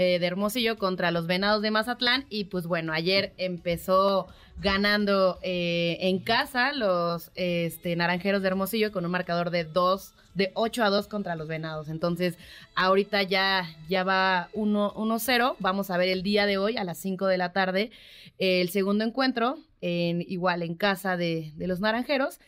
eh, 0.00 0.20
de 0.20 0.26
Hermosillo 0.28 0.78
contra 0.78 1.10
los 1.10 1.26
Venados 1.26 1.60
de 1.60 1.72
Mazatlán. 1.72 2.24
Y 2.30 2.44
pues 2.44 2.68
bueno, 2.68 2.92
ayer 2.92 3.32
empezó 3.36 4.28
ganando 4.60 5.40
eh, 5.42 5.98
en 6.02 6.20
casa 6.20 6.72
los 6.72 7.32
este, 7.34 7.96
Naranjeros 7.96 8.40
de 8.42 8.46
Hermosillo 8.46 8.92
con 8.92 9.04
un 9.04 9.10
marcador 9.10 9.50
de 9.50 9.64
dos, 9.64 10.14
de 10.34 10.52
8 10.54 10.84
a 10.84 10.90
2 10.90 11.08
contra 11.08 11.34
los 11.34 11.48
Venados. 11.48 11.88
Entonces, 11.88 12.38
ahorita 12.76 13.24
ya, 13.24 13.68
ya 13.88 14.04
va 14.04 14.50
1 14.52 14.94
1-0. 14.94 15.56
Vamos 15.58 15.90
a 15.90 15.96
ver 15.96 16.10
el 16.10 16.22
día 16.22 16.46
de 16.46 16.58
hoy 16.58 16.76
a 16.76 16.84
las 16.84 16.98
5 16.98 17.26
de 17.26 17.36
la 17.36 17.52
tarde 17.52 17.90
el 18.38 18.68
segundo 18.68 19.02
encuentro, 19.02 19.58
en, 19.80 20.24
igual 20.28 20.62
en 20.62 20.76
casa 20.76 21.16
de 21.16 21.52
los 21.56 21.80
Naranjeros. 21.80 22.38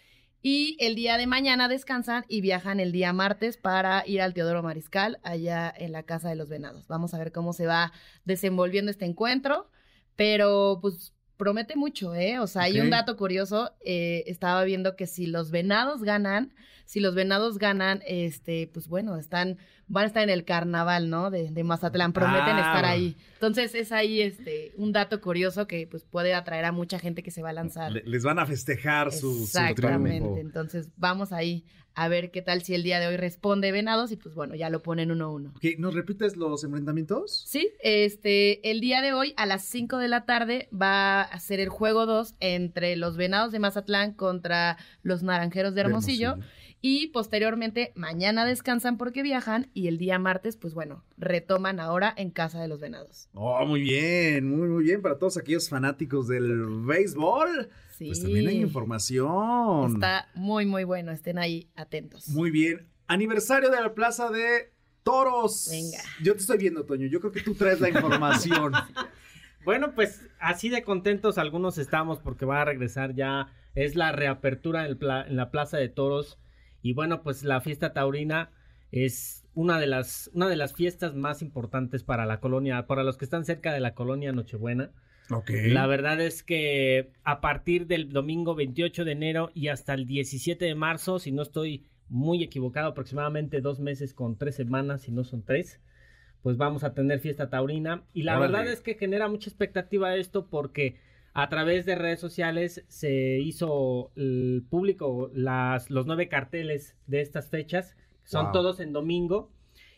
Y 0.42 0.76
el 0.80 0.94
día 0.94 1.18
de 1.18 1.26
mañana 1.26 1.68
descansan 1.68 2.24
y 2.26 2.40
viajan 2.40 2.80
el 2.80 2.92
día 2.92 3.12
martes 3.12 3.58
para 3.58 4.06
ir 4.06 4.22
al 4.22 4.32
Teodoro 4.32 4.62
Mariscal, 4.62 5.18
allá 5.22 5.72
en 5.76 5.92
la 5.92 6.04
Casa 6.04 6.30
de 6.30 6.36
los 6.36 6.48
Venados. 6.48 6.88
Vamos 6.88 7.12
a 7.12 7.18
ver 7.18 7.30
cómo 7.30 7.52
se 7.52 7.66
va 7.66 7.92
desenvolviendo 8.24 8.90
este 8.90 9.04
encuentro, 9.04 9.70
pero 10.16 10.78
pues 10.80 11.12
promete 11.40 11.74
mucho, 11.74 12.14
¿eh? 12.14 12.38
O 12.38 12.46
sea, 12.46 12.62
hay 12.62 12.78
un 12.80 12.90
dato 12.90 13.16
curioso, 13.16 13.72
eh, 13.82 14.22
estaba 14.26 14.62
viendo 14.64 14.94
que 14.94 15.06
si 15.06 15.26
los 15.26 15.50
Venados 15.50 16.02
ganan, 16.02 16.52
si 16.84 17.00
los 17.00 17.14
Venados 17.14 17.58
ganan, 17.58 18.02
este, 18.06 18.68
pues 18.72 18.88
bueno, 18.88 19.16
están, 19.16 19.56
van 19.86 20.04
a 20.04 20.06
estar 20.08 20.22
en 20.22 20.28
el 20.30 20.44
carnaval, 20.44 21.08
¿no? 21.08 21.30
De, 21.30 21.50
de 21.50 21.64
Mazatlán, 21.64 22.12
prometen 22.12 22.56
Ah, 22.56 22.60
estar 22.60 22.84
ahí. 22.84 23.16
Entonces 23.34 23.74
es 23.74 23.90
ahí, 23.90 24.20
este, 24.20 24.72
un 24.76 24.92
dato 24.92 25.20
curioso 25.20 25.66
que 25.66 25.86
pues 25.86 26.04
puede 26.04 26.34
atraer 26.34 26.64
a 26.66 26.72
mucha 26.72 26.98
gente 26.98 27.22
que 27.22 27.30
se 27.30 27.42
va 27.42 27.50
a 27.50 27.52
lanzar. 27.54 27.90
Le- 27.92 28.02
les 28.04 28.22
van 28.22 28.38
a 28.38 28.44
festejar 28.46 29.10
su, 29.12 29.32
su 29.32 29.44
Exactamente. 29.44 30.18
triunfo. 30.18 30.38
Entonces 30.40 30.90
vamos 30.96 31.32
ahí 31.32 31.64
a 31.94 32.08
ver 32.08 32.30
qué 32.30 32.42
tal 32.42 32.62
si 32.62 32.74
el 32.74 32.82
día 32.82 33.00
de 33.00 33.06
hoy 33.06 33.16
responde 33.16 33.72
Venados 33.72 34.12
y 34.12 34.16
pues 34.16 34.34
bueno, 34.34 34.54
ya 34.54 34.70
lo 34.70 34.82
ponen 34.82 35.10
uno 35.10 35.24
a 35.26 35.28
uno. 35.28 35.52
¿Nos 35.78 35.94
repites 35.94 36.36
los 36.36 36.64
enfrentamientos? 36.64 37.44
Sí, 37.46 37.70
este, 37.80 38.70
el 38.70 38.80
día 38.80 39.02
de 39.02 39.12
hoy 39.12 39.34
a 39.36 39.46
las 39.46 39.64
5 39.64 39.98
de 39.98 40.08
la 40.08 40.24
tarde 40.24 40.68
va 40.72 41.22
a 41.22 41.40
ser 41.40 41.60
el 41.60 41.68
juego 41.68 42.06
2 42.06 42.34
entre 42.40 42.96
los 42.96 43.16
Venados 43.16 43.52
de 43.52 43.58
Mazatlán 43.58 44.12
contra 44.12 44.76
los 45.02 45.22
Naranjeros 45.22 45.74
de 45.74 45.80
De 45.80 45.86
Hermosillo. 45.86 46.36
Y 46.82 47.08
posteriormente, 47.08 47.92
mañana 47.94 48.46
descansan 48.46 48.96
porque 48.96 49.22
viajan 49.22 49.68
y 49.74 49.88
el 49.88 49.98
día 49.98 50.18
martes, 50.18 50.56
pues 50.56 50.72
bueno, 50.72 51.04
retoman 51.18 51.78
ahora 51.78 52.14
en 52.16 52.30
casa 52.30 52.60
de 52.62 52.68
los 52.68 52.80
Venados. 52.80 53.28
Oh, 53.34 53.64
muy 53.66 53.82
bien, 53.82 54.48
muy, 54.48 54.66
muy 54.68 54.84
bien. 54.84 55.02
Para 55.02 55.18
todos 55.18 55.36
aquellos 55.36 55.68
fanáticos 55.68 56.26
del 56.28 56.64
béisbol, 56.86 57.68
Sí. 57.98 58.06
pues 58.06 58.22
también 58.22 58.48
hay 58.48 58.56
información. 58.62 59.92
Está 59.94 60.28
muy, 60.34 60.64
muy 60.64 60.84
bueno, 60.84 61.12
estén 61.12 61.38
ahí 61.38 61.68
atentos. 61.76 62.28
Muy 62.28 62.50
bien. 62.50 62.88
Aniversario 63.08 63.68
de 63.70 63.80
la 63.80 63.92
Plaza 63.94 64.30
de 64.30 64.72
Toros. 65.02 65.68
Venga. 65.70 65.98
Yo 66.22 66.32
te 66.34 66.40
estoy 66.40 66.56
viendo, 66.56 66.84
Toño. 66.86 67.06
Yo 67.08 67.20
creo 67.20 67.32
que 67.32 67.42
tú 67.42 67.54
traes 67.54 67.80
la 67.80 67.88
información. 67.90 68.72
Bueno, 69.62 69.94
pues 69.94 70.22
así 70.38 70.70
de 70.70 70.82
contentos 70.82 71.36
algunos 71.36 71.76
estamos 71.76 72.18
porque 72.18 72.46
va 72.46 72.62
a 72.62 72.64
regresar 72.64 73.14
ya, 73.14 73.48
es 73.74 73.94
la 73.94 74.10
reapertura 74.10 74.84
en, 74.86 74.92
el 74.92 74.96
pla- 74.96 75.26
en 75.28 75.36
la 75.36 75.50
Plaza 75.50 75.76
de 75.76 75.90
Toros 75.90 76.38
y 76.82 76.94
bueno, 76.94 77.22
pues 77.22 77.42
la 77.44 77.60
fiesta 77.60 77.92
taurina 77.92 78.50
es 78.92 79.44
una 79.54 79.78
de 79.78 79.86
las 79.86 80.30
una 80.34 80.48
de 80.48 80.56
las 80.56 80.74
fiestas 80.74 81.14
más 81.14 81.42
importantes 81.42 82.02
para 82.02 82.26
la 82.26 82.40
colonia, 82.40 82.86
para 82.86 83.04
los 83.04 83.16
que 83.16 83.24
están 83.24 83.44
cerca 83.44 83.72
de 83.72 83.80
la 83.80 83.94
colonia 83.94 84.32
Nochebuena. 84.32 84.90
Ok. 85.30 85.50
La 85.66 85.86
verdad 85.86 86.20
es 86.20 86.42
que 86.42 87.12
a 87.22 87.40
partir 87.40 87.86
del 87.86 88.12
domingo 88.12 88.54
28 88.54 89.04
de 89.04 89.12
enero 89.12 89.50
y 89.54 89.68
hasta 89.68 89.94
el 89.94 90.06
17 90.06 90.64
de 90.64 90.74
marzo, 90.74 91.18
si 91.18 91.30
no 91.30 91.42
estoy 91.42 91.86
muy 92.08 92.42
equivocado, 92.42 92.88
aproximadamente 92.88 93.60
dos 93.60 93.78
meses 93.78 94.12
con 94.12 94.36
tres 94.36 94.56
semanas, 94.56 95.02
si 95.02 95.12
no 95.12 95.22
son 95.22 95.44
tres, 95.44 95.80
pues 96.42 96.56
vamos 96.56 96.82
a 96.82 96.94
tener 96.94 97.20
fiesta 97.20 97.48
taurina. 97.48 98.02
Y 98.12 98.24
la 98.24 98.38
Órale. 98.38 98.52
verdad 98.52 98.72
es 98.72 98.80
que 98.80 98.94
genera 98.94 99.28
mucha 99.28 99.48
expectativa 99.48 100.16
esto 100.16 100.48
porque 100.48 100.96
a 101.32 101.48
través 101.48 101.86
de 101.86 101.94
redes 101.94 102.20
sociales 102.20 102.84
se 102.88 103.38
hizo 103.38 104.10
el 104.16 104.64
público 104.68 105.30
las, 105.32 105.90
los 105.90 106.06
nueve 106.06 106.28
carteles 106.28 106.96
de 107.06 107.20
estas 107.20 107.48
fechas, 107.48 107.96
son 108.24 108.46
Wow. 108.46 108.52
todos 108.52 108.80
en 108.80 108.92
domingo. 108.92 109.50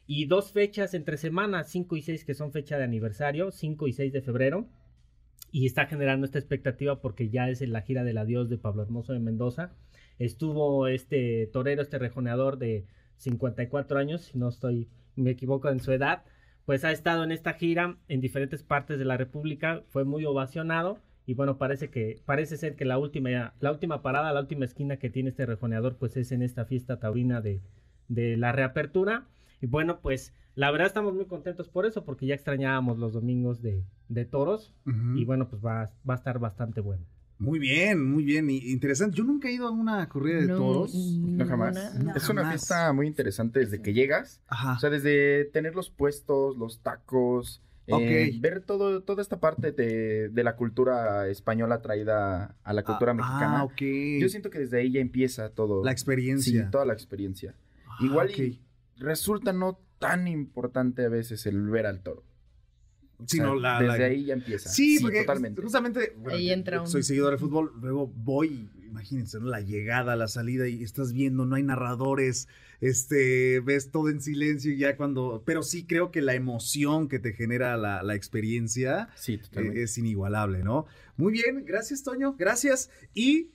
Y 0.06 0.26
dos 0.26 0.52
fechas 0.52 0.94
entre 0.94 1.16
semanas, 1.16 1.68
5 1.70 1.96
y 1.96 2.02
6, 2.02 2.24
que 2.24 2.34
son 2.34 2.52
fecha 2.52 2.76
de 2.76 2.84
aniversario, 2.84 3.50
5 3.52 3.86
y 3.86 3.92
6 3.92 4.12
de 4.12 4.20
febrero 4.20 4.68
y 5.52 5.66
está 5.66 5.86
generando 5.86 6.24
esta 6.24 6.38
expectativa 6.38 7.00
porque 7.00 7.28
ya 7.28 7.48
es 7.50 7.60
en 7.60 7.72
la 7.72 7.82
gira 7.82 8.02
del 8.04 8.18
adiós 8.18 8.48
de 8.48 8.56
Pablo 8.59 8.82
Hermoso 8.82 9.12
de 9.12 9.20
Mendoza. 9.20 9.72
Estuvo 10.18 10.88
este 10.88 11.46
torero, 11.52 11.82
este 11.82 11.98
rejoneador 11.98 12.59
de 12.59 12.86
54 13.18 13.98
años, 13.98 14.22
si 14.22 14.38
no 14.38 14.48
estoy, 14.48 14.88
me 15.14 15.30
equivoco 15.30 15.68
en 15.68 15.80
su 15.80 15.92
edad, 15.92 16.24
pues 16.64 16.84
ha 16.84 16.90
estado 16.90 17.22
en 17.22 17.32
esta 17.32 17.52
gira 17.52 17.98
en 18.09 18.20
diferentes 18.20 18.62
partes 18.62 18.98
de 18.98 19.04
la 19.04 19.18
República, 19.18 19.82
fue 19.88 20.04
muy 20.04 20.24
ovacionado 20.24 20.98
y 21.27 21.35
bueno, 21.35 21.57
parece 21.59 21.89
que 21.89 22.20
parece 22.27 22.57
ser 22.57 22.74
que 22.77 22.85
la 22.85 22.99
última 22.99 23.55
la 23.61 23.70
última 23.73 24.03
parada, 24.03 24.32
la 24.32 24.40
última 24.40 24.65
esquina 24.65 24.97
que 24.97 25.11
tiene 25.11 25.31
este 25.31 25.47
rejoneador 25.47 25.97
pues 25.97 26.16
es 26.16 26.32
en 26.32 26.43
esta 26.43 26.65
fiesta 26.65 26.99
taurina 26.99 27.40
de, 27.40 27.61
de 28.09 28.36
la 28.36 28.53
reapertura 28.53 29.27
y 29.61 29.66
bueno, 29.66 30.01
pues 30.01 30.32
la 30.55 30.70
verdad 30.70 30.89
estamos 30.89 31.15
muy 31.15 31.27
contentos 31.27 31.69
por 31.69 31.86
eso 31.86 32.05
porque 32.05 32.27
ya 32.27 32.35
extrañábamos 32.35 32.99
los 32.99 33.12
domingos 33.12 33.62
de, 33.62 33.85
de 34.09 34.24
toros 34.24 34.74
Ujú. 34.86 35.16
y 35.16 35.24
bueno, 35.24 35.49
pues 35.49 35.65
va, 35.65 35.90
va 36.09 36.15
a 36.15 36.16
estar 36.16 36.39
bastante 36.39 36.81
bueno. 36.81 37.05
Muy 37.39 37.59
bien, 37.59 38.05
muy 38.09 38.23
bien. 38.24 38.49
y- 38.51 38.70
Interesante. 38.70 39.16
Yo 39.16 39.24
nunca 39.24 39.49
he 39.49 39.53
ido 39.53 39.66
a 39.66 39.70
una 39.73 40.09
corrida 40.09 40.39
de 40.40 40.47
No, 40.47 40.57
toros. 40.59 40.94
No, 40.94 41.44
jamás. 41.44 41.74
No, 41.99 42.15
es 42.15 42.28
una 42.28 42.49
fiesta 42.49 42.93
muy 42.93 43.09
interesante 43.09 43.59
desde 43.59 43.82
que 43.82 43.93
llegas. 43.93 44.40
O 44.77 44.78
sea, 44.78 44.90
desde 44.90 45.47
tener 45.47 45.74
los 45.74 45.90
puestos, 45.90 46.57
los 46.57 46.82
tacos, 46.82 47.61
eh, 47.88 48.30
Ok. 48.34 48.40
ver 48.40 48.60
todo, 48.60 49.02
toda 49.02 49.22
esta 49.22 49.40
parte 49.40 49.72
de, 49.72 50.28
de 50.28 50.44
la 50.44 50.54
cultura 50.56 51.28
española 51.28 51.82
traída 51.82 52.56
a 52.62 52.72
la 52.72 52.82
cultura 52.84 53.10
Ah, 53.12 53.14
mexicana. 53.14 53.59
ah, 53.60 53.64
ok. 53.64 53.82
Yo 54.20 54.28
siento 54.28 54.50
que 54.50 54.60
desde 54.60 54.78
ahí 54.80 54.92
ya 54.92 55.00
empieza 55.00 55.50
todo. 55.50 55.84
La 55.84 55.90
experiencia. 55.92 56.64
Sí, 56.64 56.70
toda 56.70 56.84
la 56.84 56.92
experiencia. 56.92 57.54
Igual 58.00 58.28
ok. 58.30 58.38
y 58.38 58.60
resulta 58.98 59.52
no 59.52 59.78
tan 59.98 60.28
importante 60.28 61.04
a 61.04 61.09
veces 61.09 61.44
el 61.46 61.60
ver 61.68 61.86
al 61.86 62.02
toro. 62.02 62.24
Sí, 63.26 63.38
O 63.38 63.42
sea, 63.42 63.46
no, 63.46 63.54
la- 63.60 63.80
desde 63.80 63.98
la- 63.98 64.04
ahí 64.06 64.24
ya 64.24 64.34
empieza. 64.34 64.68
Sí, 64.68 64.98
porque 65.00 65.20
totalmente. 65.20 65.62
justamente 65.62 66.12
bueno, 66.18 66.36
Ahí 66.38 66.48
yo- 66.48 66.54
entra 66.54 66.76
yo 66.78 66.82
un- 66.82 66.88
soy 66.88 67.02
seguidor 67.04 67.32
de 67.32 67.38
fútbol, 67.38 67.72
luego 67.80 68.06
voy, 68.09 68.68
imagínense, 68.93 69.40
¿no? 69.40 69.47
la 69.47 69.60
llegada, 69.62 70.14
la 70.16 70.28
salida 70.28 70.69
y 70.69 70.82
estás 70.85 71.12
viendo, 71.14 71.47
no 71.47 71.56
hay 71.56 71.62
narradores, 71.62 72.47
este, 72.82 73.60
ves 73.60 73.90
todo 73.90 74.10
en 74.10 74.20
silencio 74.20 74.70
y 74.73 74.77
ya 74.77 74.97
cuando, 74.97 75.43
pero 75.47 75.62
sí 75.62 75.85
creo 75.86 76.10
que 76.10 76.20
la 76.20 76.35
emoción 76.35 77.09
que 77.09 77.19
te 77.19 77.32
genera 77.32 77.77
la, 77.78 78.02
la 78.02 78.14
experiencia 78.14 79.09
sí, 79.14 79.40
eh, 79.52 79.73
es 79.77 79.97
inigualable, 79.97 80.62
¿no? 80.62 80.85
Muy 81.16 81.32
bien, 81.32 81.64
gracias 81.64 82.02
Toño, 82.02 82.35
gracias 82.39 82.90
y 83.14 83.48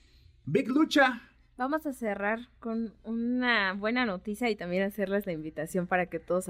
Big 0.46 0.68
Lucha. 0.70 1.22
Vamos 1.56 1.86
a 1.86 1.94
cerrar 1.94 2.40
con 2.60 2.94
una 3.04 3.74
buena 3.74 4.06
noticia 4.06 4.50
y 4.50 4.56
también 4.56 4.84
hacerles 4.84 5.26
la 5.26 5.34
invitación 5.34 5.88
para 5.88 6.08
que 6.08 6.20
todos 6.20 6.46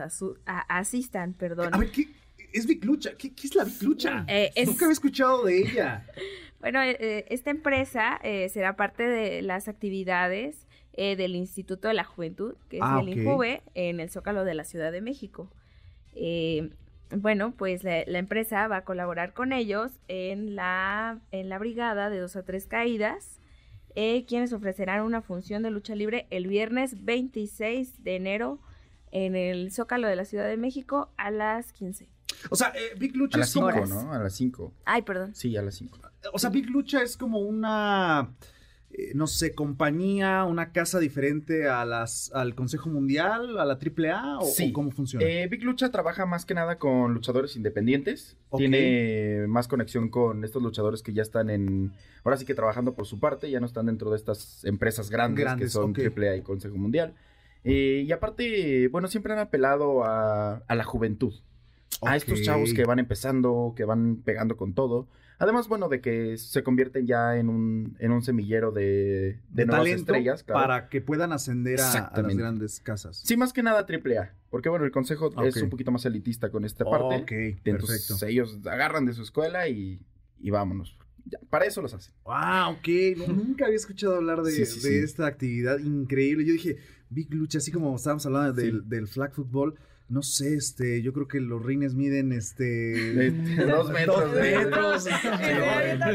asistan, 0.46 1.34
perdón. 1.34 1.74
A 1.74 1.78
ver, 1.78 1.92
¿qué 1.92 2.08
es 2.54 2.66
Big 2.68 2.84
Lucha? 2.86 3.12
¿Qué, 3.18 3.34
qué 3.34 3.48
es 3.48 3.56
la 3.56 3.64
Big 3.64 3.82
Lucha? 3.84 4.26
Eh, 4.28 4.52
es- 4.56 4.68
Nunca 4.68 4.86
había 4.86 4.94
escuchado 4.94 5.46
de 5.46 5.60
ella. 5.60 6.06
Bueno, 6.60 6.82
eh, 6.82 6.98
eh, 7.00 7.26
esta 7.30 7.52
empresa 7.52 8.20
eh, 8.24 8.50
será 8.50 8.76
parte 8.76 9.04
de 9.08 9.42
las 9.42 9.68
actividades 9.68 10.66
eh, 10.94 11.16
del 11.16 11.36
Instituto 11.36 11.88
de 11.88 11.94
la 11.94 12.04
Juventud, 12.04 12.56
que 12.70 12.78
es 12.78 12.84
Ah, 12.84 13.00
el. 13.02 13.10
INJUVE, 13.10 13.62
en 13.76 14.00
el 14.00 14.10
Zócalo 14.10 14.44
de 14.44 14.56
la 14.56 14.64
Ciudad 14.64 14.92
de 14.92 15.02
México. 15.02 15.52
Eh, 16.16 16.70
bueno, 17.16 17.54
pues 17.56 17.84
la, 17.84 18.04
la 18.08 18.20
empresa 18.20 18.68
va 18.68 18.78
a 18.78 18.84
colaborar 18.84 19.34
con 19.34 19.54
ellos 19.54 19.92
en 20.08 20.56
la, 20.56 21.20
en 21.32 21.48
la 21.50 21.60
brigada 21.60 22.10
de 22.10 22.20
dos 22.20 22.36
a 22.36 22.44
tres 22.44 22.66
caídas, 22.66 23.40
eh, 23.96 24.26
quienes 24.26 24.52
ofrecerán 24.52 25.02
una 25.04 25.22
función 25.22 25.64
de 25.64 25.72
lucha 25.72 25.96
libre 25.96 26.26
el 26.32 26.48
viernes 26.48 27.06
26 27.06 28.04
de 28.04 28.16
enero 28.16 28.60
en 29.12 29.36
el 29.36 29.72
Zócalo 29.72 30.08
de 30.08 30.16
la 30.16 30.26
Ciudad 30.26 30.48
de 30.48 30.58
México 30.58 31.10
a 31.18 31.32
las 31.32 31.72
15. 31.72 32.10
O 32.50 32.56
sea, 32.56 32.70
eh, 32.76 32.96
Big 32.98 33.16
Lucha 33.16 33.40
A 33.40 33.42
es 33.42 33.48
las 33.48 33.54
como... 33.54 33.72
5, 33.86 34.04
¿no? 34.06 34.14
A 34.14 34.20
las 34.20 34.34
5. 34.36 34.74
Ay, 34.86 35.02
perdón. 35.02 35.34
Sí, 35.36 35.56
a 35.58 35.62
las 35.62 35.76
5. 35.76 36.00
O 36.34 36.40
sea, 36.40 36.50
Big 36.50 36.70
Lucha 36.70 37.02
es 37.02 37.16
como 37.18 37.40
una, 37.40 38.34
eh, 38.92 39.12
no 39.16 39.28
sé, 39.28 39.54
compañía, 39.54 40.44
una 40.44 40.72
casa 40.72 41.00
diferente 41.00 41.68
a 41.70 41.86
las, 41.86 42.32
al 42.34 42.54
Consejo 42.56 42.90
Mundial, 42.90 43.58
a 43.60 43.66
la 43.66 43.78
AAA, 43.78 44.40
o, 44.40 44.46
Sí. 44.46 44.70
o 44.70 44.74
cómo 44.74 44.92
funciona. 44.92 45.26
Eh, 45.26 45.48
Big 45.48 45.64
Lucha 45.64 45.90
trabaja 45.92 46.26
más 46.26 46.46
que 46.46 46.54
nada 46.54 46.78
con 46.78 47.14
luchadores 47.14 47.56
independientes. 47.56 48.36
Ok. 48.50 48.60
Tiene 48.60 49.46
más 49.48 49.68
conexión 49.68 50.10
con 50.10 50.44
estos 50.44 50.62
luchadores 50.62 51.02
que 51.02 51.14
ya 51.14 51.22
están 51.22 51.50
en. 51.50 51.94
Ahora 52.24 52.38
sí 52.38 52.46
que 52.46 52.56
trabajando 52.56 52.94
por 52.94 53.06
su 53.08 53.20
parte, 53.20 53.50
ya 53.50 53.60
no 53.60 53.66
están 53.66 53.86
dentro 53.86 54.10
de 54.10 54.18
estas 54.18 54.64
empresas 54.66 55.10
grandes, 55.10 55.48
que 55.56 55.70
son 55.70 55.92
ok. 55.92 56.00
AAA 56.18 56.36
y 56.38 56.42
Consejo 56.42 56.76
Mundial. 56.78 57.14
Eh, 57.64 58.04
y 58.08 58.12
aparte, 58.12 58.88
bueno, 58.90 59.08
siempre 59.08 59.34
han 59.34 59.40
apelado 59.40 60.04
a, 60.04 60.58
a 60.68 60.76
la 60.76 60.84
juventud. 60.84 61.34
A 62.02 62.16
estos 62.16 62.42
chavos 62.44 62.74
que 62.74 62.84
van 62.86 63.00
empezando, 63.00 63.74
que 63.76 63.84
van 63.86 64.18
pegando 64.18 64.56
con 64.58 64.74
todo. 64.74 65.08
Además, 65.40 65.68
bueno, 65.68 65.88
de 65.88 66.02
que 66.02 66.36
se 66.38 66.64
convierten 66.64 67.06
ya 67.06 67.38
en 67.38 67.50
un, 67.50 67.96
en 68.00 68.12
un 68.12 68.24
semillero 68.24 68.72
de, 68.72 68.82
de, 68.84 69.40
de 69.50 69.66
nuevas 69.68 69.88
estrellas. 69.88 70.44
claro. 70.44 70.62
para 70.62 70.90
que 70.90 71.00
puedan 71.00 71.32
ascender 71.32 71.80
a- 71.80 72.06
a, 72.08 72.22
las 72.24 72.36
grandes 72.36 72.80
casas. 72.80 73.22
Sí, 73.24 73.38
más 73.38 73.54
que 73.54 73.62
nada 73.62 73.86
AAA. 73.88 74.34
Porque 74.50 74.70
bueno, 74.70 74.86
el 74.86 74.92
consejo 74.92 75.32
es 75.44 75.58
un 75.58 75.70
poquito 75.70 75.92
más 75.92 76.06
elitista 76.06 76.50
con 76.50 76.66
esta 76.66 76.86
parte. 76.86 77.18
Ok, 77.18 77.32
Entonces 77.66 78.08
perfecto. 78.08 78.26
ellos 78.26 78.58
agarran 78.66 79.06
de 79.06 79.14
su 79.14 79.22
escuela 79.22 79.68
y, 79.68 80.02
y 80.40 80.50
vámonos. 80.50 80.98
Ya, 81.26 81.38
para 81.50 81.66
eso 81.66 81.82
los 81.84 81.94
hacen. 81.94 82.14
Ah, 82.26 82.70
ok. 82.70 82.88
No, 83.28 83.34
nunca 83.34 83.66
había 83.66 83.76
escuchado 83.76 84.16
hablar 84.16 84.42
de, 84.42 84.52
Sí, 84.52 84.66
sí, 84.66 84.80
de 84.88 84.98
sí. 85.00 85.04
esta 85.04 85.28
actividad 85.28 85.78
increíble. 85.80 86.46
Yo 86.46 86.54
dije, 86.54 86.78
Big 87.10 87.32
Lucha, 87.34 87.58
así 87.60 87.72
como 87.72 87.96
estábamos 87.96 88.26
hablando 88.26 88.54
del, 88.54 88.88
del 88.90 89.08
flag 89.08 89.34
football. 89.34 89.76
No 90.10 90.22
sé, 90.22 90.56
este, 90.56 91.02
yo 91.02 91.12
creo 91.12 91.28
que 91.28 91.42
los 91.42 91.62
rines 91.66 91.94
miden 91.94 92.32
este 92.32 93.32
dos 93.68 93.92
metros, 93.92 94.32
Dos 94.32 94.34
metros. 94.34 95.04
Sí, 95.08 95.12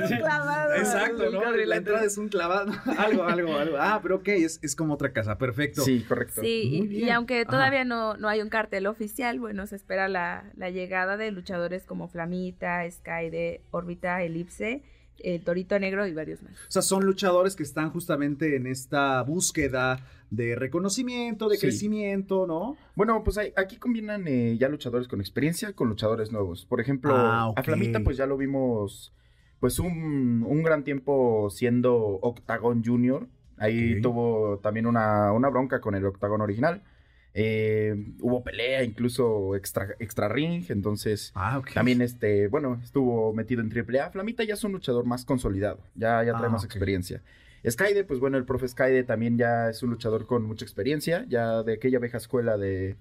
Sí, 0.08 0.16
clavado. 0.18 0.74
Exacto, 0.76 1.30
¿no? 1.30 1.52
La 1.52 1.76
entrada 1.76 2.04
es 2.04 2.16
un 2.16 2.28
clavado. 2.28 2.72
algo, 2.98 3.24
algo, 3.24 3.56
algo. 3.56 3.76
Ah, 3.78 4.00
pero 4.02 4.16
ok, 4.16 4.28
es, 4.28 4.58
es 4.62 4.74
como 4.74 4.94
otra 4.94 5.12
casa, 5.12 5.36
perfecto. 5.36 5.82
Sí, 5.82 6.04
correcto. 6.08 6.40
Sí, 6.40 6.88
y- 6.90 7.10
aunque 7.10 7.44
todavía 7.44 7.84
no, 7.84 8.16
no 8.16 8.28
hay 8.28 8.40
un 8.40 8.48
cartel 8.48 8.86
oficial, 8.86 9.38
bueno, 9.38 9.66
se 9.66 9.76
espera 9.76 10.08
la, 10.08 10.50
la 10.56 10.70
llegada 10.70 11.16
de 11.16 11.30
luchadores 11.30 11.84
como 11.84 12.08
Flamita, 12.08 12.90
Sky 12.90 13.28
de 13.30 13.60
Órbita, 13.70 14.22
Elipse, 14.22 14.82
el 15.18 15.42
Torito 15.42 15.78
Negro 15.78 16.06
y 16.06 16.12
varios 16.14 16.42
más. 16.42 16.52
O 16.52 16.70
sea, 16.70 16.82
son 16.82 17.04
luchadores 17.04 17.54
que 17.56 17.62
están 17.62 17.90
justamente 17.90 18.56
en 18.56 18.66
esta 18.66 19.22
búsqueda 19.22 20.06
de 20.30 20.54
reconocimiento, 20.56 21.48
de 21.48 21.56
Sí. 21.56 21.60
crecimiento, 21.62 22.46
¿no? 22.46 22.76
Bueno, 22.96 23.22
pues 23.22 23.36
hay- 23.38 23.52
aquí 23.56 23.76
combinan 23.76 24.24
eh, 24.26 24.56
ya 24.58 24.68
luchadores 24.68 25.06
con 25.08 25.20
experiencia 25.20 25.72
con 25.74 25.88
luchadores 25.88 26.32
nuevos. 26.32 26.64
Por 26.66 26.80
ejemplo, 26.80 27.14
Ah, 27.14 27.52
a 27.54 27.62
Flamita 27.62 28.00
pues 28.00 28.16
ya 28.16 28.26
lo 28.26 28.36
vimos 28.36 29.12
pues 29.60 29.78
un, 29.78 30.42
un 30.46 30.62
gran 30.64 30.82
tiempo 30.84 31.48
siendo 31.50 31.94
Octagon 31.96 32.82
Junior. 32.84 33.28
Ahí 33.58 34.00
tuvo 34.00 34.58
también 34.58 34.86
una, 34.86 35.30
una 35.32 35.48
bronca 35.50 35.80
con 35.80 35.94
el 35.94 36.04
Octagon 36.04 36.40
original. 36.40 36.82
Eh, 37.34 38.12
hubo 38.20 38.42
pelea 38.44 38.82
incluso 38.84 39.56
extra, 39.56 39.94
extra 39.98 40.28
ring, 40.28 40.64
entonces 40.68 41.32
Ah, 41.34 41.62
también 41.72 42.02
este, 42.02 42.48
bueno, 42.48 42.78
estuvo 42.84 43.32
metido 43.32 43.62
en 43.62 43.70
AAA. 43.70 44.10
Flamita 44.10 44.44
ya 44.44 44.54
es 44.54 44.64
un 44.64 44.72
luchador 44.72 45.06
más 45.06 45.24
consolidado, 45.24 45.80
ya, 45.94 46.22
ya 46.24 46.32
trae 46.32 46.46
Ah, 46.46 46.50
más 46.50 46.64
experiencia. 46.64 47.22
Skyde, 47.68 48.04
pues 48.04 48.18
bueno, 48.20 48.36
el 48.38 48.44
profe 48.44 48.66
Skyde 48.68 49.04
también 49.04 49.38
ya 49.38 49.70
es 49.70 49.82
un 49.82 49.90
luchador 49.90 50.26
con 50.26 50.44
mucha 50.44 50.64
experiencia, 50.64 51.24
ya 51.28 51.62
de 51.62 51.74
aquella 51.74 52.00
vieja 52.00 52.18
escuela 52.18 52.58
de, 52.58 52.96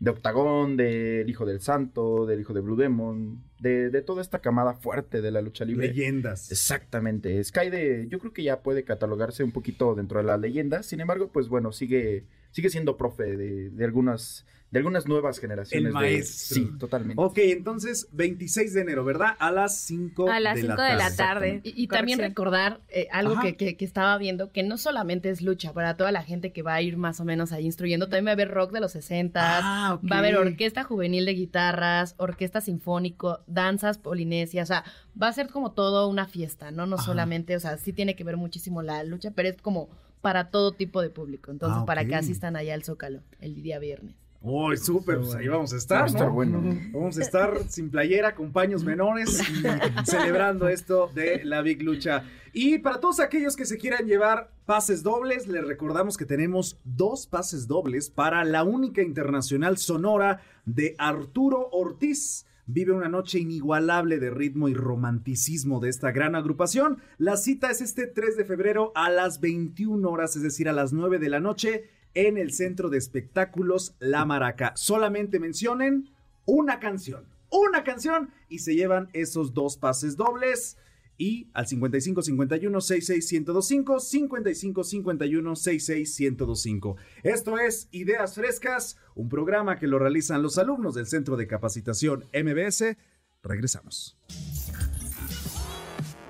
de 0.00 0.10
Octagón, 0.10 0.76
del 0.78 1.28
Hijo 1.28 1.44
del 1.44 1.60
Santo, 1.60 2.24
del 2.24 2.40
Hijo 2.40 2.54
de 2.54 2.60
Blue 2.60 2.74
Demon, 2.76 3.42
de, 3.60 3.90
de 3.90 4.00
toda 4.02 4.22
esta 4.22 4.38
camada 4.40 4.74
fuerte 4.74 5.20
de 5.20 5.30
la 5.30 5.42
lucha 5.42 5.64
libre. 5.66 5.88
Leyendas. 5.88 6.50
Exactamente. 6.50 7.44
Skyde, 7.44 8.06
yo 8.08 8.18
creo 8.18 8.32
que 8.32 8.42
ya 8.42 8.60
puede 8.62 8.82
catalogarse 8.82 9.44
un 9.44 9.52
poquito 9.52 9.94
dentro 9.94 10.18
de 10.18 10.24
las 10.24 10.40
leyendas, 10.40 10.86
sin 10.86 11.00
embargo, 11.00 11.28
pues 11.30 11.48
bueno, 11.48 11.70
sigue, 11.72 12.24
sigue 12.50 12.70
siendo 12.70 12.96
profe 12.96 13.36
de, 13.36 13.70
de 13.70 13.84
algunas, 13.84 14.44
de 14.70 14.78
algunas 14.78 15.06
nuevas 15.06 15.38
generaciones. 15.38 15.86
El 15.88 15.92
de- 15.92 15.92
maestro. 15.92 16.54
sí, 16.56 16.70
totalmente. 16.78 17.22
Ok, 17.22 17.38
entonces 17.38 18.08
26 18.12 18.74
de 18.74 18.80
enero, 18.82 19.04
¿verdad? 19.04 19.36
A 19.38 19.50
las 19.50 19.78
5 19.82 20.30
A 20.30 20.40
las 20.40 20.56
de, 20.56 20.62
5 20.62 20.74
la 20.76 20.84
de 20.90 20.96
la 20.96 21.14
tarde. 21.16 21.60
Y, 21.64 21.82
y 21.84 21.86
también 21.88 22.18
recordar 22.18 22.80
eh, 22.88 23.08
algo 23.12 23.40
que, 23.40 23.56
que- 23.56 23.76
que 23.76 23.84
estaba 23.84 24.16
viendo, 24.18 24.50
que 24.52 24.62
no 24.62 24.76
solamente 24.78 25.30
es 25.30 25.40
lucha, 25.42 25.72
para 25.72 25.96
toda 25.96 26.12
la 26.12 26.22
gente 26.22 26.52
que 26.52 26.62
va 26.62 26.74
a 26.74 26.82
ir 26.82 26.96
más 26.96 27.20
o 27.20 27.24
menos 27.24 27.52
ahí 27.52 27.64
instruyendo, 27.64 28.06
también 28.08 28.26
va 28.26 28.30
a 28.30 28.32
haber 28.34 28.50
rock 28.50 28.72
de 28.72 28.80
los 28.80 28.92
60, 28.92 29.40
Ah, 29.42 29.94
ok. 29.94 30.10
va 30.10 30.16
a 30.16 30.18
haber 30.20 30.36
orquesta 30.36 30.84
juvenil 30.84 31.24
de 31.26 31.32
guitarras, 31.34 32.14
orquesta 32.18 32.60
sinfónico, 32.60 33.40
danzas 33.46 33.98
polinesias, 33.98 34.68
o 34.68 34.72
sea, 34.74 34.84
va 35.20 35.28
a 35.28 35.32
ser 35.32 35.48
como 35.48 35.72
todo 35.72 36.08
una 36.08 36.26
fiesta, 36.26 36.70
¿no? 36.70 36.86
No 36.86 36.96
Ajá. 36.96 37.04
solamente, 37.04 37.56
o 37.56 37.60
sea, 37.60 37.78
sí 37.78 37.92
tiene 37.92 38.16
que 38.16 38.24
ver 38.24 38.36
muchísimo 38.36 38.82
la 38.82 39.02
lucha, 39.04 39.30
pero 39.34 39.48
es 39.48 39.60
como 39.62 39.88
para 40.20 40.50
todo 40.50 40.72
tipo 40.72 41.00
de 41.02 41.10
público, 41.10 41.50
entonces 41.50 41.78
Ah, 41.82 41.86
para 41.86 42.02
ok. 42.02 42.08
que 42.08 42.14
asistan 42.16 42.56
allá 42.56 42.74
al 42.74 42.82
Zócalo 42.84 43.20
el 43.40 43.62
día 43.62 43.78
viernes. 43.78 44.14
Uy, 44.40 44.76
súper, 44.76 45.18
pues 45.18 45.34
ahí 45.34 45.48
vamos 45.48 45.72
a 45.72 45.76
estar, 45.76 46.04
a 46.04 46.06
estar 46.06 46.28
¿no? 46.28 46.32
bueno. 46.32 46.62
Vamos 46.92 47.18
a 47.18 47.22
estar 47.22 47.58
sin 47.68 47.90
playera, 47.90 48.36
con 48.36 48.52
paños 48.52 48.84
menores 48.84 49.42
celebrando 50.04 50.68
esto 50.68 51.10
de 51.12 51.44
la 51.44 51.60
Big 51.60 51.82
Lucha. 51.82 52.22
Y 52.52 52.78
para 52.78 53.00
todos 53.00 53.18
aquellos 53.18 53.56
que 53.56 53.64
se 53.64 53.78
quieran 53.78 54.06
llevar 54.06 54.50
pases 54.64 55.02
dobles, 55.02 55.48
les 55.48 55.66
recordamos 55.66 56.16
que 56.16 56.24
tenemos 56.24 56.78
dos 56.84 57.26
pases 57.26 57.66
dobles 57.66 58.10
para 58.10 58.44
la 58.44 58.62
única 58.62 59.02
internacional 59.02 59.76
sonora 59.76 60.40
de 60.64 60.94
Arturo 60.98 61.68
Ortiz. 61.72 62.46
Vive 62.70 62.92
una 62.92 63.08
noche 63.08 63.38
inigualable 63.38 64.18
de 64.18 64.28
ritmo 64.28 64.68
y 64.68 64.74
romanticismo 64.74 65.80
de 65.80 65.88
esta 65.88 66.12
gran 66.12 66.34
agrupación. 66.34 66.98
La 67.16 67.38
cita 67.38 67.70
es 67.70 67.80
este 67.80 68.06
3 68.06 68.36
de 68.36 68.44
febrero 68.44 68.92
a 68.94 69.08
las 69.08 69.40
21 69.40 70.06
horas, 70.06 70.36
es 70.36 70.42
decir, 70.42 70.68
a 70.68 70.74
las 70.74 70.92
9 70.92 71.18
de 71.18 71.30
la 71.30 71.40
noche, 71.40 71.88
en 72.12 72.36
el 72.36 72.52
Centro 72.52 72.90
de 72.90 72.98
Espectáculos 72.98 73.94
La 74.00 74.26
Maraca. 74.26 74.72
Solamente 74.76 75.40
mencionen 75.40 76.10
una 76.44 76.78
canción, 76.78 77.24
una 77.50 77.84
canción 77.84 78.32
y 78.50 78.58
se 78.58 78.74
llevan 78.74 79.08
esos 79.14 79.54
dos 79.54 79.78
pases 79.78 80.18
dobles. 80.18 80.76
Y 81.18 81.50
al 81.52 81.66
55 81.66 82.22
51 82.22 82.80
66 82.80 83.32
1025, 83.32 84.00
55 84.00 84.84
51 84.84 85.56
66 85.56 86.20
1025. 86.20 86.96
Esto 87.24 87.58
es 87.58 87.88
Ideas 87.90 88.36
Frescas, 88.36 88.96
un 89.16 89.28
programa 89.28 89.78
que 89.78 89.88
lo 89.88 89.98
realizan 89.98 90.42
los 90.42 90.58
alumnos 90.58 90.94
del 90.94 91.06
Centro 91.06 91.36
de 91.36 91.48
Capacitación 91.48 92.24
MBS. 92.32 92.96
Regresamos. 93.42 94.16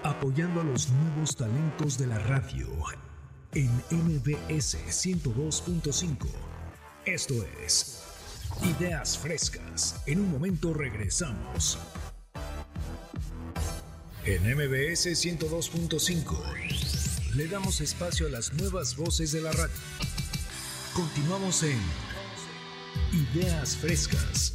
apoyando 0.02 0.62
a 0.62 0.64
los 0.64 0.90
nuevos 0.90 1.36
talentos 1.36 1.98
de 1.98 2.06
la 2.06 2.18
radio 2.20 2.66
en 3.54 3.70
MBS 3.90 4.78
102.5. 4.88 6.26
Esto 7.04 7.34
es 7.64 8.04
Ideas 8.62 9.18
Frescas. 9.18 10.02
En 10.06 10.20
un 10.20 10.30
momento 10.30 10.74
regresamos. 10.74 11.78
En 14.28 14.42
MBS 14.42 15.06
102.5 15.06 17.34
le 17.34 17.48
damos 17.48 17.80
espacio 17.80 18.26
a 18.26 18.30
las 18.30 18.52
nuevas 18.52 18.94
voces 18.94 19.32
de 19.32 19.40
la 19.40 19.50
radio. 19.52 19.72
Continuamos 20.94 21.62
en 21.62 21.78
Ideas 23.10 23.78
Frescas. 23.78 24.54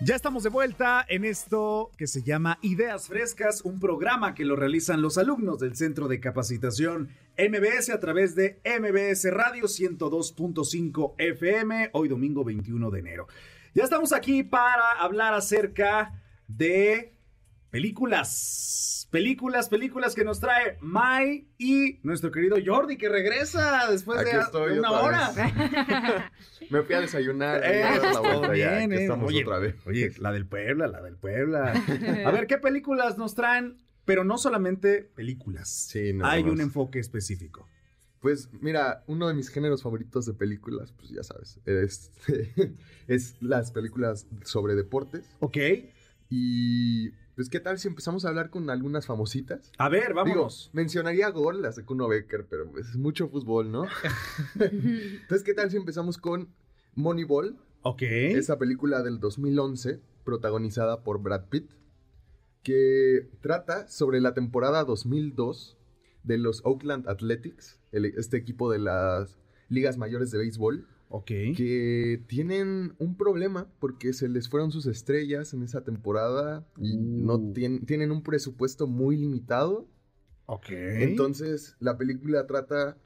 Ya 0.00 0.16
estamos 0.16 0.42
de 0.42 0.50
vuelta 0.50 1.02
en 1.08 1.24
esto 1.24 1.92
que 1.96 2.06
se 2.06 2.22
llama 2.22 2.58
Ideas 2.60 3.08
Frescas, 3.08 3.62
un 3.62 3.80
programa 3.80 4.34
que 4.34 4.44
lo 4.44 4.54
realizan 4.54 5.00
los 5.00 5.16
alumnos 5.16 5.60
del 5.60 5.74
Centro 5.74 6.06
de 6.06 6.20
Capacitación 6.20 7.08
MBS 7.38 7.88
a 7.88 8.00
través 8.00 8.34
de 8.34 8.60
MBS 8.66 9.32
Radio 9.32 9.64
102.5 9.64 11.14
FM, 11.16 11.88
hoy 11.94 12.08
domingo 12.08 12.44
21 12.44 12.90
de 12.90 13.00
enero. 13.00 13.28
Ya 13.72 13.84
estamos 13.84 14.12
aquí 14.12 14.42
para 14.42 14.90
hablar 15.00 15.32
acerca 15.32 16.20
de 16.48 17.13
películas. 17.74 19.08
Películas, 19.10 19.68
películas 19.68 20.14
que 20.14 20.24
nos 20.24 20.38
trae 20.38 20.78
Mai 20.80 21.48
y 21.58 21.98
nuestro 22.04 22.30
querido 22.30 22.56
Jordi 22.64 22.96
que 22.96 23.08
regresa 23.08 23.90
después 23.90 24.20
Aquí 24.20 24.30
de 24.30 24.40
estoy 24.40 24.78
una 24.78 24.92
hora. 24.92 25.32
Me 26.70 26.82
fui 26.82 26.94
a 26.94 27.00
desayunar. 27.00 27.64
Eh, 27.64 27.82
a 27.82 27.98
dar 27.98 28.02
la 28.02 28.12
todo 28.12 28.22
vuelta 28.22 28.56
ya, 28.56 28.78
bien, 28.78 28.92
eh. 28.92 29.02
estamos 29.02 29.28
Oye, 29.28 29.42
otra 29.42 29.58
vez. 29.58 29.74
Oye, 29.86 30.12
la 30.18 30.30
del 30.32 30.46
Puebla, 30.46 30.86
la 30.86 31.02
del 31.02 31.16
Puebla. 31.16 31.72
A 32.24 32.30
ver, 32.30 32.46
¿qué 32.46 32.58
películas 32.58 33.18
nos 33.18 33.34
traen? 33.34 33.76
Pero 34.04 34.22
no 34.22 34.38
solamente 34.38 35.02
películas. 35.02 35.68
Sí, 35.68 36.12
no, 36.12 36.26
Hay 36.26 36.44
un 36.44 36.60
enfoque 36.60 37.00
específico. 37.00 37.68
Pues 38.20 38.50
mira, 38.60 39.02
uno 39.08 39.26
de 39.26 39.34
mis 39.34 39.48
géneros 39.48 39.82
favoritos 39.82 40.26
de 40.26 40.34
películas, 40.34 40.92
pues 40.92 41.10
ya 41.10 41.24
sabes, 41.24 41.60
es, 41.66 42.12
es 43.08 43.34
las 43.42 43.72
películas 43.72 44.28
sobre 44.44 44.76
deportes. 44.76 45.28
Ok. 45.40 45.58
Y 46.30 47.12
pues 47.34 47.48
qué 47.48 47.60
tal 47.60 47.78
si 47.78 47.88
empezamos 47.88 48.24
a 48.24 48.28
hablar 48.28 48.50
con 48.50 48.70
algunas 48.70 49.06
famositas. 49.06 49.72
A 49.78 49.88
ver. 49.88 50.14
Digo, 50.24 50.48
mencionaría 50.72 51.28
Gol, 51.30 51.62
las 51.62 51.76
de 51.76 51.84
Kuno 51.84 52.08
Becker, 52.08 52.46
pero 52.48 52.70
es 52.78 52.96
mucho 52.96 53.28
fútbol, 53.28 53.70
¿no? 53.72 53.84
Entonces, 54.60 55.42
¿qué 55.44 55.54
tal 55.54 55.70
si 55.70 55.76
empezamos 55.76 56.18
con 56.18 56.48
Moneyball? 56.94 57.56
Ok. 57.82 58.02
Esa 58.02 58.58
película 58.58 59.02
del 59.02 59.20
2011, 59.20 60.00
protagonizada 60.24 61.02
por 61.02 61.20
Brad 61.20 61.46
Pitt, 61.50 61.70
que 62.62 63.28
trata 63.40 63.88
sobre 63.88 64.20
la 64.20 64.32
temporada 64.34 64.84
2002 64.84 65.76
de 66.22 66.38
los 66.38 66.62
Oakland 66.64 67.08
Athletics, 67.08 67.78
el- 67.92 68.06
este 68.06 68.36
equipo 68.38 68.70
de 68.72 68.78
las 68.78 69.36
ligas 69.68 69.98
mayores 69.98 70.30
de 70.30 70.38
béisbol. 70.38 70.86
Ok. 71.16 71.26
Que 71.56 72.20
tienen 72.26 72.94
un 72.98 73.16
problema 73.16 73.68
porque 73.78 74.12
se 74.12 74.28
les 74.28 74.48
fueron 74.48 74.72
sus 74.72 74.86
estrellas 74.86 75.54
en 75.54 75.62
esa 75.62 75.84
temporada 75.84 76.66
y 76.76 76.96
no 76.96 77.38
tien- 77.38 77.86
tienen 77.86 78.10
un 78.10 78.22
presupuesto 78.24 78.88
muy 78.88 79.16
limitado. 79.16 79.86
Ok. 80.46 80.70
Entonces, 80.70 81.76
la 81.78 81.96
película 81.96 82.46
trata. 82.46 82.96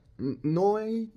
No 0.42 0.76
hay. 0.78 1.12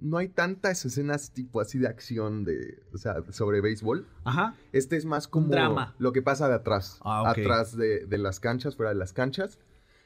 No 0.00 0.18
hay 0.18 0.28
tantas 0.28 0.84
escenas 0.84 1.32
tipo 1.32 1.60
así 1.60 1.78
de 1.78 1.86
acción 1.88 2.44
de. 2.44 2.82
O 2.92 2.98
sea, 2.98 3.16
sobre 3.30 3.60
béisbol. 3.62 4.06
Ajá. 4.24 4.54
Este 4.72 4.96
es 4.96 5.06
más 5.06 5.28
como 5.28 5.48
drama. 5.48 5.94
lo 5.98 6.12
que 6.12 6.20
pasa 6.20 6.46
de 6.48 6.54
atrás. 6.54 6.98
Ah, 7.02 7.22
ok. 7.22 7.38
Atrás 7.38 7.76
de, 7.76 8.04
de 8.04 8.18
las 8.18 8.38
canchas, 8.38 8.76
fuera 8.76 8.90
de 8.90 8.98
las 8.98 9.12
canchas. 9.12 9.58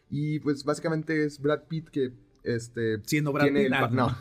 Y 0.08 0.38
pues 0.38 0.64
básicamente 0.64 1.24
es 1.24 1.40
Brad 1.40 1.64
Pitt 1.68 1.88
que. 1.88 2.12
Este, 2.56 3.00
Siendo 3.04 3.32
Brad 3.32 3.44
tiene 3.44 3.64
Pitt, 3.64 3.74
el 3.90 3.94
no. 3.96 4.16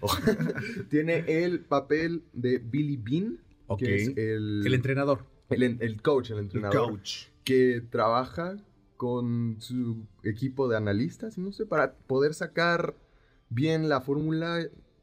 tiene 0.90 1.24
el 1.44 1.60
papel 1.60 2.22
de 2.32 2.58
Billy 2.58 2.96
Bean, 2.96 3.38
Ok. 3.66 3.78
que 3.80 3.94
es 3.96 4.08
el, 4.16 4.62
El 4.66 4.74
entrenador. 4.74 5.24
el, 5.50 6.02
coach, 6.02 6.30
el 6.30 6.38
entrenador. 6.38 6.90
coach. 6.90 7.26
Que 7.44 7.80
trabaja 7.90 8.56
con 8.96 9.56
su 9.60 10.04
equipo 10.24 10.68
de 10.68 10.76
analistas, 10.76 11.38
no 11.38 11.52
sé, 11.52 11.64
para 11.66 11.94
poder 11.94 12.34
sacar 12.34 12.94
bien 13.48 13.88
la 13.88 14.00
fórmula 14.00 14.60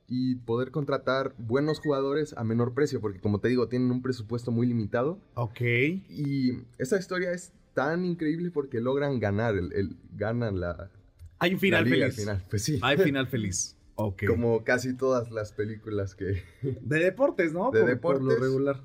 y 0.08 0.36
poder 0.36 0.72
contratar 0.72 1.34
buenos 1.38 1.80
jugadores 1.80 2.34
a 2.38 2.44
menor 2.44 2.74
precio, 2.74 3.02
porque 3.02 3.20
como 3.20 3.40
te 3.40 3.48
digo, 3.50 3.68
tienen 3.68 3.92
un 3.92 4.02
presupuesto 4.02 4.52
muy 4.52 4.68
limitado. 4.68 5.20
Ok. 5.34 5.60
Y 5.62 6.60
esta 6.78 6.98
historia 6.98 7.32
es 7.32 7.52
tan 7.74 8.06
increíble 8.06 8.52
porque 8.52 8.80
logran 8.80 9.20
ganar, 9.20 9.56
el, 9.56 9.74
el- 9.74 9.98
ganan 10.16 10.60
la... 10.60 10.92
Hay 11.40 11.54
un 11.54 11.60
final 11.60 11.84
feliz. 11.88 12.04
al 12.06 12.12
final. 12.12 12.44
Pues 12.50 12.64
sí. 12.64 12.80
Hay 12.82 12.98
final 12.98 13.28
feliz. 13.28 13.76
Como 14.28 14.64
casi 14.64 14.94
todas 14.96 15.32
las 15.32 15.52
películas 15.54 16.14
que... 16.16 16.44
De 16.82 17.00
deportes, 17.00 17.54
¿no? 17.54 17.72
de 17.72 17.80
Por- 17.82 17.90
deportes. 17.90 18.24
Por 18.26 18.34
lo 18.34 18.40
regular. 18.40 18.84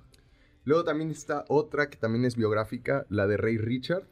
Luego 0.65 0.85
también 0.85 1.11
está 1.11 1.45
otra 1.49 1.91
que 1.91 1.97
también 1.99 2.25
es 2.25 2.37
biográfica, 2.37 3.05
la 3.11 3.27
de 3.27 3.37
Rey 3.37 3.59
Richard. 3.59 4.05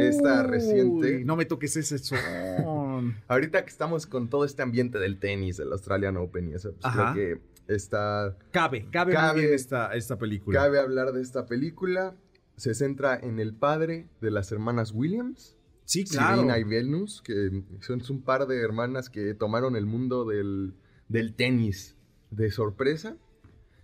Esta 0.00 0.42
reciente. 0.42 1.24
No 1.24 1.36
me 1.36 1.44
toques 1.44 1.76
ese 1.76 1.98
son. 1.98 2.18
Ahorita 3.28 3.62
que 3.64 3.70
estamos 3.70 4.06
con 4.06 4.28
todo 4.28 4.44
este 4.44 4.62
ambiente 4.62 4.98
del 4.98 5.18
tenis, 5.18 5.56
del 5.58 5.72
Australian 5.72 6.16
Open 6.16 6.48
y 6.50 6.54
eso, 6.54 6.72
pues 6.72 6.84
Ajá. 6.84 7.12
creo 7.12 7.38
que 7.68 7.72
está... 7.74 8.36
Cabe, 8.50 8.86
cabe, 8.90 9.12
Cabe- 9.12 9.40
bien 9.42 9.54
esta, 9.54 9.94
esta 9.94 10.18
película. 10.18 10.60
Cabe 10.60 10.78
hablar 10.80 11.12
de 11.12 11.22
esta 11.22 11.46
película. 11.46 12.14
Se 12.56 12.74
centra 12.74 13.18
en 13.20 13.38
el 13.38 13.54
padre 13.54 14.06
de 14.20 14.30
las 14.30 14.50
hermanas 14.52 14.92
Williams. 14.92 15.56
Sí, 15.90 16.04
claro. 16.04 16.42
Serena 16.42 16.56
y 16.56 16.62
Venus, 16.62 17.20
que 17.20 17.64
son 17.80 18.00
un 18.10 18.22
par 18.22 18.46
de 18.46 18.60
hermanas 18.60 19.10
que 19.10 19.34
tomaron 19.34 19.74
el 19.74 19.86
mundo 19.86 20.24
del, 20.24 20.72
del 21.08 21.34
tenis 21.34 21.96
de 22.30 22.52
sorpresa 22.52 23.16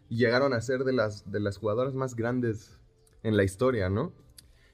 y 0.08 0.18
llegaron 0.18 0.52
a 0.52 0.60
ser 0.60 0.84
de 0.84 0.92
las, 0.92 1.28
de 1.32 1.40
las 1.40 1.56
jugadoras 1.58 1.94
más 1.94 2.14
grandes 2.14 2.78
en 3.24 3.36
la 3.36 3.42
historia, 3.42 3.90
¿no? 3.90 4.12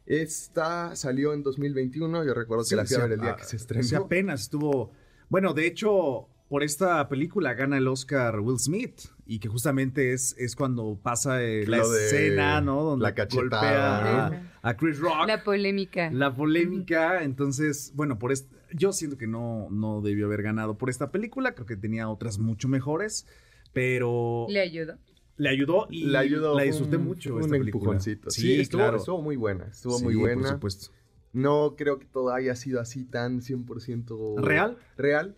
Esta 0.05 0.95
salió 0.95 1.33
en 1.33 1.43
2021, 1.43 2.23
yo 2.23 2.35
recuerdo 2.35 2.67
que 2.69 2.77
la 2.77 2.85
fui 2.85 2.97
a 2.97 3.05
ver 3.05 3.13
el 3.13 3.21
día 3.23 3.35
que 3.37 3.45
se 3.45 3.51
sí, 3.51 3.57
estrenó. 3.57 4.05
apenas 4.05 4.43
estuvo. 4.43 4.93
Bueno, 5.31 5.55
de 5.55 5.67
hecho, 5.67 6.29
por 6.53 6.62
esta 6.62 7.09
película 7.09 7.55
gana 7.55 7.79
el 7.79 7.89
Oscar 7.89 8.39
Will 8.41 8.59
Smith. 8.59 9.01
Y 9.24 9.39
que 9.39 9.49
justamente 9.49 10.12
es, 10.12 10.37
es 10.37 10.55
cuando 10.55 10.99
pasa 11.03 11.43
eh, 11.43 11.66
la 11.66 11.79
escena, 11.79 12.61
¿no? 12.61 12.83
Donde 12.83 13.05
la 13.05 13.24
golpea 13.24 14.27
a, 14.27 14.43
a 14.61 14.77
Chris 14.77 14.99
Rock. 14.99 15.27
La 15.27 15.43
polémica. 15.43 16.11
La 16.12 16.35
polémica, 16.35 17.23
entonces, 17.23 17.93
bueno, 17.95 18.19
por 18.19 18.33
est- 18.33 18.53
yo 18.74 18.93
siento 18.93 19.16
que 19.16 19.27
no, 19.27 19.69
no 19.70 20.03
debió 20.03 20.27
haber 20.27 20.43
ganado 20.43 20.77
por 20.77 20.91
esta 20.91 21.11
película, 21.11 21.55
creo 21.55 21.66
que 21.66 21.77
tenía 21.79 22.11
otras 22.11 22.39
mucho 22.39 22.69
mejores, 22.69 23.27
pero 23.73 24.45
Le 24.51 24.61
ayudó. 24.61 24.99
le 25.39 25.49
ayudó 25.49 25.87
y 25.91 26.05
Le 26.05 26.19
ayudó, 26.19 26.55
la 26.55 26.65
disfruté 26.65 26.97
un- 26.99 27.05
mucho. 27.05 27.41
esta 27.41 27.47
un 27.47 27.51
película. 27.61 27.81
empujoncito. 27.81 28.31
Sí, 28.31 28.43
Sí, 28.43 28.61
estuvo, 28.61 28.81
claro. 28.83 28.97
estuvo 28.99 29.23
muy 29.23 29.37
buena, 29.37 29.65
estuvo 29.73 29.97
Sí, 29.97 30.05
muy 30.05 30.15
por 30.16 30.23
buena. 30.24 30.49
supuesto. 30.51 30.93
No 31.33 31.77
creo 31.79 31.99
que 31.99 32.05
todo 32.05 32.35
haya 32.35 32.55
sido 32.57 32.79
así 32.81 33.05
tan 33.07 33.41
100% 33.41 34.37
¿Real? 34.43 34.77
Real, 34.99 35.35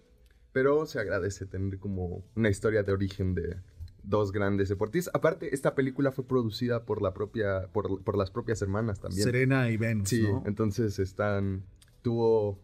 pero 0.54 0.86
se 0.86 0.98
agradece 1.00 1.44
tener 1.44 1.78
como 1.78 2.24
una 2.34 2.48
historia 2.48 2.82
de 2.82 2.92
origen 2.92 3.34
de 3.34 3.56
dos 4.04 4.32
grandes 4.32 4.68
deportistas. 4.68 5.12
Aparte, 5.14 5.54
esta 5.54 5.74
película 5.74 6.12
fue 6.12 6.26
producida 6.26 6.84
por 6.84 7.02
la 7.02 7.12
propia 7.12 7.68
por, 7.72 8.02
por 8.02 8.16
las 8.16 8.30
propias 8.30 8.62
hermanas 8.62 9.00
también. 9.00 9.24
Serena 9.24 9.68
y 9.70 9.76
Venus, 9.76 10.08
Sí, 10.08 10.22
¿no? 10.22 10.42
entonces 10.46 10.98
están 10.98 11.64
tuvo 12.02 12.58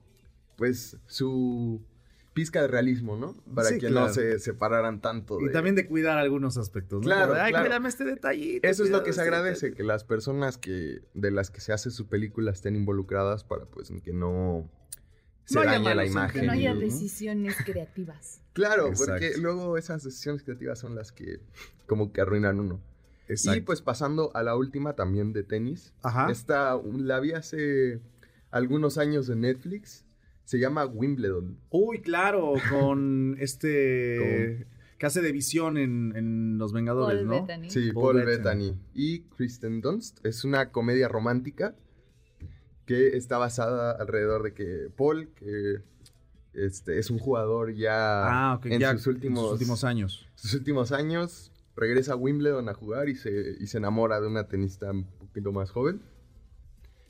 pues 0.56 0.98
su 1.06 1.82
pizca 2.34 2.62
de 2.62 2.68
realismo, 2.68 3.16
¿no? 3.16 3.34
Para 3.54 3.70
Sí, 3.70 3.78
que 3.78 3.88
claro. 3.88 4.06
no 4.06 4.12
se 4.12 4.38
separaran 4.38 5.00
tanto 5.00 5.40
Y 5.40 5.46
de- 5.46 5.50
también 5.50 5.74
de 5.74 5.86
cuidar 5.88 6.16
algunos 6.18 6.56
aspectos, 6.58 7.00
¿no? 7.00 7.04
Claro, 7.06 7.34
Ay, 7.34 7.50
claro. 7.50 7.64
cuídame 7.66 7.88
este 7.88 8.04
detallito. 8.04 8.68
Eso 8.68 8.84
es 8.84 8.90
lo 8.90 8.98
que 9.02 9.12
se 9.12 9.20
este 9.20 9.22
agradece, 9.22 9.72
que 9.74 9.82
las 9.82 10.04
personas 10.04 10.56
que 10.58 11.00
de 11.14 11.30
las 11.32 11.50
que 11.50 11.60
se 11.60 11.72
hace 11.72 11.90
su 11.90 12.06
película 12.06 12.52
estén 12.52 12.76
involucradas 12.76 13.42
para 13.42 13.64
pues 13.64 13.90
que 14.04 14.12
no 14.12 14.70
se 15.44 15.54
No 15.54 15.60
haya 15.62 15.72
dañe 15.72 15.94
la 15.94 16.06
imagen. 16.06 16.40
Que 16.40 16.46
no 16.46 16.52
haya 16.52 16.74
decisiones 16.74 17.56
creativas. 17.64 18.40
Claro, 18.52 18.88
Exacto. 18.88 19.12
porque 19.12 19.32
luego 19.38 19.78
esas 19.78 20.02
decisiones 20.02 20.42
creativas 20.42 20.78
son 20.78 20.96
las 20.96 21.12
que 21.12 21.40
como 21.86 22.12
que 22.12 22.20
arruinan 22.20 22.58
uno. 22.58 22.80
Y 23.28 23.32
Exacto. 23.32 23.64
pues 23.64 23.80
pasando 23.80 24.32
a 24.34 24.42
la 24.42 24.56
última 24.56 24.94
también 24.94 25.32
de 25.32 25.44
tenis. 25.44 25.94
Ajá. 26.02 26.30
Esta 26.32 26.76
la 26.84 27.20
vi 27.20 27.30
hace 27.32 28.00
algunos 28.50 28.98
años 28.98 29.28
en 29.28 29.42
Netflix. 29.42 30.04
Se 30.44 30.58
llama 30.58 30.84
Wimbledon. 30.84 31.58
Uy, 31.70 32.00
claro, 32.02 32.54
con 32.70 33.36
este 33.40 34.66
que 34.98 35.06
hace 35.06 35.22
de 35.22 35.32
visión 35.32 35.78
en, 35.78 36.12
en 36.14 36.58
Los 36.58 36.72
Vengadores, 36.74 37.20
Paul 37.20 37.28
¿no? 37.28 37.40
Bettany. 37.46 37.70
Sí, 37.70 37.92
Paul, 37.92 38.22
Bettany. 38.24 38.74
Y 38.92 39.20
Kristen 39.36 39.80
Dunst. 39.80 40.18
Es 40.26 40.44
una 40.44 40.72
comedia 40.72 41.08
romántica 41.08 41.74
que 42.90 43.16
está 43.16 43.38
basada 43.38 43.92
alrededor 43.92 44.42
de 44.42 44.52
que 44.52 44.88
Paul, 44.96 45.28
que 45.36 45.82
este, 46.54 46.98
es 46.98 47.08
un 47.10 47.18
jugador 47.20 47.72
ya, 47.72 48.52
Ah, 48.54 48.60
en, 48.64 48.80
ya 48.80 48.92
sus 48.96 49.06
últimos, 49.06 49.42
en 49.44 49.44
sus 49.50 49.52
últimos 49.60 49.84
años. 49.84 50.28
sus 50.34 50.54
últimos 50.54 50.90
años, 50.90 51.52
regresa 51.76 52.14
a 52.14 52.16
Wimbledon 52.16 52.68
a 52.68 52.74
jugar 52.74 53.08
y 53.08 53.14
se, 53.14 53.56
y 53.60 53.66
se 53.68 53.78
enamora 53.78 54.20
de 54.20 54.26
una 54.26 54.48
tenista 54.48 54.90
un 54.90 55.04
poquito 55.04 55.52
más 55.52 55.70
joven. 55.70 56.02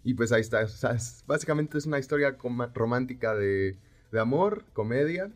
Y 0.04 0.12
pues 0.14 0.32
ahí 0.32 0.42
está. 0.42 0.62
o 0.64 0.68
sea, 0.68 0.90
es- 0.92 1.24
básicamente 1.26 1.78
es 1.78 1.86
una 1.86 1.98
historia 1.98 2.36
romántica 2.74 3.34
de, 3.34 3.78
de 4.12 4.20
amor, 4.20 4.64
comedia. 4.74 5.32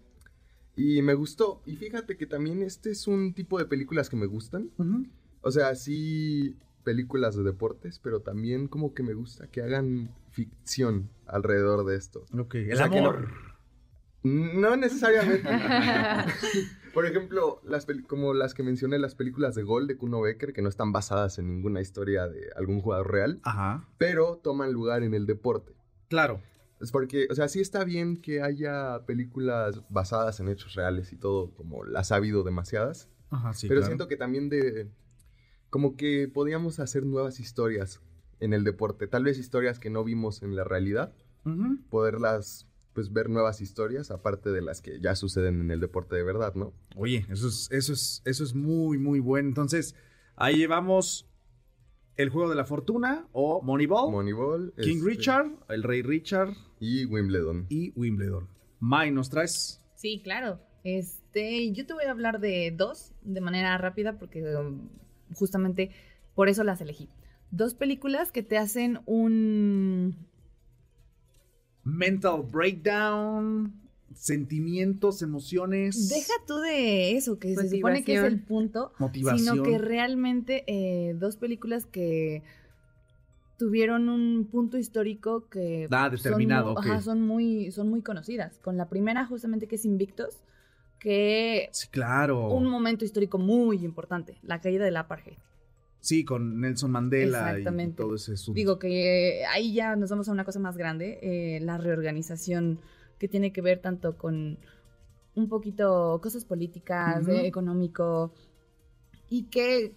Y 0.77 1.01
me 1.03 1.15
gustó. 1.15 1.63
Y 1.65 1.77
fíjate 1.77 2.17
que 2.19 2.27
también 2.27 2.61
este 2.63 2.91
es 2.91 3.07
un 3.07 3.33
tipo 3.33 3.59
de 3.59 3.65
películas 3.65 4.11
que 4.11 4.17
me 4.17 4.27
gustan. 4.27 4.71
O 5.41 5.51
sea, 5.51 5.75
sí 5.75 6.57
películas 6.85 7.35
de 7.37 7.43
deportes, 7.43 7.99
pero 7.99 8.21
también 8.21 8.69
como 8.69 8.95
que 8.95 9.03
me 9.03 9.15
gusta 9.15 9.47
que 9.49 9.63
hagan 9.63 10.15
ficción 10.31 11.11
alrededor 11.27 11.85
de 11.87 11.97
esto. 11.97 12.27
Ok, 12.39 12.55
O 12.55 12.59
el 12.59 12.77
sea, 12.77 12.89
que 12.89 13.01
no- 13.01 13.09
amor. 13.11 13.29
no 14.23 14.77
necesariamente. 14.77 15.49
Por 16.95 17.07
ejemplo, 17.07 17.61
las 17.65 17.87
como 18.07 18.35
las 18.35 18.55
que 18.55 18.63
mencioné, 18.63 18.99
las 19.01 19.17
películas 19.17 19.55
de 19.57 19.65
Gol 19.65 19.89
de 19.89 19.97
Kuno 19.97 20.21
Becker, 20.21 20.53
que 20.53 20.63
no 20.63 20.69
están 20.69 20.93
basadas 20.93 21.39
en 21.41 21.49
ninguna 21.49 21.81
historia 21.81 22.29
de 22.29 22.51
algún 22.57 22.81
jugador 22.81 23.11
real, 23.11 23.41
Ajá. 23.43 23.89
pero 23.99 24.37
toman 24.43 24.73
lugar 24.73 25.03
en 25.03 25.13
el 25.15 25.27
deporte. 25.27 25.73
Claro. 26.09 26.41
Es 26.81 26.93
porque, 26.93 27.27
o 27.31 27.35
sea, 27.35 27.49
sí 27.49 27.61
está 27.61 27.83
bien 27.85 28.17
que 28.21 28.43
haya 28.43 29.05
películas 29.07 29.83
basadas 29.89 30.39
en 30.39 30.49
hechos 30.49 30.75
reales 30.75 31.13
y 31.13 31.17
todo, 31.17 31.51
como 31.55 31.85
las 31.85 32.13
ha 32.13 32.17
habido 32.17 32.45
demasiadas. 32.45 33.09
Ajá, 33.31 33.53
sí, 33.55 33.67
pero 33.69 33.81
claro. 33.81 33.87
siento 33.91 34.07
que 34.09 34.17
también 34.17 34.49
de... 34.49 34.89
Como 35.75 35.97
que 35.97 36.31
podíamos 36.33 36.79
hacer 36.79 37.05
nuevas 37.05 37.41
historias 37.41 38.01
en 38.39 38.53
el 38.53 38.63
deporte. 38.63 39.09
Tal 39.09 39.25
vez 39.25 39.41
historias 39.41 39.81
que 39.81 39.91
no 39.91 40.05
vimos 40.05 40.45
en 40.45 40.55
la 40.55 40.63
realidad. 40.63 41.13
Poderlas, 41.91 42.69
pues, 42.93 43.13
ver 43.13 43.29
nuevas 43.29 43.61
historias, 43.61 44.13
aparte 44.13 44.53
de 44.53 44.63
las 44.63 44.81
que 44.81 45.01
ya 45.01 45.17
suceden 45.17 45.61
en 45.61 45.73
el 45.73 45.81
deporte 45.81 46.15
de 46.15 46.23
verdad, 46.23 46.55
¿no? 46.55 46.75
Oye, 46.95 47.27
eso 47.29 47.49
es, 47.49 47.69
eso 47.73 47.93
es, 47.93 48.23
eso 48.25 48.45
es 48.45 48.55
muy, 48.55 48.99
muy 48.99 49.19
bueno. 49.19 49.49
Entonces, 49.49 49.97
ahí 50.37 50.59
llevamos 50.59 51.29
el 52.15 52.29
juego 52.29 52.49
de 52.49 52.55
la 52.55 52.67
fortuna 52.67 53.27
o 53.33 53.61
Moneyball. 53.61 54.13
Moneyball. 54.13 54.75
King 54.81 54.99
este, 54.99 55.09
Richard, 55.09 55.47
el 55.71 55.83
Rey 55.83 56.03
Richard. 56.03 56.55
Y 56.79 57.05
Wimbledon. 57.07 57.67
Y 57.69 57.93
Wimbledon. 57.97 58.49
Mai, 58.79 59.11
¿nos 59.11 59.29
traes? 59.29 59.83
Sí, 59.97 60.21
claro. 60.23 60.61
Este, 60.85 61.73
yo 61.73 61.85
te 61.85 61.95
voy 61.95 62.05
a 62.05 62.13
hablar 62.13 62.39
de 62.39 62.73
dos 62.77 63.13
de 63.23 63.41
manera 63.41 63.77
rápida 63.77 64.21
porque 64.21 64.45
um, 64.55 64.89
justamente 65.35 65.91
por 66.35 66.49
eso 66.49 66.65
las 66.65 66.81
elegí. 66.81 67.09
Dos 67.51 67.75
películas 67.75 68.33
que 68.33 68.43
te 68.43 68.59
hacen 68.59 69.01
un 69.07 70.17
Mental 71.85 72.43
breakdown, 72.51 73.75
sentimientos, 74.15 75.21
emociones. 75.21 76.09
Deja 76.09 76.33
tú 76.47 76.57
de 76.59 77.17
eso, 77.17 77.39
que 77.39 77.55
se 77.55 77.69
supone 77.69 78.03
que 78.03 78.15
es 78.17 78.23
el 78.25 78.41
punto, 78.43 78.93
Motivación. 78.99 79.57
sino 79.57 79.63
que 79.63 79.77
realmente 79.79 80.65
eh, 80.67 81.15
dos 81.15 81.37
películas 81.37 81.85
que 81.85 82.43
tuvieron 83.59 84.09
un 84.09 84.47
punto 84.51 84.79
histórico 84.79 85.49
que 85.49 85.87
Ah, 85.91 86.09
determinado, 86.11 86.75
son, 86.75 86.85
ajá, 86.85 87.03
son 87.03 87.21
muy 87.23 87.71
son 87.71 87.89
muy 87.91 88.03
conocidas. 88.03 88.59
Con 88.59 88.77
la 88.77 88.89
primera 88.89 89.27
justamente 89.27 89.69
que 89.69 89.77
es 89.77 89.85
Invictos, 89.85 90.41
que 91.05 91.69
Sí, 91.71 91.89
claro. 91.89 92.49
un 92.49 92.67
momento 92.67 93.05
histórico 93.05 93.37
muy 93.37 93.85
importante, 93.85 94.39
la 94.43 94.63
caída 94.63 94.87
del 94.87 94.97
apartheid. 94.97 95.37
Sí, 96.01 96.25
con 96.25 96.61
Nelson 96.61 96.91
Mandela 96.91 97.59
y 97.59 97.91
todo 97.93 98.15
ese 98.15 98.33
asunto. 98.33 98.57
Digo 98.57 98.79
que 98.79 99.43
eh, 99.43 99.47
ahí 99.47 99.75
ya 99.75 99.97
nos 99.97 100.09
vamos 100.09 100.31
a 100.31 100.33
una 100.33 100.47
cosa 100.47 100.61
más 100.61 100.79
grande, 100.79 101.19
eh, 101.21 101.61
la 101.61 101.77
reorganización 101.77 102.81
que 103.19 103.29
tiene 103.29 103.53
que 103.53 103.61
ver 103.61 103.81
tanto 103.81 104.17
con 104.17 104.59
un 105.35 105.49
poquito 105.51 106.19
cosas 106.23 106.47
políticas, 106.47 107.27
de 107.27 107.47
económico, 107.47 108.33
y 109.29 109.45
que 109.45 109.95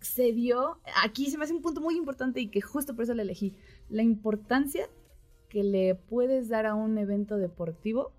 se 0.00 0.32
vio, 0.32 0.78
aquí 1.04 1.30
se 1.30 1.38
me 1.38 1.44
hace 1.44 1.54
un 1.54 1.62
punto 1.62 1.80
muy 1.80 1.96
importante 1.96 2.40
y 2.40 2.48
que 2.48 2.60
justo 2.60 2.96
por 2.96 3.04
eso 3.04 3.14
lo 3.14 3.22
elegí, 3.22 3.54
la 3.90 4.02
importancia 4.02 4.88
que 5.48 5.62
le 5.62 5.94
puedes 5.94 6.48
dar 6.48 6.66
a 6.66 6.74
un 6.74 6.98
evento 6.98 7.36
deportivo 7.36 8.10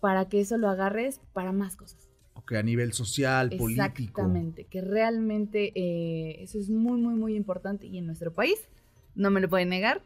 para 0.00 0.28
que 0.28 0.40
eso 0.40 0.58
lo 0.58 0.68
agarres 0.68 1.20
para 1.32 1.52
más 1.52 1.76
cosas. 1.76 2.08
Ok, 2.34 2.52
a 2.52 2.62
nivel 2.62 2.92
social, 2.92 3.50
político. 3.50 3.88
Exactamente, 3.92 4.64
que 4.64 4.80
realmente 4.80 5.72
eh, 5.74 6.42
eso 6.42 6.58
es 6.58 6.70
muy, 6.70 7.00
muy, 7.00 7.14
muy 7.14 7.34
importante 7.34 7.86
y 7.86 7.98
en 7.98 8.06
nuestro 8.06 8.32
país, 8.32 8.58
no 9.14 9.30
me 9.30 9.40
lo 9.40 9.48
pueden 9.48 9.68
negar, 9.70 10.02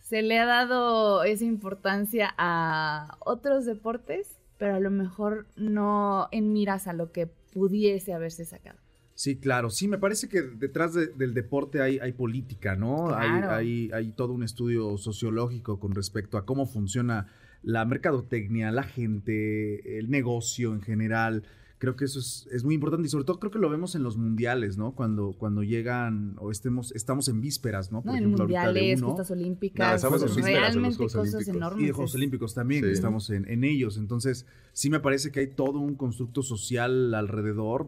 se 0.00 0.22
le 0.22 0.38
ha 0.38 0.46
dado 0.46 1.22
esa 1.24 1.44
importancia 1.44 2.34
a 2.38 3.18
otros 3.20 3.66
deportes, 3.66 4.38
pero 4.56 4.74
a 4.76 4.80
lo 4.80 4.90
mejor 4.90 5.46
no 5.56 6.28
en 6.32 6.52
miras 6.52 6.86
a 6.88 6.94
lo 6.94 7.12
que 7.12 7.26
pudiese 7.26 8.14
haberse 8.14 8.44
sacado. 8.46 8.78
Sí, 9.14 9.36
claro. 9.36 9.68
Sí, 9.68 9.88
me 9.88 9.98
parece 9.98 10.28
que 10.28 10.42
detrás 10.42 10.94
de- 10.94 11.08
del 11.08 11.34
deporte 11.34 11.82
hay, 11.82 11.98
hay 11.98 12.12
política, 12.12 12.76
¿no? 12.76 13.10
Hay, 13.14 13.28
Claro. 13.28 13.50
hay, 13.52 13.90
hay 13.92 14.12
todo 14.12 14.32
un 14.32 14.42
estudio 14.44 14.96
sociológico 14.96 15.78
con 15.80 15.94
respecto 15.94 16.38
a 16.38 16.46
cómo 16.46 16.66
funciona 16.66 17.26
la 17.62 17.84
mercadotecnia, 17.84 18.70
la 18.70 18.82
gente, 18.84 19.98
el 19.98 20.10
negocio 20.10 20.72
en 20.74 20.80
general. 20.80 21.42
Creo 21.80 21.94
que 21.94 22.06
eso 22.06 22.18
es, 22.18 22.48
es 22.50 22.64
muy 22.64 22.74
importante 22.74 23.06
y 23.06 23.08
sobre 23.08 23.24
todo 23.24 23.38
creo 23.38 23.52
que 23.52 23.60
lo 23.60 23.70
vemos 23.70 23.94
en 23.94 24.02
los 24.02 24.16
mundiales, 24.16 24.76
¿no? 24.78 24.96
Cuando, 24.96 25.32
cuando 25.38 25.62
llegan 25.62 26.34
o 26.38 26.50
estemos, 26.50 26.90
estamos 26.90 27.28
en 27.28 27.40
vísperas, 27.40 27.92
¿no? 27.92 28.02
¿no? 28.04 28.16
En 28.16 28.24
ahorita 28.24 28.30
de 28.30 28.42
mundiales, 28.42 28.98
uno. 28.98 29.08
justas 29.10 29.30
olímpicas, 29.30 29.94
estamos 29.94 30.22
en 30.22 30.34
vísperas 30.34 30.74
de 30.74 30.80
los 30.80 30.96
Juegos 30.96 31.12
cosas 31.14 31.34
Olímpicos. 31.34 31.56
enormes. 31.56 31.82
Y 31.82 31.86
de 31.86 31.92
Juegos 31.92 32.14
Olímpicos 32.16 32.54
también, 32.54 32.80
Sí. 32.82 32.86
que 32.88 32.92
estamos 32.94 33.30
en, 33.30 33.48
en 33.48 33.62
ellos. 33.62 33.96
Entonces, 33.96 34.44
sí 34.72 34.90
me 34.90 34.98
parece 34.98 35.30
que 35.30 35.38
hay 35.40 35.46
todo 35.48 35.78
un 35.78 35.94
constructo 35.94 36.42
social 36.42 37.14
alrededor. 37.14 37.86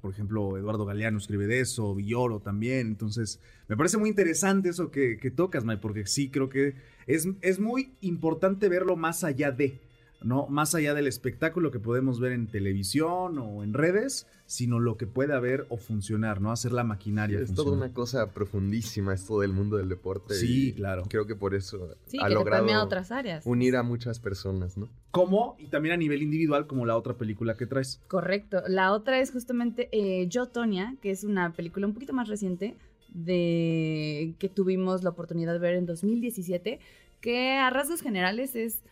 Por 0.00 0.12
ejemplo, 0.12 0.56
Eduardo 0.56 0.84
Galeano 0.84 1.18
escribe 1.18 1.46
de 1.46 1.60
eso, 1.60 1.94
Villoro 1.94 2.40
también. 2.40 2.86
Entonces, 2.86 3.40
me 3.68 3.76
parece 3.76 3.98
muy 3.98 4.08
interesante 4.08 4.68
eso 4.68 4.90
que, 4.90 5.18
que 5.18 5.30
tocas, 5.30 5.64
May, 5.64 5.78
porque 5.78 6.06
sí 6.06 6.30
creo 6.30 6.48
que 6.48 6.74
es, 7.06 7.28
es 7.40 7.58
muy 7.58 7.92
importante 8.00 8.68
verlo 8.68 8.96
más 8.96 9.24
allá 9.24 9.50
de, 9.50 9.80
¿no? 10.22 10.46
Más 10.48 10.74
allá 10.74 10.94
del 10.94 11.06
espectáculo 11.06 11.70
que 11.70 11.78
podemos 11.80 12.20
ver 12.20 12.32
en 12.32 12.46
televisión 12.46 13.38
o 13.38 13.62
en 13.62 13.72
redes, 13.74 14.26
sino 14.46 14.78
lo 14.80 14.96
que 14.96 15.06
puede 15.06 15.34
haber 15.34 15.66
o 15.68 15.76
funcionar, 15.76 16.40
¿no? 16.40 16.52
Hacer 16.52 16.72
la 16.72 16.84
maquinaria. 16.84 17.38
Es 17.40 17.52
toda 17.54 17.72
una 17.72 17.92
cosa 17.92 18.30
profundísima 18.32 19.14
esto 19.14 19.40
del 19.40 19.52
mundo 19.52 19.76
del 19.76 19.88
deporte. 19.88 20.34
Sí, 20.34 20.72
claro. 20.74 21.04
Creo 21.08 21.26
que 21.26 21.34
por 21.34 21.54
eso 21.54 21.94
Sí, 22.06 22.18
ha 22.22 22.28
que 22.28 22.34
logrado 22.34 22.64
permea 22.64 22.82
otras 22.82 23.10
áreas. 23.10 23.44
unir 23.46 23.76
a 23.76 23.82
muchas 23.82 24.18
personas, 24.20 24.76
¿no? 24.78 24.88
Como, 25.10 25.56
y 25.58 25.66
también 25.66 25.94
a 25.94 25.96
nivel 25.96 26.22
individual, 26.22 26.66
como 26.66 26.84
la 26.84 26.96
otra 26.96 27.14
película 27.14 27.56
que 27.56 27.66
traes. 27.66 28.00
Correcto. 28.08 28.62
La 28.68 28.92
otra 28.92 29.20
es 29.20 29.32
justamente 29.32 29.88
eh, 29.92 30.28
Yo, 30.28 30.46
Tonya, 30.46 30.96
que 31.00 31.10
es 31.10 31.24
una 31.24 31.52
película 31.52 31.86
un 31.86 31.94
poquito 31.94 32.12
más 32.12 32.28
reciente 32.28 32.76
de 33.08 34.34
que 34.38 34.48
tuvimos 34.48 35.02
la 35.02 35.10
oportunidad 35.10 35.54
de 35.54 35.58
ver 35.58 35.74
en 35.74 35.86
2017, 35.86 36.78
que 37.20 37.52
a 37.52 37.70
rasgos 37.70 38.02
generales 38.02 38.54
es 38.54 38.82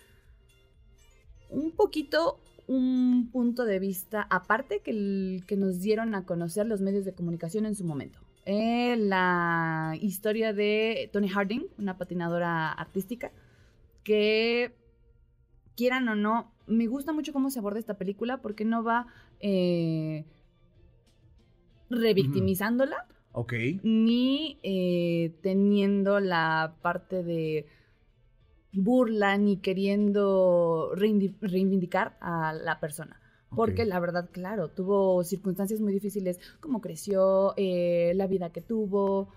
un 1.50 1.70
poquito 1.72 2.40
un 2.66 3.28
punto 3.30 3.64
de 3.64 3.78
vista 3.78 4.26
aparte 4.28 4.80
que 4.80 5.56
nos 5.56 5.80
dieron 5.80 6.14
a 6.14 6.24
conocer 6.24 6.66
los 6.66 6.80
medios 6.80 7.04
de 7.04 7.12
comunicación 7.12 7.66
en 7.66 7.74
su 7.74 7.84
momento. 7.84 8.18
Eh, 8.48 8.96
la 8.96 9.96
historia 10.00 10.52
de 10.52 11.10
Tony 11.12 11.28
Harding, 11.28 11.66
una 11.78 11.98
patinadora 11.98 12.70
artística, 12.70 13.32
que 14.04 14.72
quieran 15.76 16.08
o 16.08 16.14
no, 16.16 16.52
me 16.66 16.86
gusta 16.86 17.12
mucho 17.12 17.32
cómo 17.32 17.50
se 17.50 17.58
aborda 17.58 17.78
esta 17.78 17.98
película 17.98 18.42
porque 18.42 18.64
no 18.64 18.82
va 18.82 19.06
eh, 19.40 20.24
revictimizándola 21.90 23.06
Ok. 23.32 23.52
ni 23.82 24.58
eh, 24.62 25.34
teniendo 25.42 26.20
la 26.20 26.76
parte 26.82 27.22
de 27.22 27.66
burla 28.72 29.36
ni 29.38 29.58
queriendo 29.58 30.92
reivindicar 30.94 32.16
a 32.20 32.52
la 32.52 32.80
persona. 32.80 33.20
Porque 33.54 33.86
la 33.86 34.00
verdad, 34.00 34.28
claro, 34.32 34.68
tuvo 34.68 35.22
circunstancias 35.24 35.80
muy 35.80 35.92
difíciles, 35.92 36.38
como 36.60 36.80
creció, 36.80 37.54
eh, 37.56 38.12
la 38.14 38.26
vida 38.26 38.50
que 38.50 38.60
tuvo, 38.60 39.28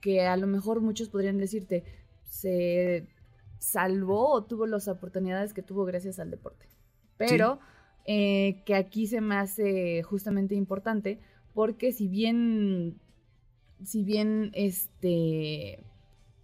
que 0.00 0.26
a 0.26 0.36
lo 0.36 0.46
mejor 0.46 0.80
muchos 0.82 1.08
podrían 1.08 1.38
decirte, 1.38 1.82
se 2.28 3.08
salvó 3.58 4.30
o 4.32 4.44
tuvo 4.44 4.66
las 4.66 4.88
oportunidades 4.88 5.52
que 5.52 5.62
tuvo 5.62 5.84
gracias 5.84 6.18
al 6.18 6.30
deporte. 6.30 6.66
Pero 7.16 7.60
eh, 8.04 8.62
que 8.64 8.74
aquí 8.74 9.06
se 9.06 9.20
me 9.20 9.36
hace 9.36 10.02
justamente 10.02 10.54
importante 10.54 11.18
porque 11.54 11.92
si 11.92 12.08
bien, 12.08 13.00
si 13.82 14.04
bien 14.04 14.50
este, 14.52 15.82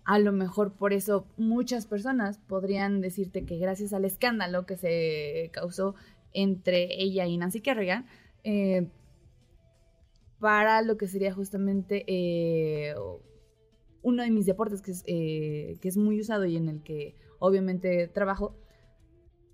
a 0.05 0.19
lo 0.19 0.33
mejor 0.33 0.73
por 0.73 0.93
eso 0.93 1.27
muchas 1.37 1.87
personas 1.87 2.39
podrían 2.39 3.01
decirte 3.01 3.45
que 3.45 3.59
gracias 3.59 3.93
al 3.93 4.05
escándalo 4.05 4.67
que 4.67 4.77
se 4.77 5.51
causó 5.53 5.95
entre 6.33 7.03
ella 7.03 7.27
y 7.27 7.37
Nancy 7.37 7.61
Kerrigan, 7.61 8.07
eh, 8.43 8.89
para 10.41 10.83
lo 10.83 10.97
que 10.97 11.07
sería 11.07 11.33
justamente 11.33 12.05
eh, 12.09 12.95
uno 14.03 14.23
de 14.23 14.31
mis 14.31 14.47
deportes 14.47 14.83
que 14.83 14.91
es, 14.91 15.05
eh, 15.07 15.79
que 15.81 15.89
es 15.89 15.97
muy 15.97 16.21
usado 16.21 16.45
y 16.45 16.57
en 16.57 16.69
el 16.69 16.83
que 16.83 17.15
obviamente 17.39 18.09
trabajo, 18.09 18.57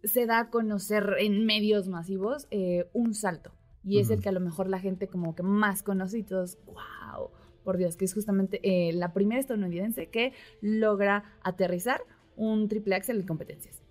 se 0.04 0.26
da 0.26 0.40
a 0.40 0.50
conocer 0.50 1.14
en 1.18 1.46
medios 1.46 1.88
masivos 1.88 2.46
eh, 2.50 2.86
un 2.92 3.14
salto. 3.14 3.52
Y 3.84 4.00
es 4.00 4.10
el 4.10 4.20
que 4.20 4.28
a 4.28 4.32
lo 4.32 4.40
mejor 4.40 4.68
la 4.68 4.78
gente 4.80 5.08
como 5.08 5.34
que 5.34 5.42
más 5.42 5.82
conoce 5.82 6.18
y 6.18 6.22
todos, 6.22 6.58
wow. 6.66 7.30
por 7.64 7.78
Dios, 7.78 7.96
que 7.96 8.04
es 8.04 8.12
justamente 8.12 8.60
eh, 8.62 8.92
la 8.92 9.14
primera 9.14 9.40
estadounidense 9.40 10.08
que 10.08 10.34
logra 10.60 11.38
aterrizar 11.42 12.02
un 12.36 12.68
triple 12.68 12.96
axel 12.96 13.20
en 13.20 13.26
competencias. 13.26 13.82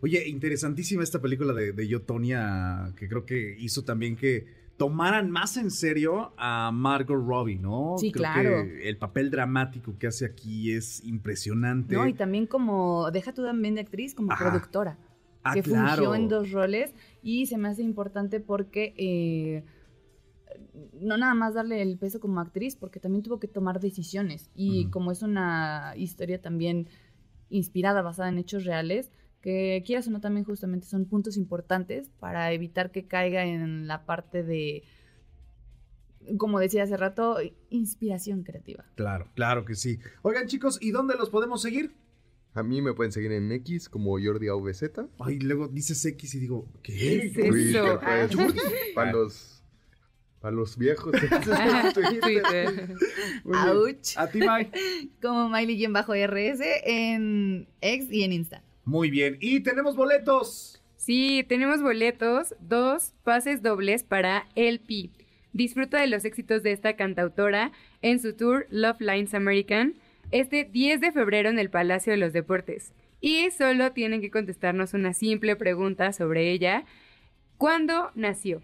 Oye, 0.00 0.26
interesantísima 0.26 1.02
esta 1.02 1.20
película 1.20 1.52
de, 1.52 1.72
de 1.72 1.86
Yo, 1.86 2.00
Tonya, 2.02 2.94
que 2.96 3.08
creo 3.08 3.26
que 3.26 3.54
hizo 3.58 3.84
también 3.84 4.16
que 4.16 4.46
tomaran 4.76 5.30
más 5.30 5.56
en 5.56 5.70
serio 5.70 6.32
a 6.36 6.70
Margot 6.72 7.16
Robbie, 7.16 7.58
¿no? 7.58 7.96
Sí, 7.98 8.10
Creo 8.10 8.22
claro. 8.22 8.50
que 8.64 8.88
el 8.88 8.96
papel 8.96 9.30
dramático 9.30 9.96
que 9.98 10.06
hace 10.08 10.24
aquí 10.24 10.72
es 10.72 11.04
impresionante. 11.04 11.94
No, 11.94 12.06
y 12.08 12.14
también 12.14 12.46
como, 12.46 13.10
deja 13.12 13.32
tú 13.32 13.44
también 13.44 13.74
de 13.74 13.82
actriz, 13.82 14.14
como 14.14 14.32
Ajá. 14.32 14.44
productora, 14.50 14.98
Ah, 15.44 15.54
que 15.54 15.62
claro. 15.62 16.04
fungió 16.04 16.14
en 16.14 16.28
dos 16.28 16.50
roles 16.52 16.94
y 17.22 17.46
se 17.46 17.58
me 17.58 17.68
hace 17.68 17.82
importante 17.82 18.38
porque 18.40 18.94
eh, 18.96 19.64
no 21.00 21.16
nada 21.16 21.34
más 21.34 21.54
darle 21.54 21.82
el 21.82 21.98
peso 21.98 22.20
como 22.20 22.40
actriz, 22.40 22.76
porque 22.76 23.00
también 23.00 23.22
tuvo 23.22 23.38
que 23.40 23.48
tomar 23.48 23.80
decisiones 23.80 24.50
y 24.54 24.86
como 24.90 25.10
es 25.10 25.22
una 25.22 25.94
historia 25.96 26.40
también 26.40 26.88
inspirada, 27.50 28.02
basada 28.02 28.28
en 28.28 28.38
hechos 28.38 28.64
reales, 28.64 29.10
que 29.42 29.82
quieras 29.84 30.06
o 30.06 30.10
no 30.10 30.20
también 30.20 30.44
justamente 30.44 30.86
son 30.86 31.04
puntos 31.04 31.36
importantes 31.36 32.08
para 32.20 32.52
evitar 32.52 32.92
que 32.92 33.06
caiga 33.06 33.44
en 33.44 33.88
la 33.88 34.06
parte 34.06 34.42
de, 34.44 34.84
como 36.38 36.60
decía 36.60 36.84
hace 36.84 36.96
rato, 36.96 37.38
inspiración 37.68 38.44
creativa. 38.44 38.84
Claro, 38.94 39.28
claro 39.34 39.64
que 39.64 39.74
sí. 39.74 39.98
Oigan, 40.22 40.46
chicos, 40.46 40.78
¿y 40.80 40.92
dónde 40.92 41.16
los 41.16 41.28
podemos 41.28 41.60
seguir? 41.60 41.92
A 42.54 42.62
mí 42.62 42.82
me 42.82 42.92
pueden 42.92 43.12
seguir 43.12 43.32
en 43.32 43.50
X 43.50 43.88
como 43.88 44.12
Jordi 44.12 44.48
AVZ. 44.48 44.82
Ay, 45.18 45.40
luego 45.40 45.68
dices 45.68 46.04
X 46.04 46.34
y 46.34 46.38
digo, 46.38 46.68
¿qué? 46.82 46.92
¿Qué 46.92 47.16
es 47.26 47.36
eso? 47.36 47.48
Twitter, 47.48 47.98
pues. 48.00 48.36
Jordi. 48.36 48.58
Para 48.94 49.12
los, 49.12 49.64
para 50.40 50.54
los 50.54 50.76
viejos. 50.76 51.12
Twitter. 51.94 52.94
Ouch. 53.44 54.16
A 54.16 54.26
ti, 54.28 54.40
Mai. 54.40 54.70
Como 55.22 55.48
Miley-RS 55.48 56.60
en 56.84 57.68
X 57.80 58.08
y 58.10 58.24
en 58.24 58.32
Insta. 58.32 58.62
Muy 58.84 59.10
bien. 59.10 59.36
Y 59.40 59.60
tenemos 59.60 59.96
boletos. 59.96 60.80
Sí, 60.96 61.44
tenemos 61.48 61.82
boletos, 61.82 62.54
dos 62.60 63.12
pases 63.24 63.62
dobles 63.62 64.04
para 64.04 64.46
LP. 64.54 65.10
Disfruta 65.52 66.00
de 66.00 66.06
los 66.06 66.24
éxitos 66.24 66.62
de 66.62 66.72
esta 66.72 66.96
cantautora 66.96 67.72
en 68.00 68.20
su 68.20 68.34
tour 68.34 68.66
Love 68.70 69.00
Lines 69.00 69.34
American 69.34 69.94
este 70.30 70.64
10 70.64 71.00
de 71.00 71.12
febrero 71.12 71.50
en 71.50 71.58
el 71.58 71.70
Palacio 71.70 72.12
de 72.12 72.16
los 72.16 72.32
Deportes. 72.32 72.92
Y 73.20 73.50
solo 73.50 73.92
tienen 73.92 74.20
que 74.20 74.30
contestarnos 74.30 74.94
una 74.94 75.12
simple 75.12 75.56
pregunta 75.56 76.12
sobre 76.12 76.50
ella. 76.50 76.84
¿Cuándo 77.58 78.10
nació? 78.14 78.62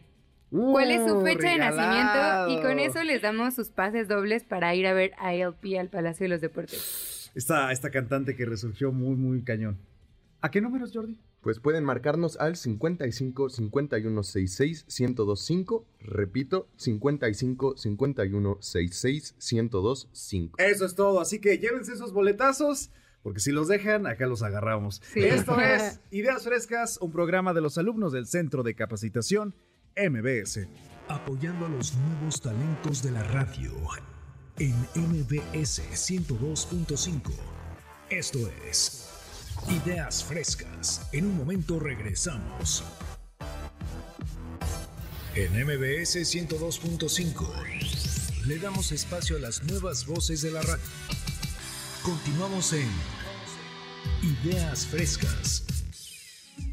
¿Cuál 0.50 0.90
es 0.90 1.06
su 1.06 1.18
Uh, 1.18 1.24
fecha 1.24 1.50
de 1.50 1.58
nacimiento? 1.58 2.48
Y 2.48 2.62
con 2.62 2.78
eso 2.78 3.04
les 3.04 3.20
damos 3.20 3.54
sus 3.54 3.68
pases 3.68 4.08
dobles 4.08 4.44
para 4.44 4.74
ir 4.74 4.86
a 4.86 4.94
ver 4.94 5.12
a 5.18 5.34
LP 5.34 5.78
al 5.78 5.88
Palacio 5.90 6.24
de 6.24 6.28
los 6.30 6.40
Deportes. 6.40 7.30
Esta, 7.34 7.70
esta 7.70 7.90
cantante 7.90 8.34
que 8.34 8.46
resurgió 8.46 8.90
muy, 8.90 9.14
muy 9.16 9.42
cañón. 9.42 9.76
¿A 10.40 10.50
qué 10.52 10.60
números, 10.60 10.92
Jordi? 10.94 11.18
Pues 11.40 11.58
pueden 11.58 11.82
marcarnos 11.82 12.36
al 12.36 12.56
55 12.56 13.50
51 13.50 14.22
66 14.22 14.86
1025. 14.86 15.86
Repito, 16.00 16.68
55 16.76 17.76
51 17.76 18.58
66 18.60 19.34
1025. 19.52 20.58
Eso 20.58 20.84
es 20.84 20.94
todo. 20.94 21.20
Así 21.20 21.40
que 21.40 21.58
llévense 21.58 21.92
esos 21.92 22.12
boletazos. 22.12 22.90
Porque 23.22 23.40
si 23.40 23.50
los 23.50 23.66
dejan, 23.66 24.06
acá 24.06 24.26
los 24.26 24.42
agarramos. 24.42 25.02
Sí. 25.12 25.24
Esto 25.24 25.58
es 25.60 26.00
Ideas 26.12 26.44
Frescas, 26.44 26.98
un 27.00 27.10
programa 27.10 27.52
de 27.52 27.60
los 27.60 27.76
alumnos 27.76 28.12
del 28.12 28.26
Centro 28.26 28.62
de 28.62 28.76
Capacitación 28.76 29.56
MBS. 29.96 30.68
Apoyando 31.08 31.66
a 31.66 31.68
los 31.68 31.94
nuevos 31.96 32.40
talentos 32.40 33.02
de 33.02 33.10
la 33.10 33.24
radio 33.24 33.72
en 34.58 34.74
MBS 34.94 35.82
102.5. 35.92 37.32
Esto 38.10 38.38
es 38.68 39.07
Ideas 39.66 40.22
Frescas. 40.24 41.08
En 41.12 41.26
un 41.26 41.36
momento 41.36 41.80
regresamos. 41.80 42.84
En 45.34 45.52
MBS 45.52 46.16
102.5 46.16 48.46
le 48.46 48.58
damos 48.58 48.92
espacio 48.92 49.36
a 49.36 49.40
las 49.40 49.62
nuevas 49.64 50.06
voces 50.06 50.40
de 50.42 50.52
la 50.52 50.62
radio. 50.62 50.84
Continuamos 52.02 52.72
en 52.72 52.88
Ideas 54.22 54.86
Frescas. 54.86 55.66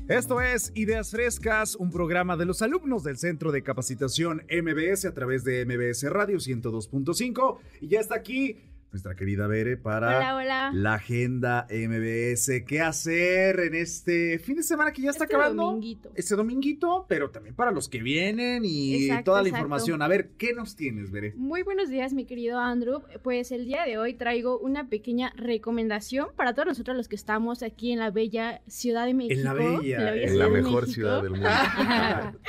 Esto 0.07 0.39
es 0.39 0.71
Ideas 0.75 1.09
Frescas, 1.11 1.75
un 1.75 1.91
programa 1.91 2.37
de 2.37 2.45
los 2.45 2.61
alumnos 2.61 3.03
del 3.03 3.17
Centro 3.17 3.51
de 3.51 3.63
Capacitación 3.63 4.43
MBS 4.49 5.03
a 5.05 5.13
través 5.13 5.43
de 5.43 5.65
MBS 5.65 6.09
Radio 6.09 6.37
102.5. 6.37 7.57
Y 7.81 7.89
ya 7.89 7.99
está 7.99 8.15
aquí 8.15 8.61
nuestra 8.95 9.13
querida 9.13 9.45
Bere 9.47 9.75
para 9.75 10.07
Hola, 10.17 10.35
hola. 10.37 10.71
la 10.73 10.93
agenda 10.93 11.67
MBS. 11.69 12.63
¿Qué 12.65 12.79
hacer 12.79 13.59
en 13.59 13.75
este 13.75 14.39
fin 14.39 14.55
de 14.55 14.63
semana 14.63 14.93
que 14.93 15.01
ya 15.01 15.09
está 15.09 15.25
Este 15.25 15.35
acabando? 15.35 15.63
dominguito. 15.63 16.11
Este 16.15 16.33
dominguito, 16.35 17.05
pero 17.09 17.29
también 17.29 17.55
para 17.55 17.71
los 17.71 17.89
que 17.89 18.01
vienen 18.01 18.63
y 18.63 19.03
Exacto, 19.07 19.31
toda 19.31 19.41
la 19.41 19.49
exacto. 19.49 19.59
información. 19.65 20.01
A 20.01 20.07
ver, 20.07 20.29
¿qué 20.37 20.53
nos 20.53 20.77
tienes, 20.77 21.11
Bere? 21.11 21.33
Muy 21.35 21.61
buenos 21.63 21.89
días, 21.89 22.13
mi 22.13 22.23
querido 22.25 22.57
Andrew. 22.57 23.01
Pues 23.21 23.51
el 23.51 23.65
día 23.65 23.83
de 23.83 23.97
hoy 23.97 24.13
traigo 24.13 24.57
una 24.59 24.87
pequeña 24.87 25.33
recomendación 25.35 26.29
para 26.37 26.53
todos 26.53 26.67
nosotros 26.69 26.95
los 26.95 27.09
que 27.09 27.17
estamos 27.17 27.63
aquí 27.63 27.91
en 27.91 27.99
la 27.99 28.11
bella 28.11 28.61
Ciudad 28.67 29.05
de 29.05 29.13
México. 29.13 29.41
la 29.43 29.53
bella, 29.53 30.15
en 30.15 30.39
la 30.39 30.47
mejor 30.47 30.83
México. 30.83 30.93
ciudad 30.93 31.21
del 31.21 31.31
mundo. 31.31 31.49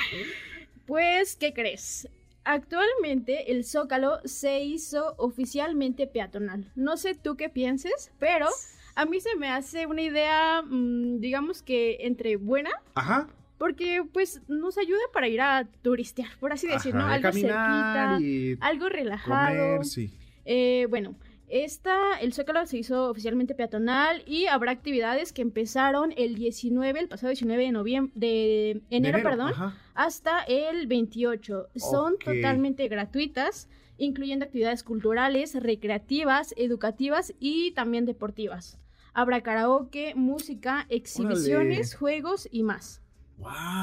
Pues, 0.86 1.34
¿qué 1.34 1.52
crees? 1.52 2.08
Actualmente 2.46 3.50
el 3.50 3.64
Zócalo 3.64 4.20
se 4.24 4.62
hizo 4.62 5.14
oficialmente 5.18 6.06
peatonal. 6.06 6.70
No 6.76 6.96
sé 6.96 7.16
tú 7.16 7.36
qué 7.36 7.48
pienses, 7.48 8.12
pero 8.20 8.46
a 8.94 9.04
mí 9.04 9.18
se 9.18 9.34
me 9.34 9.48
hace 9.48 9.86
una 9.86 10.02
idea, 10.02 10.62
mm, 10.62 11.18
digamos 11.18 11.62
que 11.62 11.96
entre 12.02 12.36
buena, 12.36 12.70
Ajá. 12.94 13.26
porque 13.58 14.04
pues 14.12 14.42
nos 14.46 14.78
ayuda 14.78 15.00
para 15.12 15.26
ir 15.26 15.40
a 15.40 15.66
turistear, 15.82 16.30
por 16.38 16.52
así 16.52 16.68
decirlo, 16.68 17.00
¿no? 17.00 17.08
Algo 17.08 17.32
cerquita, 17.32 18.18
y 18.20 18.56
algo 18.60 18.90
relajado. 18.90 19.78
Comer, 19.78 19.84
sí. 19.84 20.12
Eh, 20.44 20.86
bueno, 20.88 21.16
esta, 21.48 21.98
el 22.20 22.32
Zócalo 22.32 22.64
se 22.66 22.78
hizo 22.78 23.10
oficialmente 23.10 23.56
peatonal 23.56 24.22
y 24.24 24.46
habrá 24.46 24.70
actividades 24.70 25.32
que 25.32 25.42
empezaron 25.42 26.14
el 26.16 26.36
19, 26.36 27.00
el 27.00 27.08
pasado 27.08 27.30
19 27.30 27.64
de 27.64 27.72
noviembre, 27.72 28.12
de 28.14 28.70
enero, 28.90 29.18
enero, 29.18 29.22
perdón, 29.22 29.48
ajá. 29.50 29.76
Hasta 29.96 30.40
el 30.42 30.86
28. 30.86 31.68
Son 31.76 32.18
totalmente 32.18 32.86
gratuitas, 32.88 33.68
incluyendo 33.98 34.44
actividades 34.44 34.82
culturales, 34.82 35.54
recreativas, 35.54 36.54
educativas 36.56 37.34
y 37.40 37.72
también 37.72 38.04
deportivas. 38.06 38.78
Habrá 39.14 39.42
karaoke, 39.42 40.14
música, 40.14 40.86
exhibiciones, 40.90 41.94
juegos 41.94 42.48
y 42.52 42.62
más. 42.62 43.02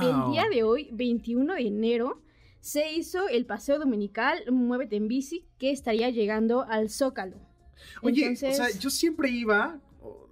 El 0.02 0.32
día 0.32 0.46
de 0.52 0.64
hoy, 0.64 0.90
21 0.92 1.56
de 1.56 1.62
enero, 1.68 2.22
se 2.60 2.94
hizo 2.94 3.28
el 3.28 3.46
paseo 3.46 3.78
dominical 3.78 4.40
Muévete 4.52 4.96
en 4.96 5.08
bici 5.08 5.46
que 5.58 5.72
estaría 5.72 6.10
llegando 6.10 6.64
al 6.64 6.90
Zócalo. 6.90 7.36
Oye, 8.02 8.22
Entonces- 8.24 8.60
o 8.60 8.64
sea, 8.64 8.80
yo 8.80 8.90
siempre 8.90 9.30
iba, 9.30 9.80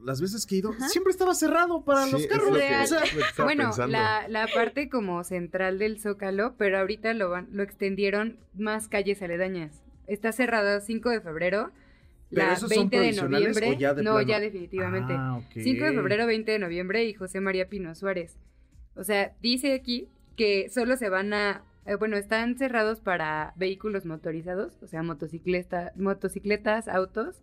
las 0.03 0.21
veces 0.21 0.45
que 0.45 0.55
he 0.55 0.57
ido, 0.59 0.73
siempre 0.89 1.11
estaba 1.11 1.33
cerrado 1.35 1.83
para 1.83 2.05
Sí, 2.05 2.11
los 2.13 2.27
carros. 2.27 2.49
o 2.51 2.55
sea, 2.55 3.43
Bueno, 3.43 3.71
la, 3.87 4.27
la 4.27 4.47
parte 4.53 4.89
como 4.89 5.23
central 5.23 5.79
del 5.79 5.99
Zócalo, 5.99 6.55
pero 6.57 6.79
ahorita 6.79 7.13
lo, 7.13 7.29
van, 7.29 7.47
lo 7.51 7.63
extendieron 7.63 8.37
más 8.53 8.87
calles 8.87 9.21
aledañas. 9.21 9.81
Está 10.07 10.31
cerrado 10.31 10.79
5 10.81 11.09
de 11.09 11.21
febrero, 11.21 11.71
¿Pero 12.29 12.47
la 12.47 12.53
esos 12.53 12.69
son 12.69 12.89
20 12.89 12.99
de 12.99 13.13
noviembre. 13.21 13.69
o 13.69 13.73
ya 13.73 13.93
de 13.93 14.03
no, 14.03 14.11
plano? 14.13 14.27
ya 14.27 14.39
definitivamente. 14.39 15.13
Ah, 15.17 15.37
ok. 15.37 15.51
5 15.53 15.85
de 15.85 15.91
febrero, 15.93 16.25
20 16.25 16.51
de 16.51 16.59
noviembre 16.59 17.03
y 17.05 17.13
José 17.13 17.41
María 17.41 17.67
Pino 17.69 17.93
Suárez. 17.95 18.37
O 18.95 19.03
sea, 19.03 19.33
dice 19.41 19.73
aquí 19.73 20.07
que 20.37 20.69
solo 20.69 20.95
se 20.97 21.09
van 21.09 21.33
a... 21.33 21.63
eh, 21.85 21.95
bueno, 21.95 22.17
están 22.17 22.57
cerrados 22.57 22.99
para 23.01 23.53
vehículos 23.57 24.05
motorizados, 24.05 24.77
o 24.81 24.87
sea, 24.87 25.03
motocicleta, 25.03 25.91
motocicletas, 25.95 26.87
autos, 26.87 27.41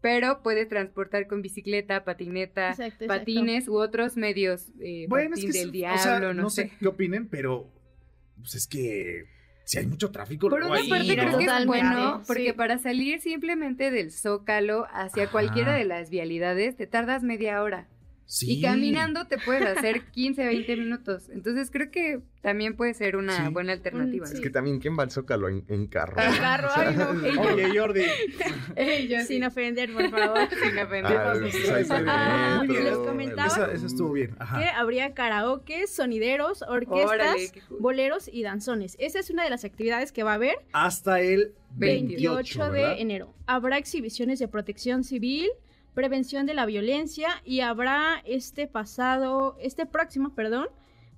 pero 0.00 0.42
puedes 0.42 0.68
transportar 0.68 1.26
con 1.26 1.42
bicicleta, 1.42 2.04
patineta, 2.04 2.70
Exacto, 2.70 3.04
exacto. 3.04 3.06
patines 3.08 3.68
u 3.68 3.78
otros 3.78 4.16
medios, 4.16 4.66
eh, 4.80 5.06
Bueno, 5.08 5.34
es 5.34 5.40
que 5.44 5.52
del 5.52 5.66
es- 5.66 5.72
diablo, 5.72 5.98
o 6.00 6.02
sea, 6.02 6.32
no, 6.34 6.50
sé. 6.50 6.70
qué 6.78 6.86
opinen, 6.86 7.28
pero 7.28 7.68
pues 8.40 8.54
es 8.54 8.66
que 8.68 9.24
si 9.64 9.78
hay 9.78 9.86
mucho 9.86 10.10
tráfico 10.10 10.48
Por 10.48 10.60
luego 10.60 10.72
una 10.74 10.82
ahí, 10.82 10.88
parte 10.88 11.16
¿no? 11.16 11.22
creo 11.22 11.38
que 11.38 11.44
es 11.44 11.66
bueno, 11.66 12.22
porque 12.26 12.46
sí. 12.46 12.52
para 12.52 12.78
salir 12.78 13.20
simplemente 13.20 13.90
del 13.90 14.12
Zócalo 14.12 14.86
hacia 14.92 15.24
Ajá. 15.24 15.32
cualquiera 15.32 15.74
de 15.74 15.84
las 15.84 16.08
vialidades 16.10 16.76
te 16.76 16.86
tardas 16.86 17.22
media 17.22 17.62
hora. 17.62 17.86
Sí. 18.30 18.58
Y 18.58 18.60
caminando 18.62 19.26
te 19.26 19.38
puedes 19.38 19.64
hacer 19.64 20.02
15, 20.10 20.44
20 20.44 20.76
minutos. 20.76 21.30
Entonces 21.30 21.70
creo 21.70 21.90
que 21.90 22.20
también 22.42 22.76
puede 22.76 22.92
ser 22.92 23.16
una 23.16 23.34
Sí. 23.46 23.50
buena 23.50 23.72
alternativa. 23.72 24.26
Es 24.26 24.38
que 24.40 24.50
también, 24.50 24.80
¿quién 24.80 24.98
va 24.98 25.04
al 25.04 25.10
Zócalo 25.10 25.48
en, 25.48 25.64
en 25.68 25.86
carro? 25.86 26.20
En 26.20 26.36
carro, 26.36 26.68
ay, 26.76 26.94
no. 26.94 27.08
Oye, 27.54 27.78
Jordi. 27.78 28.02
Sin 29.26 29.44
ofender, 29.44 29.90
por 29.94 30.10
favor. 30.10 30.40
Sin 30.62 30.78
ofender. 30.78 31.16
Ah, 31.16 31.34
pues, 31.40 31.90
Ah, 31.90 32.58
el 32.62 32.66
muy 32.68 32.76
bien, 32.76 32.84
les 32.84 32.98
comentaba. 32.98 33.46
Esa, 33.46 33.72
esa 33.72 33.86
estuvo 33.86 34.12
bien. 34.12 34.36
Ajá. 34.38 34.58
que 34.58 34.68
habría 34.68 35.14
karaoke, 35.14 35.86
sonideros, 35.86 36.60
orquestas, 36.62 37.06
Órale, 37.10 37.50
qué 37.50 37.60
cool. 37.62 37.78
boleros 37.80 38.28
y 38.30 38.42
danzones. 38.42 38.94
Esa 39.00 39.20
es 39.20 39.30
una 39.30 39.42
de 39.44 39.48
las 39.50 39.64
actividades 39.64 40.12
que 40.12 40.22
va 40.22 40.32
a 40.32 40.34
haber. 40.34 40.56
Hasta 40.74 41.20
el 41.22 41.54
28 41.76 42.64
de 42.66 42.70
¿verdad? 42.70 42.96
enero. 42.98 43.34
Habrá 43.46 43.78
exhibiciones 43.78 44.38
de 44.38 44.48
protección 44.48 45.02
civil, 45.02 45.48
prevención 46.02 46.46
de 46.46 46.54
la 46.54 46.64
violencia 46.64 47.28
y 47.44 47.58
habrá 47.58 48.22
este 48.24 48.68
pasado, 48.68 49.56
este 49.60 49.84
próximo, 49.84 50.32
perdón, 50.32 50.68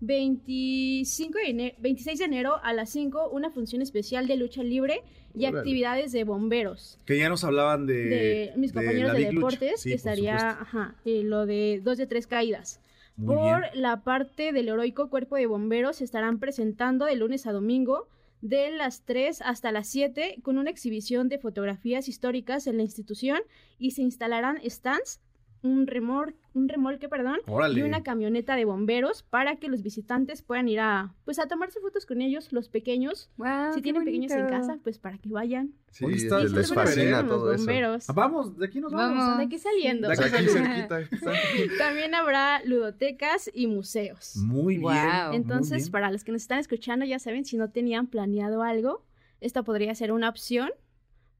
25 0.01 1.37
de 1.39 1.51
ene- 1.51 1.75
26 1.81 2.19
de 2.19 2.25
enero 2.25 2.55
a 2.63 2.73
las 2.73 2.89
5 2.89 3.29
una 3.29 3.51
función 3.51 3.83
especial 3.83 4.27
de 4.27 4.37
lucha 4.39 4.63
libre 4.63 5.03
y 5.35 5.43
Órale. 5.45 5.59
actividades 5.59 6.13
de 6.13 6.25
bomberos. 6.25 6.99
Que 7.05 7.19
ya 7.19 7.29
nos 7.29 7.45
hablaban 7.45 7.87
de. 7.87 7.95
De 8.07 8.53
mis 8.57 8.73
compañeros 8.73 9.13
de, 9.13 9.27
deportes, 9.27 9.83
Sí, 9.83 9.91
que 9.91 9.97
estaría, 9.97 10.49
ajá, 10.49 10.95
eh, 11.05 11.25
lo 11.25 11.45
de 11.45 11.83
dos 11.85 11.99
de 11.99 12.07
tres 12.07 12.27
caídas. 12.27 12.81
Muy 13.19 13.37
Por 13.37 13.61
bien. 13.61 13.83
la 13.83 14.03
parte 14.03 14.53
del 14.53 14.69
heroico 14.71 15.11
cuerpo 15.11 15.37
de 15.37 15.45
bomberos 15.45 15.97
se 15.97 16.05
estarán 16.05 16.39
presentando 16.39 17.05
de 17.05 17.17
lunes 17.17 17.47
a 17.47 17.53
domingo 17.53 18.09
de 18.41 18.71
las 18.71 19.05
3 19.05 19.43
hasta 19.43 19.73
las 19.73 19.89
7 19.89 20.39
con 20.43 20.59
una 20.59 20.71
exhibición 20.71 21.29
de 21.29 21.39
fotografías 21.39 22.09
históricas 22.09 22.67
en 22.67 22.77
la 22.77 22.83
institución 22.83 23.41
y 23.79 23.93
se 23.93 24.03
instalarán 24.03 24.59
stands, 24.69 25.21
un, 25.63 25.87
remor 25.87 26.35
un 26.55 26.69
remolque 26.69 27.09
perdón, 27.09 27.39
Órale. 27.47 27.79
y 27.79 27.83
una 27.83 28.03
camioneta 28.03 28.57
de 28.57 28.65
bomberos 28.65 29.23
para 29.23 29.57
que 29.57 29.69
los 29.69 29.83
visitantes 29.83 30.43
puedan 30.43 30.69
ir 30.69 30.81
a 30.81 31.15
pues 31.25 31.39
a 31.39 31.47
tomarse 31.47 31.79
fotos 31.81 32.07
con 32.07 32.23
ellos, 32.23 32.53
los 32.53 32.69
pequeños. 32.69 33.31
si 33.73 33.77
qué 33.77 33.83
tienen 33.83 34.05
pequeños 34.05 34.33
en 34.33 34.47
bonito. 34.47 34.59
casa, 34.59 34.79
pues 34.83 34.99
para 34.99 35.19
que 35.19 35.29
vayan. 35.29 35.73
Sí, 35.91 36.07
está- 36.11 36.41
les 36.41 36.73
fascina 36.73 37.23
bien. 37.23 37.29
todo 37.29 37.47
Los 37.47 37.55
eso. 37.57 37.65
bomberos. 37.67 38.09
Ah, 38.11 38.13
Vamos, 38.15 38.57
de 38.59 38.67
aquí 38.67 38.81
nos 38.81 38.93
vamos. 38.93 39.19
Vamos, 39.19 39.39
de 39.39 39.45
aquí 39.45 39.59
saliendo. 39.59 40.09
De 40.09 40.15
aquí 40.15 40.25
Aquí 40.35 40.49
cerquita. 40.49 41.01
También 41.79 42.15
habrá 42.15 42.63
ludotecas 42.65 43.51
y 43.53 43.67
museos. 43.67 44.37
Muy 44.37 44.79
bien. 44.79 44.83
muy 45.29 45.37
Entonces, 45.37 45.83
bien. 45.85 45.93
para 45.93 46.11
los 46.11 46.25
que 46.25 46.33
nos 46.33 46.43
están 46.43 46.59
escuchando, 46.59 47.05
ya 47.05 47.19
saben, 47.19 47.45
si 47.45 47.57
no 47.57 47.71
tenían 47.71 48.07
planeado 48.07 48.63
algo, 48.63 49.05
esta 49.41 49.63
podría 49.63 49.95
ser 49.95 50.13
una 50.13 50.29
opción 50.29 50.71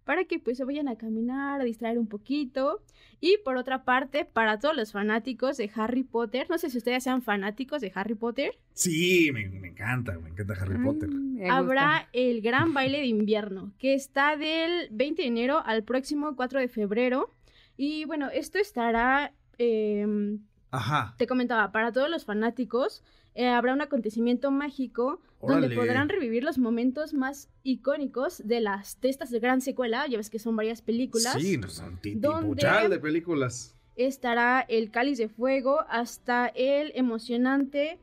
para 0.05 0.25
que 0.25 0.39
pues 0.39 0.57
se 0.59 0.65
vayan 0.65 0.89
a 0.89 0.97
caminar, 0.97 1.61
a 1.61 1.65
distraer 1.65 1.99
un 1.99 2.07
poquito. 2.09 2.83
Y 3.21 3.37
por 3.45 3.57
otra 3.57 3.85
parte, 3.85 4.25
para 4.25 4.59
todos 4.59 4.75
los 4.77 4.93
fanáticos 4.93 5.57
de 5.59 5.71
Harry 5.75 6.05
Potter, 6.05 6.47
no 6.49 6.57
sé 6.59 6.71
si 6.71 6.79
ustedes 6.79 7.05
sean 7.05 7.23
fanáticos 7.23 7.81
de 7.81 7.93
Harry 7.95 8.15
Potter, 8.15 8.59
Sí, 8.73 9.31
me, 9.33 9.47
me 9.49 9.69
encanta, 9.69 10.19
me 10.19 10.31
encanta 10.31 10.55
Harry 10.61 10.83
Potter. 10.83 11.11
habrá 11.51 12.09
el 12.13 12.41
gran 12.41 12.73
baile 12.75 12.99
de 13.01 13.07
invierno, 13.07 13.73
que 13.79 13.95
está 13.95 14.37
del 14.37 14.89
20 14.91 15.21
de 15.23 15.29
enero 15.29 15.63
al 15.65 15.85
próximo 15.85 16.35
4 16.35 16.61
de 16.61 16.69
febrero. 16.69 17.35
Y 17.77 18.05
bueno, 18.07 18.29
esto 18.33 18.59
estará... 18.59 19.33
em, 19.59 20.41
Ajá. 20.71 21.15
te 21.19 21.27
comentaba, 21.27 21.73
para 21.73 21.93
todos 21.93 22.09
los 22.09 22.25
fanáticos 22.25 23.03
eh, 23.35 23.49
habrá 23.49 23.73
un 23.73 23.81
acontecimiento 23.81 24.51
mágico 24.51 25.21
donde 25.41 25.75
podrán 25.75 26.09
revivir 26.09 26.45
los 26.45 26.59
momentos 26.59 27.15
más 27.15 27.49
icónicos 27.63 28.47
de 28.47 28.61
las 28.61 29.01
de 29.01 29.09
estas 29.09 29.31
de 29.31 29.41
gran 29.41 29.61
secuela, 29.61 30.07
ya 30.07 30.19
ves 30.19 30.29
que 30.31 30.39
son 30.39 30.55
varias 30.57 30.83
películas. 30.83 31.35
Sí, 31.41 31.57
no 31.57 31.69
son 31.69 31.99
donde- 32.17 32.89
de 32.89 32.99
películas. 32.99 33.75
Estará 33.97 34.65
el 34.69 34.91
Cáliz 34.91 35.19
de 35.19 35.29
Fuego 35.29 35.81
hasta 35.89 36.49
el 36.49 36.93
emocionante 36.95 37.99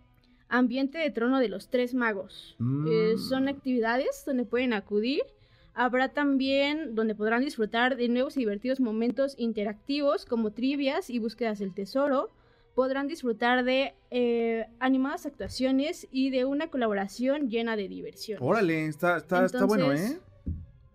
ambiente 0.50 0.98
de 0.98 1.10
Trono 1.12 1.40
de 1.40 1.50
los 1.50 1.70
Tres 1.70 1.94
Magos. 1.94 2.56
Mm. 2.60 2.88
Eh, 2.88 3.18
son 3.18 3.48
actividades 3.48 4.24
donde 4.26 4.46
pueden 4.46 4.74
acudir. 4.74 5.22
Habrá 5.74 6.10
también 6.10 6.96
donde 6.96 7.14
podrán 7.14 7.44
disfrutar 7.44 7.98
de 7.98 8.10
nuevos 8.10 8.36
y 8.36 8.40
divertidos 8.40 8.80
momentos 8.80 9.36
interactivos 9.38 10.26
como 10.26 10.52
trivias 10.52 11.10
y 11.10 11.20
búsquedas 11.20 11.60
del 11.60 11.74
tesoro. 11.74 12.32
Podrán 12.78 13.08
disfrutar 13.08 13.66
de 13.66 13.96
eh, 14.12 14.68
animadas 14.80 15.26
actuaciones 15.26 16.08
y 16.12 16.30
de 16.30 16.46
una 16.46 16.68
colaboración 16.68 17.50
llena 17.50 17.76
de 17.76 17.88
diversión. 17.88 18.38
Órale, 18.40 18.86
está, 18.86 19.18
está, 19.18 19.46
está 19.46 19.66
bueno, 19.66 19.92
¿eh? 19.92 20.20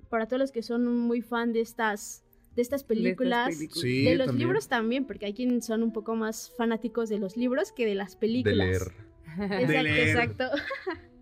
Para 0.09 0.27
todos 0.27 0.39
los 0.39 0.53
que 0.53 0.63
son 0.63 0.87
muy 0.87 1.23
fan 1.23 1.53
de 1.53 1.61
estas, 1.61 2.23
de 2.55 2.63
estas 2.63 2.85
películas, 2.85 3.49
de, 3.49 3.55
películas. 3.57 3.83
Sí, 3.83 4.15
los 4.15 4.27
también. 4.29 4.47
libros 4.47 4.69
también, 4.69 5.07
porque 5.07 5.27
hay 5.27 5.35
quienes 5.35 5.67
son 5.67 5.83
un 5.83 5.93
poco 5.93 6.15
más 6.15 6.53
fanáticos 6.57 7.09
de 7.09 7.19
los 7.19 7.37
libros 7.37 7.73
que 7.73 7.85
de 7.85 7.97
las 7.97 8.15
películas. 8.15 8.59
leer. 8.59 8.83
Exacto, 9.41 9.67
De 9.67 9.83
leer. 9.83 10.09
exacto. 10.09 10.45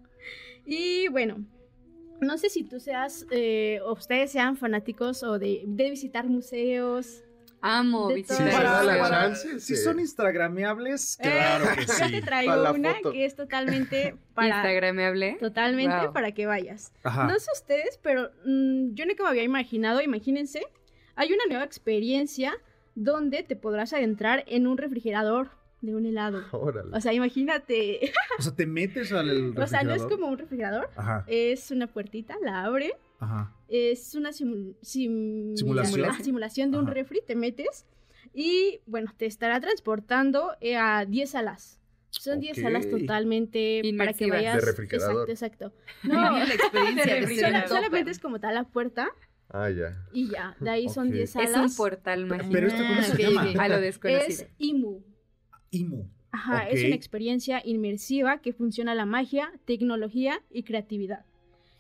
y 0.67 1.09
bueno, 1.09 1.43
no 2.21 2.37
sé 2.37 2.51
si 2.51 2.65
tú 2.65 2.81
seas, 2.81 3.27
eh, 3.31 3.81
o 3.87 3.95
ustedes 3.95 4.31
sean 4.31 4.59
fanáticos 4.59 5.23
o 5.23 5.39
de, 5.39 5.63
de 5.67 5.89
visitar 5.89 6.29
museos. 6.29 7.25
Amo 7.63 8.09
visitar. 8.09 8.51
Para- 8.51 9.35
si 9.35 9.61
sí. 9.61 9.77
son 9.77 10.01
instagrameables, 10.01 11.19
Eh, 11.21 11.23
claro 11.23 11.65
que 11.77 11.87
Yo 12.11 12.11
te 12.11 12.23
traigo 12.23 12.73
una 12.73 12.95
que 13.13 13.25
es 13.25 13.37
totalmente 13.37 14.17
para... 14.35 14.57
Instagramable. 14.57 15.37
Totalmente 15.41 15.97
Wow. 16.07 16.13
para 16.13 16.33
que 16.33 16.47
vayas. 16.47 16.93
Ajá. 17.03 17.27
No 17.27 17.39
sé 17.39 17.51
ustedes, 17.55 17.99
pero 18.03 18.31
mm, 18.45 18.95
yo 18.95 19.05
nunca 19.07 19.23
me 19.25 19.29
había 19.31 19.43
imaginado, 19.43 20.01
imagínense, 20.01 20.63
hay 21.17 21.33
una 21.33 21.45
nueva 21.49 21.65
experiencia 21.65 22.55
donde 22.95 23.43
te 23.43 23.57
podrás 23.57 23.93
adentrar 23.93 24.45
en 24.47 24.67
un 24.67 24.79
refrigerador 24.79 25.51
de 25.81 25.95
un 25.95 26.05
helado. 26.07 26.43
Órale. 26.53 26.91
O 26.95 27.01
sea, 27.01 27.13
imagínate. 27.13 28.13
O 28.39 28.43
sea, 28.43 28.55
te 28.55 28.67
metes 28.67 29.13
al 29.13 29.29
o 29.59 29.67
sea, 29.67 29.83
no 29.83 29.95
es 29.95 30.03
refrigerador. 30.03 30.11
como 30.11 30.27
un 30.29 30.39
refrigerador. 30.39 30.91
Ajá. 30.97 31.25
Es 31.27 31.71
una 31.71 31.87
puertita, 31.87 32.37
la 32.43 32.65
abre. 32.65 32.95
Ajá. 33.21 33.55
Es 33.69 34.15
una 34.15 34.31
simu- 34.31 34.75
sim- 34.83 35.57
Simulación. 35.57 36.09
ah, 36.11 36.19
simulación 36.23 36.71
de 36.71 36.79
un 36.79 36.85
Ajá. 36.87 36.95
refri, 36.95 37.21
te 37.27 37.37
metes 37.37 37.87
y 38.35 38.81
bueno, 38.87 39.13
te 39.17 39.27
estará 39.27 39.61
transportando 39.61 40.53
eh, 40.61 40.77
a 40.77 41.05
10 41.07 41.31
salas. 41.31 41.79
Son 42.11 42.41
10 42.41 42.59
Ok. 42.59 42.63
salas 42.65 42.89
totalmente 42.91 43.83
para 43.97 44.13
que 44.13 44.29
vayas. 44.29 44.57
De 44.57 44.61
refrigerador. 44.67 45.31
Exacto, 45.31 45.71
exacto. 45.71 45.93
No, 46.03 46.31
la 46.39 46.55
experiencia 46.55 47.63
un 47.63 47.69
solamente 47.69 48.11
es 48.11 48.19
como 48.19 48.41
tal 48.41 48.55
la 48.55 48.65
puerta 48.65 49.09
Ah, 49.53 49.69
ya. 49.71 50.05
y 50.13 50.29
ya, 50.29 50.57
de 50.61 50.71
ahí 50.71 50.89
son 50.89 51.09
Ok. 51.09 51.15
10 51.15 51.25
Es 51.25 51.31
salas. 51.53 51.71
un 51.73 51.77
portal 51.77 52.27
mágico. 52.27 52.51
Pero 52.53 52.67
esto, 52.69 52.83
¿cómo 52.83 53.01
Ah, 53.01 53.03
se 53.03 53.13
ok, 53.13 53.19
llama? 53.19 53.65
A 53.65 53.69
lo 53.69 53.75
es 53.77 53.81
desconocido. 53.83 54.49
IMU. 54.59 55.03
Imu. 55.73 56.05
Ajá, 56.33 56.69
es 56.69 56.85
una 56.85 56.95
experiencia 56.95 57.61
inmersiva 57.65 58.41
que 58.41 58.53
funciona 58.53 58.95
la 58.95 59.05
magia, 59.07 59.53
tecnología 59.65 60.41
y 60.51 60.63
creatividad. 60.63 61.25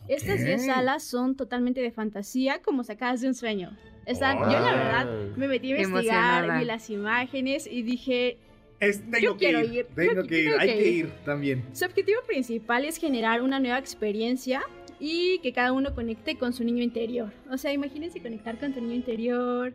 Estas 0.09 0.45
10 0.45 0.61
Ok. 0.63 0.67
salas 0.67 1.05
son 1.05 1.37
totalmente 1.37 1.81
de 1.81 1.91
fantasía, 1.93 2.61
como 2.63 2.83
sacadas 2.85 3.21
de 3.21 3.29
un 3.29 3.35
sueño. 3.35 3.77
Están, 4.07 4.39
yo 4.39 4.59
la 4.59 4.73
verdad 4.73 5.07
me 5.37 5.47
metí 5.47 5.73
a 5.73 5.83
investigar, 5.83 6.59
vi 6.59 6.65
las 6.65 6.91
imágenes 6.91 7.67
y 7.71 7.83
dije, 7.83 8.39
Es, 8.81 9.01
tengo 9.03 9.19
Yo 9.21 9.33
que 9.37 9.39
quiero 9.39 9.61
ir. 9.61 9.73
ir, 9.75 9.87
Tengo 9.95 10.15
yo 10.15 10.27
que 10.27 10.39
ir. 10.41 10.45
tengo 10.47 10.59
Hay 10.61 10.69
que 10.69 10.75
que 10.79 10.89
ir. 10.89 11.05
ir 11.07 11.11
también. 11.25 11.65
su 11.73 11.85
objetivo 11.85 12.21
principal 12.27 12.85
es 12.87 12.97
generar 12.97 13.43
una 13.43 13.61
nueva 13.61 13.79
experiencia 13.79 14.63
y 14.99 15.39
que 15.41 15.53
cada 15.53 15.73
uno 15.73 15.95
conecte 15.95 16.37
con 16.39 16.53
su 16.55 16.65
niño 16.65 16.83
interior. 16.83 17.31
O 17.51 17.57
sea, 17.59 17.73
imagínense 17.73 18.21
conectar 18.21 18.59
con 18.59 18.73
tu 18.73 18.81
niño 18.81 18.95
interior. 18.95 19.73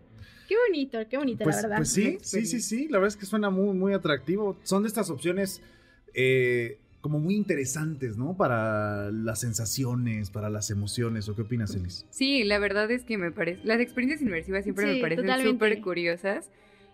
Qué 0.49 0.55
bonito, 0.67 0.97
qué 1.09 1.17
bonito, 1.17 1.43
Pues, 1.43 1.55
la 1.57 1.61
verdad. 1.63 1.77
pues 1.77 1.89
sí, 1.91 2.17
sí, 2.21 2.45
sí, 2.45 2.59
sí. 2.61 2.87
La 2.89 2.97
verdad 2.99 3.07
es 3.09 3.17
que 3.17 3.25
suena 3.25 3.49
muy, 3.49 3.75
muy 3.75 3.93
atractivo. 3.93 4.57
Son 4.63 4.81
de 4.83 4.87
estas 4.89 5.09
opciones 5.09 5.61
eh, 6.13 6.77
como 7.05 7.19
muy 7.19 7.35
interesantes, 7.35 8.17
¿no? 8.17 8.35
Para 8.35 9.11
las 9.11 9.39
sensaciones, 9.41 10.31
para 10.31 10.49
las 10.49 10.71
emociones. 10.71 11.29
¿O 11.29 11.35
qué 11.35 11.43
opinas, 11.43 11.75
Elis? 11.75 12.03
Sí, 12.09 12.43
la 12.43 12.57
verdad 12.57 12.89
es 12.89 13.03
que 13.03 13.19
me 13.19 13.29
parece. 13.31 13.61
Las 13.63 13.79
experiencias 13.79 14.23
inmersivas 14.23 14.63
siempre 14.63 14.87
Sí, 14.87 14.95
me 14.95 15.01
parecen 15.01 15.43
súper 15.43 15.81
curiosas. 15.81 16.49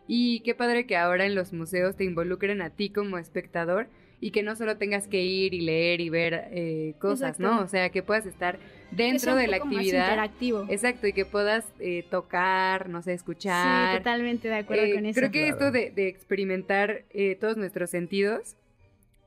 Y 0.09 0.41
qué 0.41 0.53
padre 0.53 0.85
que 0.85 0.97
ahora 0.97 1.25
en 1.25 1.33
los 1.33 1.53
museos 1.53 1.95
te 1.95 2.03
involucren 2.03 2.61
a 2.61 2.71
ti 2.71 2.89
como 2.89 3.17
espectador 3.19 3.87
y 4.19 4.31
que 4.31 4.43
no 4.43 4.57
solo 4.57 4.75
tengas 4.75 5.07
que 5.07 5.23
ir 5.23 5.53
y 5.53 5.61
leer 5.61 6.01
y 6.01 6.09
ver 6.09 6.49
eh, 6.51 6.93
cosas, 6.99 7.39
Exacto. 7.39 7.43
¿no? 7.55 7.61
O 7.61 7.67
sea, 7.69 7.89
que 7.89 8.03
puedas 8.03 8.25
estar 8.25 8.57
Que 8.57 8.95
dentro 8.97 9.35
de 9.37 9.47
la 9.47 9.59
poco 9.59 9.67
más 9.67 9.75
actividad. 9.77 10.09
interactivo. 10.09 10.65
Exacto, 10.67 11.07
y 11.07 11.13
que 11.13 11.23
puedas 11.23 11.63
eh, 11.79 12.03
tocar, 12.11 12.89
no 12.89 13.01
sé, 13.01 13.11
Sí, 13.11 13.15
escuchar. 13.15 13.97
totalmente 13.99 14.49
de 14.49 14.55
acuerdo 14.55 14.83
Eh, 14.83 14.93
con 14.95 15.05
eso. 15.05 15.17
Creo 15.21 15.31
que 15.31 15.39
Claro. 15.39 15.53
esto 15.53 15.71
de, 15.71 15.91
de 15.91 16.09
experimentar 16.09 17.05
eh, 17.11 17.37
todos 17.39 17.55
nuestros 17.55 17.89
sentidos 17.89 18.57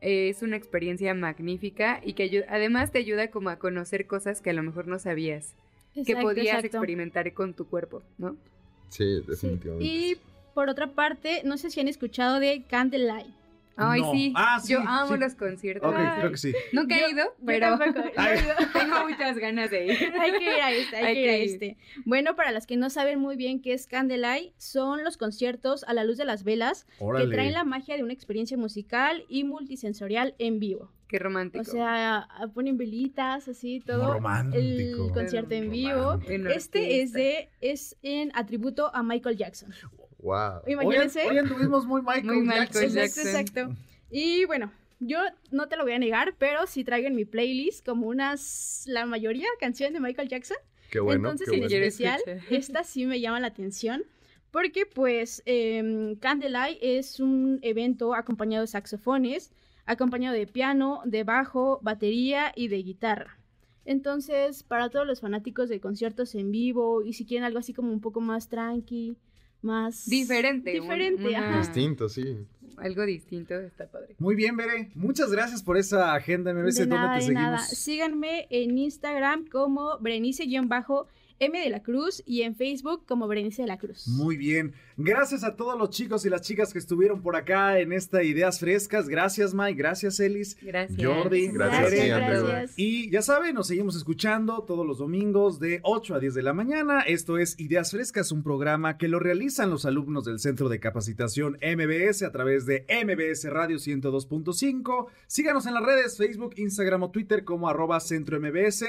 eh, 0.05 0.29
es 0.29 0.43
una 0.43 0.57
experiencia 0.57 1.15
magnífica 1.15 2.01
y 2.05 2.13
que 2.13 2.45
además 2.49 2.93
te 2.93 2.99
ayuda 2.99 3.31
como 3.31 3.49
a 3.49 3.59
conocer 3.59 4.07
cosas 4.07 4.41
que 4.41 4.51
a 4.51 4.53
lo 4.53 4.63
mejor 4.63 4.87
no 4.87 4.99
sabías 4.99 5.55
que 5.95 6.17
podías 6.17 6.57
exacto. 6.57 6.79
experimentar 6.79 7.33
con 7.33 7.55
tu 7.55 7.67
cuerpo, 7.67 8.03
¿no? 8.19 8.37
Sí, 8.89 9.19
Sí. 9.21 9.25
definitivamente. 9.27 9.85
Y 9.85 10.17
por 10.55 10.69
otra 10.69 10.93
parte, 10.93 11.43
no 11.45 11.57
sé 11.57 11.71
si 11.71 11.81
han 11.81 11.89
escuchado 11.89 12.41
de 12.41 12.65
Candlelight. 12.69 13.35
Ay, 13.77 14.01
No. 14.01 14.13
sí. 14.13 14.33
Ah, 14.37 14.61
sí, 14.63 14.73
Yo 14.73 14.81
amo 14.81 15.15
sí. 15.15 15.21
los 15.21 15.35
conciertos. 15.35 15.91
Ok, 15.91 15.97
Ay. 15.99 16.19
creo 16.21 16.31
que 16.31 16.37
sí. 16.39 16.53
Nunca 16.73 16.97
he 16.97 17.11
ido, 17.11 17.25
pero 17.45 17.77
tengo 18.73 19.09
muchas 19.09 19.37
ganas 19.39 19.71
de 19.71 19.87
ir. 19.87 20.13
Hay 20.21 20.33
que 20.33 20.45
ir 20.45 20.63
a 20.63 20.71
este, 20.73 20.97
hay, 20.97 21.05
Hay 21.07 21.15
que 21.15 21.23
ir 21.23 21.29
a 21.31 21.37
ir. 21.39 21.51
este. 21.51 21.77
Bueno, 22.05 22.37
para 22.37 22.51
las 22.53 22.67
que 22.67 22.77
no 22.77 22.91
saben 22.91 23.19
muy 23.19 23.37
bien 23.37 23.61
qué 23.61 23.73
es 23.73 23.87
Candlelight, 23.87 24.53
son 24.59 25.03
los 25.05 25.17
conciertos 25.17 25.85
a 25.85 25.93
la 25.95 26.05
luz 26.05 26.17
de 26.19 26.25
las 26.25 26.45
velas 26.45 26.87
Órale. 26.99 27.27
que 27.27 27.33
traen 27.35 27.53
la 27.53 27.65
magia 27.65 27.97
de 27.97 28.03
una 28.05 28.13
experiencia 28.13 28.57
musical 28.57 29.25
y 29.29 29.45
multisensorial 29.45 30.35
en 30.39 30.61
vivo. 30.61 30.91
Qué 31.09 31.19
romántico. 31.19 31.63
O 31.63 31.65
sea, 31.65 32.29
ponen 32.55 32.77
velitas, 32.77 33.47
así, 33.47 33.81
todo 33.81 34.03
el 34.09 34.13
romántico. 34.15 35.13
concierto 35.13 35.55
en 35.55 35.71
vivo. 35.71 36.13
Romántico. 36.15 36.49
Este 36.49 37.03
es 37.03 37.13
de 37.13 37.51
es 37.61 37.97
en 38.03 38.31
atributo 38.35 38.91
a 38.95 39.03
Michael 39.03 39.37
Jackson. 39.37 39.73
Wow. 40.25 40.63
Imagínense. 40.67 41.21
Hoy, 41.21 41.33
hoy 41.33 41.39
anduvimos 41.39 41.87
muy 41.87 42.01
Michael 42.01 42.25
Muy 42.25 42.41
Michael 42.41 42.91
Jackson. 42.91 42.99
Exacto, 42.99 43.21
exacto. 43.21 43.77
Y 44.11 44.47
bueno, 44.47 44.73
yo 44.99 45.19
no 45.51 45.69
te 45.69 45.77
lo 45.77 45.85
voy 45.85 45.93
a 45.93 45.99
negar, 45.99 46.35
pero 46.39 46.67
sí 46.67 46.83
traigo 46.83 47.09
en 47.09 47.15
mi 47.15 47.27
playlist 47.27 47.85
como 47.85 48.07
unas, 48.07 48.85
la 48.87 49.05
mayoría 49.05 49.47
canciones 49.61 49.93
de 49.93 50.01
Michael 50.01 50.29
Jackson. 50.29 50.57
Qué 50.91 50.99
bueno, 51.01 51.29
Entonces, 51.29 51.49
qué 51.51 51.57
en 51.57 51.69
bueno. 51.69 51.77
especial, 51.77 52.21
esta 52.49 52.85
sí 52.85 53.05
me 53.05 53.21
llama 53.21 53.39
la 53.39 53.49
atención. 53.49 54.05
Porque, 54.51 54.87
pues, 54.87 55.43
eh, 55.45 56.17
Candlelight 56.21 56.79
es 56.81 57.21
un 57.21 57.59
evento 57.61 58.15
acompañado 58.15 58.63
de 58.63 58.69
saxofones, 58.69 59.51
acompañado 59.85 60.35
de 60.35 60.47
piano, 60.47 61.03
de 61.05 61.25
bajo, 61.25 61.81
batería 61.83 62.53
y 62.55 62.69
de 62.69 62.77
guitarra. 62.83 63.37
Entonces, 63.85 64.63
para 64.63 64.89
todos 64.89 65.07
los 65.07 65.21
fanáticos 65.21 65.69
de 65.69 65.81
conciertos 65.81 66.35
en 66.35 66.51
vivo 66.51 67.03
y 67.03 67.13
si 67.13 67.27
quieren 67.27 67.45
algo 67.45 67.59
así 67.59 67.75
como 67.75 67.93
un 67.93 68.01
poco 68.01 68.21
más 68.21 68.49
tranqui, 68.49 69.19
más... 69.65 70.07
Diferente. 70.09 70.78
un- 70.81 70.82
Diferente, 70.86 71.36
ajá. 71.36 71.59
Distinto, 71.59 72.09
sí. 72.09 72.36
Algo 72.77 73.05
distinto, 73.07 73.55
está 73.55 73.86
padre. 73.86 74.16
Muy 74.19 74.35
bien, 74.35 74.57
Bere. 74.57 74.91
Muchas 74.95 75.31
gracias 75.31 75.62
por 75.62 75.77
esa 75.77 76.12
agenda 76.15 76.53
MBS. 76.53 76.74
De 76.74 76.86
¿Dónde 76.86 76.97
nada, 76.97 77.19
te 77.19 77.27
de 77.27 77.32
nada. 77.32 77.59
seguimos? 77.59 77.78
Síganme 77.85 78.47
en 78.51 78.77
Instagram 78.78 79.47
como 79.49 79.99
Berenice-M 81.40 81.61
de 81.61 81.70
la 81.70 81.82
Cruz 81.82 82.23
y 82.27 82.43
en 82.43 82.55
Facebook 82.55 83.05
como 83.06 83.27
Berenice 83.27 83.62
de 83.62 83.69
la 83.69 83.78
Cruz. 83.78 84.06
Muy 84.09 84.36
bien. 84.36 84.74
Gracias 84.97 85.43
a 85.43 85.56
todos 85.56 85.78
los 85.78 85.90
chicos 85.90 86.24
y 86.24 86.31
las 86.31 86.43
chicas 86.43 86.73
que 86.73 86.78
estuvieron 86.78 87.23
por 87.23 87.36
acá 87.36 87.78
en 87.81 87.93
esta 87.93 88.23
Ideas 88.23 88.61
Frescas. 88.61 89.09
Gracias, 89.09 89.55
Mike. 89.55 89.74
Gracias, 89.74 90.20
Elis. 90.20 90.56
Gracias. 90.61 91.05
Jordi. 91.05 91.48
Gracias, 91.48 92.06
gracias. 92.06 92.74
Y 92.77 93.11
ya 93.11 93.23
saben, 93.23 93.55
nos 93.55 93.66
seguimos 93.66 93.97
escuchando 93.97 94.62
todos 94.62 94.86
los 94.86 94.98
domingos 94.98 95.59
de 95.59 95.81
8 95.82 96.15
a 96.15 96.20
10 96.20 96.35
de 96.35 96.43
la 96.43 96.52
mañana. 96.52 97.01
Esto 97.01 97.39
es 97.39 97.59
Ideas 97.59 97.90
Frescas, 97.90 98.31
un 98.31 98.43
programa 98.43 98.97
que 98.97 99.09
lo 99.09 99.19
realizan 99.19 99.70
los 99.70 99.85
alumnos 99.85 100.24
del 100.24 100.39
Centro 100.39 100.69
de 100.69 100.81
Capacitación 100.81 101.59
MBS 101.61 102.23
a 102.23 102.32
través 102.32 102.66
de 102.66 102.86
MBS 102.89 103.51
Radio 103.51 103.78
102.5. 103.78 105.06
Síganos 105.27 105.66
en 105.66 105.74
las 105.74 105.85
redes 105.85 106.16
Facebook, 106.16 106.55
Instagram 106.56 107.02
o 107.05 107.11
Twitter 107.11 107.44
como 107.44 107.69
arroba 107.69 107.98
Centro 108.01 108.39
MBS. 108.40 108.85